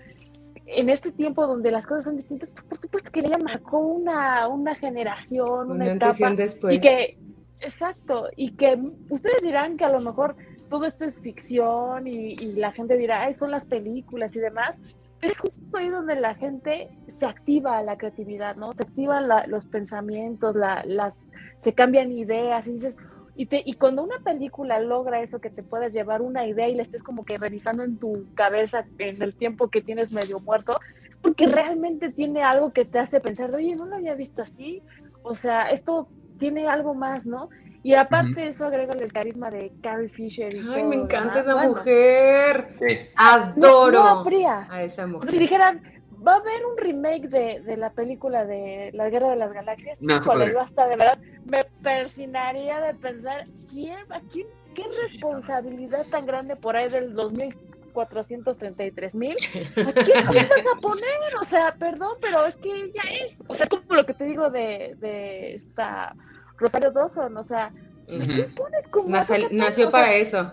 en 0.67 0.89
este 0.89 1.11
tiempo 1.11 1.45
donde 1.45 1.71
las 1.71 1.85
cosas 1.85 2.05
son 2.05 2.17
distintas, 2.17 2.49
pues, 2.51 2.65
por 2.65 2.79
supuesto 2.79 3.11
que 3.11 3.19
ella 3.21 3.37
marcó 3.43 3.79
una, 3.79 4.47
una 4.47 4.75
generación, 4.75 5.71
una, 5.71 5.85
una 5.85 5.93
etapa. 5.93 6.29
Después. 6.31 6.75
Y 6.75 6.79
que, 6.79 7.17
exacto, 7.59 8.27
y 8.35 8.55
que 8.55 8.77
ustedes 9.09 9.41
dirán 9.41 9.77
que 9.77 9.85
a 9.85 9.89
lo 9.89 9.99
mejor 9.99 10.35
todo 10.69 10.85
esto 10.85 11.05
es 11.05 11.19
ficción 11.21 12.07
y, 12.07 12.33
y 12.33 12.53
la 12.53 12.71
gente 12.71 12.97
dirá, 12.97 13.23
ay, 13.23 13.35
son 13.35 13.51
las 13.51 13.65
películas 13.65 14.35
y 14.35 14.39
demás, 14.39 14.77
pero 15.19 15.31
es 15.31 15.39
justo 15.39 15.77
ahí 15.77 15.89
donde 15.89 16.15
la 16.15 16.35
gente 16.35 16.89
se 17.17 17.25
activa 17.25 17.81
la 17.81 17.97
creatividad, 17.97 18.55
¿no? 18.55 18.73
Se 18.73 18.83
activan 18.83 19.27
la, 19.27 19.47
los 19.47 19.65
pensamientos, 19.65 20.55
la, 20.55 20.83
las, 20.85 21.17
se 21.61 21.73
cambian 21.73 22.11
ideas 22.11 22.67
y 22.67 22.73
dices, 22.73 22.95
y, 23.35 23.47
te, 23.47 23.61
y 23.65 23.73
cuando 23.73 24.03
una 24.03 24.19
película 24.19 24.79
logra 24.79 25.21
eso, 25.21 25.39
que 25.39 25.49
te 25.49 25.63
puedas 25.63 25.91
llevar 25.91 26.21
una 26.21 26.47
idea 26.47 26.69
y 26.69 26.75
la 26.75 26.83
estés 26.83 27.03
como 27.03 27.25
que 27.25 27.37
revisando 27.37 27.83
en 27.83 27.97
tu 27.97 28.25
cabeza 28.33 28.85
en 28.97 29.21
el 29.21 29.35
tiempo 29.35 29.69
que 29.69 29.81
tienes 29.81 30.11
medio 30.11 30.39
muerto, 30.39 30.79
es 31.09 31.17
porque 31.17 31.47
realmente 31.47 32.11
tiene 32.11 32.43
algo 32.43 32.71
que 32.71 32.85
te 32.85 32.99
hace 32.99 33.19
pensar, 33.19 33.53
oye, 33.53 33.75
no 33.75 33.85
lo 33.85 33.95
había 33.95 34.15
visto 34.15 34.41
así, 34.41 34.81
o 35.23 35.35
sea, 35.35 35.69
esto 35.69 36.07
tiene 36.37 36.67
algo 36.67 36.93
más, 36.93 37.25
¿no? 37.25 37.49
Y 37.85 37.93
aparte 37.93 38.41
uh 38.41 38.45
-huh. 38.45 38.47
eso 38.47 38.65
agrega 38.65 38.93
el 38.93 39.13
carisma 39.13 39.51
de 39.51 39.71
Carrie 39.83 40.09
Fisher. 40.09 40.51
Y 40.51 40.57
Ay, 40.57 40.63
todo 40.65 40.85
me 40.85 40.95
encanta 40.95 41.41
esa 41.41 41.53
Bueno, 41.53 41.69
mujer. 41.69 42.69
Sí. 42.79 42.97
Adoro 43.15 43.91
No, 43.91 44.23
no 44.23 44.49
a 44.71 44.81
esa 44.81 45.05
mujer. 45.05 45.29
Si 45.29 45.37
dijeran, 45.37 45.83
va 46.25 46.33
a 46.33 46.37
haber 46.37 46.65
un 46.65 46.77
remake 46.77 47.27
de, 47.27 47.61
de 47.61 47.77
la 47.77 47.91
película 47.91 48.45
de 48.45 48.91
La 48.93 49.09
Guerra 49.09 49.31
de 49.31 49.35
las 49.35 49.53
Galaxias, 49.53 50.01
No, 50.01 50.17
híjole, 50.17 50.51
yo 50.51 50.61
hasta 50.61 50.87
de 50.87 50.95
verdad 50.95 51.19
me 51.45 51.63
persinaría 51.83 52.81
de 52.81 52.93
pensar, 52.95 53.45
¿quién, 53.69 54.11
a 54.11 54.21
quién, 54.31 54.47
qué 54.73 54.85
responsabilidad 55.03 56.05
tan 56.07 56.25
grande 56.25 56.55
por 56.55 56.75
ahí 56.75 56.89
del 56.89 57.13
2433 57.13 59.15
mil? 59.15 59.35
¿A 59.35 59.93
quién 60.03 60.25
vas 60.25 60.65
a 60.75 60.81
poner? 60.81 61.35
O 61.39 61.43
sea, 61.43 61.75
perdón, 61.75 62.17
pero 62.21 62.45
es 62.45 62.57
que 62.57 62.91
ya 62.91 63.03
es. 63.23 63.39
O 63.47 63.55
sea, 63.55 63.65
es 63.65 63.69
como 63.69 63.95
lo 63.95 64.05
que 64.05 64.13
te 64.13 64.25
digo 64.25 64.49
de, 64.49 64.95
de 64.99 65.55
esta 65.55 66.15
Rosario 66.57 66.91
Dawson, 66.91 67.37
o 67.37 67.43
sea, 67.43 67.71
¿a 68.07 68.25
quién 68.25 68.55
pones 68.55 68.87
como 68.89 69.09
Nace- 69.09 69.37
esa 69.37 69.47
nació 69.51 69.87
o 69.87 69.91
sea, 69.91 69.91
para 69.91 70.13
eso. 70.15 70.51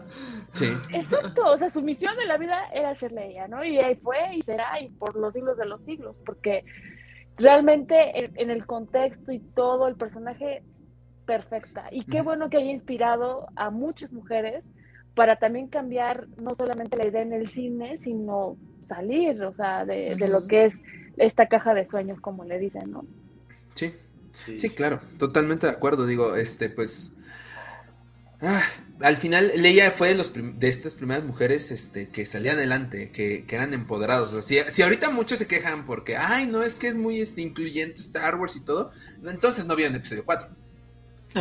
Sí. 0.52 0.66
Exacto, 0.92 1.44
o 1.46 1.56
sea, 1.56 1.70
su 1.70 1.80
misión 1.82 2.14
de 2.16 2.26
la 2.26 2.36
vida 2.36 2.58
era 2.74 2.94
ser 2.94 3.16
ella, 3.18 3.48
¿no? 3.48 3.64
Y 3.64 3.78
ahí 3.78 3.94
fue 3.96 4.18
y 4.36 4.42
será 4.42 4.80
y 4.80 4.88
por 4.90 5.16
los 5.16 5.32
siglos 5.32 5.56
de 5.56 5.64
los 5.66 5.82
siglos, 5.84 6.14
porque 6.26 6.64
realmente 7.36 8.24
en, 8.24 8.32
en 8.36 8.50
el 8.50 8.66
contexto 8.66 9.32
y 9.32 9.38
todo 9.40 9.88
el 9.88 9.96
personaje 9.96 10.62
perfecta. 11.26 11.88
Y 11.90 12.04
qué 12.04 12.20
bueno 12.22 12.50
que 12.50 12.58
haya 12.58 12.70
inspirado 12.70 13.46
a 13.56 13.70
muchas 13.70 14.12
mujeres 14.12 14.64
para 15.14 15.36
también 15.36 15.68
cambiar 15.68 16.26
no 16.36 16.54
solamente 16.54 16.96
la 16.96 17.06
idea 17.06 17.22
en 17.22 17.32
el 17.32 17.48
cine, 17.48 17.96
sino 17.98 18.56
salir, 18.88 19.42
o 19.42 19.54
sea, 19.54 19.84
de, 19.84 20.16
de 20.16 20.28
lo 20.28 20.46
que 20.46 20.66
es 20.66 20.74
esta 21.16 21.46
caja 21.48 21.74
de 21.74 21.86
sueños, 21.86 22.20
como 22.20 22.44
le 22.44 22.58
dicen, 22.58 22.90
¿no? 22.90 23.04
Sí. 23.74 23.94
Sí, 24.32 24.58
Sí, 24.58 24.74
claro, 24.74 25.00
totalmente 25.18 25.66
de 25.66 25.72
acuerdo. 25.72 26.06
Digo, 26.06 26.36
este, 26.36 26.70
pues. 26.70 27.14
Ah, 28.42 28.62
al 29.00 29.16
final, 29.16 29.52
Leia 29.56 29.90
fue 29.90 30.08
de, 30.08 30.14
los 30.14 30.32
de 30.34 30.68
estas 30.68 30.94
primeras 30.94 31.24
mujeres 31.24 31.70
este, 31.70 32.08
que 32.10 32.26
salían 32.26 32.56
adelante, 32.56 33.10
que, 33.10 33.44
eran 33.48 33.74
empoderados. 33.74 34.44
Si, 34.44 34.82
ahorita 34.82 35.10
muchos 35.10 35.38
se 35.38 35.46
quejan 35.46 35.86
porque, 35.86 36.16
ay, 36.16 36.46
no, 36.46 36.62
es 36.62 36.74
que 36.74 36.88
es 36.88 36.94
muy 36.94 37.20
este, 37.20 37.42
incluyente 37.42 38.00
Star 38.00 38.36
Wars 38.36 38.56
y 38.56 38.60
todo, 38.60 38.92
entonces 39.24 39.66
no 39.66 39.76
vieron 39.76 39.96
episodio 39.96 40.24
4. 40.24 40.61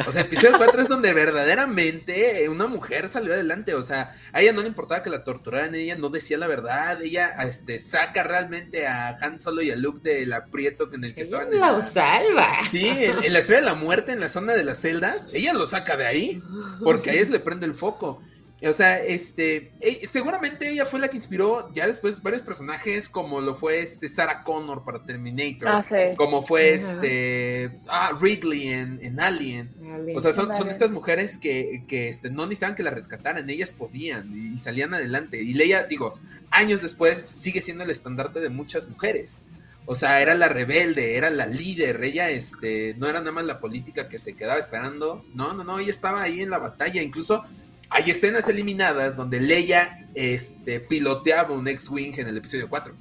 O 0.08 0.12
sea, 0.12 0.22
episodio 0.22 0.58
4 0.58 0.82
es 0.82 0.88
donde 0.88 1.14
verdaderamente 1.14 2.48
una 2.50 2.68
mujer 2.68 3.10
salió 3.10 3.34
adelante. 3.34 3.74
O 3.76 3.84
sea, 3.84 4.16
a 4.32 4.42
ella 4.42 4.54
no 4.54 4.62
le 4.62 4.68
importaba 4.68 5.04
que 5.04 5.10
la 5.10 5.24
torturaran, 5.24 5.76
ella 5.76 5.96
no 5.96 6.10
decía 6.10 6.38
la 6.38 6.48
verdad. 6.48 7.02
Ella 7.02 7.30
este, 7.44 7.80
saca 7.80 8.24
realmente 8.24 8.88
a 8.88 9.18
Han 9.22 9.40
Solo 9.40 9.62
y 9.62 9.72
a 9.72 9.76
Luke 9.76 10.10
del 10.10 10.34
aprieto 10.34 10.90
en 10.94 11.04
el 11.04 11.14
que 11.14 11.22
Ella 11.22 11.30
estaban. 11.30 11.54
en 11.54 11.60
la 11.60 11.72
la- 11.74 11.82
salva. 11.82 12.48
Sí, 12.72 12.88
en, 12.88 13.24
en 13.24 13.34
la 13.34 13.40
estrella 13.40 13.62
de 13.62 13.68
la 13.68 13.76
muerte, 13.76 14.12
en 14.12 14.20
la 14.20 14.30
zona 14.30 14.54
de 14.54 14.64
las 14.64 14.80
celdas, 14.80 15.30
ella 15.34 15.54
lo 15.54 15.66
saca 15.66 15.98
de 15.98 16.06
ahí, 16.08 16.42
porque 16.84 17.10
a 17.10 17.14
ella 17.14 17.26
se 17.26 17.32
le 17.32 17.40
prende 17.40 17.66
el 17.66 17.74
foco. 17.76 18.22
O 18.64 18.74
sea, 18.74 19.02
este, 19.04 19.72
eh, 19.82 20.08
seguramente 20.08 20.70
ella 20.70 20.86
fue 20.86 21.00
la 21.00 21.08
que 21.08 21.18
inspiró 21.18 21.74
ya 21.74 21.88
después 21.88 22.22
varios 22.22 22.44
personajes, 22.44 23.10
como 23.10 23.42
lo 23.42 23.56
fue 23.56 23.80
este 23.82 24.08
Sarah 24.08 24.44
Connor 24.44 24.84
para 24.86 25.04
Terminator, 25.04 25.68
Ah, 25.68 25.84
sí. 25.84 26.16
como 26.16 26.44
fue 26.44 26.76
Ajá. 26.76 26.92
este 26.94 27.80
ah, 27.88 28.12
Ridley 28.22 28.68
en, 28.70 29.00
en 29.02 29.20
Alien. 29.20 29.74
O 30.16 30.22
sea, 30.22 30.32
son, 30.32 30.54
son 30.54 30.70
estas 30.70 30.92
mujeres 30.92 31.40
que, 31.40 31.86
que 31.88 32.08
este, 32.10 32.30
no 32.30 32.44
necesitaban 32.46 32.76
que 32.76 32.84
la 32.84 32.92
rescataran, 32.92 33.50
ellas 33.50 33.72
podían 33.72 34.32
y, 34.38 34.54
y 34.54 34.58
salían 34.60 34.94
adelante. 34.94 35.42
Y 35.42 35.54
Leia, 35.56 35.86
digo, 35.86 36.20
años 36.52 36.84
después 36.84 37.28
sigue 37.34 37.62
siendo 37.62 37.84
el 37.84 37.90
estandarte 37.90 38.42
de 38.42 38.50
muchas 38.50 38.88
mujeres. 38.90 39.42
O 39.88 39.96
sea, 39.96 40.22
era 40.22 40.36
la 40.36 40.48
rebelde, 40.48 41.16
era 41.18 41.32
la 41.32 41.48
líder, 41.48 42.04
ella 42.04 42.30
este, 42.30 42.94
no 43.00 43.08
era 43.10 43.20
nada 43.20 43.32
más 43.32 43.46
la 43.46 43.60
política 43.60 44.08
que 44.08 44.20
se 44.20 44.36
quedaba 44.36 44.60
esperando. 44.60 45.26
No, 45.34 45.54
no, 45.56 45.64
no, 45.64 45.80
ella 45.80 45.90
estaba 45.90 46.22
ahí 46.22 46.42
en 46.42 46.52
la 46.52 46.60
batalla. 46.60 47.02
Incluso 47.02 47.44
hay 47.92 48.10
escenas 48.10 48.48
eliminadas 48.48 49.18
donde 49.18 49.42
Leia 49.42 50.08
este, 50.16 50.80
piloteaba 50.80 51.52
un 51.52 51.68
X-Wing 51.68 52.14
en 52.18 52.28
el 52.28 52.38
episodio 52.38 52.70
4. 52.70 52.94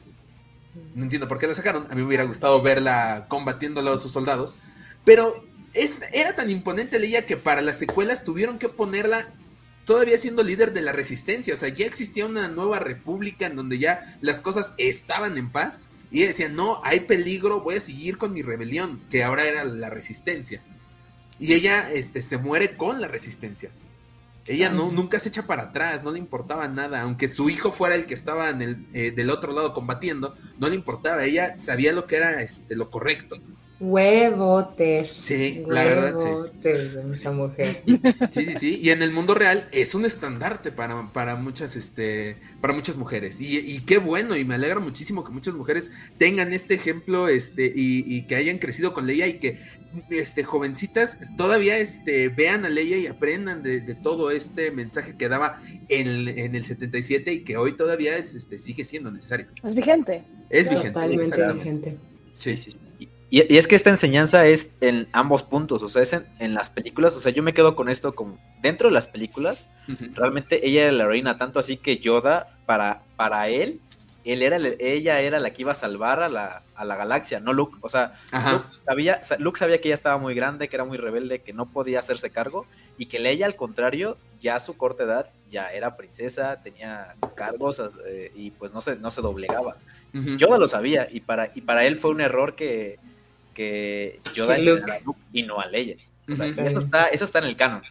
No 0.96 1.04
entiendo 1.04 1.28
por 1.28 1.38
qué 1.38 1.46
la 1.46 1.54
sacaron. 1.54 1.86
A 1.86 1.94
mí 1.94 2.00
me 2.00 2.08
hubiera 2.08 2.24
gustado 2.24 2.60
verla 2.60 3.26
combatiendo 3.28 3.80
a 3.80 3.98
sus 3.98 4.10
soldados. 4.10 4.56
Pero 5.04 5.44
era 6.12 6.34
tan 6.34 6.50
imponente 6.50 6.98
Leia 6.98 7.24
que 7.24 7.36
para 7.36 7.62
las 7.62 7.78
secuelas 7.78 8.24
tuvieron 8.24 8.58
que 8.58 8.68
ponerla 8.68 9.32
todavía 9.84 10.18
siendo 10.18 10.42
líder 10.42 10.72
de 10.72 10.82
la 10.82 10.90
resistencia. 10.90 11.54
O 11.54 11.56
sea, 11.56 11.68
ya 11.68 11.86
existía 11.86 12.26
una 12.26 12.48
nueva 12.48 12.80
república 12.80 13.46
en 13.46 13.54
donde 13.54 13.78
ya 13.78 14.18
las 14.20 14.40
cosas 14.40 14.74
estaban 14.76 15.38
en 15.38 15.52
paz. 15.52 15.82
Y 16.10 16.18
ella 16.18 16.28
decía, 16.28 16.48
no, 16.48 16.80
hay 16.82 17.00
peligro, 17.00 17.60
voy 17.60 17.76
a 17.76 17.80
seguir 17.80 18.18
con 18.18 18.32
mi 18.32 18.42
rebelión, 18.42 19.00
que 19.08 19.22
ahora 19.22 19.44
era 19.44 19.62
la 19.62 19.88
resistencia. 19.88 20.64
Y 21.38 21.52
ella 21.52 21.92
este, 21.92 22.22
se 22.22 22.38
muere 22.38 22.76
con 22.76 23.00
la 23.00 23.06
resistencia. 23.06 23.70
Ella 24.51 24.68
no, 24.68 24.90
nunca 24.90 25.20
se 25.20 25.28
echa 25.28 25.47
para 25.47 25.62
atrás, 25.64 26.02
no 26.02 26.10
le 26.10 26.18
importaba 26.18 26.66
nada, 26.66 27.02
aunque 27.02 27.28
su 27.28 27.48
hijo 27.48 27.70
fuera 27.70 27.94
el 27.94 28.06
que 28.06 28.14
estaba 28.14 28.51
en 28.51 28.62
el, 28.62 28.86
eh, 28.93 29.12
del 29.12 29.31
otro 29.31 29.52
lado 29.52 29.72
combatiendo, 29.72 30.36
no 30.59 30.68
le 30.68 30.74
importaba, 30.74 31.22
ella 31.22 31.56
sabía 31.56 31.93
lo 31.93 32.09
que 32.09 32.16
era 32.16 32.43
este, 32.43 32.74
lo 32.74 32.90
correcto. 32.90 33.36
Huevotes. 33.81 35.09
Sí, 35.09 35.65
la 35.66 35.85
verdad, 35.85 36.15
sí. 36.19 36.69
de 36.69 37.11
esa 37.12 37.32
mujer. 37.32 37.82
Sí, 38.31 38.44
sí, 38.44 38.55
sí. 38.59 38.81
Y 38.82 38.90
en 38.90 39.02
el 39.02 39.11
mundo 39.11 39.35
real 39.35 39.69
es 39.73 39.94
un 39.94 40.05
estandarte 40.05 40.70
para, 40.70 41.11
para 41.15 41.36
muchas, 41.36 41.77
este, 41.77 42.36
para 42.61 42.74
muchas 42.74 42.98
mujeres. 42.98 43.40
Y, 43.40 43.59
y, 43.59 43.81
qué 43.81 43.97
bueno, 43.97 44.36
y 44.36 44.44
me 44.44 44.57
alegra 44.57 44.81
muchísimo 44.81 45.24
que 45.24 45.32
muchas 45.32 45.55
mujeres 45.55 45.90
tengan 46.19 46.52
este 46.52 46.74
ejemplo, 46.74 47.28
este, 47.28 47.73
y, 47.74 48.05
y 48.07 48.27
que 48.27 48.36
hayan 48.36 48.59
crecido 48.59 48.93
con 48.93 49.07
Leia 49.07 49.27
y 49.27 49.39
que 49.39 49.59
este, 50.11 50.44
jovencitas 50.44 51.19
todavía 51.39 51.78
este, 51.78 52.28
vean 52.28 52.66
a 52.66 52.69
Leia 52.69 52.98
y 52.98 53.07
aprendan 53.07 53.62
de, 53.62 53.81
de 53.81 53.94
todo 53.94 54.31
este 54.31 54.70
mensaje 54.73 55.16
que 55.16 55.31
daba 55.31 55.62
en, 55.89 56.28
en, 56.28 56.55
el 56.55 56.65
77 56.66 57.32
y 57.32 57.40
que 57.44 57.57
hoy 57.57 57.73
todavía 57.78 58.19
es, 58.19 58.35
este, 58.35 58.59
sigue 58.59 58.85
siendo 58.85 59.11
necesario. 59.11 59.47
Es 59.65 59.74
vigente. 59.74 60.23
Es 60.51 60.69
vigente. 60.69 60.90
Totalmente 60.90 61.52
vigente. 61.55 61.97
Sí, 62.35 62.59
sí. 62.59 62.73
sí. 62.73 62.89
Y, 63.31 63.52
y, 63.52 63.59
es 63.59 63.69
que 63.69 63.77
esta 63.77 63.90
enseñanza 63.90 64.44
es 64.47 64.73
en 64.81 65.09
ambos 65.12 65.44
puntos, 65.44 65.82
o 65.82 65.89
sea, 65.89 66.02
es 66.02 66.12
en, 66.12 66.27
en, 66.40 66.52
las 66.52 66.69
películas, 66.69 67.16
o 67.16 67.20
sea, 67.20 67.31
yo 67.31 67.44
me 67.44 67.55
quedo 67.55 67.77
con 67.77 67.89
esto 67.89 68.12
como 68.12 68.39
dentro 68.61 68.89
de 68.89 68.94
las 68.94 69.07
películas, 69.07 69.66
uh 69.89 69.93
-huh. 69.93 70.15
realmente 70.15 70.66
ella 70.66 70.82
era 70.82 70.93
la 70.93 71.07
reina, 71.07 71.39
tanto 71.39 71.61
así 71.61 71.77
que 71.77 71.98
Yoda, 71.98 72.59
para, 72.66 73.02
para 73.16 73.48
él, 73.48 73.81
él 74.24 74.43
era, 74.43 74.59
ella 74.81 75.20
era 75.20 75.40
la 75.40 75.52
que 75.52 75.62
iba 75.62 75.73
a 75.73 75.77
salvar 75.77 76.23
a 76.23 76.28
la, 76.28 76.62
a 76.74 76.85
la 76.85 76.97
galaxia, 76.97 77.40
no 77.40 77.52
Luke, 77.52 77.78
o 77.81 77.89
sea, 77.89 78.20
Luke 78.32 78.69
sabía, 78.85 79.20
Luke 79.39 79.59
sabía 79.59 79.81
que 79.81 79.89
ella 79.89 79.94
estaba 79.94 80.19
muy 80.19 80.35
grande, 80.35 80.69
que 80.69 80.77
era 80.77 80.85
muy 80.85 80.98
rebelde, 80.98 81.40
que 81.40 81.52
no 81.52 81.66
podía 81.66 82.01
hacerse 82.01 82.31
cargo, 82.31 82.66
y 82.98 83.07
que 83.07 83.16
ella, 83.28 83.47
al 83.47 83.57
contrario, 83.57 84.19
ya 84.40 84.57
a 84.57 84.61
su 84.61 84.77
corta 84.77 85.05
edad, 85.05 85.31
ya 85.51 85.73
era 85.73 85.97
princesa, 85.97 86.62
tenía 86.62 87.15
cargos, 87.35 87.81
eh, 88.07 88.32
y 88.35 88.51
pues 88.51 88.73
no 88.73 88.81
se, 88.81 88.97
no 88.97 89.11
se 89.11 89.23
doblegaba. 89.23 89.77
Uh 90.12 90.19
-huh. 90.19 90.36
Yoda 90.36 90.59
lo 90.59 90.69
sabía, 90.69 91.07
y 91.11 91.20
para, 91.20 91.51
y 91.55 91.61
para 91.61 91.85
él 91.86 91.97
fue 91.97 92.11
un 92.11 92.20
error 92.20 92.57
que 92.57 92.98
que 93.55 94.20
Yoda 94.35 94.59
Luke 94.59 94.85
y 95.32 95.43
no 95.43 95.60
a 95.60 95.66
Leia. 95.66 95.97
O 96.28 96.35
sea, 96.35 96.47
uh 96.47 96.51
-huh. 96.51 96.66
eso, 96.66 96.78
está, 96.78 97.09
eso 97.09 97.24
está 97.24 97.39
en 97.40 97.44
el 97.47 97.56
canon. 97.56 97.82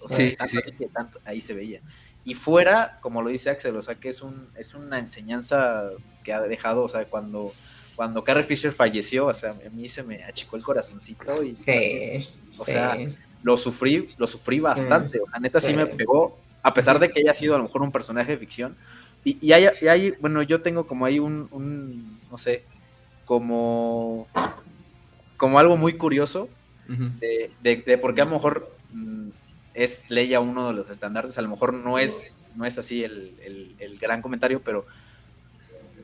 O 0.00 0.08
sea, 0.08 0.16
sí, 0.16 0.36
tanto, 0.36 0.56
sí. 0.78 0.86
tanto, 0.92 1.20
ahí 1.24 1.40
se 1.40 1.54
veía. 1.54 1.80
Y 2.24 2.34
fuera, 2.34 2.98
como 3.00 3.22
lo 3.22 3.28
dice 3.28 3.50
Axel, 3.50 3.76
o 3.76 3.82
sea, 3.82 3.94
que 3.94 4.08
es, 4.08 4.20
un, 4.20 4.48
es 4.56 4.74
una 4.74 4.98
enseñanza 4.98 5.90
que 6.24 6.32
ha 6.32 6.40
dejado, 6.40 6.82
o 6.82 6.88
sea, 6.88 7.04
cuando, 7.04 7.52
cuando 7.94 8.24
Carrie 8.24 8.42
Fisher 8.42 8.72
falleció, 8.72 9.26
o 9.26 9.34
sea, 9.34 9.50
a 9.50 9.70
mí 9.70 9.88
se 9.88 10.02
me 10.02 10.24
achicó 10.24 10.56
el 10.56 10.64
corazoncito 10.64 11.44
y, 11.44 11.54
sí, 11.54 12.28
o 12.58 12.64
sea, 12.64 12.98
lo 13.44 13.56
sufrí, 13.56 14.12
lo 14.18 14.26
sufrí 14.26 14.58
bastante, 14.58 15.20
o 15.20 15.30
sea, 15.30 15.38
neta 15.38 15.60
sí. 15.60 15.72
me 15.72 15.86
pegó, 15.86 16.36
a 16.62 16.74
pesar 16.74 16.98
de 16.98 17.10
que 17.10 17.20
haya 17.20 17.32
sido 17.32 17.54
a 17.54 17.58
lo 17.58 17.64
mejor 17.64 17.82
un 17.82 17.92
personaje 17.92 18.32
de 18.32 18.38
ficción. 18.38 18.74
Y, 19.24 19.38
y 19.40 19.52
hay, 19.52 19.68
y 19.80 19.86
hay, 19.86 20.10
bueno, 20.20 20.42
yo 20.42 20.62
tengo 20.62 20.86
como 20.86 21.04
ahí 21.04 21.20
un, 21.20 21.48
un 21.52 22.18
no 22.28 22.38
sé, 22.38 22.64
como 23.24 24.26
como 25.36 25.58
algo 25.58 25.76
muy 25.76 25.94
curioso 25.94 26.48
uh 26.88 26.92
-huh. 26.92 27.18
de, 27.18 27.50
de, 27.62 27.76
de, 27.76 27.98
por 27.98 28.14
qué 28.14 28.22
a 28.22 28.24
lo 28.24 28.32
mejor 28.32 28.70
mm, 28.92 29.28
es 29.74 30.10
Leia 30.10 30.40
uno 30.40 30.68
de 30.68 30.74
los 30.74 30.90
estándares, 30.90 31.36
a 31.38 31.42
lo 31.42 31.48
mejor 31.48 31.74
no 31.74 31.98
es, 31.98 32.32
no 32.54 32.64
es 32.64 32.78
así 32.78 33.04
el, 33.04 33.34
el, 33.44 33.74
el, 33.78 33.98
gran 33.98 34.22
comentario, 34.22 34.60
pero 34.64 34.86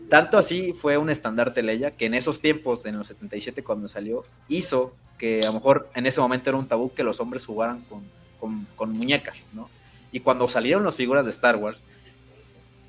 tanto 0.08 0.36
así 0.36 0.72
fue 0.72 0.98
un 0.98 1.08
estandarte 1.08 1.62
Leia 1.62 1.90
que 1.90 2.06
en 2.06 2.14
esos 2.14 2.40
tiempos, 2.40 2.84
en 2.84 2.98
los 2.98 3.06
77 3.06 3.64
cuando 3.64 3.88
salió, 3.88 4.24
hizo 4.48 4.94
que 5.18 5.40
a 5.42 5.46
lo 5.46 5.54
mejor 5.54 5.88
en 5.94 6.06
ese 6.06 6.20
momento 6.20 6.50
era 6.50 6.58
un 6.58 6.68
tabú 6.68 6.92
que 6.92 7.04
los 7.04 7.20
hombres 7.20 7.46
jugaran 7.46 7.80
con, 7.82 8.02
con, 8.38 8.66
con 8.76 8.92
muñecas, 8.92 9.48
¿no? 9.52 9.70
Y 10.10 10.20
cuando 10.20 10.46
salieron 10.46 10.84
las 10.84 10.96
figuras 10.96 11.24
de 11.24 11.30
Star 11.30 11.56
Wars, 11.56 11.82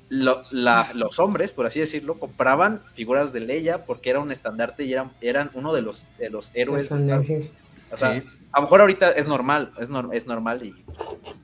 lo, 0.08 0.44
la, 0.50 0.90
los 0.94 1.18
hombres, 1.18 1.52
por 1.52 1.66
así 1.66 1.80
decirlo, 1.80 2.18
compraban 2.18 2.82
figuras 2.92 3.32
de 3.32 3.40
Leia 3.40 3.84
porque 3.84 4.10
era 4.10 4.20
un 4.20 4.30
estandarte 4.32 4.84
y 4.84 4.92
eran, 4.92 5.10
eran 5.20 5.50
uno 5.54 5.72
de 5.72 5.82
los, 5.82 6.06
de 6.18 6.30
los 6.30 6.50
héroes. 6.54 6.90
Los 6.90 7.00
o 7.00 7.96
sea, 7.96 8.20
sí. 8.20 8.28
a 8.52 8.58
lo 8.58 8.62
mejor 8.62 8.80
ahorita 8.80 9.10
es 9.12 9.28
normal, 9.28 9.72
es, 9.78 9.88
no, 9.88 10.12
es 10.12 10.26
normal 10.26 10.64
y 10.64 10.74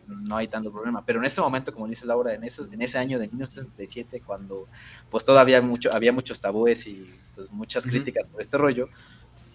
no 0.07 0.37
hay 0.37 0.49
tanto 0.49 0.73
problema, 0.73 1.05
pero 1.05 1.21
en 1.21 1.25
ese 1.25 1.41
momento, 1.41 1.73
como 1.73 1.87
dice 1.87 2.07
Laura, 2.07 2.35
en 2.35 2.45
ese, 2.45 2.63
en 2.73 2.83
ese 2.83 2.99
año 2.99 3.19
de 3.19 3.29
1967, 3.29 4.23
cuando 4.25 4.67
pues 5.11 5.25
todavía 5.25 5.59
había, 5.59 5.69
mucho, 5.69 5.91
había 5.93 6.13
muchos 6.13 6.41
tabúes 6.41 6.87
y 6.87 7.09
pues, 7.35 7.51
muchas 7.51 7.85
uh 7.85 7.89
-huh. 7.89 7.93
críticas 7.93 8.27
por 8.27 8.41
este 8.41 8.59
rollo, 8.59 8.89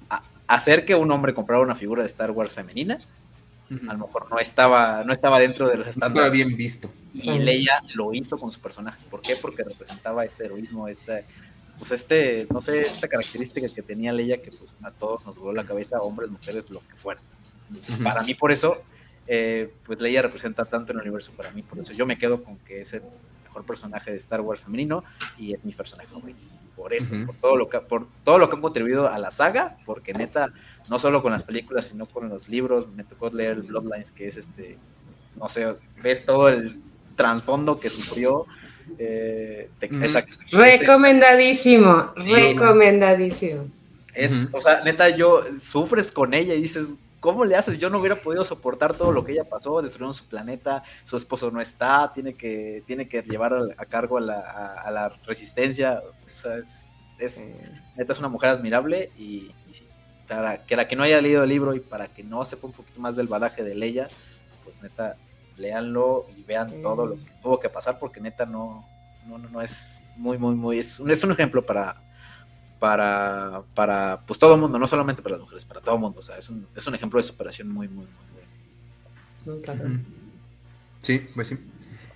a, 0.10 0.22
hacer 0.48 0.86
que 0.86 0.95
un 0.95 1.11
hombre 1.11 1.34
comprara 1.34 1.61
una 1.61 1.76
figura 1.76 2.02
de 2.02 2.07
Star 2.07 2.32
Wars 2.32 2.53
femenina, 2.53 2.99
Uh 3.69 3.73
-huh. 3.73 3.89
a 3.89 3.93
lo 3.93 4.05
mejor 4.05 4.29
no 4.29 4.39
estaba, 4.39 5.03
no 5.03 5.11
estaba 5.11 5.39
dentro 5.39 5.67
de 5.67 5.77
los 5.77 5.87
estándares. 5.87 6.15
Estaba 6.15 6.29
bien 6.29 6.55
visto. 6.55 6.91
Y 7.13 7.39
Leia 7.39 7.81
lo 7.93 8.13
hizo 8.13 8.37
con 8.37 8.51
su 8.51 8.59
personaje. 8.59 8.99
¿Por 9.09 9.21
qué? 9.21 9.35
Porque 9.35 9.63
representaba 9.63 10.23
este 10.23 10.45
heroísmo, 10.45 10.87
este, 10.87 11.25
pues 11.79 11.91
este, 11.91 12.47
no 12.51 12.61
sé, 12.61 12.81
esta 12.81 13.07
característica 13.07 13.67
que 13.73 13.81
tenía 13.81 14.13
Leia 14.13 14.37
que 14.37 14.51
pues 14.51 14.77
a 14.83 14.91
todos 14.91 15.25
nos 15.25 15.35
voló 15.37 15.53
la 15.53 15.65
cabeza, 15.65 16.01
hombres, 16.01 16.29
mujeres, 16.29 16.69
lo 16.69 16.79
que 16.81 16.95
fuera. 16.95 17.21
Uh 17.71 17.75
-huh. 17.75 18.03
Para 18.03 18.21
mí, 18.23 18.35
por 18.35 18.51
eso, 18.51 18.77
eh, 19.27 19.73
pues 19.85 19.99
Leia 19.99 20.21
representa 20.21 20.65
tanto 20.65 20.91
en 20.91 20.99
el 20.99 21.03
universo 21.03 21.31
para 21.35 21.51
mí. 21.51 21.63
Por 21.63 21.79
eso 21.79 21.91
yo 21.93 22.05
me 22.05 22.17
quedo 22.17 22.43
con 22.43 22.57
que 22.59 22.81
es 22.81 22.93
el 22.93 23.01
mejor 23.43 23.65
personaje 23.65 24.11
de 24.11 24.17
Star 24.17 24.41
Wars 24.41 24.61
femenino 24.61 25.03
y 25.39 25.53
es 25.53 25.65
mi 25.65 25.71
personaje 25.71 26.09
favorito. 26.09 26.39
Por 26.75 26.93
eso, 26.93 27.15
uh 27.15 27.17
-huh. 27.17 27.25
por, 27.25 27.35
todo 27.37 27.55
lo 27.55 27.69
que, 27.69 27.79
por 27.79 28.07
todo 28.23 28.37
lo 28.37 28.49
que 28.49 28.55
han 28.57 28.61
contribuido 28.61 29.07
a 29.09 29.17
la 29.17 29.31
saga, 29.31 29.77
porque 29.85 30.13
neta 30.13 30.51
no 30.89 30.99
solo 30.99 31.21
con 31.21 31.31
las 31.31 31.43
películas, 31.43 31.87
sino 31.87 32.05
con 32.05 32.29
los 32.29 32.49
libros. 32.49 32.87
Me 32.93 33.03
tocó 33.03 33.29
leer 33.29 33.51
el 33.51 33.63
Bloodlines, 33.63 34.11
que 34.11 34.27
es 34.27 34.37
este, 34.37 34.77
no 35.39 35.49
sé, 35.49 35.67
ves 36.01 36.25
todo 36.25 36.49
el 36.49 36.79
trasfondo 37.15 37.79
que 37.79 37.89
sufrió. 37.89 38.45
Eh, 38.99 39.69
te, 39.79 39.89
mm. 39.89 40.03
esa, 40.03 40.25
recomendadísimo, 40.51 42.13
ese, 42.15 42.53
recomendadísimo. 42.53 43.67
Es, 44.13 44.47
o 44.51 44.61
sea, 44.61 44.81
neta, 44.83 45.09
yo 45.09 45.43
sufres 45.59 46.11
con 46.11 46.33
ella 46.33 46.53
y 46.53 46.61
dices, 46.61 46.95
¿cómo 47.19 47.43
le 47.43 47.55
haces? 47.55 47.79
Yo 47.79 47.89
no 47.89 47.97
hubiera 47.97 48.15
podido 48.15 48.45
soportar 48.45 48.93
todo 48.93 49.11
lo 49.11 49.25
que 49.25 49.33
ella 49.33 49.43
pasó, 49.43 49.81
destruyeron 49.81 50.13
su 50.13 50.25
planeta, 50.25 50.83
su 51.03 51.17
esposo 51.17 51.51
no 51.51 51.59
está, 51.59 52.11
tiene 52.13 52.35
que, 52.35 52.83
tiene 52.85 53.09
que 53.09 53.21
llevar 53.23 53.53
a, 53.53 53.65
a 53.77 53.85
cargo 53.85 54.17
a 54.17 54.21
la, 54.21 54.39
a, 54.39 54.81
a 54.81 54.91
la, 54.91 55.09
resistencia. 55.25 56.01
O 56.31 56.35
sea, 56.37 56.57
es, 56.57 56.95
es 57.19 57.53
neta, 57.97 58.13
es 58.13 58.19
una 58.19 58.29
mujer 58.29 58.51
admirable 58.51 59.11
y, 59.17 59.51
y 59.67 59.73
sí, 59.73 59.87
para 60.27 60.65
que 60.65 60.76
la 60.76 60.88
que 60.88 60.95
no 60.95 61.03
haya 61.03 61.22
leído 61.22 61.43
el 61.43 61.49
libro 61.49 61.73
y 61.76 61.80
para 61.80 62.07
que 62.07 62.23
no 62.23 62.45
sepa 62.45 62.68
un 62.68 62.73
poquito 62.73 62.99
más 62.99 63.15
del 63.15 63.27
badaje 63.27 63.64
de 63.64 63.76
Leia, 63.76 64.07
pues 64.64 64.81
neta, 64.81 65.15
léanlo 65.57 66.27
y 66.35 66.43
vean 66.43 66.81
todo 66.81 67.06
lo 67.06 67.15
que 67.15 67.31
tuvo 67.41 67.60
que 67.60 67.69
pasar, 67.69 67.99
porque 67.99 68.19
neta 68.19 68.45
no, 68.45 68.88
no, 69.27 69.38
no, 69.38 69.49
no 69.49 69.61
es 69.61 70.03
muy, 70.18 70.38
muy, 70.38 70.56
muy, 70.56 70.80
es 70.80 70.99
un, 70.99 71.11
es 71.11 71.23
un 71.23 71.31
ejemplo 71.31 71.65
para, 71.65 72.02
para, 72.80 73.64
para, 73.73 74.22
pues 74.26 74.39
todo 74.39 74.56
el 74.56 74.61
mundo, 74.61 74.80
no 74.80 74.88
solamente 74.88 75.22
para 75.22 75.34
las 75.35 75.41
mujeres, 75.41 75.65
para 75.65 75.81
todo 75.81 75.95
el 75.95 76.02
mundo, 76.02 76.19
o 76.19 76.23
sea, 76.23 76.38
es 76.38 76.49
un, 76.49 76.68
es 76.76 76.85
un 76.88 76.95
ejemplo 76.95 77.19
de 77.19 77.23
superación 77.23 77.69
muy, 77.69 77.88
muy, 77.88 78.06
muy 79.45 79.61
bueno. 79.76 80.03
Sí, 81.02 81.27
pues 81.35 81.47
sí. 81.49 81.57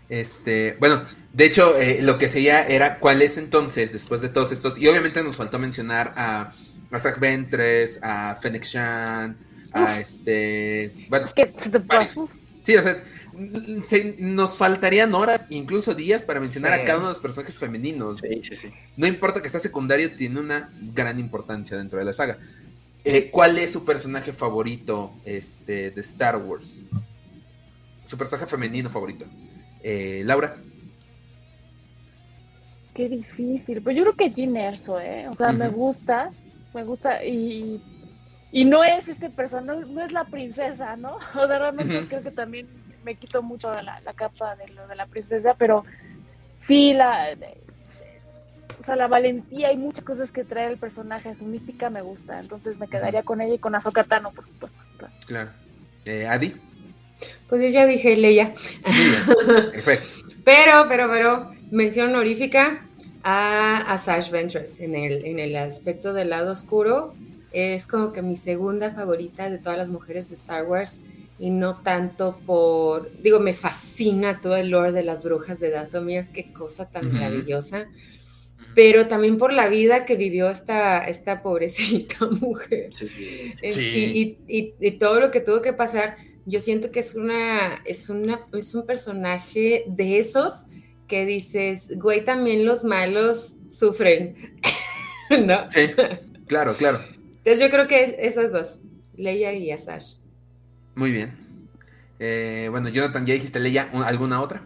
Este, 0.09 0.75
bueno, 0.79 1.03
de 1.33 1.45
hecho, 1.45 1.77
eh, 1.77 2.01
lo 2.01 2.17
que 2.17 2.27
seguía 2.27 2.65
era 2.65 2.97
cuál 2.97 3.21
es 3.21 3.37
entonces, 3.37 3.93
después 3.93 4.21
de 4.21 4.29
todos 4.29 4.51
estos, 4.51 4.79
y 4.79 4.87
obviamente 4.87 5.23
nos 5.23 5.35
faltó 5.35 5.59
mencionar 5.59 6.13
a 6.17 6.53
a 6.91 6.99
Zach 6.99 7.19
Ventres, 7.19 7.99
a 8.01 8.35
Fennec 8.35 8.63
Shan, 8.63 9.37
a 9.71 9.83
Uf. 9.83 9.99
este. 9.99 11.07
Bueno, 11.09 11.27
varios. 11.85 12.15
Sí, 12.61 12.75
o 12.75 12.81
sea, 12.81 13.03
se, 13.85 14.15
nos 14.19 14.57
faltarían 14.57 15.13
horas, 15.15 15.47
incluso 15.49 15.93
días, 15.93 16.25
para 16.25 16.39
mencionar 16.39 16.75
sí. 16.75 16.81
a 16.81 16.85
cada 16.85 16.97
uno 16.97 17.07
de 17.07 17.13
los 17.13 17.19
personajes 17.19 17.57
femeninos. 17.57 18.19
Sí, 18.19 18.41
sí, 18.43 18.55
sí. 18.55 18.69
No 18.97 19.07
importa 19.07 19.41
que 19.41 19.49
sea 19.49 19.59
secundario, 19.59 20.15
tiene 20.15 20.39
una 20.39 20.71
gran 20.93 21.19
importancia 21.19 21.77
dentro 21.77 21.99
de 21.99 22.05
la 22.05 22.13
saga. 22.13 22.37
Eh, 23.05 23.29
¿Cuál 23.31 23.57
es 23.57 23.71
su 23.71 23.85
personaje 23.85 24.33
favorito 24.33 25.13
este, 25.23 25.91
de 25.91 26.01
Star 26.01 26.37
Wars? 26.37 26.89
Su 28.03 28.17
personaje 28.17 28.45
femenino 28.47 28.89
favorito. 28.89 29.25
Eh, 29.81 30.23
Laura. 30.25 30.57
Qué 32.93 33.07
difícil. 33.07 33.81
Pues 33.81 33.95
yo 33.95 34.03
creo 34.03 34.15
que 34.15 34.31
Jean 34.31 34.57
Erso, 34.57 34.99
¿eh? 34.99 35.27
O 35.29 35.35
sea, 35.35 35.47
uh 35.47 35.51
-huh. 35.51 35.57
me 35.57 35.69
gusta 35.69 36.31
me 36.73 36.83
gusta 36.83 37.23
y, 37.23 37.81
y 38.51 38.65
no 38.65 38.83
es 38.83 39.07
este 39.07 39.29
personaje, 39.29 39.81
no, 39.81 39.87
no, 39.87 40.03
es 40.03 40.11
la 40.11 40.25
princesa, 40.25 40.95
¿no? 40.95 41.17
O 41.35 41.47
sea, 41.47 41.59
realmente 41.59 41.97
uh 41.97 42.01
-huh. 42.01 42.07
creo 42.07 42.23
que 42.23 42.31
también 42.31 42.67
me 43.03 43.15
quito 43.15 43.41
mucho 43.41 43.71
la, 43.71 43.99
la, 44.01 44.13
capa 44.13 44.55
de 44.55 44.67
lo 44.69 44.87
de 44.87 44.95
la 44.95 45.05
princesa, 45.05 45.55
pero 45.57 45.85
sí 46.59 46.93
la 46.93 47.35
o 48.79 48.85
sea, 48.85 48.95
la 48.95 49.07
valentía 49.07 49.73
y 49.73 49.77
muchas 49.77 50.05
cosas 50.05 50.31
que 50.31 50.45
trae 50.45 50.71
el 50.71 50.77
personaje, 50.77 51.35
su 51.35 51.45
mística 51.45 51.89
me 51.89 52.01
gusta, 52.01 52.39
entonces 52.39 52.77
me 52.79 52.87
quedaría 52.87 53.23
con 53.23 53.41
ella 53.41 53.55
y 53.55 53.59
con 53.59 53.75
Ahsoka 53.75 54.05
Tano, 54.05 54.31
por 54.31 54.45
supuesto. 54.45 54.77
Claro. 55.25 55.49
Eh, 56.05 56.25
Adi. 56.27 56.55
Pues 57.49 57.61
yo 57.61 57.67
ya 57.67 57.85
dije 57.85 58.15
Leia. 58.15 58.53
Perfecto. 59.71 60.07
pero, 60.45 60.85
pero, 60.87 61.09
pero, 61.09 61.51
mención 61.71 62.09
honorífica, 62.09 62.85
a, 63.23 63.77
a 63.77 63.97
Sash 63.97 64.31
Ventress 64.31 64.79
en 64.79 64.95
el, 64.95 65.25
en 65.25 65.39
el 65.39 65.55
aspecto 65.55 66.13
del 66.13 66.29
lado 66.29 66.53
oscuro. 66.53 67.13
Es 67.51 67.87
como 67.87 68.13
que 68.13 68.21
mi 68.21 68.35
segunda 68.35 68.91
favorita 68.91 69.49
de 69.49 69.57
todas 69.57 69.77
las 69.77 69.87
mujeres 69.87 70.29
de 70.29 70.35
Star 70.35 70.65
Wars 70.65 70.99
y 71.39 71.49
no 71.51 71.81
tanto 71.81 72.37
por, 72.45 73.09
digo, 73.21 73.39
me 73.39 73.53
fascina 73.53 74.41
todo 74.41 74.57
el 74.57 74.69
lore 74.69 74.91
de 74.91 75.03
las 75.03 75.23
brujas 75.23 75.59
de 75.59 75.71
Dathomir, 75.71 76.27
qué 76.33 76.51
cosa 76.51 76.89
tan 76.89 77.07
uh 77.07 77.09
-huh. 77.09 77.13
maravillosa. 77.13 77.87
pero 78.75 79.07
también 79.07 79.37
por 79.37 79.51
la 79.51 79.67
vida 79.67 80.05
que 80.05 80.15
vivió 80.15 80.49
esta, 80.49 80.99
esta 80.99 81.41
pobrecita 81.41 82.27
mujer. 82.39 82.89
Y, 83.61 84.91
todo 84.99 85.19
lo 85.19 85.31
que 85.31 85.41
tuvo 85.41 85.61
que 85.61 85.73
pasar, 85.73 86.15
yo 86.45 86.59
siento 86.61 86.91
que 86.91 86.99
es 86.99 87.15
una, 87.15 87.81
es 87.83 88.09
una, 88.09 88.45
es 88.53 88.75
un 88.75 88.85
personaje 88.85 89.85
de 89.87 90.19
esos 90.19 90.65
que 91.09 91.25
dices, 91.25 91.91
güey, 91.97 92.23
también 92.23 92.65
los 92.65 92.85
malos 92.85 93.55
sufren. 93.69 94.57
¿No? 95.45 95.69
Sí, 95.69 95.91
claro, 96.47 96.77
claro. 96.77 96.99
Entonces 97.37 97.59
yo 97.59 97.69
creo 97.69 97.87
que 97.87 98.15
esas 98.19 98.53
dos, 98.53 98.79
Leia 99.17 99.51
y 99.53 99.71
Asash. 99.71 100.15
Muy 100.95 101.11
bien. 101.11 101.35
Eh, 102.19 102.67
bueno, 102.69 102.89
Jonathan, 102.89 103.25
¿ya 103.25 103.33
dijiste 103.33 103.59
Leia 103.59 103.89
alguna 104.05 104.39
otra? 104.41 104.63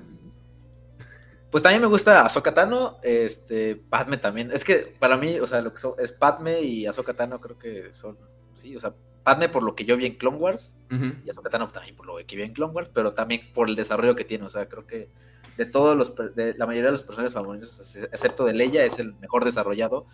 Pues 1.49 1.61
también 1.61 1.81
me 1.81 1.87
gusta 1.87 2.25
Ahsoka 2.25 2.53
Tano, 2.53 2.97
este, 3.03 3.75
Padme 3.75 4.17
también. 4.17 4.51
Es 4.51 4.63
que 4.63 4.95
para 4.99 5.17
mí, 5.17 5.39
o 5.39 5.47
sea, 5.47 5.61
lo 5.61 5.73
que 5.73 5.81
es 5.99 6.11
Padme 6.11 6.61
y 6.61 6.87
Ahsoka 6.87 7.13
Tano 7.13 7.39
creo 7.39 7.57
que 7.57 7.93
son, 7.93 8.17
sí, 8.55 8.75
o 8.75 8.79
sea, 8.79 8.93
Padme 9.23 9.49
por 9.49 9.63
lo 9.63 9.75
que 9.75 9.85
yo 9.85 9.95
vi 9.95 10.07
en 10.07 10.15
Clone 10.15 10.37
Wars 10.37 10.73
y 10.89 11.29
Ahsoka 11.29 11.49
Tano 11.49 11.69
también 11.69 11.95
por 11.95 12.07
lo 12.07 12.17
que 12.17 12.35
vi 12.35 12.41
en 12.41 12.53
Clone 12.53 12.73
Wars, 12.73 12.89
pero 12.93 13.13
también 13.13 13.41
por 13.53 13.69
el 13.69 13.75
desarrollo 13.75 14.15
que 14.15 14.25
tiene, 14.25 14.45
o 14.45 14.49
sea, 14.49 14.67
creo 14.67 14.87
que 14.87 15.09
de 15.57 15.65
todos 15.65 15.95
los, 15.95 16.13
de 16.35 16.55
la 16.57 16.65
mayoría 16.65 16.87
de 16.87 16.93
los 16.93 17.03
personajes 17.03 17.33
favoritos, 17.33 17.95
excepto 17.95 18.45
de 18.45 18.53
Leia, 18.53 18.83
es 18.83 18.99
el 18.99 19.13
mejor 19.15 19.45
desarrollado 19.45 20.05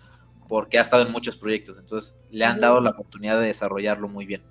porque 0.47 0.79
ha 0.79 0.81
estado 0.81 1.05
en 1.05 1.11
muchos 1.11 1.35
proyectos, 1.37 1.77
entonces 1.77 2.17
le 2.31 2.43
han 2.43 2.59
dado 2.59 2.81
la 2.81 2.89
oportunidad 2.89 3.39
de 3.39 3.47
desarrollarlo 3.47 4.09
muy 4.09 4.25
bien. 4.25 4.41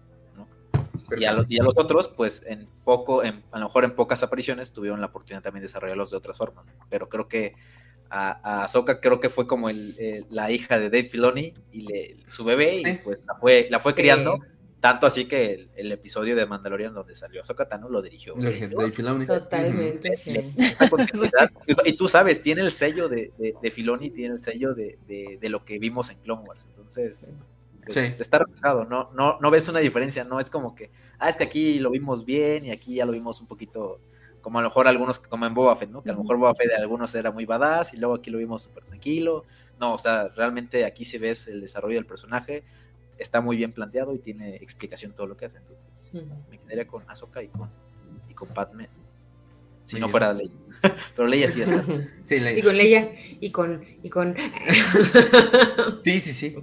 Y 1.17 1.25
a, 1.25 1.33
los, 1.33 1.47
y 1.51 1.59
a, 1.59 1.63
los, 1.63 1.77
otros, 1.79 2.09
pues 2.09 2.43
en 2.47 2.69
poco, 2.85 3.25
en, 3.25 3.43
a 3.51 3.59
lo 3.59 3.67
mejor 3.67 3.85
en 3.85 3.95
pocas 3.95 4.23
apariciones, 4.23 4.73
tuvieron 4.73 5.01
la 5.01 5.07
oportunidad 5.07 5.43
también 5.43 5.63
de 5.63 5.69
desarrollarlos 5.69 6.11
de 6.11 6.19
otras 6.19 6.37
formas. 6.37 6.67
Pero 6.91 7.09
creo 7.09 7.29
que 7.29 7.55
a, 8.11 8.39
a 8.43 8.65
Ahsoka 8.65 9.01
creo 9.01 9.19
que 9.19 9.31
fue 9.31 9.47
como 9.47 9.71
el, 9.71 10.27
la 10.29 10.51
hija 10.51 10.79
de 10.79 10.91
Dave 10.91 11.05
Filoni 11.05 11.55
y 11.73 11.81
le, 11.83 12.17
su 12.29 12.45
bebé, 12.45 12.77
y 12.77 12.99
pues 12.99 13.19
la 13.27 13.35
fue, 13.37 13.67
la 13.71 13.79
fue 13.79 13.95
criando. 13.95 14.39
Tanto 14.81 15.07
así 15.07 15.27
que 15.27 15.69
el, 15.75 15.91
episodio 15.91 16.37
de 16.37 16.47
Mandalorian 16.47 16.95
donde 16.95 17.13
salió 17.15 17.41
Ahsoka 17.41 17.69
Tano 17.69 17.89
lo 17.89 18.01
dirigió 18.01 18.35
Dave 18.37 18.93
Filoni. 18.93 19.27
Totalmente, 19.27 20.15
sí. 20.15 20.55
y 21.85 21.93
tú 21.95 22.07
sabes, 22.07 22.41
tiene 22.43 22.63
el 22.63 22.71
sello 22.71 23.09
de, 23.09 23.33
de, 23.61 23.71
Filoni, 23.73 24.11
tiene 24.11 24.35
el 24.35 24.41
sello 24.41 24.75
de, 24.75 24.99
de, 25.09 25.49
lo 25.49 25.65
que 25.65 25.81
vimos 25.81 26.11
en 26.11 26.19
Clone 26.19 26.43
Wars. 26.43 26.67
Entonces, 26.69 27.29
está 27.89 28.39
reflejado, 28.39 28.85
no, 28.85 29.11
no, 29.15 29.39
no 29.41 29.51
ves 29.51 29.69
una 29.69 29.81
diferencia, 29.81 30.23
no 30.23 30.39
es 30.39 30.49
como 30.49 30.77
que, 30.77 30.91
ah, 31.19 31.29
es 31.29 31.37
que 31.37 31.45
aquí 31.45 31.81
lo 31.81 31.91
vimos 31.91 32.25
bien 32.25 32.65
y 32.65 32.71
aquí 32.71 32.95
ya 32.95 33.07
lo 33.07 33.13
vimos 33.13 33.41
un 33.41 33.49
poquito, 33.49 34.01
como 34.43 34.61
a 34.61 34.63
lo 34.63 34.69
mejor 34.69 34.87
algunos, 34.87 35.19
como 35.19 35.47
en 35.47 35.55
Boba 35.55 35.75
Fett, 35.75 35.91
¿no? 35.91 36.03
Que 36.03 36.11
a 36.11 36.13
lo 36.13 36.21
mejor 36.21 36.37
Boba 36.37 36.55
Fett 36.55 36.69
de 36.69 36.77
algunos 36.77 37.13
era 37.17 37.33
muy 37.33 37.47
badass 37.47 37.95
y 37.95 37.97
luego 37.97 38.15
aquí 38.15 38.31
lo 38.31 38.39
vimos 38.39 38.63
súper 38.63 38.85
tranquilo. 38.85 39.45
No, 39.81 39.95
o 39.95 39.99
sea, 39.99 40.29
realmente 40.29 40.85
aquí 40.85 41.05
se 41.05 41.19
ves 41.19 41.47
el 41.47 41.61
desarrollo 41.61 41.97
del 41.97 42.07
personaje, 42.07 42.65
está 43.19 43.41
muy 43.41 43.57
bien 43.57 43.73
planteado 43.73 44.15
y 44.15 44.19
tiene 44.19 44.57
explicación 44.57 45.13
todo 45.13 45.27
lo 45.27 45.37
que 45.37 45.47
hace. 45.47 45.59
Entonces, 45.59 46.13
me 46.51 46.59
quedaría 46.59 46.87
con 46.87 47.09
Ahsoka 47.09 47.43
y 47.43 47.49
con, 47.49 47.71
y 48.29 48.35
con 48.35 48.49
Padme. 48.49 48.89
Si 49.85 49.99
no 49.99 50.09
fuera 50.09 50.33
Leia. 50.35 50.53
Pero 51.17 51.29
Leia 51.29 51.49
sí 51.49 51.63
está. 51.63 51.83
Sí, 52.23 52.39
Leia. 52.39 52.59
Y 52.59 52.63
con 52.63 52.77
Leia 52.77 53.13
y 53.41 53.51
con, 53.51 53.85
y 54.03 54.11
con. 54.11 54.37
sí, 56.03 56.21
sí, 56.21 56.33
sí. 56.33 56.57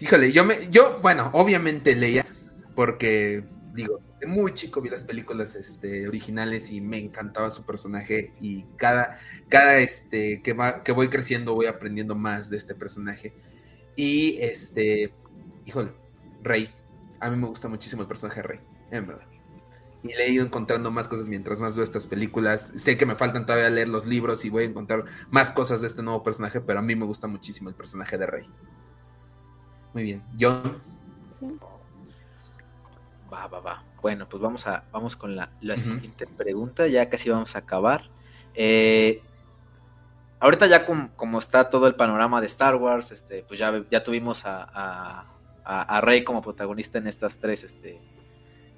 Híjole, 0.00 0.30
yo 0.30 0.44
me, 0.44 0.68
yo, 0.70 0.98
bueno, 1.00 1.30
obviamente 1.32 1.96
leía, 1.96 2.26
porque 2.74 3.44
digo, 3.72 4.00
de 4.20 4.26
muy 4.26 4.52
chico 4.52 4.82
vi 4.82 4.90
las 4.90 5.04
películas 5.04 5.54
este, 5.54 6.06
originales 6.06 6.70
y 6.70 6.80
me 6.80 6.98
encantaba 6.98 7.50
su 7.50 7.64
personaje 7.64 8.32
y 8.40 8.64
cada, 8.76 9.18
cada 9.48 9.78
este, 9.78 10.42
que, 10.42 10.52
va, 10.52 10.82
que 10.82 10.92
voy 10.92 11.08
creciendo 11.08 11.54
voy 11.54 11.66
aprendiendo 11.66 12.14
más 12.14 12.50
de 12.50 12.58
este 12.58 12.74
personaje. 12.74 13.32
Y 13.96 14.36
este, 14.40 15.14
híjole, 15.66 15.92
Rey. 16.42 16.72
A 17.20 17.28
mí 17.28 17.36
me 17.36 17.46
gusta 17.46 17.68
muchísimo 17.68 18.02
el 18.02 18.08
personaje 18.08 18.40
de 18.40 18.48
Rey, 18.48 18.60
en 18.90 19.06
verdad. 19.06 19.26
Y 20.02 20.08
le 20.08 20.26
he 20.26 20.30
ido 20.30 20.44
encontrando 20.44 20.90
más 20.90 21.08
cosas 21.08 21.26
mientras 21.26 21.60
más 21.60 21.74
veo 21.74 21.84
estas 21.84 22.06
películas. 22.06 22.72
Sé 22.76 22.96
que 22.96 23.06
me 23.06 23.16
faltan 23.16 23.44
todavía 23.44 23.68
leer 23.68 23.88
los 23.88 24.06
libros 24.06 24.44
y 24.44 24.50
voy 24.50 24.64
a 24.64 24.66
encontrar 24.66 25.04
más 25.30 25.50
cosas 25.52 25.80
de 25.80 25.88
este 25.88 26.02
nuevo 26.02 26.22
personaje, 26.22 26.60
pero 26.60 26.78
a 26.78 26.82
mí 26.82 26.94
me 26.94 27.04
gusta 27.04 27.26
muchísimo 27.26 27.68
el 27.68 27.74
personaje 27.74 28.16
de 28.16 28.26
Rey. 28.26 28.50
Muy 29.92 30.04
bien. 30.04 30.22
John. 30.38 30.80
Va, 33.32 33.46
va, 33.48 33.60
va. 33.60 33.84
Bueno, 34.00 34.28
pues 34.28 34.40
vamos 34.40 34.66
a 34.66 34.84
vamos 34.92 35.16
con 35.16 35.34
la, 35.34 35.50
siguiente 35.76 36.26
pregunta. 36.26 36.86
Ya 36.86 37.08
casi 37.08 37.28
vamos 37.28 37.56
a 37.56 37.60
acabar. 37.60 38.08
Eh, 38.54 39.22
ahorita 40.38 40.66
ya 40.66 40.86
como 40.86 41.38
está 41.38 41.70
todo 41.70 41.88
el 41.88 41.96
panorama 41.96 42.40
de 42.40 42.46
Star 42.46 42.76
Wars, 42.76 43.10
este, 43.10 43.42
pues 43.42 43.58
ya, 43.58 43.84
ya 43.90 44.04
tuvimos 44.04 44.46
a, 44.46 44.68
a, 44.72 45.35
Rey 46.00 46.24
como 46.24 46.42
protagonista 46.42 46.98
en 46.98 47.06
estas 47.06 47.38
tres, 47.38 47.64
este, 47.64 48.00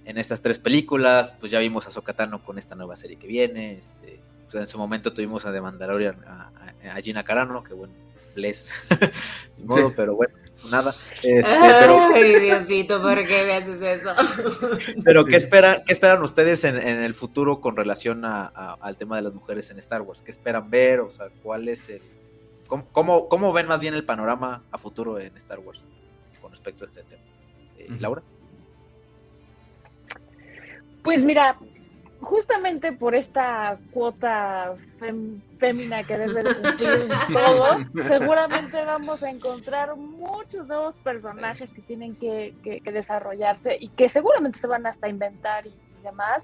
en 0.05 0.19
estas 0.19 0.41
tres 0.41 0.59
películas. 0.59 1.35
Pues 1.39 1.53
ya 1.53 1.59
vimos 1.59 1.87
a 1.87 1.91
Sokatano 1.91 2.43
con 2.45 2.59
esta 2.59 2.75
nueva 2.75 2.97
serie 2.97 3.19
que 3.19 3.27
viene. 3.27 3.73
Este, 3.73 4.21
pues 4.45 4.55
en 4.55 4.67
su 4.67 4.79
momento 4.79 5.13
tuvimos 5.13 5.45
a 5.45 5.53
The 5.53 5.61
Mandalorian, 5.61 6.25
a, 6.27 6.51
a 6.95 7.01
Gina 7.01 7.25
Carano, 7.25 7.63
que 7.63 7.75
bueno, 7.75 7.93
les 8.39 8.71
modo, 9.65 9.93
pero 9.95 10.15
bueno, 10.15 10.35
nada. 10.71 10.95
Este, 11.23 11.53
Ay, 11.53 12.41
Diosito, 12.41 13.03
¿por 13.03 13.27
qué 13.27 13.45
me 13.45 13.53
haces 13.55 13.83
eso? 13.83 14.15
pero, 15.05 15.25
¿qué, 15.25 15.37
esperan, 15.37 15.83
¿qué 15.85 15.93
esperan 15.93 16.23
ustedes 16.23 16.65
en, 16.65 16.77
el 16.77 17.15
futuro 17.15 17.61
con 17.61 17.77
relación 17.77 18.25
al 18.25 18.97
tema 18.97 19.17
de 19.17 19.23
las 19.23 19.35
mujeres 19.35 19.71
en 19.71 19.79
Star 19.79 20.03
Wars? 20.03 20.23
¿Qué 20.23 20.31
esperan 20.31 20.71
ver? 20.71 21.01
O 21.01 21.11
sea, 21.11 21.27
¿cuál 21.43 21.69
es 21.69 21.89
el. 21.89 22.03
Cómo, 22.67 23.29
cómo, 23.29 23.53
ven 23.53 23.67
más 23.67 23.81
bien 23.81 23.95
el 23.95 24.05
panorama 24.05 24.63
a 24.71 24.79
futuro 24.79 25.19
en 25.19 25.35
Star 25.37 25.59
Wars 25.59 25.81
respecto 26.69 26.85
a 26.85 26.89
este 26.89 27.03
tema? 27.03 27.23
Eh, 27.79 27.97
Laura. 28.01 28.23
Pues 31.03 31.25
mira, 31.25 31.57
justamente 32.21 32.93
por 32.93 33.15
esta 33.15 33.79
cuota 33.93 34.75
fémina 35.59 36.03
que 36.03 36.19
debe 36.19 36.43
de 36.43 36.55
cumplir 36.55 37.09
todos, 37.33 37.87
seguramente 37.93 38.85
vamos 38.85 39.23
a 39.23 39.31
encontrar 39.31 39.97
muchos 39.97 40.67
nuevos 40.67 40.95
personajes 40.97 41.71
que 41.73 41.83
tienen 41.83 42.17
que, 42.17 42.55
desarrollarse 42.85 43.77
y 43.81 43.89
que 43.89 44.09
seguramente 44.09 44.59
se 44.59 44.67
van 44.67 44.87
hasta 44.87 45.09
inventar 45.09 45.67
y, 45.67 45.75
demás. 46.03 46.43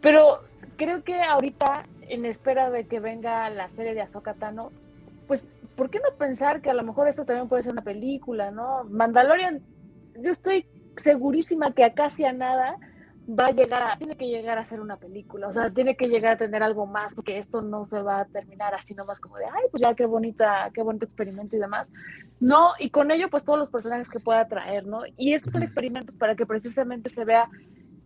Pero 0.00 0.44
creo 0.76 1.02
que 1.02 1.20
ahorita, 1.20 1.86
en 2.02 2.26
espera 2.26 2.70
de 2.70 2.86
que 2.86 3.00
venga 3.00 3.48
la 3.50 3.68
serie 3.70 3.94
de 3.94 4.02
Ahsoka 4.02 4.34
Tano, 4.34 4.70
pues, 5.26 5.48
¿por 5.76 5.90
qué 5.90 5.98
no 5.98 6.16
pensar 6.16 6.60
que 6.60 6.70
a 6.70 6.74
lo 6.74 6.82
mejor 6.82 7.08
esto 7.08 7.24
también 7.24 7.48
puede 7.48 7.62
ser 7.62 7.72
una 7.72 7.82
película, 7.82 8.50
no? 8.50 8.84
Mandalorian, 8.84 9.62
yo 10.20 10.32
estoy 10.32 10.66
segurísima 10.96 11.72
que 11.72 11.84
acá 11.84 12.10
sea 12.10 12.32
nada 12.32 12.76
va 13.28 13.46
a 13.46 13.52
llegar 13.52 13.82
a, 13.82 13.96
tiene 13.96 14.16
que 14.16 14.26
llegar 14.26 14.58
a 14.58 14.64
ser 14.64 14.80
una 14.80 14.96
película, 14.96 15.48
o 15.48 15.52
sea, 15.52 15.70
tiene 15.70 15.96
que 15.96 16.08
llegar 16.08 16.34
a 16.34 16.38
tener 16.38 16.62
algo 16.62 16.86
más, 16.86 17.14
porque 17.14 17.38
esto 17.38 17.62
no 17.62 17.86
se 17.86 18.00
va 18.00 18.20
a 18.20 18.24
terminar 18.26 18.74
así 18.74 18.94
nomás 18.94 19.18
como 19.18 19.36
de, 19.38 19.46
ay, 19.46 19.62
pues 19.70 19.82
ya 19.82 19.94
qué 19.94 20.04
bonita, 20.04 20.70
qué 20.74 20.82
bonito 20.82 21.06
experimento 21.06 21.56
y 21.56 21.58
demás. 21.58 21.90
No, 22.40 22.72
y 22.78 22.90
con 22.90 23.10
ello, 23.10 23.30
pues 23.30 23.44
todos 23.44 23.58
los 23.58 23.70
personajes 23.70 24.10
que 24.10 24.20
pueda 24.20 24.46
traer, 24.46 24.86
¿no? 24.86 25.02
Y 25.16 25.32
estos 25.32 25.52
son 25.52 25.62
experimentos 25.62 26.14
para 26.16 26.34
que 26.34 26.44
precisamente 26.44 27.08
se 27.08 27.24
vea 27.24 27.48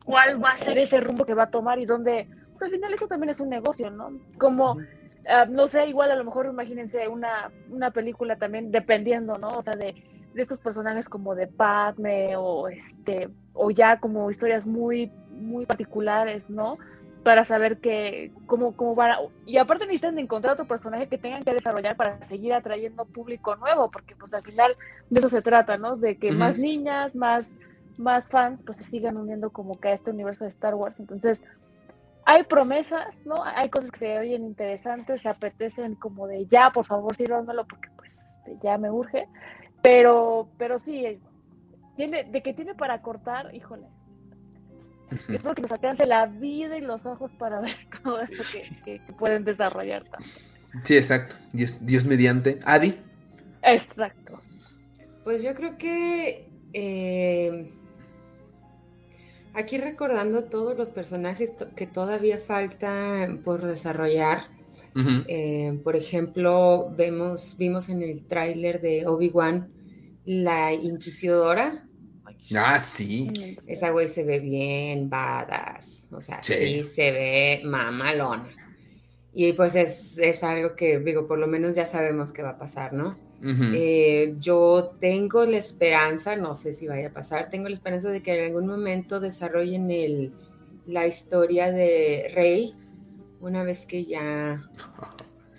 cuál 0.05 0.43
va 0.43 0.51
a 0.51 0.57
ser 0.57 0.79
ese 0.79 1.01
rumbo 1.01 1.25
que 1.25 1.35
va 1.35 1.45
a 1.45 1.51
tomar 1.51 1.79
y 1.81 1.87
dónde, 1.87 2.29
pues 2.53 2.63
al 2.63 2.71
final 2.71 2.95
esto 2.95 3.09
también 3.09 3.31
es 3.31 3.41
un 3.41 3.49
negocio, 3.49 3.91
¿no? 3.91 4.13
Como, 4.39 4.77
ah, 5.29 5.47
no 5.47 5.69
sé, 5.69 5.87
igual 5.87 6.11
a 6.11 6.17
lo 6.17 6.25
mejor 6.25 6.47
imagínense 6.47 7.09
una, 7.09 7.51
una 7.71 7.91
película 7.91 8.37
también 8.37 8.71
dependiendo, 8.71 9.35
¿no? 9.39 9.49
O 9.49 9.63
sea, 9.63 9.75
de 9.75 9.95
de 10.39 10.43
estos 10.43 10.59
personajes 10.61 11.09
como 11.09 11.35
de 11.35 11.47
Padme 11.47 12.37
o 12.37 12.69
este 12.69 13.29
o 13.55 13.71
ya 13.71 13.99
como 13.99 14.31
historias 14.31 14.65
muy 14.67 15.11
muy 15.33 15.67
particulares, 15.67 16.49
¿no? 16.49 16.79
Para 17.25 17.45
saber 17.45 17.79
que 17.79 18.33
cómo 18.47 18.77
cómo 18.77 18.95
van 18.95 19.13
a, 19.13 19.19
y 19.47 19.59
aparte 19.59 19.85
necesitan 19.85 20.19
encontrar 20.19 20.55
otro 20.55 20.67
personaje 20.67 21.09
que 21.09 21.19
tengan 21.19 21.43
que 21.43 21.53
desarrollar 21.53 21.97
para 21.97 22.25
seguir 22.27 22.53
atrayendo 22.55 23.05
público 23.05 23.57
nuevo, 23.57 23.91
porque 23.91 24.15
pues 24.15 24.33
al 24.33 24.43
final 24.43 24.77
de 25.11 25.19
eso 25.19 25.29
se 25.29 25.43
trata, 25.43 25.77
¿no? 25.77 25.97
De 25.97 26.17
que 26.19 26.33
más 26.33 26.59
niñas, 26.59 27.15
más 27.15 27.51
más 27.97 28.29
fans 28.29 28.61
pues 28.65 28.79
se 28.79 28.85
sigan 28.85 29.17
uniendo 29.17 29.51
como 29.51 29.81
que 29.81 29.89
a 29.89 29.95
este 29.95 30.13
universo 30.13 30.45
de 30.45 30.51
Star 30.51 30.75
Wars. 30.77 30.99
Entonces, 31.01 31.41
hay 32.29 32.43
promesas, 32.43 33.25
¿no? 33.25 33.37
Hay 33.43 33.71
cosas 33.71 33.91
que 33.91 34.01
se 34.01 34.19
oyen 34.19 34.45
interesantes, 34.45 35.23
se 35.23 35.31
apetecen 35.31 35.95
como 35.95 36.27
de 36.27 36.45
ya, 36.45 36.71
por 36.71 36.85
favor, 36.85 37.17
sírvanmelo 37.17 37.67
porque 37.67 37.89
pues 37.97 38.13
este, 38.13 38.59
ya 38.63 38.77
me 38.77 38.91
urge. 38.91 39.27
Pero, 39.81 40.51
pero 40.59 40.79
sí, 40.79 41.19
tiene, 41.97 42.25
de 42.25 42.43
que 42.43 42.53
tiene 42.53 42.75
para 42.75 43.01
cortar, 43.01 43.55
híjole. 43.55 43.87
Espero 45.11 45.55
que 45.55 45.63
nos 45.63 45.73
alcance 45.73 46.05
la 46.05 46.27
vida 46.27 46.77
y 46.77 46.83
los 46.83 47.07
ojos 47.07 47.33
para 47.39 47.61
ver 47.61 47.77
todo 48.03 48.21
eso 48.21 48.43
que, 48.85 49.01
pueden 49.19 49.45
desarrollar 49.45 50.05
tanto. 50.05 50.29
Sí, 50.85 50.99
exacto. 50.99 51.37
Dios, 51.55 51.87
Dios 51.87 52.07
mediante. 52.07 52.59
Adi. 52.67 53.01
Exacto. 53.63 54.39
Pues 55.25 55.43
yo 55.43 55.55
creo 55.55 55.79
que 55.79 56.51
eh, 56.75 57.73
aquí 59.59 59.79
recordando 59.79 60.45
todos 60.45 60.77
los 60.77 60.91
personajes 60.91 61.53
que 61.77 61.87
todavía 61.87 62.39
faltan 62.39 63.43
por 63.43 63.67
desarrollar, 63.67 64.57
Eh, 65.29 65.79
por 65.85 65.95
ejemplo, 65.95 66.93
vemos, 66.97 67.55
vimos 67.57 67.89
en 67.89 68.03
el 68.03 68.27
tráiler 68.27 68.81
de 68.81 69.07
Obi-Wan 69.07 69.71
la 70.25 70.73
Inquisidora. 70.73 71.87
Ah, 72.57 72.81
sí. 72.81 73.31
Esa 73.67 73.91
güey 73.91 74.09
se 74.09 74.25
ve 74.25 74.41
bien 74.41 75.09
badass. 75.09 76.09
O 76.11 76.21
sea, 76.21 76.43
sí, 76.43 76.83
se 76.83 77.13
ve 77.13 77.63
mamalón. 77.65 78.49
Y 79.33 79.53
pues 79.53 79.77
es, 79.77 80.19
es, 80.19 80.43
algo 80.43 80.75
que, 80.75 80.99
digo, 80.99 81.29
por 81.29 81.39
lo 81.39 81.47
menos 81.47 81.77
ya 81.77 81.87
sabemos 81.87 82.33
que 82.33 82.43
va 82.43 82.51
a 82.51 82.59
pasar, 82.59 82.93
¿no? 82.93 83.17
Eh, 83.41 84.35
yo 84.41 84.97
tengo 85.01 85.45
la 85.45 85.59
esperanza, 85.59 86.35
no 86.35 86.55
sé 86.55 86.73
si 86.73 86.89
vaya 86.89 87.09
a 87.09 87.13
pasar, 87.13 87.49
tengo 87.51 87.69
la 87.69 87.75
esperanza 87.75 88.11
de 88.11 88.21
que 88.21 88.37
en 88.37 88.47
algún 88.47 88.67
momento 88.67 89.21
desarrollen 89.21 89.91
el, 89.91 90.33
la 90.87 91.07
historia 91.07 91.71
de 91.71 92.33
Rey, 92.35 92.75
una 93.41 93.63
vez 93.63 93.87
que 93.87 94.05
ya, 94.05 94.69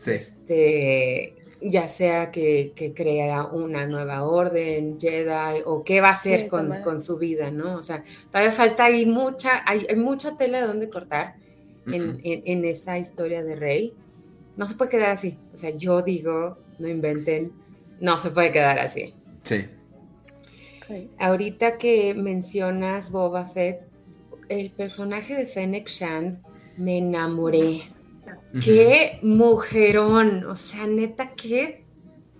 este, 0.05 1.35
ya 1.61 1.87
sea 1.87 2.31
que, 2.31 2.73
crea 2.93 3.45
una 3.45 3.87
nueva 3.87 4.23
orden 4.23 4.99
Jedi 4.99 5.61
o 5.65 5.83
qué 5.83 6.01
va 6.01 6.09
a 6.09 6.13
hacer 6.13 6.49
con, 6.49 6.99
su 6.99 7.17
vida, 7.17 7.49
¿no? 7.49 7.75
O 7.75 7.83
sea, 7.83 8.03
todavía 8.29 8.51
falta 8.51 8.85
hay 8.85 9.05
mucha, 9.05 9.63
hay, 9.65 9.95
mucha 9.95 10.35
tela 10.37 10.59
de 10.59 10.67
donde 10.67 10.89
cortar 10.89 11.35
en, 11.87 12.19
en 12.23 12.65
esa 12.65 12.99
historia 12.99 13.41
de 13.41 13.55
Rey. 13.55 13.93
No 14.57 14.67
se 14.67 14.75
puede 14.75 14.91
quedar 14.91 15.11
así. 15.11 15.37
O 15.53 15.57
sea, 15.57 15.69
yo 15.69 16.01
digo, 16.01 16.57
no 16.79 16.89
inventen 16.89 17.53
no 17.99 18.19
se 18.19 18.31
puede 18.31 18.51
quedar 18.51 18.79
así. 18.79 19.13
Sí. 19.43 19.67
Ahorita 21.19 21.77
que 21.77 22.13
mencionas 22.15 23.11
Boba 23.11 23.45
Fett, 23.47 23.81
el 24.47 24.71
personaje 24.71 25.35
de 25.35 25.45
Fennec 25.45 25.87
Shand, 25.87 26.41
me 26.77 26.97
enamoré. 26.97 27.93
Qué 28.63 29.19
mujerón, 29.21 30.45
o 30.45 30.55
sea, 30.55 30.87
neta, 30.87 31.33
qué 31.35 31.85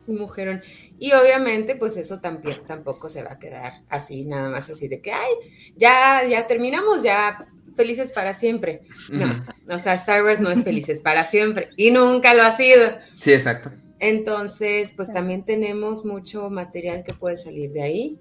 mujerón. 0.08 0.62
Y 0.98 1.12
obviamente, 1.14 1.76
pues 1.76 1.98
eso 1.98 2.20
también 2.20 2.64
tampoco 2.66 3.10
se 3.10 3.24
va 3.24 3.34
a 3.34 3.40
quedar 3.40 3.84
así, 3.90 4.26
nada 4.26 4.50
más 4.50 4.70
así 4.70 4.88
de 4.88 5.02
que, 5.02 5.12
ay, 5.12 5.32
ya, 5.78 6.24
ya 6.28 6.48
terminamos, 6.48 7.04
ya 7.04 7.48
felices 7.76 8.12
para 8.12 8.34
siempre. 8.34 8.82
No, 9.10 9.44
o 9.70 9.78
sea, 9.78 9.94
Star 9.94 10.24
Wars 10.24 10.40
no 10.40 10.50
es 10.50 10.64
felices 10.64 11.02
para 11.02 11.24
siempre 11.24 11.70
y 11.78 11.92
nunca 11.92 12.34
lo 12.34 12.44
ha 12.44 12.52
sido. 12.52 12.90
Sí, 13.16 13.32
exacto. 13.32 13.72
Entonces, 14.00 14.92
pues 14.96 15.12
también 15.12 15.44
tenemos 15.44 16.06
mucho 16.06 16.50
material 16.50 17.04
que 17.04 17.14
puede 17.14 17.38
salir 17.38 17.72
de 17.72 17.82
ahí. 17.82 18.20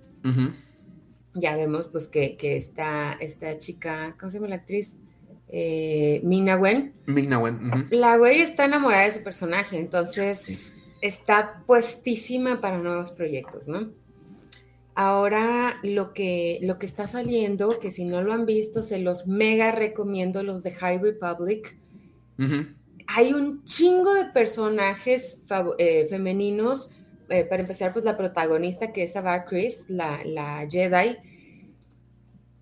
Ya 1.34 1.56
vemos 1.56 1.88
pues 1.88 2.08
que, 2.08 2.36
que 2.36 2.56
esta, 2.56 3.12
esta 3.20 3.58
chica, 3.58 4.16
¿cómo 4.18 4.30
se 4.30 4.38
llama 4.38 4.48
la 4.48 4.56
actriz? 4.56 4.98
Eh, 5.48 6.20
Mina 6.24 6.56
Wen. 6.56 6.94
Mina 7.06 7.38
Wen. 7.38 7.88
La 7.90 8.16
güey 8.16 8.40
está 8.40 8.66
enamorada 8.66 9.04
de 9.04 9.12
su 9.12 9.22
personaje, 9.22 9.78
entonces 9.78 10.74
está 11.00 11.62
puestísima 11.66 12.60
para 12.60 12.78
nuevos 12.78 13.12
proyectos, 13.12 13.68
¿no? 13.68 13.90
Ahora 14.94 15.78
lo 15.84 16.12
que, 16.12 16.58
lo 16.62 16.78
que 16.78 16.86
está 16.86 17.06
saliendo, 17.06 17.78
que 17.78 17.90
si 17.90 18.04
no 18.04 18.20
lo 18.20 18.32
han 18.32 18.46
visto, 18.46 18.82
se 18.82 18.98
los 18.98 19.26
mega 19.26 19.70
recomiendo 19.70 20.42
los 20.42 20.64
de 20.64 20.72
High 20.72 20.98
Republic 20.98 21.78
hay 23.08 23.32
un 23.32 23.64
chingo 23.64 24.12
de 24.14 24.26
personajes 24.26 25.42
eh, 25.78 26.06
femeninos. 26.08 26.90
Eh, 27.30 27.44
para 27.44 27.62
empezar, 27.62 27.92
pues 27.92 28.04
la 28.04 28.16
protagonista 28.16 28.92
que 28.92 29.02
es 29.02 29.16
Avar 29.16 29.46
Chris, 29.46 29.86
la, 29.88 30.20
la 30.24 30.66
Jedi, 30.68 31.16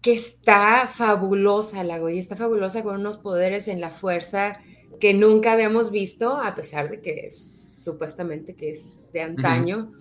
que 0.01 0.13
está 0.13 0.89
fabulosa, 0.89 1.83
la 1.85 1.99
güey, 1.99 2.19
está 2.19 2.37
fabulosa 2.37 2.83
con 2.85 2.97
unos 2.97 3.17
poderes 3.17 3.69
en 3.69 3.81
la 3.81 3.91
fuerza 3.91 4.61
que 5.01 5.15
nunca 5.15 5.53
habíamos 5.53 5.91
visto, 5.91 6.37
a 6.37 6.55
pesar 6.55 6.91
de 6.91 7.01
que 7.01 7.27
es 7.27 7.69
supuestamente 7.79 8.55
que 8.55 8.71
es 8.71 9.03
de 9.13 9.23
antaño. 9.23 9.93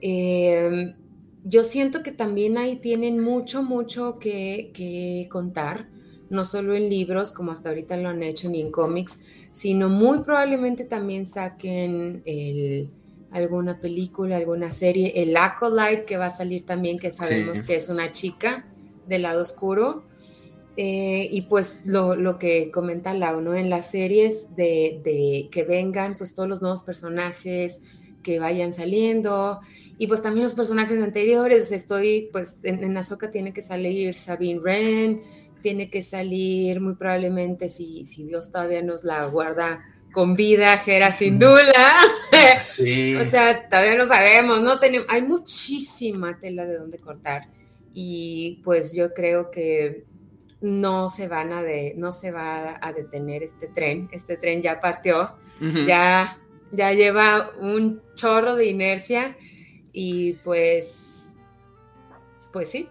Em, 0.00 0.94
yo 1.44 1.64
siento 1.64 2.02
que 2.02 2.12
también 2.12 2.58
ahí 2.58 2.76
tienen 2.76 3.20
mucho, 3.20 3.62
mucho 3.62 4.18
que, 4.18 4.70
que 4.74 5.28
contar, 5.30 5.88
no 6.30 6.44
solo 6.44 6.74
en 6.74 6.88
libros, 6.88 7.32
como 7.32 7.52
hasta 7.52 7.70
ahorita 7.70 7.96
lo 7.96 8.10
han 8.10 8.22
hecho, 8.22 8.48
ni 8.48 8.60
en 8.60 8.70
cómics, 8.70 9.24
sino 9.52 9.88
muy 9.88 10.20
probablemente 10.20 10.84
también 10.84 11.26
saquen 11.26 12.22
alguna 13.30 13.80
película, 13.80 14.36
alguna 14.36 14.70
serie, 14.70 15.12
el 15.22 15.36
Acolyte 15.36 16.04
que 16.04 16.16
va 16.16 16.26
a 16.26 16.30
salir 16.30 16.64
también, 16.64 16.98
que 16.98 17.12
sabemos 17.12 17.62
que 17.62 17.76
es 17.76 17.88
una 17.88 18.12
chica 18.12 18.66
del 19.06 19.22
lado 19.22 19.42
oscuro. 19.42 20.04
Eh, 20.78 21.28
y 21.30 21.42
pues 21.42 21.82
lo, 21.84 22.38
que 22.38 22.70
comenta 22.70 23.12
Lau, 23.12 23.42
¿no? 23.42 23.54
En 23.54 23.68
las 23.68 23.90
series 23.90 24.56
de, 24.56 25.48
que 25.50 25.64
vengan 25.64 26.16
pues 26.16 26.34
todos 26.34 26.48
los 26.48 26.62
nuevos 26.62 26.82
personajes 26.82 27.82
que 28.22 28.38
vayan 28.38 28.72
saliendo 28.72 29.60
y 29.98 30.06
pues 30.06 30.22
también 30.22 30.44
los 30.44 30.54
personajes 30.54 31.02
anteriores, 31.02 31.70
estoy 31.72 32.30
pues 32.32 32.56
en, 32.62 32.82
en 32.84 32.96
Azoka 32.96 33.30
tiene 33.30 33.52
que 33.52 33.60
salir 33.60 34.14
Sabine 34.14 34.60
Wren, 34.60 35.22
tiene 35.62 35.88
que 35.88 36.02
salir 36.02 36.80
muy 36.80 36.96
probablemente, 36.96 37.68
si, 37.70 38.04
si 38.04 38.24
Dios 38.24 38.52
todavía 38.52 38.82
nos 38.82 39.04
la 39.04 39.24
guarda 39.26 39.82
con 40.12 40.36
vida, 40.36 40.76
Jera 40.78 41.10
sin 41.10 41.38
duda. 41.38 41.62
o 43.20 43.24
sea, 43.24 43.68
todavía 43.68 43.96
no 43.96 44.06
sabemos, 44.06 44.60
no 44.60 44.78
tenemos, 44.78 45.06
hay 45.10 45.22
muchísima 45.22 46.38
tela 46.38 46.66
de 46.66 46.76
donde 46.76 46.98
cortar. 46.98 47.48
Y 47.94 48.60
pues 48.64 48.94
yo 48.94 49.12
creo 49.14 49.50
que 49.50 50.04
no 50.60 51.10
se 51.10 51.28
van 51.28 51.52
a 51.52 51.62
de, 51.62 51.94
no 51.96 52.12
se 52.12 52.30
va 52.30 52.78
a 52.80 52.92
detener 52.92 53.42
este 53.42 53.68
tren. 53.68 54.08
Este 54.12 54.36
tren 54.36 54.62
ya 54.62 54.80
partió, 54.80 55.36
ya, 55.86 56.38
ya 56.70 56.92
lleva 56.92 57.52
un 57.60 58.02
chorro 58.14 58.54
de 58.56 58.66
inercia 58.66 59.36
y 59.92 60.34
pues, 60.44 61.34
pues 62.52 62.70
sí, 62.70 62.88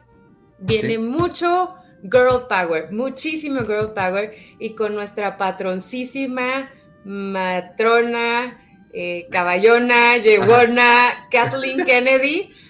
viene 0.59 0.97
mucho 0.99 1.75
girl 2.03 2.47
power, 2.47 2.91
muchísimo 2.91 3.61
girl 3.61 3.93
power 3.93 4.35
y 4.59 4.71
con 4.71 4.95
nuestra 4.95 5.37
patroncísima 5.37 6.69
matrona, 7.03 8.59
eh, 8.93 9.27
caballona, 9.31 10.17
yegona, 10.17 11.27
Kathleen 11.31 11.85
Kennedy. 11.85 12.53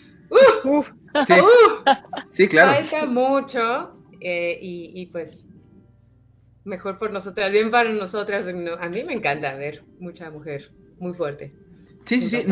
Uh, 0.63 0.81
sí. 2.31 2.47
claro. 2.47 2.71
Falta 2.71 3.05
mucho 3.05 3.97
eh, 4.21 4.57
y, 4.61 5.05
pues 5.07 5.49
mejor 6.63 6.97
por 6.97 7.11
nosotras, 7.11 7.51
bien 7.51 7.69
para 7.69 7.89
nosotras. 7.89 8.45
a 8.47 8.89
mí 8.89 9.03
me 9.03 9.11
encanta 9.11 9.53
ver 9.55 9.83
mucha 9.99 10.31
mujer 10.31 10.71
muy 10.99 11.13
fuerte. 11.13 11.53
Sí, 12.05 12.21
sí, 12.21 12.29
sí. 12.29 12.45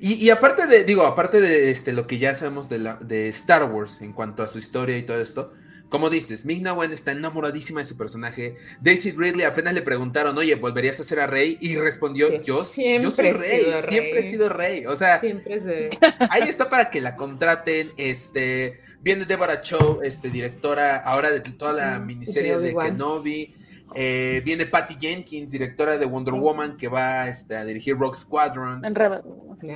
y, 0.00 0.30
aparte 0.30 0.68
de, 0.68 0.84
digo, 0.84 1.06
aparte 1.06 1.40
de 1.40 1.72
este, 1.72 1.92
lo 1.92 2.06
que 2.06 2.18
ya 2.18 2.36
sabemos 2.36 2.68
de, 2.68 2.78
la, 2.78 2.94
de 2.96 3.28
Star 3.30 3.64
Wars 3.64 4.00
en 4.00 4.12
cuanto 4.12 4.44
a 4.44 4.46
su 4.46 4.58
historia 4.58 4.96
y 4.96 5.02
todo 5.02 5.20
esto, 5.20 5.52
como 5.88 6.10
dices, 6.10 6.44
Migna 6.44 6.74
Wen 6.74 6.92
está 6.92 7.12
enamoradísima 7.12 7.80
de 7.80 7.86
su 7.86 7.96
personaje. 7.96 8.56
Daisy 8.80 9.12
Ridley 9.12 9.44
apenas 9.44 9.72
le 9.72 9.82
preguntaron, 9.82 10.36
oye, 10.36 10.54
¿volverías 10.54 11.00
a 11.00 11.04
ser 11.04 11.20
a 11.20 11.26
Rey? 11.26 11.56
Y 11.60 11.76
respondió, 11.76 12.28
yo, 12.40 12.62
siempre 12.62 13.10
soy 13.10 13.32
rey, 13.32 13.64
siempre 13.88 14.20
he 14.20 14.22
sido 14.24 14.48
Rey. 14.50 14.86
O 14.86 14.96
sea, 14.96 15.18
siempre 15.18 15.58
ahí 16.30 16.48
está 16.48 16.68
para 16.68 16.90
que 16.90 17.00
la 17.00 17.16
contraten. 17.16 17.92
Este, 17.96 18.80
viene 19.00 19.24
Deborah 19.24 19.62
Cho, 19.62 20.02
este, 20.02 20.30
directora 20.30 20.96
ahora 20.98 21.30
de 21.30 21.40
toda 21.40 21.72
la 21.72 21.98
miniserie 21.98 22.58
de, 22.58 22.74
Kenobi. 22.74 23.54
Eh, 23.94 24.42
viene 24.44 24.66
Patty 24.66 24.96
Jenkins, 25.00 25.50
directora 25.50 25.96
de 25.96 26.04
Wonder 26.04 26.34
Woman, 26.34 26.76
que 26.76 26.88
va 26.88 27.26
este, 27.28 27.56
a 27.56 27.64
dirigir 27.64 27.96
Rock 27.96 28.16
Squadron. 28.16 28.82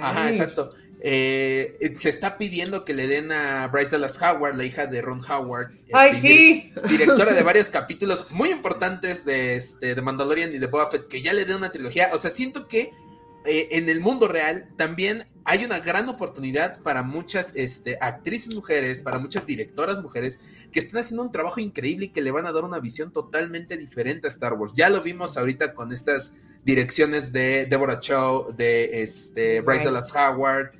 Ajá, 0.02 0.30
exacto. 0.30 0.74
Eh, 1.04 1.94
se 1.96 2.08
está 2.08 2.38
pidiendo 2.38 2.84
que 2.84 2.94
le 2.94 3.08
den 3.08 3.32
a 3.32 3.66
Bryce 3.66 3.90
Dallas 3.90 4.22
Howard, 4.22 4.54
la 4.54 4.64
hija 4.64 4.86
de 4.86 5.02
Ron 5.02 5.20
Howard. 5.28 5.72
¡Ay, 5.92 6.10
este, 6.12 6.28
sí! 6.28 6.72
Directora 6.88 7.32
de 7.32 7.42
varios 7.42 7.68
capítulos 7.70 8.28
muy 8.30 8.50
importantes 8.50 9.24
de, 9.24 9.56
este, 9.56 9.96
de 9.96 10.00
Mandalorian 10.00 10.54
y 10.54 10.58
de 10.58 10.66
Boba 10.68 10.88
Fett, 10.88 11.08
que 11.08 11.20
ya 11.20 11.32
le 11.32 11.44
den 11.44 11.56
una 11.56 11.72
trilogía. 11.72 12.10
O 12.12 12.18
sea, 12.18 12.30
siento 12.30 12.68
que 12.68 12.92
eh, 13.44 13.68
en 13.72 13.88
el 13.88 14.00
mundo 14.00 14.28
real 14.28 14.68
también 14.76 15.26
hay 15.44 15.64
una 15.64 15.80
gran 15.80 16.08
oportunidad 16.08 16.80
para 16.82 17.02
muchas 17.02 17.52
este, 17.56 17.98
actrices 18.00 18.54
mujeres, 18.54 19.00
para 19.00 19.18
muchas 19.18 19.44
directoras 19.44 20.00
mujeres 20.00 20.38
que 20.70 20.78
están 20.78 21.00
haciendo 21.00 21.24
un 21.24 21.32
trabajo 21.32 21.58
increíble 21.58 22.06
y 22.06 22.08
que 22.10 22.22
le 22.22 22.30
van 22.30 22.46
a 22.46 22.52
dar 22.52 22.62
una 22.62 22.78
visión 22.78 23.12
totalmente 23.12 23.76
diferente 23.76 24.28
a 24.28 24.30
Star 24.30 24.52
Wars. 24.52 24.72
Ya 24.76 24.88
lo 24.88 25.02
vimos 25.02 25.36
ahorita 25.36 25.74
con 25.74 25.92
estas 25.92 26.36
direcciones 26.64 27.32
de 27.32 27.66
Deborah 27.66 27.98
Chow, 27.98 28.54
de 28.56 29.02
este, 29.02 29.62
Bryce 29.62 29.86
Dallas 29.86 30.14
Howard, 30.14 30.70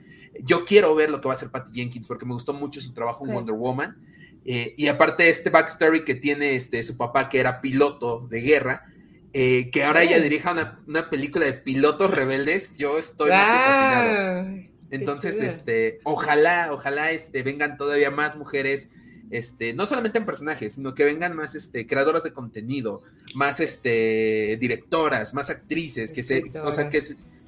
yo 0.40 0.64
quiero 0.64 0.94
ver 0.94 1.10
lo 1.10 1.20
que 1.20 1.28
va 1.28 1.34
a 1.34 1.36
hacer 1.36 1.50
Patty 1.50 1.72
Jenkins 1.72 2.06
porque 2.06 2.26
me 2.26 2.32
gustó 2.32 2.52
mucho 2.52 2.80
su 2.80 2.92
trabajo 2.92 3.26
en 3.26 3.34
Wonder 3.34 3.54
Woman. 3.54 3.96
Eh, 4.44 4.74
y 4.76 4.88
aparte 4.88 5.28
este 5.28 5.50
backstory 5.50 6.04
que 6.04 6.14
tiene 6.14 6.56
este, 6.56 6.82
su 6.82 6.96
papá, 6.96 7.28
que 7.28 7.38
era 7.38 7.60
piloto 7.60 8.26
de 8.28 8.40
guerra, 8.40 8.86
eh, 9.32 9.70
que 9.70 9.84
ahora 9.84 10.02
ella 10.02 10.20
dirija 10.20 10.52
una, 10.86 11.10
película 11.10 11.44
de 11.44 11.52
pilotos 11.54 12.10
rebeldes, 12.10 12.74
yo 12.76 12.98
estoy 12.98 13.30
más 13.30 13.46
que 13.46 13.56
fascinado. 13.56 14.72
Entonces, 14.90 15.40
este, 15.40 16.00
ojalá, 16.02 16.68
ojalá 16.72 17.12
este, 17.12 17.42
vengan 17.42 17.78
todavía 17.78 18.10
más 18.10 18.36
mujeres 18.36 18.88
este, 19.32 19.72
no 19.72 19.86
solamente 19.86 20.18
en 20.18 20.26
personajes, 20.26 20.74
sino 20.74 20.94
que 20.94 21.04
vengan 21.04 21.34
más 21.34 21.54
este, 21.54 21.86
creadoras 21.86 22.22
de 22.22 22.34
contenido, 22.34 23.02
más 23.34 23.60
este, 23.60 24.59
directoras, 24.60 25.32
más 25.32 25.48
actrices, 25.48 26.12
que 26.12 26.22
se, 26.22 26.44
o 26.62 26.70
sea, 26.70 26.90
que 26.90 27.02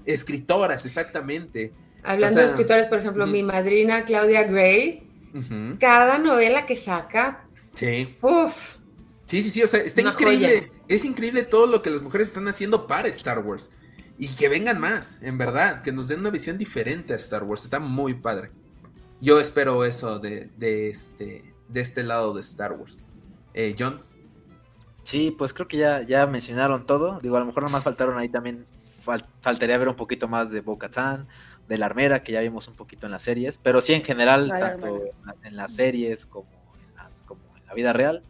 escritoras, 0.06 0.86
exactamente. 0.86 1.73
Hablando 2.05 2.40
de 2.40 2.47
escritoras, 2.47 2.86
por 2.89 2.98
ejemplo, 2.98 3.26
mi 3.26 3.43
madrina 3.43 4.05
Claudia 4.05 4.44
Gray, 4.44 5.09
cada 5.81 6.18
novela 6.18 6.66
que 6.66 6.76
saca, 6.76 7.47
sí. 7.74 8.16
Uf, 8.20 8.76
sí, 9.24 9.43
sí, 9.43 9.51
sí, 9.51 9.62
o 9.62 9.66
sea, 9.66 9.81
está 9.81 10.02
increíble. 10.02 10.70
Es 10.86 11.05
increíble 11.05 11.43
todo 11.43 11.66
lo 11.66 11.81
que 11.81 11.90
las 11.90 12.02
mujeres 12.02 12.28
están 12.28 12.47
haciendo 12.47 12.86
para 12.86 13.09
Star 13.09 13.39
Wars. 13.39 13.70
Y 14.18 14.28
que 14.28 14.48
vengan 14.48 14.78
más, 14.78 15.18
en 15.22 15.39
verdad, 15.39 15.82
que 15.82 15.90
nos 15.90 16.06
den 16.09 16.20
una 16.20 16.31
visión 16.31 16.56
diferente 16.59 17.14
a 17.14 17.16
Star 17.16 17.43
Wars. 17.43 17.64
Está 17.64 17.81
muy 17.81 18.14
padre. 18.14 18.51
Yo 19.20 19.40
espero 19.40 19.85
eso 19.85 20.18
de, 20.18 20.51
de 20.56 20.90
este, 20.90 21.55
de 21.68 21.81
este 21.81 22.02
lado 22.02 22.35
de 22.35 22.43
Star 22.43 22.72
Wars. 22.72 23.02
Eh, 23.55 23.74
John. 23.78 24.02
Sí, 25.02 25.35
pues 25.36 25.52
creo 25.52 25.66
que 25.66 25.78
ya, 25.78 26.02
ya 26.02 26.26
mencionaron 26.26 26.86
todo. 26.86 27.18
Digo, 27.20 27.36
a 27.36 27.40
lo 27.40 27.47
mejor 27.47 27.62
nomás 27.62 27.82
faltaron 27.82 28.18
ahí 28.18 28.28
también. 28.28 28.66
faltaría 29.40 29.78
ver 29.78 29.89
un 29.89 29.97
poquito 29.97 30.28
más 30.28 30.51
de 30.51 30.60
Bo 30.60 30.78
Katan, 30.78 31.26
de 31.69 31.78
la 31.78 31.86
armera, 31.86 32.23
que 32.23 32.32
ya 32.32 32.41
vimos 32.41 32.69
un 32.69 32.74
poquito 32.74 33.07
en 33.07 33.12
las 33.12 33.23
series. 33.23 33.59
Pero 33.59 33.81
sí, 33.81 33.93
en 33.93 34.03
general, 34.03 34.49
tanto 34.49 35.03
en, 35.43 35.57
las 35.57 35.74
series 35.74 36.27
como 36.27 36.49
en, 36.74 36.97
las, 36.97 37.23
como 37.23 37.41
en 37.57 37.66
la 37.66 37.74
vida 37.74 37.93
real, 37.93 38.23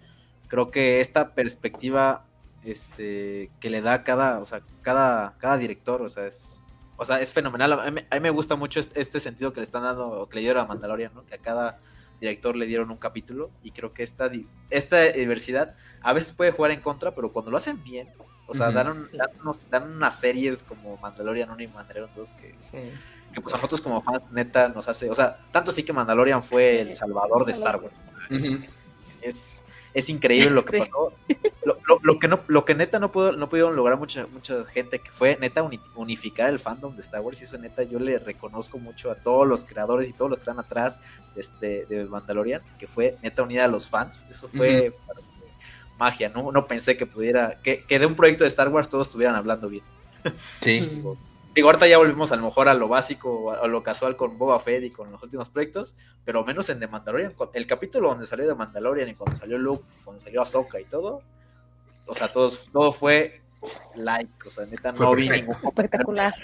creo 0.49 0.71
que 0.71 1.01
esta 1.01 1.35
perspectiva 1.35 2.25
este, 2.65 3.51
que 3.61 3.71
le 3.71 3.81
da 3.81 4.05
cada, 4.05 4.41
o 4.41 4.47
sea, 4.47 4.63
cada, 4.83 5.35
cada 5.39 5.59
director, 5.59 6.03
o 6.03 6.09
sea, 6.09 6.27
es, 6.27 6.61
o 6.97 7.05
sea, 7.05 7.21
es 7.21 7.33
fenomenal. 7.33 7.73
A 7.73 7.91
mí, 7.91 8.03
me 8.21 8.31
gusta 8.31 8.57
mucho 8.57 8.81
este, 8.81 9.01
este, 9.01 9.21
sentido 9.21 9.53
que 9.53 9.61
le 9.61 9.65
están 9.65 9.83
dando, 9.83 10.09
o 10.09 10.29
que 10.29 10.37
le 10.37 10.43
dieron 10.43 10.63
a 10.63 10.67
Mandalorian, 10.67 11.13
¿no? 11.15 11.27
Que 11.27 11.35
a 11.35 11.39
cada 11.39 11.79
director 12.21 12.57
le 12.57 12.67
dieron 12.67 12.91
un 12.91 12.97
capítulo 12.97 13.51
y 13.63 13.73
creo 13.73 13.93
que 13.93 14.03
esta, 14.03 14.31
esta 14.71 15.03
diversidad 15.13 15.75
a 16.01 16.13
veces 16.13 16.33
puede 16.33 16.53
jugar 16.53 16.71
en 16.71 16.81
contra, 16.81 17.15
pero 17.15 17.33
cuando 17.33 17.51
lo 17.51 17.57
hacen 17.57 17.83
bien, 17.83 18.09
o 18.47 18.55
sea, 18.55 18.71
dan, 18.71 19.09
dan, 19.71 19.83
unas 19.91 20.21
series 20.21 20.63
como 20.63 20.97
Mandalorian 20.99 21.51
1 21.51 21.63
y 21.63 21.69
Mandalorian 21.69 22.15
2 22.15 22.33
que, 22.33 22.55
que, 23.35 23.41
pues 23.41 23.55
a 23.55 23.59
nosotros 23.59 23.81
como 23.81 24.01
fans 24.01 24.31
neta 24.33 24.69
nos 24.69 24.89
hace, 24.89 25.11
o 25.11 25.15
sea, 25.15 25.39
tanto 25.53 25.73
sí 25.73 25.83
que 25.83 25.93
Mandalorian 25.93 26.43
fue 26.43 26.81
el 26.81 26.95
salvador 26.95 27.45
de 27.45 27.53
Star 27.53 27.81
Wars. 27.81 27.95
es, 29.21 29.63
es 29.93 30.09
increíble 30.09 30.51
lo 30.51 30.65
que 30.65 30.79
pasó. 30.79 31.13
Lo, 32.03 32.19
que 32.19 32.29
no, 32.29 32.41
lo 32.47 32.65
que 32.65 32.75
neta 32.75 32.99
no 32.99 33.13
pudo, 33.13 33.33
no 33.33 33.49
pudieron 33.49 33.77
lograr 33.77 33.99
mucha, 33.99 34.27
mucha 34.27 34.65
gente, 34.67 34.99
que 34.99 35.11
fue 35.11 35.37
neta 35.41 35.69
unificar 35.95 36.51
el 36.51 36.59
fandom 36.59 36.95
de 36.97 37.03
Star 37.03 37.21
Wars, 37.21 37.41
y 37.41 37.45
eso 37.45 37.59
neta 37.59 37.83
yo 37.83 37.99
le 37.99 38.19
reconozco 38.19 38.79
mucho 38.79 39.11
a 39.11 39.17
todos 39.17 39.47
los 39.47 39.65
creadores 39.65 40.09
y 40.09 40.13
todos 40.13 40.31
los 40.31 40.39
que 40.39 40.43
están 40.43 40.59
atrás 40.59 41.01
de, 41.35 41.41
este, 41.41 41.87
de 41.87 42.05
Mandalorian, 42.05 42.63
que 42.79 42.87
fue 42.87 43.17
neta 43.23 43.43
unir 43.43 43.61
a 43.61 43.69
los 43.69 43.89
fans. 43.89 44.25
Eso 44.29 44.49
fue 44.49 44.97
magia, 45.99 46.29
¿no? 46.29 46.51
No 46.51 46.67
pensé 46.67 46.97
que 46.97 47.07
pudiera, 47.07 47.61
que, 47.63 47.85
que 47.85 47.99
de 47.99 48.07
un 48.07 48.17
proyecto 48.17 48.45
de 48.45 48.49
Star 48.49 48.69
Wars 48.69 48.89
todos 48.89 49.09
estuvieran 49.09 49.37
hablando 49.37 49.69
bien. 49.69 49.85
Sí. 50.61 51.03
Digo, 51.55 51.69
ahorita 51.69 51.87
ya 51.87 51.99
volvimos 51.99 52.33
a 52.33 52.37
lo 52.37 52.43
mejor 52.43 52.69
a 52.69 52.75
lo 52.75 52.89
básico, 52.89 53.53
a 53.53 53.67
lo 53.69 53.83
casual 53.83 54.17
con 54.17 54.39
Boba 54.39 54.59
Fett 54.59 54.83
y 54.83 54.91
con 54.91 55.13
los 55.13 55.23
últimos 55.23 55.51
proyectos, 55.51 55.95
pero 56.25 56.45
menos 56.45 56.69
en 56.69 56.81
The 56.81 56.89
Mandalorian. 56.89 57.35
El 57.53 57.67
capítulo 57.67 58.09
donde 58.09 58.27
salió 58.27 58.47
The 58.49 58.57
Mandalorian 58.57 59.09
y 59.09 59.15
cuando 59.15 59.37
salió 59.37 59.57
Luke, 59.57 59.85
cuando 60.03 60.21
salió 60.21 60.43
Ahsoka 60.43 60.81
y 60.81 60.85
todo, 60.85 61.23
o 62.07 62.15
sea, 62.15 62.33
todos, 62.33 62.69
todo 62.73 62.91
fue 62.91 63.41
like, 63.95 64.49
o 64.49 64.51
sea, 64.51 64.67
neta, 64.67 64.93
no 64.93 65.15
vi 65.15 65.29
ningún... 65.29 65.57
Espectacular. 65.65 66.35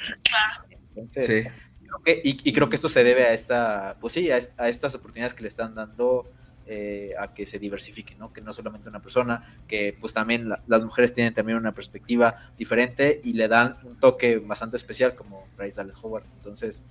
Entonces, 0.94 1.26
sí. 1.26 1.42
creo 1.42 2.02
que, 2.04 2.22
y, 2.24 2.48
y, 2.48 2.52
creo 2.52 2.68
que 2.68 2.76
esto 2.76 2.88
se 2.88 3.02
debe 3.02 3.24
a 3.24 3.32
esta, 3.32 3.96
pues 4.00 4.12
sí, 4.12 4.30
a, 4.30 4.38
a 4.58 4.68
estas 4.68 4.94
oportunidades 4.94 5.34
que 5.34 5.42
le 5.42 5.48
están 5.48 5.74
dando 5.74 6.30
eh, 6.72 7.14
a 7.18 7.34
que 7.34 7.46
se 7.46 7.58
diversifique, 7.58 8.14
¿no? 8.14 8.32
Que 8.32 8.40
no 8.40 8.52
solamente 8.52 8.88
una 8.88 9.02
persona, 9.02 9.56
que 9.66 9.96
pues 10.00 10.14
también 10.14 10.48
las 10.68 10.82
mujeres 10.84 11.12
tienen 11.12 11.34
también 11.34 11.58
una 11.58 11.74
perspectiva 11.74 12.52
diferente 12.56 13.20
y 13.24 13.32
le 13.32 13.48
dan 13.48 13.78
un 13.82 13.98
toque 13.98 14.38
bastante 14.38 14.76
especial 14.76 15.16
como 15.16 15.48
Bryce 15.56 15.74
Dallas 15.78 15.96
Howard. 16.00 16.22
Entonces, 16.36 16.84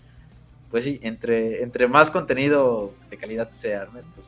pues 0.69 0.83
sí, 0.83 0.99
entre, 1.01 1.63
entre 1.63 1.87
más 1.87 2.11
contenido 2.11 2.93
de 3.09 3.15
calidad 3.15 3.51
se 3.51 3.73
arme, 3.73 4.01
pues 4.15 4.27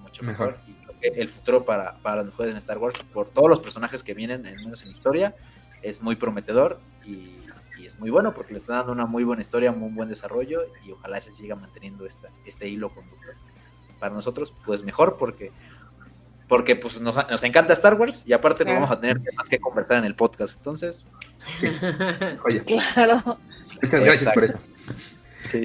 mucho 0.00 0.22
mejor. 0.22 0.58
Y 0.68 0.72
creo 0.74 1.00
que 1.00 1.20
el 1.20 1.28
futuro 1.28 1.64
para, 1.64 1.94
para 1.98 2.18
las 2.18 2.26
mujeres 2.26 2.52
en 2.52 2.58
Star 2.58 2.78
Wars, 2.78 2.96
por 3.12 3.28
todos 3.28 3.50
los 3.50 3.58
personajes 3.58 4.04
que 4.04 4.14
vienen, 4.14 4.46
al 4.46 4.54
menos 4.54 4.84
en 4.84 4.90
historia, 4.92 5.34
es 5.82 6.00
muy 6.00 6.14
prometedor 6.14 6.78
y, 7.04 7.38
es 7.84 7.98
muy 7.98 8.10
bueno 8.10 8.32
porque 8.32 8.52
le 8.52 8.60
están 8.60 8.76
dando 8.76 8.92
una 8.92 9.06
muy 9.06 9.24
buena 9.24 9.42
historia, 9.42 9.72
muy 9.72 9.90
buen 9.90 10.08
desarrollo 10.08 10.62
y 10.86 10.92
ojalá 10.92 11.20
se 11.20 11.34
siga 11.34 11.56
manteniendo 11.56 12.06
esta, 12.06 12.28
este 12.46 12.68
hilo 12.68 12.94
conductor 12.94 13.34
para 14.02 14.12
nosotros, 14.12 14.52
pues 14.66 14.82
mejor 14.82 15.16
porque 15.16 15.52
porque 16.48 16.74
pues 16.74 17.00
nos, 17.00 17.14
encanta 17.44 17.72
Star 17.72 17.94
Wars 17.94 18.24
y 18.26 18.32
aparte 18.32 18.64
no 18.64 18.74
vamos 18.74 18.90
a 18.90 19.00
tener 19.00 19.20
más 19.36 19.48
que 19.48 19.60
conversar 19.60 19.98
en 19.98 20.04
el 20.04 20.16
podcast. 20.16 20.56
Entonces, 20.56 21.04
oye, 22.44 22.64
claro. 22.64 23.38
Muchas 23.80 24.04
gracias 24.04 24.34
por 24.34 24.44
eso. 24.44 24.54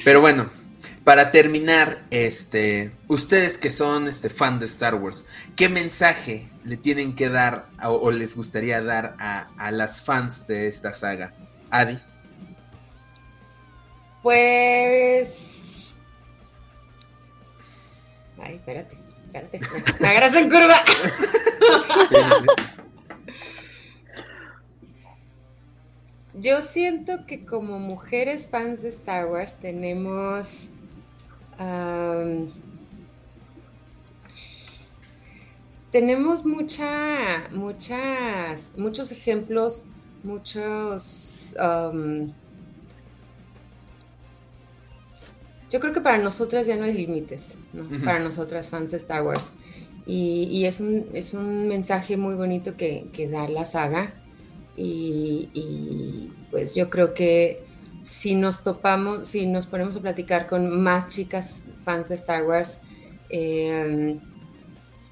Pero 0.06 0.22
bueno, 0.22 0.52
para 1.04 1.32
terminar, 1.32 2.04
este, 2.12 2.92
ustedes 3.08 3.58
que 3.58 3.72
son 3.72 4.08
este 4.08 4.30
fan 4.30 4.60
de 4.60 4.68
Star 4.68 4.94
Wars, 4.94 5.26
¿qué 5.56 5.68
mensaje 5.68 6.48
le 6.64 6.78
tienen 6.78 7.16
que 7.16 7.30
dar 7.30 7.66
o, 7.84 8.12
les 8.12 8.36
gustaría 8.36 8.80
dar 8.84 9.16
a, 9.20 9.50
a, 9.58 9.72
las 9.72 10.04
fans 10.04 10.46
de 10.46 10.68
esta 10.68 10.94
saga? 10.94 11.34
Adi. 11.72 12.00
Pues 14.22 15.67
Ay, 18.40 18.56
espérate, 18.56 18.98
espérate. 19.26 19.60
Me 20.00 20.08
agarras 20.08 20.36
en 20.36 20.50
curva. 20.50 20.76
Yo 26.40 26.62
siento 26.62 27.26
que 27.26 27.46
como 27.46 27.80
mujeres 27.80 28.48
fans 28.48 28.84
de 28.84 28.90
Star 28.90 29.26
Wars 29.26 29.56
tenemos 29.56 30.70
tenemos 35.92 36.46
mucha, 36.46 37.50
muchas, 37.52 38.74
muchos 38.78 39.12
ejemplos, 39.12 39.86
muchos 40.24 41.56
yo 45.70 45.80
creo 45.80 45.94
que 45.94 46.02
para 46.02 46.18
nosotras 46.18 46.66
ya 46.66 46.78
no 46.78 46.86
hay 46.86 46.94
límites, 46.94 47.58
para 48.06 48.20
nosotras 48.20 48.70
fans 48.70 48.92
de 48.92 48.98
Star 48.98 49.24
Wars. 49.24 49.52
Y, 50.06 50.64
es, 50.64 50.80
un, 50.80 51.08
es 51.14 51.34
un 51.34 51.68
mensaje 51.68 52.16
muy 52.16 52.36
bonito 52.36 52.78
que, 52.78 53.30
da 53.30 53.50
la 53.50 53.66
saga. 53.66 54.14
Y, 54.78 56.32
pues 56.50 56.76
yo 56.76 56.90
creo 56.90 57.14
que 57.14 57.66
si 58.06 58.36
nos 58.36 58.64
topamos, 58.64 59.28
si 59.28 59.46
nos 59.46 59.68
ponemos 59.68 59.98
a 59.98 60.02
platicar 60.02 60.48
con 60.48 60.82
más 60.82 61.08
chicas 61.08 61.66
fans 61.84 62.08
de 62.08 62.16
Star 62.16 62.46
Wars, 62.46 62.80
em, 63.30 64.22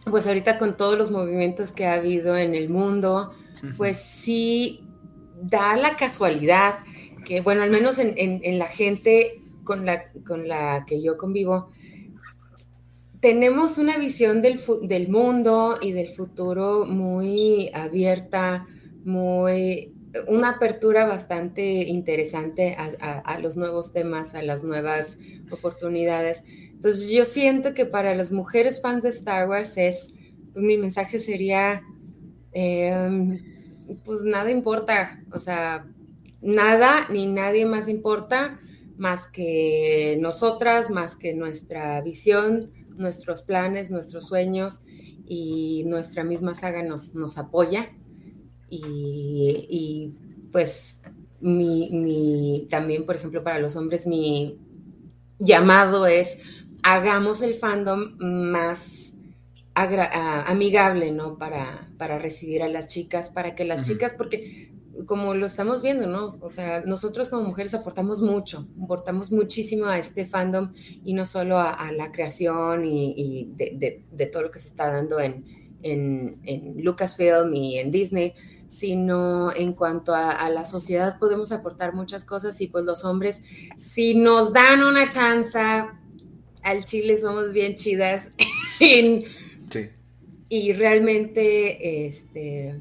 pues 0.06 0.26
ahorita 0.28 0.58
con 0.58 0.78
todos 0.78 0.98
los 0.98 1.12
movimientos 1.12 1.74
que 1.74 1.86
ha 1.86 1.96
habido 1.96 2.38
en 2.38 2.56
el 2.56 2.70
mundo, 2.70 3.34
pues 3.76 3.98
sí 3.98 4.86
da 5.42 5.76
la 5.76 5.98
casualidad 5.98 6.76
que, 7.26 7.42
bueno, 7.42 7.64
al 7.64 7.72
menos 7.72 8.00
en, 8.00 8.14
en 8.16 8.60
la 8.60 8.68
gente 8.68 9.42
con 9.66 9.86
la, 9.86 10.10
con 10.26 10.48
la 10.48 10.86
que 10.88 11.02
yo 11.02 11.18
convivo, 11.18 11.72
tenemos 13.20 13.78
una 13.78 13.98
visión 13.98 14.42
del, 14.42 14.62
del 14.84 15.10
mundo 15.10 15.78
y 15.82 15.92
del 15.92 16.10
futuro 16.10 16.86
muy 16.86 17.70
abierta, 17.74 18.68
muy 19.04 19.96
una 20.28 20.50
apertura 20.50 21.06
bastante 21.06 21.84
interesante 21.84 22.76
a, 22.78 23.40
los 23.40 23.58
nuevos 23.58 23.92
temas, 23.92 24.36
a 24.36 24.44
las 24.44 24.64
nuevas 24.64 25.20
oportunidades. 25.52 26.44
Entonces 26.48 27.10
yo 27.10 27.26
siento 27.26 27.74
que 27.74 27.86
para 27.86 28.16
las 28.16 28.32
mujeres 28.32 28.82
fans 28.82 29.04
de 29.04 29.10
Star 29.10 29.50
Wars 29.50 29.78
es, 29.78 30.14
pues 30.54 30.64
mi 30.64 30.78
mensaje 30.78 31.20
sería, 31.20 31.84
em, 32.52 33.40
pues 34.06 34.24
nada 34.24 34.52
importa, 34.52 35.22
o 35.34 35.40
sea, 35.40 35.88
nada 36.42 37.08
ni 37.10 37.26
nadie 37.26 37.66
más 37.66 37.90
importa 37.90 38.60
más 38.98 39.28
que 39.28 40.18
nosotras, 40.20 40.90
más 40.90 41.16
que 41.16 41.34
nuestra 41.34 42.02
visión, 42.02 42.72
nuestros 42.98 43.42
planes, 43.42 43.92
nuestros 43.92 44.26
sueños 44.26 44.82
y 45.28 45.84
nuestra 45.88 46.24
misma 46.24 46.56
saga 46.56 46.84
nos, 46.84 47.16
nos 47.16 47.38
apoya. 47.38 47.92
Y, 48.70 50.14
pues 50.52 51.02
mi, 51.40 52.68
también, 52.70 53.06
por 53.06 53.16
ejemplo, 53.16 53.44
para 53.44 53.60
los 53.60 53.76
hombres, 53.76 54.08
mi 54.08 54.60
llamado 55.40 56.08
es 56.08 56.40
hagamos 56.84 57.42
el 57.42 57.56
fandom 57.56 58.16
más 58.18 59.18
amigable, 59.74 61.12
¿no? 61.12 61.38
Para, 61.38 61.90
para 61.98 62.20
recibir 62.20 62.64
a 62.64 62.70
las 62.70 62.88
chicas, 62.88 63.30
para 63.30 63.56
que 63.56 63.66
las 63.66 63.86
chicas, 63.86 64.14
porque 64.18 64.75
como 65.06 65.34
lo 65.34 65.46
estamos 65.46 65.82
viendo, 65.82 66.08
¿no? 66.08 66.28
O 66.40 66.50
sea, 66.50 66.82
nosotros 66.86 67.30
como 67.30 67.44
mujeres 67.44 67.74
aportamos 67.74 68.22
mucho, 68.22 68.68
aportamos 68.82 69.32
muchísimo 69.32 69.88
a 69.88 69.98
este 69.98 70.26
fandom 70.26 70.74
y 71.04 71.14
no 71.14 71.26
solo 71.26 71.60
a, 71.60 71.92
la 71.92 72.12
creación 72.12 72.86
y, 72.86 73.52
de, 73.56 74.26
todo 74.32 74.44
lo 74.44 74.52
que 74.52 74.60
se 74.60 74.70
está 74.70 74.92
dando 74.92 75.20
en, 75.20 75.44
en, 75.84 76.76
Lucasfilm 76.78 77.54
y 77.54 77.78
en 77.78 77.92
Disney, 77.92 78.34
sino 78.68 79.54
en 79.56 79.74
cuanto 79.74 80.14
a, 80.16 80.50
la 80.50 80.66
sociedad 80.66 81.20
podemos 81.20 81.52
aportar 81.52 81.94
muchas 81.94 82.26
cosas 82.26 82.60
y 82.62 82.68
pues 82.68 82.86
los 82.86 83.04
hombres, 83.04 83.42
si 83.78 84.16
nos 84.16 84.54
dan 84.54 84.84
una 84.84 85.10
chance, 85.10 85.60
al 86.64 86.86
Chile 86.86 87.18
somos 87.18 87.52
bien 87.54 87.76
chidas 87.76 88.32
sí. 88.80 89.26
y 90.50 90.74
realmente, 90.74 92.08
este 92.08 92.80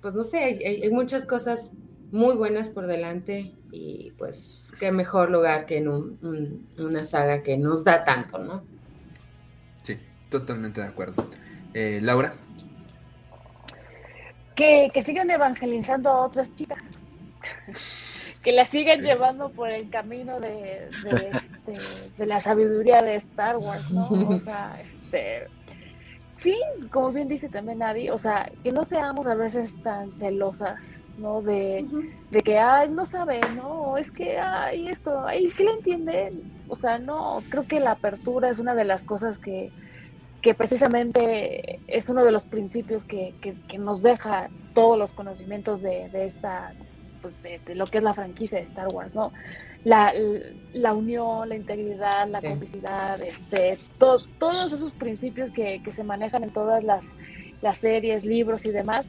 pues 0.00 0.14
no 0.14 0.22
sé, 0.22 0.60
hay, 0.64 0.90
muchas 0.90 1.24
cosas 1.24 1.72
muy 2.10 2.34
buenas 2.36 2.68
por 2.68 2.86
delante 2.86 3.52
y 3.70 4.12
pues 4.18 4.72
qué 4.78 4.92
mejor 4.92 5.30
lugar 5.30 5.66
que 5.66 5.78
en 5.78 5.88
una 6.78 7.04
saga 7.04 7.42
que 7.42 7.56
nos 7.56 7.84
da 7.84 8.04
tanto, 8.04 8.38
¿no? 8.38 8.64
Sí, 9.82 9.98
totalmente 10.28 10.80
de 10.80 10.88
acuerdo. 10.88 11.14
Eh, 11.74 12.00
Laura. 12.02 12.34
Que, 14.56 14.90
que 14.92 15.02
sigan 15.02 15.30
evangelizando 15.30 16.10
a 16.10 16.26
otras 16.26 16.54
chicas. 16.56 16.82
que 18.42 18.52
la 18.52 18.64
sigan 18.64 19.00
llevando 19.00 19.50
por 19.50 19.70
el 19.70 19.90
camino 19.90 20.40
de, 20.40 20.88
de, 21.04 21.30
este, 21.32 21.86
de 22.16 22.26
la 22.26 22.40
sabiduría 22.40 23.02
de 23.02 23.16
Star 23.16 23.58
Wars, 23.58 23.90
¿no? 23.90 24.08
O 24.08 24.40
sea, 24.40 24.80
este 24.82 25.46
Sí, 26.40 26.58
como 26.90 27.12
bien 27.12 27.28
dice 27.28 27.50
también 27.50 27.82
Adi, 27.82 28.08
o 28.08 28.18
sea, 28.18 28.50
que 28.62 28.72
no 28.72 28.84
seamos 28.86 29.26
a 29.26 29.34
veces 29.34 29.74
tan 29.82 30.10
celosas, 30.12 30.78
¿no? 31.18 31.42
De, 31.42 31.84
que, 32.42 32.58
ay, 32.58 32.88
no 32.88 33.04
sabe, 33.04 33.40
¿no? 33.54 33.98
Es 33.98 34.10
que, 34.10 34.38
ay, 34.38 34.88
esto, 34.88 35.26
ay, 35.26 35.50
sí 35.50 35.64
lo 35.64 35.74
entienden. 35.74 36.50
O 36.68 36.76
sea, 36.76 36.98
no, 36.98 37.42
creo 37.50 37.66
que 37.66 37.78
la 37.78 37.92
apertura 37.92 38.48
es 38.48 38.58
una 38.58 38.74
de 38.74 38.84
las 38.84 39.04
cosas 39.04 39.36
que, 39.36 39.70
que 40.40 40.54
precisamente 40.54 41.78
es 41.86 42.08
uno 42.08 42.24
de 42.24 42.32
los 42.32 42.44
principios 42.44 43.04
que, 43.04 43.34
que, 43.42 43.78
nos 43.78 44.02
deja 44.02 44.48
todos 44.72 44.98
los 44.98 45.12
conocimientos 45.12 45.82
de, 45.82 46.08
de 46.08 46.24
esta, 46.24 46.72
pues 47.20 47.42
de, 47.42 47.58
de, 47.58 47.74
lo 47.74 47.86
que 47.86 47.98
es 47.98 48.04
la 48.04 48.14
franquicia 48.14 48.58
de 48.58 48.64
Star 48.64 48.88
Wars, 48.88 49.14
¿no? 49.14 49.30
La, 49.84 50.12
la 50.72 50.94
unión, 50.94 51.48
la 51.48 51.56
integridad, 51.56 52.28
la 52.28 52.40
complicidad, 52.40 53.20
este, 53.22 53.78
todos 53.98 54.72
esos 54.72 54.92
principios 54.94 55.50
que, 55.50 55.82
que, 55.82 55.92
se 55.92 56.04
manejan 56.04 56.44
en 56.44 56.50
todas 56.50 56.84
las, 56.84 57.04
las 57.62 57.78
series, 57.78 58.24
libros 58.24 58.64
y 58.64 58.70
demás, 58.70 59.06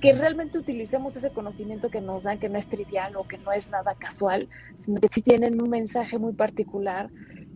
que 0.00 0.12
realmente 0.12 0.58
utilicemos 0.58 1.16
ese 1.16 1.30
conocimiento 1.30 1.88
que 1.88 2.00
nos 2.00 2.22
dan, 2.22 2.38
que 2.38 2.48
no 2.48 2.58
es 2.58 2.66
trivial 2.66 3.16
o 3.16 3.26
que 3.26 3.38
no 3.38 3.52
es 3.52 3.68
nada 3.70 3.94
casual, 3.94 4.48
sino 4.84 5.00
que 5.00 5.08
sí 5.08 5.22
tienen 5.22 5.60
un 5.62 5.70
mensaje 5.70 6.18
muy 6.18 6.32
particular 6.32 7.08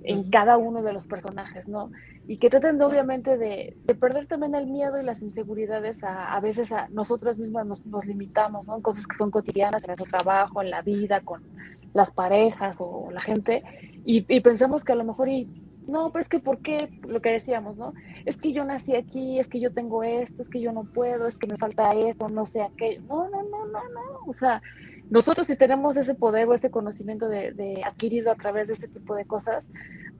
en 0.05 0.31
cada 0.31 0.57
uno 0.57 0.83
de 0.83 0.93
los 0.93 1.07
personajes, 1.07 1.67
¿no? 1.67 1.91
Y 2.29 2.39
que 2.39 2.49
traten 2.49 2.81
obviamente 2.81 3.37
de, 3.37 3.77
de, 3.85 3.95
perder 3.95 4.27
también 4.27 4.55
el 4.55 4.67
miedo 4.67 5.01
y 5.01 5.05
las 5.05 5.21
inseguridades, 5.23 6.05
a, 6.05 6.35
a 6.35 6.41
veces 6.41 6.71
a 6.71 6.89
nosotras 6.91 7.39
mismas 7.39 7.67
nos, 7.67 7.85
nos 7.87 8.05
limitamos, 8.05 8.67
¿no? 8.67 8.81
Cosas 8.83 9.07
que 9.07 9.17
son 9.17 9.33
cotidianas 9.33 9.83
en 9.83 9.89
nuestro 9.89 10.07
trabajo, 10.07 10.63
en 10.63 10.71
la 10.71 10.83
vida, 10.83 11.21
con 11.21 11.43
las 11.95 12.11
parejas 12.11 12.77
o 12.79 13.11
la 13.11 13.21
gente, 13.21 13.63
y, 14.05 14.23
pensamos 14.41 14.85
que 14.85 14.93
a 14.93 14.97
lo 14.97 15.05
mejor, 15.05 15.29
y 15.29 15.49
no, 15.89 16.11
pero 16.11 16.23
es 16.23 16.29
que 16.29 16.39
¿por 16.39 16.59
qué? 16.59 16.89
Lo 17.07 17.21
que 17.21 17.31
decíamos, 17.31 17.77
¿no? 17.77 17.93
Es 18.25 18.37
que 18.37 18.53
yo 18.53 18.65
nací 18.65 18.95
aquí, 18.95 19.39
es 19.39 19.49
que 19.49 19.61
yo 19.61 19.73
tengo 19.73 20.03
esto, 20.03 20.43
es 20.43 20.49
que 20.49 20.61
yo 20.61 20.73
no 20.73 20.85
puedo, 20.85 21.27
es 21.27 21.39
que 21.39 21.47
me 21.47 21.57
falta 21.57 21.91
esto, 21.91 22.29
no 22.29 22.47
sé 22.47 22.63
aquello. 22.63 23.03
No, 23.09 23.29
no, 23.29 23.43
no, 23.43 23.67
no, 23.67 23.81
no. 23.89 24.01
O 24.27 24.35
sea, 24.35 24.63
nosotros 25.11 25.47
si 25.47 25.57
tenemos 25.57 25.97
ese 25.97 26.15
poder 26.15 26.49
o 26.49 26.55
ese 26.55 26.71
conocimiento 26.71 27.29
de, 27.29 27.83
adquirido 27.85 28.33
a 28.33 28.35
través 28.35 28.67
de 28.67 28.75
este 28.75 28.89
tipo 28.89 29.15
de 29.15 29.25
cosas, 29.25 29.65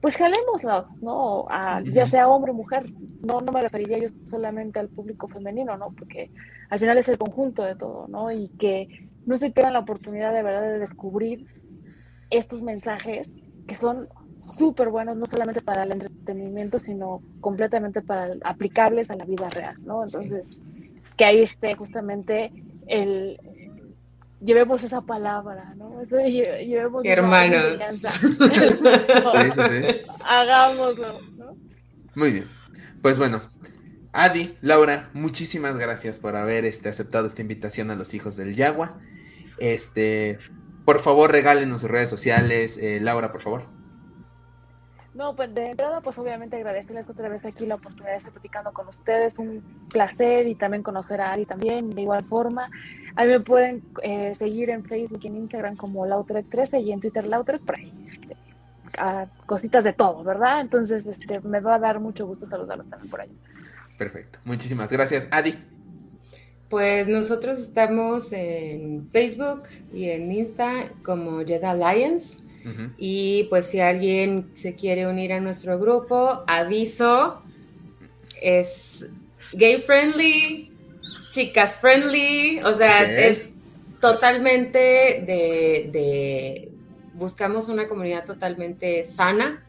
pues 0.01 0.15
jalémoslos, 0.15 0.85
¿no? 1.01 1.45
A, 1.49 1.81
ya 1.81 2.07
sea 2.07 2.29
hombre 2.29 2.51
o 2.51 2.55
mujer. 2.55 2.91
No, 3.25 3.41
no 3.41 3.51
me 3.51 3.61
referiría 3.61 3.97
yo 3.97 4.09
solamente 4.25 4.79
al 4.79 4.89
público 4.89 5.27
femenino, 5.27 5.75
¿no? 5.77 5.91
Porque 5.91 6.29
al 6.69 6.79
final 6.79 6.97
es 6.97 7.09
el 7.09 7.17
conjunto 7.17 7.63
de 7.63 7.75
todo, 7.75 8.07
¿no? 8.07 8.31
Y 8.31 8.49
que 8.59 9.06
no 9.27 9.37
se 9.37 9.51
pierdan 9.51 9.73
la 9.73 9.79
oportunidad 9.79 10.33
de 10.33 10.41
verdad 10.41 10.61
de 10.61 10.79
descubrir 10.79 11.45
estos 12.29 12.61
mensajes 12.61 13.27
que 13.67 13.75
son 13.75 14.07
súper 14.41 14.89
buenos, 14.89 15.17
no 15.17 15.25
solamente 15.25 15.61
para 15.61 15.83
el 15.83 15.91
entretenimiento, 15.91 16.79
sino 16.79 17.21
completamente 17.41 18.01
para 18.01 18.35
aplicables 18.43 19.11
a 19.11 19.15
la 19.15 19.25
vida 19.25 19.49
real, 19.49 19.75
¿no? 19.83 20.03
Entonces, 20.03 20.45
que 21.17 21.25
ahí 21.25 21.43
esté 21.43 21.75
justamente 21.75 22.51
el, 22.87 23.37
llevemos 24.39 24.83
esa 24.83 25.01
palabra, 25.01 25.73
¿no? 25.75 26.03
llevemos 26.03 27.03
Hermanos. 27.03 27.65
Hagámoslo, 30.25 31.19
¿no? 31.37 31.57
Muy 32.15 32.31
bien. 32.31 32.45
Pues 33.01 33.17
bueno, 33.17 33.41
Adi, 34.13 34.57
Laura, 34.61 35.09
muchísimas 35.13 35.77
gracias 35.77 36.17
por 36.17 36.35
haber 36.35 36.65
este, 36.65 36.89
aceptado 36.89 37.27
esta 37.27 37.41
invitación 37.41 37.91
a 37.91 37.95
los 37.95 38.13
hijos 38.13 38.37
del 38.37 38.55
Yagua. 38.55 38.99
Este, 39.59 40.39
por 40.85 40.99
favor, 40.99 41.31
regálenos 41.31 41.81
sus 41.81 41.89
redes 41.89 42.09
sociales. 42.09 42.77
Eh, 42.77 42.99
Laura, 43.01 43.31
por 43.31 43.41
favor. 43.41 43.77
No, 45.17 45.35
pues 45.35 45.53
de 45.55 45.71
entrada, 45.71 45.99
pues 46.01 46.15
obviamente 46.19 46.57
agradecerles 46.57 47.09
otra 47.09 47.27
vez 47.27 47.43
aquí 47.43 47.65
la 47.65 47.75
oportunidad 47.75 48.11
de 48.11 48.17
estar 48.17 48.31
platicando 48.31 48.71
con 48.71 48.87
ustedes. 48.87 49.37
Un 49.39 49.63
placer 49.91 50.47
y 50.47 50.53
también 50.53 50.83
conocer 50.83 51.21
a 51.21 51.33
Ari 51.33 51.45
también, 51.45 51.89
de 51.89 52.03
igual 52.03 52.23
forma. 52.25 52.69
A 53.15 53.23
mí 53.23 53.29
me 53.29 53.39
pueden 53.39 53.83
eh, 54.03 54.35
seguir 54.37 54.69
en 54.69 54.85
Facebook 54.85 55.19
y 55.23 55.27
en 55.27 55.37
Instagram 55.37 55.75
como 55.75 56.05
Lautrec13 56.05 56.83
y 56.83 56.91
en 56.91 57.01
Twitter 57.01 57.25
Lautrec, 57.25 57.63
por 57.63 57.77
ahí. 57.77 57.91
Este, 58.11 58.37
cositas 59.47 59.83
de 59.83 59.93
todo, 59.93 60.23
¿verdad? 60.23 60.61
Entonces, 60.61 61.05
este, 61.07 61.39
me 61.39 61.61
va 61.61 61.75
a 61.75 61.79
dar 61.79 61.99
mucho 61.99 62.27
gusto 62.27 62.45
saludarlos 62.45 62.87
también 62.87 63.09
por 63.09 63.21
ahí. 63.21 63.31
Perfecto. 63.97 64.37
Muchísimas 64.45 64.91
gracias, 64.91 65.27
Adi. 65.31 65.57
Pues 66.69 67.07
nosotros 67.07 67.59
estamos 67.59 68.33
en 68.33 69.09
Facebook 69.11 69.63
y 69.93 70.09
en 70.09 70.31
Insta 70.31 70.91
como 71.03 71.39
Jedi 71.39 71.65
Alliance. 71.65 72.39
Y 72.97 73.45
pues 73.49 73.67
si 73.67 73.79
alguien 73.79 74.49
se 74.51 74.75
quiere 74.75 75.07
unir 75.07 75.31
a 75.31 75.39
nuestro 75.39 75.79
grupo, 75.79 76.43
aviso, 76.47 77.41
es 78.41 79.07
gay 79.53 79.81
friendly, 79.81 80.69
chicas 81.29 81.79
friendly, 81.79 82.59
o 82.65 82.73
sea, 82.73 83.03
es 83.03 83.51
totalmente 84.01 84.77
de, 85.25 86.71
buscamos 87.13 87.69
una 87.69 87.87
comunidad 87.87 88.25
totalmente 88.25 89.05
sana 89.05 89.63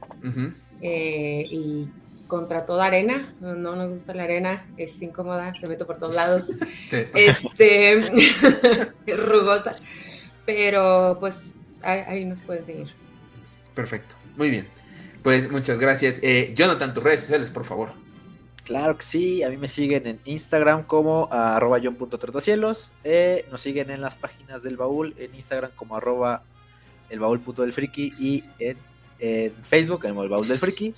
eh, 0.81 1.47
y 1.51 1.89
contra 2.29 2.67
toda 2.67 2.85
arena, 2.85 3.35
no, 3.41 3.55
nos 3.57 3.91
gusta 3.91 4.15
la 4.15 4.25
arena, 4.25 4.67
es 4.77 5.01
incómoda, 5.03 5.55
se 5.55 5.67
mete 5.67 5.85
por 5.85 5.99
todos 5.99 6.15
lados, 6.15 6.53
este, 7.15 8.05
rugosa, 9.17 9.75
pero 10.47 11.17
pues 11.19 11.57
ahí, 11.83 12.25
nos 12.25 12.41
pueden 12.43 12.65
seguir. 12.65 12.89
Perfecto, 13.75 14.15
muy 14.37 14.51
bien. 14.51 14.69
Pues 15.23 15.51
muchas 15.51 15.79
gracias. 15.79 16.21
Eh, 16.23 16.53
Jonathan, 16.55 16.95
tus 16.95 17.03
redes 17.03 17.23
sociales, 17.23 17.51
por 17.51 17.65
favor. 17.65 17.93
Claro 18.65 18.97
que 18.99 19.03
sí, 19.03 19.43
a 19.43 19.49
mí 19.49 19.57
me 19.57 19.67
siguen 19.67 20.07
en 20.07 20.21
Instagram 20.27 20.85
como 20.85 21.29
arroba 21.33 21.81
john.trotacielos, 21.83 22.93
eh, 23.03 23.47
nos 23.51 23.63
siguen 23.63 23.91
en 23.91 24.03
las 24.03 24.19
páginas 24.19 24.63
del 24.63 24.77
baúl, 24.77 25.15
en 25.19 25.35
Instagram 25.35 25.71
como 25.75 25.97
arroba 25.97 26.43
el 27.09 27.73
friki 27.73 28.13
y 28.19 28.45
en 28.59 28.77
en 29.19 29.53
Facebook, 29.65 30.05
en 30.05 30.17
el 30.17 30.29
Baúl 30.29 30.47
del 30.47 30.59
Friki, 30.59 30.95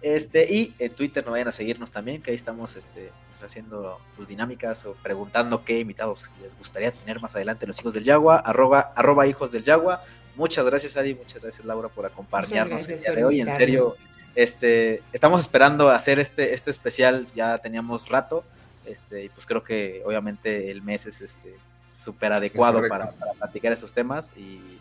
este, 0.00 0.52
y 0.52 0.74
en 0.78 0.92
Twitter 0.94 1.24
no 1.24 1.32
vayan 1.32 1.48
a 1.48 1.52
seguirnos 1.52 1.90
también, 1.90 2.22
que 2.22 2.30
ahí 2.30 2.36
estamos 2.36 2.76
este, 2.76 3.10
pues, 3.30 3.42
haciendo 3.42 3.98
pues, 4.16 4.28
dinámicas 4.28 4.84
o 4.86 4.94
preguntando 5.02 5.64
qué 5.64 5.80
invitados 5.80 6.30
les 6.40 6.56
gustaría 6.56 6.92
tener 6.92 7.20
más 7.20 7.34
adelante 7.34 7.66
los 7.66 7.78
hijos 7.80 7.94
del 7.94 8.04
Yagua, 8.04 8.38
arroba, 8.38 8.92
arroba 8.94 9.26
hijos 9.26 9.50
del 9.52 9.64
Yagua. 9.64 10.04
Muchas 10.36 10.64
gracias, 10.64 10.96
Adi, 10.96 11.14
muchas 11.14 11.42
gracias, 11.42 11.64
Laura, 11.64 11.88
por 11.88 12.06
acompañarnos 12.06 12.88
el 12.88 13.00
día 13.00 13.12
de 13.12 13.24
hoy. 13.24 13.40
En 13.40 13.52
serio, 13.52 13.96
este, 14.34 15.02
estamos 15.12 15.40
esperando 15.40 15.90
hacer 15.90 16.18
este, 16.18 16.54
este 16.54 16.70
especial, 16.70 17.26
ya 17.34 17.58
teníamos 17.58 18.08
rato, 18.08 18.44
este, 18.84 19.24
y 19.24 19.28
pues 19.30 19.46
creo 19.46 19.64
que 19.64 20.02
obviamente 20.04 20.70
el 20.70 20.82
mes 20.82 21.06
es 21.06 21.20
este 21.20 21.54
súper 21.90 22.32
adecuado 22.32 22.82
para, 22.88 23.12
para, 23.12 23.32
platicar 23.32 23.72
esos 23.72 23.92
temas 23.92 24.32
y, 24.36 24.80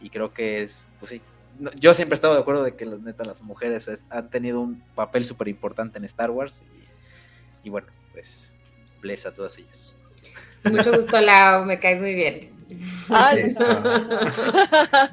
y 0.00 0.10
creo 0.10 0.32
que 0.32 0.62
es, 0.62 0.80
pues 1.00 1.10
sí, 1.10 1.20
yo 1.76 1.94
siempre 1.94 2.14
he 2.14 2.16
estado 2.16 2.34
de 2.34 2.40
acuerdo 2.40 2.64
de 2.64 2.74
que 2.74 2.86
neta, 2.86 3.24
las 3.24 3.42
mujeres 3.42 3.88
han 4.10 4.30
tenido 4.30 4.60
un 4.60 4.82
papel 4.94 5.24
súper 5.24 5.48
importante 5.48 5.98
en 5.98 6.04
Star 6.04 6.30
Wars 6.30 6.62
y, 7.62 7.70
bueno, 7.70 7.88
pues 8.12 8.52
bless 9.00 9.26
a 9.26 9.34
todas 9.34 9.58
ellas. 9.58 9.94
Mucho 10.64 10.92
gusto, 10.92 11.20
Lau, 11.20 11.64
me 11.64 11.78
caes 11.78 12.00
muy 12.00 12.14
bien. 12.14 12.48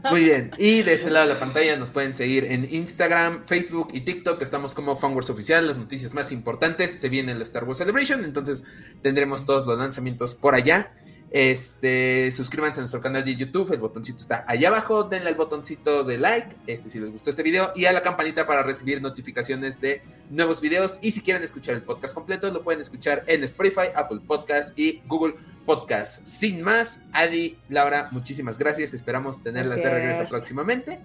muy 0.09 0.23
bien. 0.23 0.51
Y 0.57 0.81
de 0.81 0.93
este 0.93 1.11
lado 1.11 1.27
de 1.27 1.33
la 1.35 1.39
pantalla 1.39 1.77
nos 1.77 1.91
pueden 1.91 2.15
seguir 2.15 2.45
en 2.45 2.67
Instagram, 2.71 3.45
Facebook 3.45 3.89
y 3.93 4.01
TikTok. 4.01 4.41
Estamos 4.41 4.73
como 4.73 4.93
Wars 4.93 5.29
Oficial. 5.29 5.67
Las 5.67 5.77
noticias 5.77 6.13
más 6.13 6.31
importantes 6.31 6.99
se 6.99 7.09
vienen 7.09 7.33
en 7.33 7.39
la 7.39 7.43
Star 7.43 7.65
Wars 7.65 7.77
Celebration. 7.77 8.25
Entonces 8.25 8.63
tendremos 9.01 9.45
todos 9.45 9.67
los 9.67 9.77
lanzamientos 9.77 10.33
por 10.33 10.55
allá. 10.55 10.91
Este, 11.33 12.29
suscríbanse 12.29 12.79
a 12.79 12.81
nuestro 12.81 13.01
canal 13.01 13.25
de 13.25 13.35
YouTube, 13.35 13.73
el 13.73 13.79
botoncito 13.79 14.19
está 14.19 14.45
allá 14.47 14.67
abajo, 14.67 15.05
denle 15.05 15.29
al 15.29 15.35
botoncito 15.35 16.03
de 16.03 16.19
like, 16.19 16.55
este 16.67 16.89
si 16.89 16.99
les 16.99 17.11
gustó 17.11 17.31
este 17.31 17.41
video 17.41 17.71
y 17.75 17.85
a 17.85 17.91
la 17.91 18.03
campanita 18.03 18.45
para 18.45 18.61
recibir 18.61 19.01
notificaciones 19.01 19.81
de 19.81 20.03
nuevos 20.29 20.61
videos 20.61 20.99
y 21.01 21.09
si 21.09 21.21
quieren 21.21 21.41
escuchar 21.41 21.73
el 21.73 21.81
podcast 21.81 22.13
completo 22.13 22.51
lo 22.51 22.61
pueden 22.61 22.81
escuchar 22.81 23.23
en 23.25 23.43
Spotify, 23.45 23.87
Apple 23.95 24.19
Podcast 24.27 24.77
y 24.77 25.01
Google 25.07 25.33
Podcast. 25.65 26.23
Sin 26.23 26.61
más, 26.61 27.01
Adi, 27.13 27.57
Laura, 27.67 28.09
muchísimas 28.11 28.59
gracias, 28.59 28.93
esperamos 28.93 29.41
tenerlas 29.41 29.77
de 29.77 29.89
regreso 29.89 30.25
próximamente. 30.29 31.01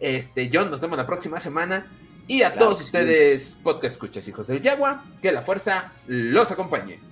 Este, 0.00 0.50
John, 0.52 0.68
nos 0.68 0.80
vemos 0.80 0.98
la 0.98 1.06
próxima 1.06 1.38
semana. 1.38 1.86
Y 2.26 2.42
a 2.42 2.54
todos 2.54 2.80
ustedes, 2.80 3.56
podcast 3.62 3.94
escuchas, 3.94 4.26
hijos 4.26 4.48
del 4.48 4.60
Yagua, 4.60 5.04
que 5.22 5.30
la 5.30 5.42
fuerza 5.42 5.92
los 6.06 6.50
acompañe. 6.50 7.09